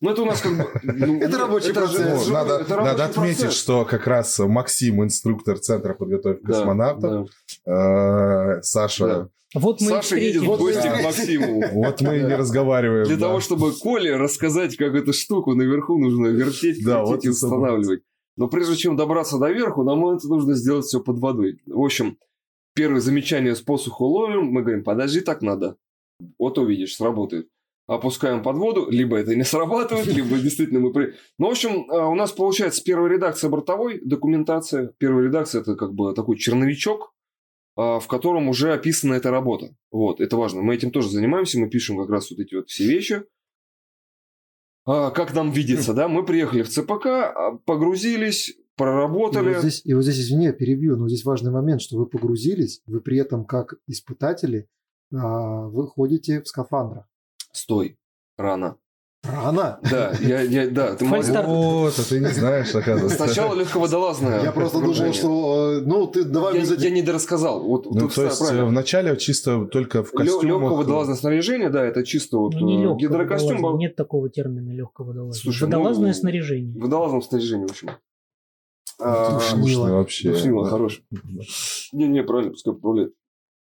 Ну, 0.00 0.10
это 0.10 0.22
у 0.22 0.26
нас 0.26 0.40
как 0.40 0.56
бы... 0.56 0.68
ну, 0.82 1.16
Это 1.16 1.26
нет, 1.28 1.34
рабочий 1.36 1.70
это 1.70 1.86
же- 1.86 1.96
процесс. 1.96 2.26
Ну, 2.26 2.32
надо, 2.32 2.54
это 2.56 2.76
рабочий 2.76 2.92
надо 2.92 3.04
отметить, 3.04 3.40
процесс. 3.40 3.60
что 3.60 3.84
как 3.84 4.06
раз 4.06 4.38
Максим, 4.38 5.02
инструктор 5.02 5.58
Центра 5.58 5.94
подготовки 5.94 6.42
Да, 6.44 6.52
космонавтов, 6.52 7.28
да. 7.64 8.56
э, 8.58 8.62
Саша, 8.62 9.30
Вот 9.54 9.80
мы 9.80 9.88
Саша 9.88 10.16
едет 10.16 10.42
в 10.42 10.46
гости 10.46 10.88
к 10.88 11.02
Максиму. 11.02 11.62
вот 11.72 12.00
мы 12.00 12.18
и 12.18 12.22
не 12.22 12.34
разговариваем. 12.34 13.06
Для 13.06 13.16
того, 13.16 13.40
чтобы 13.40 13.72
Коле 13.72 14.16
рассказать, 14.16 14.76
как 14.76 14.94
эту 14.94 15.12
штуку 15.12 15.54
наверху 15.54 15.96
нужно 15.98 16.26
вертеть, 16.28 16.84
крутить 16.84 17.24
и 17.24 17.28
устанавливать. 17.30 18.02
Но 18.36 18.48
прежде 18.48 18.74
чем 18.76 18.96
добраться 18.96 19.38
до 19.38 19.50
верху, 19.50 19.84
нам 19.84 20.04
это 20.08 20.26
нужно 20.28 20.54
сделать 20.54 20.86
все 20.86 21.00
под 21.00 21.18
водой. 21.20 21.60
В 21.66 21.80
общем, 21.80 22.18
первое 22.74 23.00
замечание 23.00 23.54
с 23.54 23.60
посуху 23.60 24.06
ловим, 24.06 24.46
мы 24.46 24.62
говорим, 24.62 24.82
подожди, 24.82 25.20
так 25.20 25.40
надо. 25.40 25.76
Вот 26.38 26.58
увидишь, 26.58 26.96
сработает. 26.96 27.48
Опускаем 27.86 28.42
под 28.42 28.56
воду, 28.56 28.88
либо 28.88 29.18
это 29.18 29.34
не 29.34 29.44
срабатывает, 29.44 30.06
либо 30.06 30.38
действительно 30.38 30.80
мы... 30.80 30.92
При... 30.92 31.14
Ну, 31.38 31.48
в 31.48 31.50
общем, 31.50 31.84
а, 31.90 32.08
у 32.08 32.14
нас 32.14 32.32
получается 32.32 32.82
первая 32.82 33.12
редакция 33.12 33.50
бортовой 33.50 34.00
документация. 34.02 34.92
Первая 34.96 35.26
редакция– 35.26 35.60
это 35.62 35.76
как 35.76 35.92
бы 35.92 36.14
такой 36.14 36.38
черновичок, 36.38 37.12
а, 37.76 38.00
в 38.00 38.08
котором 38.08 38.48
уже 38.48 38.72
описана 38.72 39.14
эта 39.14 39.30
работа. 39.30 39.76
Вот, 39.90 40.22
это 40.22 40.36
важно. 40.38 40.62
Мы 40.62 40.74
этим 40.74 40.92
тоже 40.92 41.10
занимаемся, 41.10 41.58
мы 41.58 41.68
пишем 41.68 41.98
как 41.98 42.08
раз 42.08 42.30
вот 42.30 42.40
эти 42.40 42.54
вот 42.54 42.70
все 42.70 42.86
вещи. 42.86 43.24
А, 44.86 45.10
как 45.10 45.34
нам 45.34 45.50
видится, 45.50 45.92
да? 45.92 46.08
Мы 46.08 46.24
приехали 46.24 46.62
в 46.62 46.70
ЦПК, 46.70 47.06
а, 47.06 47.58
погрузились, 47.66 48.50
И 48.50 48.56
проработали. 48.76 49.54
вот, 49.54 49.60
здесь, 49.60 49.82
и 49.84 49.92
вот 49.92 50.02
здесь, 50.02 50.20
извини, 50.20 50.46
я 50.46 50.52
перебью, 50.52 50.96
но 50.96 51.08
здесь 51.08 51.24
важный 51.24 51.52
момент, 51.52 51.82
что 51.82 51.98
вы 51.98 52.06
погрузились, 52.06 52.80
вы 52.86 53.00
при 53.00 53.18
этом 53.18 53.44
как 53.44 53.74
испытатели 53.86 54.68
а, 55.12 55.66
вы 55.68 55.86
ходите 55.86 56.40
в 56.40 56.48
скафандрах. 56.48 57.06
Стой, 57.54 57.96
рано. 58.36 58.76
Рано. 59.22 59.78
Да, 59.90 60.12
я, 60.20 60.42
я, 60.42 60.68
да, 60.68 60.96
ты. 60.96 61.06
Фальстарт. 61.06 61.46
Вот, 61.48 61.98
а 61.98 62.02
ты 62.02 62.20
не 62.20 62.26
знаешь, 62.28 62.74
оказывается. 62.74 63.16
Сначала 63.16 63.54
легководолазное. 63.54 64.42
Я 64.42 64.52
просто 64.52 64.80
думал, 64.80 65.14
что... 65.14 65.78
э, 65.78 65.80
Ну, 65.80 66.06
ты 66.08 66.24
давай 66.24 66.58
Я, 66.60 66.74
я 66.74 66.90
не 66.90 67.00
дорассказал. 67.00 67.62
Вот, 67.62 67.86
Ну, 67.86 68.00
тут 68.00 68.14
то 68.16 68.24
есть 68.24 68.38
правильно. 68.38 68.64
э, 68.64 68.66
вначале 68.66 69.16
чисто 69.16 69.64
только 69.64 70.02
в 70.04 70.10
костюмах. 70.12 70.44
Легкое 70.44 70.76
водолазное 70.76 71.16
снаряжение, 71.16 71.70
да, 71.70 71.82
это 71.86 72.04
чисто 72.04 72.36
вот 72.36 72.52
Ну, 72.54 72.94
э, 72.94 72.98
гидрокостюм. 72.98 73.78
Нет 73.78 73.96
такого 73.96 74.28
термина 74.28 74.72
легкого 74.72 75.06
водолаза. 75.06 75.40
Слушай, 75.40 75.64
Водолазное 75.64 76.08
ну, 76.08 76.14
снаряжение. 76.14 76.78
В 76.78 76.82
водолазном 76.82 77.22
снаряжении, 77.22 77.66
в 77.66 77.70
общем. 77.70 77.90
А, 79.00 79.38
Душнило. 79.38 79.88
Вообще. 79.88 80.32
Душнило, 80.32 80.66
хорош. 80.66 81.02
Не-не, 81.92 82.22
правильно, 82.24 82.50
пускай 82.52 82.74
поправляет. 82.74 83.14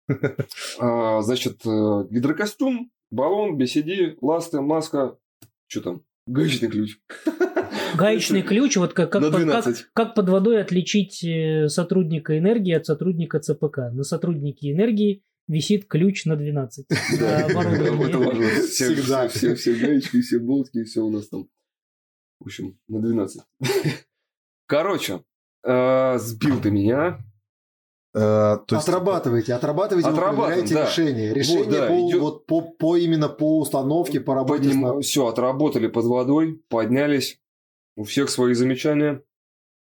А, 0.79 1.21
Значит, 1.21 1.65
э, 1.65 2.05
гидрокостюм, 2.09 2.89
баллон, 3.11 3.57
BCD, 3.61 4.17
ласты, 4.21 4.61
маска. 4.61 5.17
Что 5.67 5.81
там? 5.81 6.03
Гаечный 6.27 6.69
ключ. 6.69 6.97
Гаечный 7.97 8.41
ключ, 8.41 8.77
вот 8.77 8.93
как, 8.93 9.11
как, 9.11 9.21
под, 9.21 9.31
как, 9.31 9.41
12. 9.43 9.85
как 9.93 10.15
под 10.15 10.29
водой 10.29 10.61
отличить 10.61 11.23
э, 11.23 11.67
сотрудника 11.67 12.37
энергии 12.37 12.73
от 12.73 12.85
сотрудника 12.85 13.39
ЦПК. 13.39 13.77
На 13.91 14.03
сотруднике 14.03 14.71
энергии 14.71 15.23
висит 15.47 15.87
ключ 15.87 16.25
на 16.25 16.35
12. 16.35 16.85
Да, 17.19 17.45
оборудовании. 17.45 18.07
это 18.09 18.17
важно. 18.19 18.43
Все- 18.67 18.95
Всегда. 18.95 19.27
Все, 19.27 19.55
все 19.55 19.75
гаечки, 19.75 20.21
все 20.21 20.39
болтики, 20.39 20.83
все 20.85 21.01
у 21.01 21.09
нас 21.09 21.27
там. 21.27 21.47
В 22.39 22.45
общем, 22.45 22.79
на 22.87 23.01
12. 23.01 23.41
Короче, 24.67 25.23
э, 25.65 26.17
сбил 26.17 26.61
ты 26.61 26.71
меня. 26.71 27.19
Э, 28.13 28.57
то 28.67 28.75
есть- 28.75 28.87
Отрабатывайте, 28.87 29.53
отрабатывайте, 29.53 30.09
вы 30.09 30.13
Отрабатываем, 30.17 30.65
проверяете 30.67 30.73
да. 30.75 30.85
решение. 30.85 31.33
Решение 31.33 31.71
да, 31.71 31.87
по, 31.87 31.93
идет- 32.09 32.19
вот, 32.21 32.45
по, 32.45 32.61
по 32.61 32.97
именно 32.97 33.29
по 33.29 33.59
установке, 33.59 34.19
по 34.19 34.33
работе. 34.35 34.69
с 34.69 34.75
на- 34.75 34.99
Все, 35.01 35.27
отработали 35.27 35.87
под 35.87 36.05
водой, 36.05 36.61
поднялись. 36.67 37.39
У 37.95 38.03
всех 38.03 38.29
свои 38.29 38.53
замечания. 38.53 39.21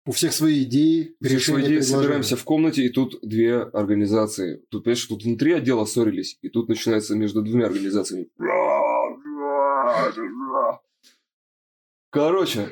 У 0.06 0.12
всех 0.12 0.32
свои 0.32 0.62
идеи, 0.62 1.16
У 1.20 1.24
всех 1.26 1.42
свои 1.44 1.64
идеи. 1.64 1.80
Собираемся 1.80 2.36
в 2.36 2.44
комнате, 2.44 2.84
и 2.84 2.88
тут 2.90 3.18
две 3.22 3.60
организации. 3.60 4.62
Тут, 4.70 4.84
понимаешь, 4.84 5.04
тут 5.04 5.24
внутри 5.24 5.52
отдела 5.52 5.84
ссорились, 5.84 6.38
и 6.42 6.48
тут 6.48 6.68
начинается 6.68 7.16
между 7.16 7.42
двумя 7.42 7.66
организациями. 7.66 8.28
Короче, 12.10 12.68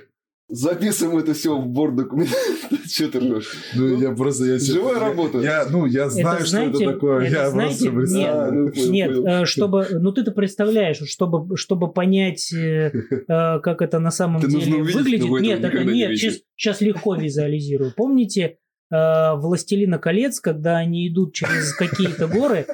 записываем 0.48 1.18
это 1.18 1.32
все 1.34 1.56
в 1.58 1.66
борт 1.66 1.96
документов. 1.96 2.36
Че 2.88 3.08
ты 3.08 3.18
ржешь? 3.18 3.52
Ну, 3.74 4.00
я 4.00 4.12
просто... 4.12 4.44
Я, 4.44 4.58
Живая 4.58 4.94
я- 4.94 5.00
работа. 5.00 5.38
Я, 5.38 5.66
ну, 5.70 5.86
я 5.86 6.08
знаю, 6.10 6.36
Это, 6.36 6.46
что 6.46 6.50
знаете, 6.56 6.84
это 6.84 6.92
такое. 6.92 7.24
это, 7.26 7.34
я 7.34 7.50
знаете, 7.50 7.90
просто 7.90 7.96
представляю. 8.00 8.52
ну, 8.52 8.70
понял, 8.70 8.92
Нет, 8.92 9.08
понял. 9.14 9.26
э, 9.26 9.44
чтобы, 9.46 9.86
ну 9.92 10.12
ты-то 10.12 10.32
представляешь, 10.32 10.98
чтобы, 11.08 11.56
чтобы 11.56 11.92
понять, 11.92 12.52
э, 12.52 12.92
э, 12.92 13.58
как 13.60 13.82
это 13.82 13.98
на 13.98 14.10
самом 14.10 14.40
нужно 14.42 14.60
деле 14.60 14.76
увидеть, 14.82 15.22
выглядит. 15.22 15.42
Нет, 15.42 15.64
это 15.64 15.84
не 15.84 15.92
нет, 15.94 16.10
видели. 16.10 16.16
сейчас, 16.30 16.40
сейчас 16.56 16.80
легко 16.80 17.14
визуализирую. 17.16 17.92
Помните 17.96 18.58
«Властелина 18.90 19.98
колец», 19.98 20.38
когда 20.40 20.76
они 20.76 21.08
идут 21.08 21.34
через 21.34 21.74
какие-то 21.74 22.28
горы, 22.28 22.66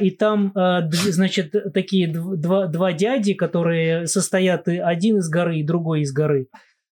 и 0.00 0.10
там, 0.10 0.52
значит, 0.92 1.52
такие 1.72 2.12
дв- 2.12 2.36
два, 2.36 2.66
два 2.68 2.92
дяди, 2.92 3.34
которые 3.34 4.06
состоят 4.06 4.68
и 4.68 4.76
один 4.76 5.16
из 5.18 5.28
горы, 5.28 5.58
и 5.58 5.64
другой 5.64 6.02
из 6.02 6.12
горы. 6.12 6.46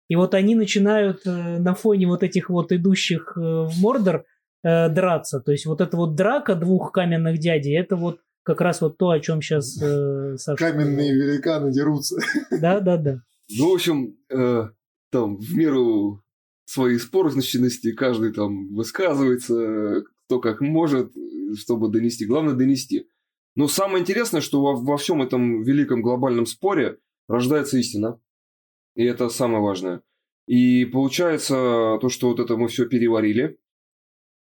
И 0.08 0.16
вот 0.16 0.34
они 0.34 0.54
начинают 0.54 1.26
э, 1.26 1.58
на 1.58 1.74
фоне 1.74 2.06
вот 2.06 2.22
этих 2.22 2.50
вот 2.50 2.72
идущих 2.72 3.32
э, 3.36 3.40
в 3.40 3.72
Мордор 3.80 4.24
э, 4.62 4.88
драться. 4.88 5.40
То 5.40 5.52
есть 5.52 5.66
вот 5.66 5.80
эта 5.80 5.96
вот 5.96 6.14
драка 6.14 6.54
двух 6.54 6.92
каменных 6.92 7.38
дядей, 7.38 7.78
это 7.78 7.96
вот 7.96 8.20
как 8.42 8.60
раз 8.60 8.80
вот 8.80 8.98
то, 8.98 9.10
о 9.10 9.20
чем 9.20 9.40
сейчас 9.40 9.74
Саша. 9.74 10.56
Каменные 10.56 11.14
великаны 11.14 11.72
дерутся. 11.72 12.16
Да, 12.50 12.80
да, 12.80 12.96
да. 12.96 13.22
Ну, 13.58 13.70
в 13.70 13.74
общем, 13.74 14.16
э, 14.30 14.68
там 15.10 15.36
в 15.36 15.54
меру 15.54 16.22
своей 16.64 16.98
спорности 16.98 17.92
каждый 17.92 18.32
там 18.32 18.74
высказывается, 18.74 20.04
кто 20.26 20.40
как 20.40 20.60
может, 20.60 21.16
э, 21.16 21.54
чтобы 21.56 21.88
донести. 21.88 22.24
Главное 22.24 22.54
донести. 22.54 23.06
Но 23.54 23.68
самое 23.68 24.00
интересное, 24.00 24.40
что 24.40 24.62
во, 24.62 24.74
во 24.74 24.96
всем 24.96 25.20
этом 25.20 25.62
великом 25.62 26.00
глобальном 26.00 26.46
споре 26.46 26.98
рождается 27.28 27.78
истина. 27.78 28.18
И 28.94 29.04
это 29.04 29.28
самое 29.28 29.62
важное. 29.62 30.02
И 30.46 30.84
получается 30.86 31.98
то, 32.00 32.08
что 32.08 32.28
вот 32.28 32.40
это 32.40 32.56
мы 32.56 32.68
все 32.68 32.86
переварили. 32.86 33.58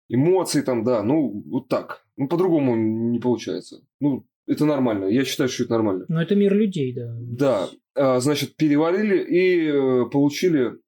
Эмоции 0.08 0.62
там, 0.62 0.84
да, 0.84 1.02
ну, 1.02 1.42
вот 1.46 1.68
так. 1.68 2.04
Ну, 2.16 2.28
по-другому 2.28 2.76
не 2.76 3.18
получается. 3.18 3.82
Ну, 4.00 4.26
это 4.46 4.66
нормально. 4.66 5.06
Я 5.06 5.24
считаю, 5.24 5.48
что 5.48 5.64
это 5.64 5.72
нормально. 5.72 6.04
Но 6.08 6.22
это 6.22 6.34
мир 6.34 6.54
людей, 6.54 6.94
да. 6.94 7.16
Да, 7.20 7.68
а, 7.94 8.20
значит, 8.20 8.56
переварили 8.56 9.18
и 9.18 9.68
э, 9.68 10.10
получили 10.10 10.78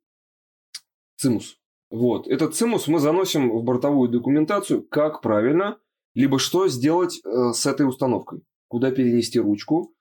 цимус. 1.16 1.56
Вот. 1.90 2.27
Этот 2.27 2.55
цимус 2.55 2.89
мы 2.89 2.98
заносим 2.98 3.51
в 3.51 3.62
бортовую 3.62 4.10
документацию, 4.10 4.82
как 4.82 5.23
правильно, 5.23 5.78
либо 6.14 6.39
что 6.39 6.68
сделать 6.68 7.20
э, 7.24 7.52
с 7.52 7.64
этой 7.66 7.86
установкой. 7.86 8.43
Куда 8.68 8.90
перенести 8.90 9.39
ручку, 9.39 9.94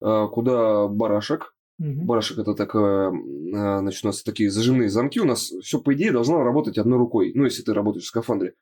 э, 0.00 0.28
куда 0.32 0.88
барашек. 0.88 1.54
Мгм. 1.78 2.06
Барашек 2.06 2.38
это 2.38 2.54
такое, 2.54 3.12
значит, 3.50 4.04
у 4.04 4.08
нас 4.08 4.22
такие 4.22 4.50
зажимные 4.50 4.88
замки. 4.88 5.20
У 5.20 5.24
нас 5.24 5.50
все, 5.62 5.80
по 5.80 5.94
идее, 5.94 6.12
должно 6.12 6.42
работать 6.42 6.78
одной 6.78 6.98
рукой. 6.98 7.32
Ну, 7.34 7.44
если 7.44 7.62
ты 7.62 7.74
работаешь 7.74 8.04
в 8.04 8.08
скафандре. 8.08 8.54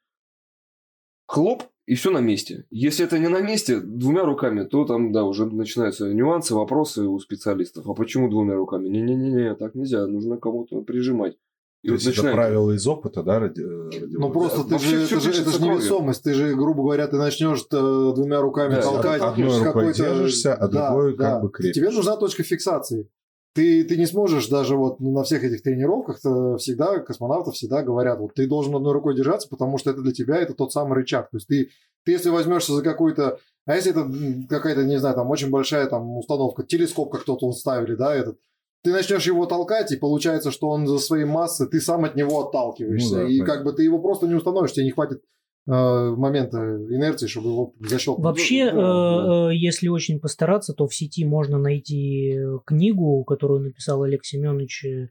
Хлоп, 1.27 1.63
и 1.87 1.95
все 1.95 2.11
на 2.11 2.19
месте. 2.19 2.67
Если 2.71 3.05
это 3.05 3.19
не 3.19 3.29
на 3.29 3.41
месте, 3.41 3.81
двумя 3.81 4.25
руками, 4.25 4.65
то 4.65 4.85
там, 4.85 5.13
да, 5.13 5.25
уже 5.25 5.47
начинаются 5.47 6.13
нюансы, 6.13 6.55
вопросы 6.55 7.05
у 7.05 7.19
специалистов. 7.19 7.89
А 7.89 7.95
почему 7.95 8.29
двумя 8.29 8.55
руками? 8.55 8.89
Не-не-не, 8.89 9.55
так 9.55 9.75
нельзя, 9.75 10.07
нужно 10.07 10.39
кому-то 10.39 10.83
прижимать. 10.83 11.37
И 11.83 11.87
То 11.89 11.93
вот 11.95 12.01
есть 12.03 12.07
это 12.09 12.17
начинает- 12.27 12.37
правило 12.37 12.71
из 12.73 12.87
опыта, 12.87 13.23
да, 13.23 13.39
ради- 13.39 13.61
э? 13.63 14.07
Ну 14.11 14.31
просто 14.31 14.65
ты 14.65 14.79
же, 14.79 15.03
это 15.05 15.21
же, 15.21 15.31
это 15.31 15.51
же 15.51 15.63
невесомость. 15.63 16.23
Ты 16.23 16.35
же, 16.35 16.55
грубо 16.55 16.83
говоря, 16.83 17.07
ты 17.09 17.17
начнешь 17.17 17.61
э, 17.73 18.13
двумя 18.15 18.41
руками 18.43 18.75
Да, 18.75 18.83
толкать. 18.83 19.23
одной 19.23 19.63
рукой 19.65 19.95
держишься, 19.95 20.55
а 20.55 20.69
Да, 20.69 20.89
другой 20.91 21.17
да. 21.17 21.33
как 21.33 21.43
бы 21.43 21.51
крепишь. 21.51 21.75
Тебе 21.77 21.91
нужна 21.91 22.17
точка 22.17 22.43
фиксации. 22.43 23.09
Ты, 23.55 23.83
ты 23.85 23.97
не 23.97 24.07
сможешь 24.07 24.47
даже 24.49 24.77
вот 24.77 25.01
на 25.01 25.25
всех 25.25 25.43
этих 25.43 25.63
тренировках 25.63 26.19
всегда, 26.59 26.99
космонавты 27.01 27.51
всегда 27.51 27.83
говорят, 27.83 28.21
вот 28.21 28.35
ты 28.35 28.47
должен 28.47 28.77
одной 28.77 28.93
рукой 28.93 29.17
держаться, 29.17 29.49
потому 29.49 29.77
что 29.79 29.91
это 29.91 30.03
для 30.03 30.13
тебя 30.13 30.37
это 30.37 30.55
тот 30.55 30.73
самый 30.73 30.95
рычаг. 30.95 31.31
То 31.31 31.39
есть 31.39 31.49
ты, 31.49 31.71
ты 32.05 32.13
если 32.13 32.29
возьмешься 32.29 32.75
за 32.75 32.83
какую-то, 32.83 33.39
а 33.67 33.75
если 33.75 33.91
это 33.91 34.09
какая-то, 34.49 34.85
не 34.85 34.99
знаю, 35.01 35.17
там 35.17 35.29
очень 35.31 35.51
большая 35.51 35.87
там 35.87 36.17
установка, 36.19 36.63
телескоп 36.63 37.11
как 37.11 37.23
кто-то 37.23 37.47
вот 37.47 37.57
ставили, 37.57 37.97
да, 37.97 38.15
этот, 38.15 38.39
ты 38.83 38.93
начнешь 38.93 39.27
его 39.27 39.47
толкать, 39.47 39.93
и 39.93 39.97
получается, 39.97 40.51
что 40.51 40.69
он 40.71 40.87
за 40.87 40.99
своей 40.99 41.25
массой, 41.25 41.69
ты 41.69 41.81
сам 41.81 42.05
от 42.05 42.17
него 42.17 42.47
отталкиваешься. 42.47 43.19
Ну 43.19 43.23
да, 43.23 43.29
и 43.29 43.39
понятно. 43.39 43.55
как 43.55 43.65
бы 43.65 43.73
ты 43.73 43.83
его 43.85 43.99
просто 44.01 44.27
не 44.27 44.35
установишь, 44.35 44.73
тебе 44.73 44.85
не 44.87 44.91
хватит 44.91 45.23
э, 45.67 45.71
момента 45.71 46.59
инерции, 46.59 47.27
чтобы 47.27 47.51
его 47.51 47.75
защелкнуть. 47.81 48.25
Вообще, 48.25 48.73
Ну, 48.73 48.81
да. 48.81 49.51
э, 49.51 49.53
э, 49.53 49.57
если 49.57 49.89
очень 49.89 50.19
постараться, 50.21 50.73
то 50.73 50.87
в 50.87 50.95
сети 50.95 51.25
можно 51.25 51.59
найти 51.59 52.39
книгу, 52.65 53.23
которую 53.25 53.61
написал 53.61 54.03
Олег 54.03 54.25
Семенович 54.25 54.85
э, 54.85 55.09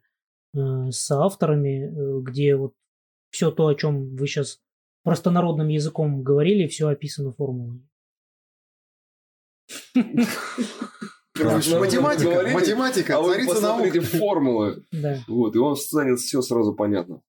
с 0.54 1.12
авторами, 1.12 1.86
э, 1.86 2.22
где 2.24 2.56
вот 2.56 2.74
все 3.30 3.52
то, 3.52 3.68
о 3.68 3.76
чем 3.76 4.16
вы 4.16 4.26
сейчас 4.26 4.60
простонародным 5.04 5.68
языком 5.68 6.24
говорили, 6.24 6.68
все 6.68 6.88
описано 6.88 7.32
формулами. 7.32 7.88
Народ 11.44 11.80
Математика, 11.80 12.32
говорили, 12.32 12.54
математика, 12.54 13.20
а 13.20 13.24
царица 13.24 13.62
наук. 13.62 13.84
посмотрите 13.84 14.00
формулы. 14.18 14.84
Да. 14.92 15.20
Вот, 15.28 15.56
и 15.56 15.60
вам 15.60 15.76
станет 15.76 16.20
все 16.20 16.42
сразу 16.42 16.74
понятно. 16.74 17.22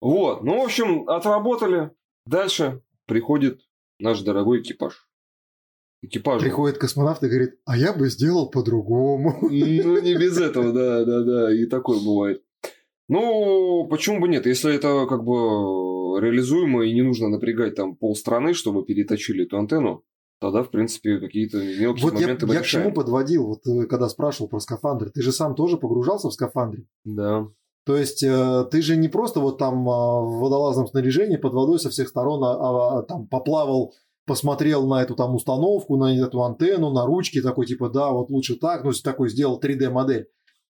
Вот, 0.00 0.42
ну, 0.42 0.60
в 0.60 0.64
общем, 0.64 1.08
отработали. 1.08 1.90
Дальше 2.26 2.82
приходит 3.06 3.60
наш 3.98 4.20
дорогой 4.20 4.60
экипаж. 4.62 5.06
Экипаж. 6.02 6.40
Приходит 6.40 6.78
космонавт 6.78 7.22
и 7.22 7.28
говорит, 7.28 7.58
а 7.66 7.76
я 7.76 7.92
бы 7.92 8.08
сделал 8.08 8.50
по-другому. 8.50 9.38
Ну, 9.42 9.50
не 9.50 10.14
без 10.16 10.38
этого, 10.38 10.72
да, 10.72 11.04
да, 11.04 11.22
да, 11.22 11.54
и 11.54 11.66
такое 11.66 11.98
бывает. 11.98 12.42
Ну, 13.08 13.86
почему 13.88 14.20
бы 14.20 14.28
нет? 14.28 14.46
Если 14.46 14.74
это 14.74 15.06
как 15.06 15.24
бы 15.24 16.20
реализуемо 16.20 16.84
и 16.84 16.94
не 16.94 17.02
нужно 17.02 17.28
напрягать 17.28 17.74
там 17.74 17.96
полстраны, 17.96 18.54
чтобы 18.54 18.84
переточили 18.84 19.44
эту 19.44 19.58
антенну, 19.58 20.04
тогда, 20.40 20.62
в 20.62 20.70
принципе, 20.70 21.18
какие-то 21.18 21.58
мелкие 21.58 22.02
Вот 22.02 22.14
я, 22.14 22.20
моменты 22.20 22.46
мы 22.46 22.54
я 22.54 22.60
к 22.60 22.66
чему 22.66 22.92
подводил, 22.92 23.46
вот 23.46 23.66
э, 23.66 23.86
когда 23.86 24.08
спрашивал 24.08 24.48
про 24.48 24.58
скафандры. 24.58 25.10
Ты 25.10 25.22
же 25.22 25.32
сам 25.32 25.54
тоже 25.54 25.76
погружался 25.76 26.28
в 26.28 26.32
скафандре. 26.32 26.86
Да. 27.04 27.46
То 27.84 27.96
есть 27.96 28.22
э, 28.22 28.64
ты 28.70 28.82
же 28.82 28.96
не 28.96 29.08
просто 29.08 29.40
вот 29.40 29.58
там 29.58 29.88
а, 29.88 30.20
в 30.20 30.40
водолазном 30.40 30.86
снаряжении 30.86 31.36
под 31.36 31.54
водой 31.54 31.78
со 31.78 31.90
всех 31.90 32.08
сторон 32.08 32.42
а, 32.44 32.98
а, 32.98 33.02
там 33.02 33.26
поплавал, 33.26 33.94
посмотрел 34.26 34.86
на 34.86 35.02
эту 35.02 35.14
там 35.14 35.34
установку, 35.34 35.96
на 35.96 36.14
эту 36.16 36.42
антенну, 36.42 36.90
на 36.90 37.06
ручки, 37.06 37.40
такой 37.40 37.66
типа, 37.66 37.88
да, 37.88 38.10
вот 38.10 38.30
лучше 38.30 38.56
так, 38.56 38.84
ну, 38.84 38.92
такой 38.92 39.28
сделал 39.28 39.60
3D-модель. 39.60 40.28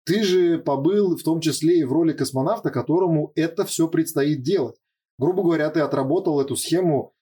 Ты 0.04 0.22
же 0.22 0.58
побыл 0.58 1.16
в 1.16 1.22
том 1.22 1.40
числе 1.40 1.80
и 1.80 1.84
в 1.84 1.92
роли 1.92 2.12
космонавта, 2.12 2.70
которому 2.70 3.32
это 3.34 3.64
все 3.64 3.88
предстоит 3.88 4.42
делать. 4.42 4.76
Грубо 5.18 5.42
говоря, 5.42 5.70
ты 5.70 5.80
отработал 5.80 6.40
эту 6.40 6.54
схему 6.56 7.12
а, 7.12 7.15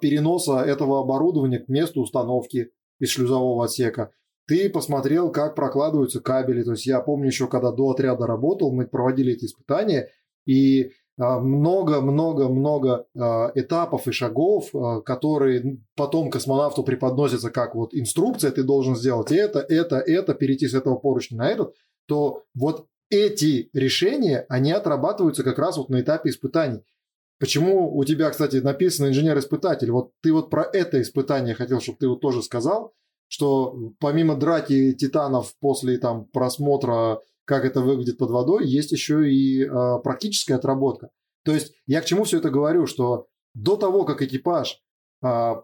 переноса 0.00 0.60
этого 0.60 1.00
оборудования 1.00 1.60
к 1.60 1.68
месту 1.68 2.00
установки 2.00 2.70
из 2.98 3.10
шлюзового 3.10 3.64
отсека. 3.64 4.10
ты 4.46 4.68
посмотрел, 4.68 5.30
как 5.30 5.54
прокладываются 5.54 6.20
кабели. 6.20 6.62
То 6.62 6.72
есть 6.72 6.86
я 6.86 7.00
помню 7.00 7.28
еще, 7.28 7.46
когда 7.46 7.70
до 7.70 7.90
отряда 7.90 8.26
работал, 8.26 8.72
мы 8.72 8.86
проводили 8.86 9.32
эти 9.34 9.44
испытания, 9.44 10.08
и 10.46 10.90
много-много-много 11.18 13.06
этапов 13.54 14.08
и 14.08 14.12
шагов, 14.12 14.70
которые 15.04 15.78
потом 15.94 16.30
космонавту 16.30 16.82
преподносятся 16.82 17.50
как 17.50 17.74
вот 17.74 17.94
инструкция, 17.94 18.50
ты 18.50 18.62
должен 18.62 18.96
сделать 18.96 19.30
это, 19.30 19.60
это, 19.60 19.98
это, 19.98 20.34
перейти 20.34 20.66
с 20.66 20.74
этого 20.74 20.96
поручня 20.96 21.38
на 21.38 21.50
этот, 21.50 21.74
то 22.06 22.44
вот 22.54 22.86
эти 23.10 23.68
решения, 23.74 24.46
они 24.48 24.72
отрабатываются 24.72 25.44
как 25.44 25.58
раз 25.58 25.76
вот 25.76 25.90
на 25.90 26.00
этапе 26.00 26.30
испытаний. 26.30 26.82
Почему 27.38 27.96
у 27.96 28.04
тебя, 28.04 28.30
кстати, 28.30 28.56
написано 28.56 29.08
инженер-испытатель? 29.08 29.90
Вот 29.90 30.12
ты 30.22 30.32
вот 30.32 30.50
про 30.50 30.62
это 30.62 31.00
испытание 31.00 31.54
хотел, 31.54 31.80
чтобы 31.80 31.98
ты 31.98 32.08
вот 32.08 32.20
тоже 32.20 32.42
сказал, 32.42 32.92
что 33.28 33.92
помимо 33.98 34.36
драки 34.36 34.92
титанов 34.92 35.54
после 35.58 35.98
там 35.98 36.26
просмотра, 36.26 37.20
как 37.44 37.64
это 37.64 37.80
выглядит 37.80 38.18
под 38.18 38.30
водой, 38.30 38.66
есть 38.66 38.92
еще 38.92 39.28
и 39.28 39.64
э, 39.64 39.68
практическая 40.04 40.54
отработка. 40.54 41.08
То 41.44 41.52
есть 41.52 41.74
я 41.86 42.00
к 42.00 42.04
чему 42.04 42.24
все 42.24 42.38
это 42.38 42.50
говорю, 42.50 42.86
что 42.86 43.26
до 43.54 43.76
того, 43.76 44.04
как 44.04 44.22
экипаж 44.22 44.80
э, 45.24 45.54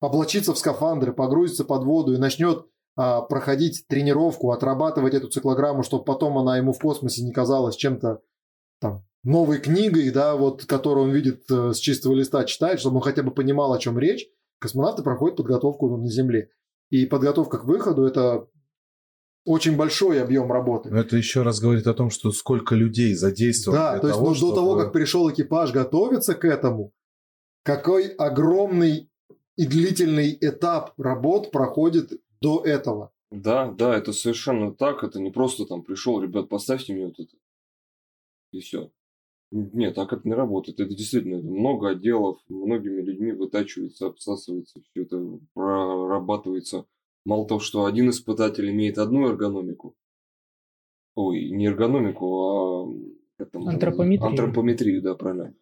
облачится 0.00 0.54
в 0.54 0.58
скафандры, 0.58 1.12
погрузится 1.12 1.64
под 1.64 1.84
воду 1.84 2.14
и 2.14 2.18
начнет 2.18 2.66
а, 2.96 3.22
проходить 3.22 3.86
тренировку, 3.86 4.50
отрабатывать 4.50 5.14
эту 5.14 5.28
циклограмму, 5.28 5.82
чтобы 5.84 6.04
потом 6.04 6.36
она 6.38 6.56
ему 6.56 6.72
в 6.72 6.80
космосе 6.80 7.22
не 7.22 7.32
казалась 7.32 7.76
чем-то 7.76 8.20
там 8.80 9.04
новой 9.24 9.58
книгой, 9.58 10.10
да, 10.10 10.36
вот, 10.36 10.64
которую 10.64 11.08
он 11.08 11.12
видит 11.12 11.50
э, 11.50 11.72
с 11.72 11.78
чистого 11.78 12.14
листа, 12.14 12.44
читает, 12.44 12.80
чтобы 12.80 12.96
он 12.96 13.02
хотя 13.02 13.22
бы 13.22 13.30
понимал, 13.30 13.72
о 13.72 13.78
чем 13.78 13.98
речь, 13.98 14.26
космонавты 14.58 15.02
проходят 15.02 15.36
подготовку 15.36 15.96
на 15.96 16.08
Земле. 16.08 16.50
И 16.90 17.06
подготовка 17.06 17.58
к 17.58 17.64
выходу– 17.64 18.04
это 18.06 18.48
очень 19.44 19.76
большой 19.76 20.22
объем 20.22 20.52
работы. 20.52 20.90
Но 20.90 21.00
это 21.00 21.16
еще 21.16 21.42
раз 21.42 21.60
говорит 21.60 21.86
о 21.86 21.94
том, 21.94 22.10
что 22.10 22.32
сколько 22.32 22.74
людей 22.74 23.14
задействовано. 23.14 23.82
Да, 23.82 23.98
то 23.98 24.06
есть 24.08 24.18
того, 24.18 24.28
ну, 24.28 24.34
чтобы... 24.34 24.52
до 24.52 24.56
того, 24.56 24.76
как 24.76 24.92
пришел 24.92 25.30
экипаж 25.30 25.72
готовиться 25.72 26.34
к 26.34 26.44
этому, 26.44 26.92
какой 27.62 28.08
огромный 28.08 29.10
и 29.56 29.66
длительный 29.66 30.36
этап 30.40 30.92
работ 30.98 31.50
проходит 31.50 32.12
до 32.40 32.62
этого. 32.64 33.12
Да, 33.30 33.70
да, 33.72 33.96
это 33.96 34.12
совершенно 34.12 34.72
так. 34.72 35.02
Это 35.02 35.20
не 35.20 35.30
просто 35.30 35.66
там 35.66 35.82
пришел, 35.82 36.20
ребят, 36.22 36.48
поставьте 36.48 36.94
мне 36.94 37.06
вот 37.06 37.18
это. 37.18 37.36
И 38.52 38.60
все. 38.60 38.90
Нет, 39.50 39.94
так 39.94 40.12
это 40.12 40.28
не 40.28 40.34
работает. 40.34 40.78
Это 40.80 40.94
действительно 40.94 41.38
много 41.38 41.90
отделов, 41.90 42.38
многими 42.48 43.00
людьми 43.00 43.32
вытачивается, 43.32 44.06
обсасывается, 44.06 44.80
все 44.90 45.02
это 45.02 45.22
прорабатывается. 45.54 46.84
Мало 47.24 47.46
того, 47.46 47.60
что 47.60 47.86
один 47.86 48.10
испытатель 48.10 48.70
имеет 48.70 48.98
одну 48.98 49.28
эргономику, 49.28 49.96
ой, 51.14 51.50
не 51.50 51.66
эргономику, 51.66 52.26
а 52.42 52.94
это, 53.38 53.58
антропометрию. 53.58 54.28
Антропометрию, 54.28 55.02
да, 55.02 55.14
правильно. 55.14 55.54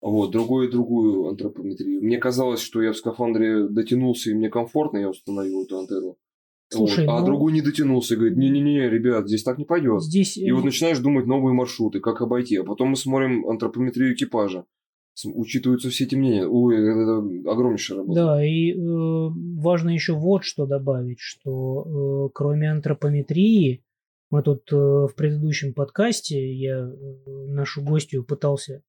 Вот, 0.00 0.30
другую 0.30 0.70
другую 0.70 1.28
антропометрию. 1.28 2.02
Мне 2.02 2.18
казалось, 2.18 2.60
что 2.60 2.82
я 2.82 2.92
в 2.92 2.96
скафандре 2.96 3.68
дотянулся, 3.68 4.30
и 4.30 4.34
мне 4.34 4.48
комфортно, 4.48 4.98
я 4.98 5.10
установил 5.10 5.64
эту 5.64 5.78
антенну. 5.78 6.16
Слушай, 6.68 7.06
вот. 7.06 7.12
А 7.12 7.20
ну... 7.20 7.26
другой 7.26 7.52
не 7.52 7.62
дотянулся 7.62 8.14
и 8.14 8.16
говорит, 8.16 8.36
не-не-не, 8.36 8.90
ребят, 8.90 9.28
здесь 9.28 9.42
так 9.42 9.58
не 9.58 9.64
пойдет. 9.64 10.02
Здесь... 10.02 10.36
И 10.36 10.50
вот 10.50 10.62
э, 10.62 10.64
начинаешь 10.64 10.98
думать 10.98 11.26
новые 11.26 11.54
маршруты, 11.54 12.00
как 12.00 12.20
обойти. 12.22 12.56
А 12.56 12.64
потом 12.64 12.90
мы 12.90 12.96
смотрим 12.96 13.48
антропометрию 13.48 14.14
экипажа. 14.14 14.64
Учитываются 15.24 15.88
все 15.88 16.04
эти 16.04 16.14
мнения. 16.14 16.46
Ой, 16.46 16.76
это 16.76 17.50
огромнейшая 17.50 17.98
работа. 17.98 18.20
Да, 18.20 18.44
и 18.44 18.72
э, 18.72 18.76
важно 18.76 19.90
еще 19.90 20.12
вот 20.12 20.44
что 20.44 20.66
добавить, 20.66 21.20
что 21.20 22.26
э, 22.26 22.30
кроме 22.34 22.70
антропометрии, 22.70 23.82
мы 24.30 24.42
тут 24.42 24.70
э, 24.72 24.76
в 24.76 25.12
предыдущем 25.16 25.72
подкасте, 25.72 26.52
я 26.52 26.80
э, 26.80 27.30
нашу 27.48 27.82
гостью 27.82 28.24
пытался 28.24 28.82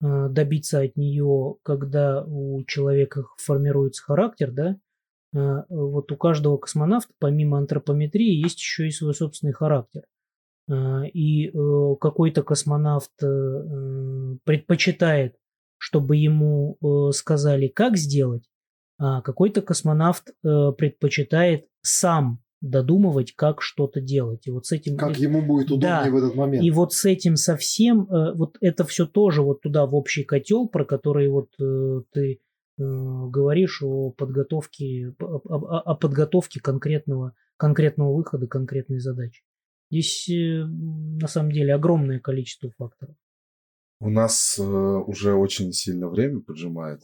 э, 0.00 0.28
добиться 0.30 0.80
от 0.80 0.96
нее, 0.96 1.56
когда 1.62 2.24
у 2.26 2.64
человека 2.64 3.24
формируется 3.36 4.02
характер, 4.02 4.50
да, 4.50 4.70
а, 4.70 4.76
вот 5.32 6.12
у 6.12 6.16
каждого 6.16 6.58
космонавта, 6.58 7.12
помимо 7.18 7.58
антропометрии, 7.58 8.42
есть 8.42 8.58
еще 8.58 8.86
и 8.86 8.90
свой 8.90 9.14
собственный 9.14 9.52
характер. 9.52 10.02
А, 10.70 11.02
и 11.12 11.48
э, 11.48 11.96
какой-то 12.00 12.42
космонавт 12.42 13.10
э, 13.22 14.36
предпочитает, 14.44 15.36
чтобы 15.78 16.16
ему 16.16 16.78
э, 16.80 17.12
сказали, 17.12 17.68
как 17.68 17.96
сделать, 17.96 18.44
а 18.98 19.20
какой-то 19.22 19.62
космонавт 19.62 20.32
предпочитает 20.42 21.66
сам 21.80 22.40
додумывать, 22.60 23.34
как 23.34 23.60
что-то 23.60 24.00
делать. 24.00 24.46
И 24.46 24.52
вот 24.52 24.66
с 24.66 24.72
этим... 24.72 24.96
Как 24.96 25.16
ему 25.16 25.42
будет 25.42 25.72
удобнее 25.72 26.04
да, 26.04 26.10
в 26.10 26.16
этот 26.16 26.36
момент. 26.36 26.62
И 26.62 26.70
вот 26.70 26.92
с 26.92 27.04
этим 27.04 27.34
совсем, 27.34 28.06
вот 28.08 28.56
это 28.60 28.84
все 28.84 29.04
тоже 29.04 29.42
вот 29.42 29.62
туда 29.62 29.86
в 29.86 29.96
общий 29.96 30.22
котел, 30.22 30.68
про 30.68 30.84
который 30.84 31.28
вот 31.28 31.48
ты 32.12 32.38
говоришь 32.78 33.82
о 33.82 34.10
подготовке, 34.10 35.14
о, 35.20 35.80
о 35.92 35.94
подготовке 35.94 36.60
конкретного, 36.60 37.34
конкретного 37.56 38.14
выхода, 38.14 38.46
конкретной 38.46 38.98
задачи. 38.98 39.42
Здесь 39.90 40.28
э, 40.30 40.64
на 40.64 41.28
самом 41.28 41.52
деле 41.52 41.74
огромное 41.74 42.18
количество 42.18 42.70
факторов. 42.78 43.14
У 44.00 44.10
нас 44.10 44.58
э, 44.58 44.62
уже 44.62 45.34
очень 45.34 45.72
сильно 45.72 46.08
время 46.08 46.40
поджимает. 46.40 47.02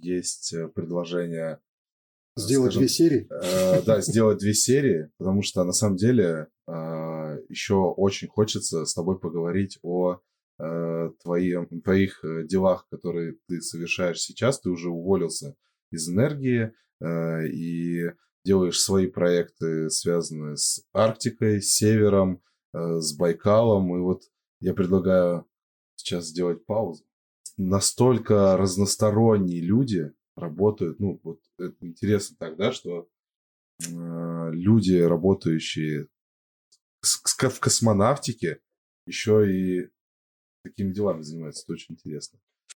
есть 0.00 0.54
предложение 0.74 1.60
Сделать 2.38 2.72
скажем, 2.72 2.80
две 2.82 2.88
серии? 2.88 3.28
Э, 3.30 3.82
да, 3.82 4.00
сделать 4.02 4.38
две 4.38 4.54
серии, 4.54 5.10
потому 5.18 5.42
что 5.42 5.64
на 5.64 5.72
самом 5.72 5.96
деле 5.96 6.46
э, 6.68 6.72
еще 7.48 7.74
очень 7.74 8.28
хочется 8.28 8.84
с 8.84 8.94
тобой 8.94 9.18
поговорить 9.18 9.78
о 9.82 10.20
э, 10.58 11.10
твои, 11.22 11.54
твоих 11.84 12.24
э, 12.24 12.44
делах, 12.46 12.86
которые 12.90 13.36
ты 13.46 13.60
совершаешь 13.60 14.20
сейчас, 14.20 14.60
ты 14.60 14.70
уже 14.70 14.90
уволился 14.90 15.56
из 15.90 16.08
энергии 16.08 16.72
э, 17.00 17.46
и 17.48 18.10
делаешь 18.44 18.80
свои 18.80 19.06
проекты, 19.06 19.90
связанные 19.90 20.56
с 20.56 20.84
Арктикой, 20.92 21.60
с 21.60 21.72
Севером, 21.74 22.42
э, 22.72 23.00
с 23.00 23.16
Байкалом. 23.16 23.96
И 23.96 24.00
вот 24.00 24.22
я 24.60 24.74
предлагаю 24.74 25.46
сейчас 25.96 26.26
сделать 26.26 26.64
паузу. 26.64 27.04
Настолько 27.56 28.56
разносторонние 28.56 29.60
люди 29.60 30.12
работают. 30.36 31.00
Ну, 31.00 31.20
вот 31.24 31.40
это 31.58 31.76
интересно 31.80 32.36
тогда, 32.38 32.72
что 32.72 33.08
э, 33.80 34.50
люди, 34.52 34.94
работающие 34.94 36.08
в 37.00 37.60
космонавтике, 37.60 38.60
еще 39.06 39.50
и 39.50 39.90
такими 40.70 40.92
делами 40.92 41.22
занимается. 41.22 41.64
Это 41.64 41.72
очень 41.72 41.94
интересно. 41.94 42.38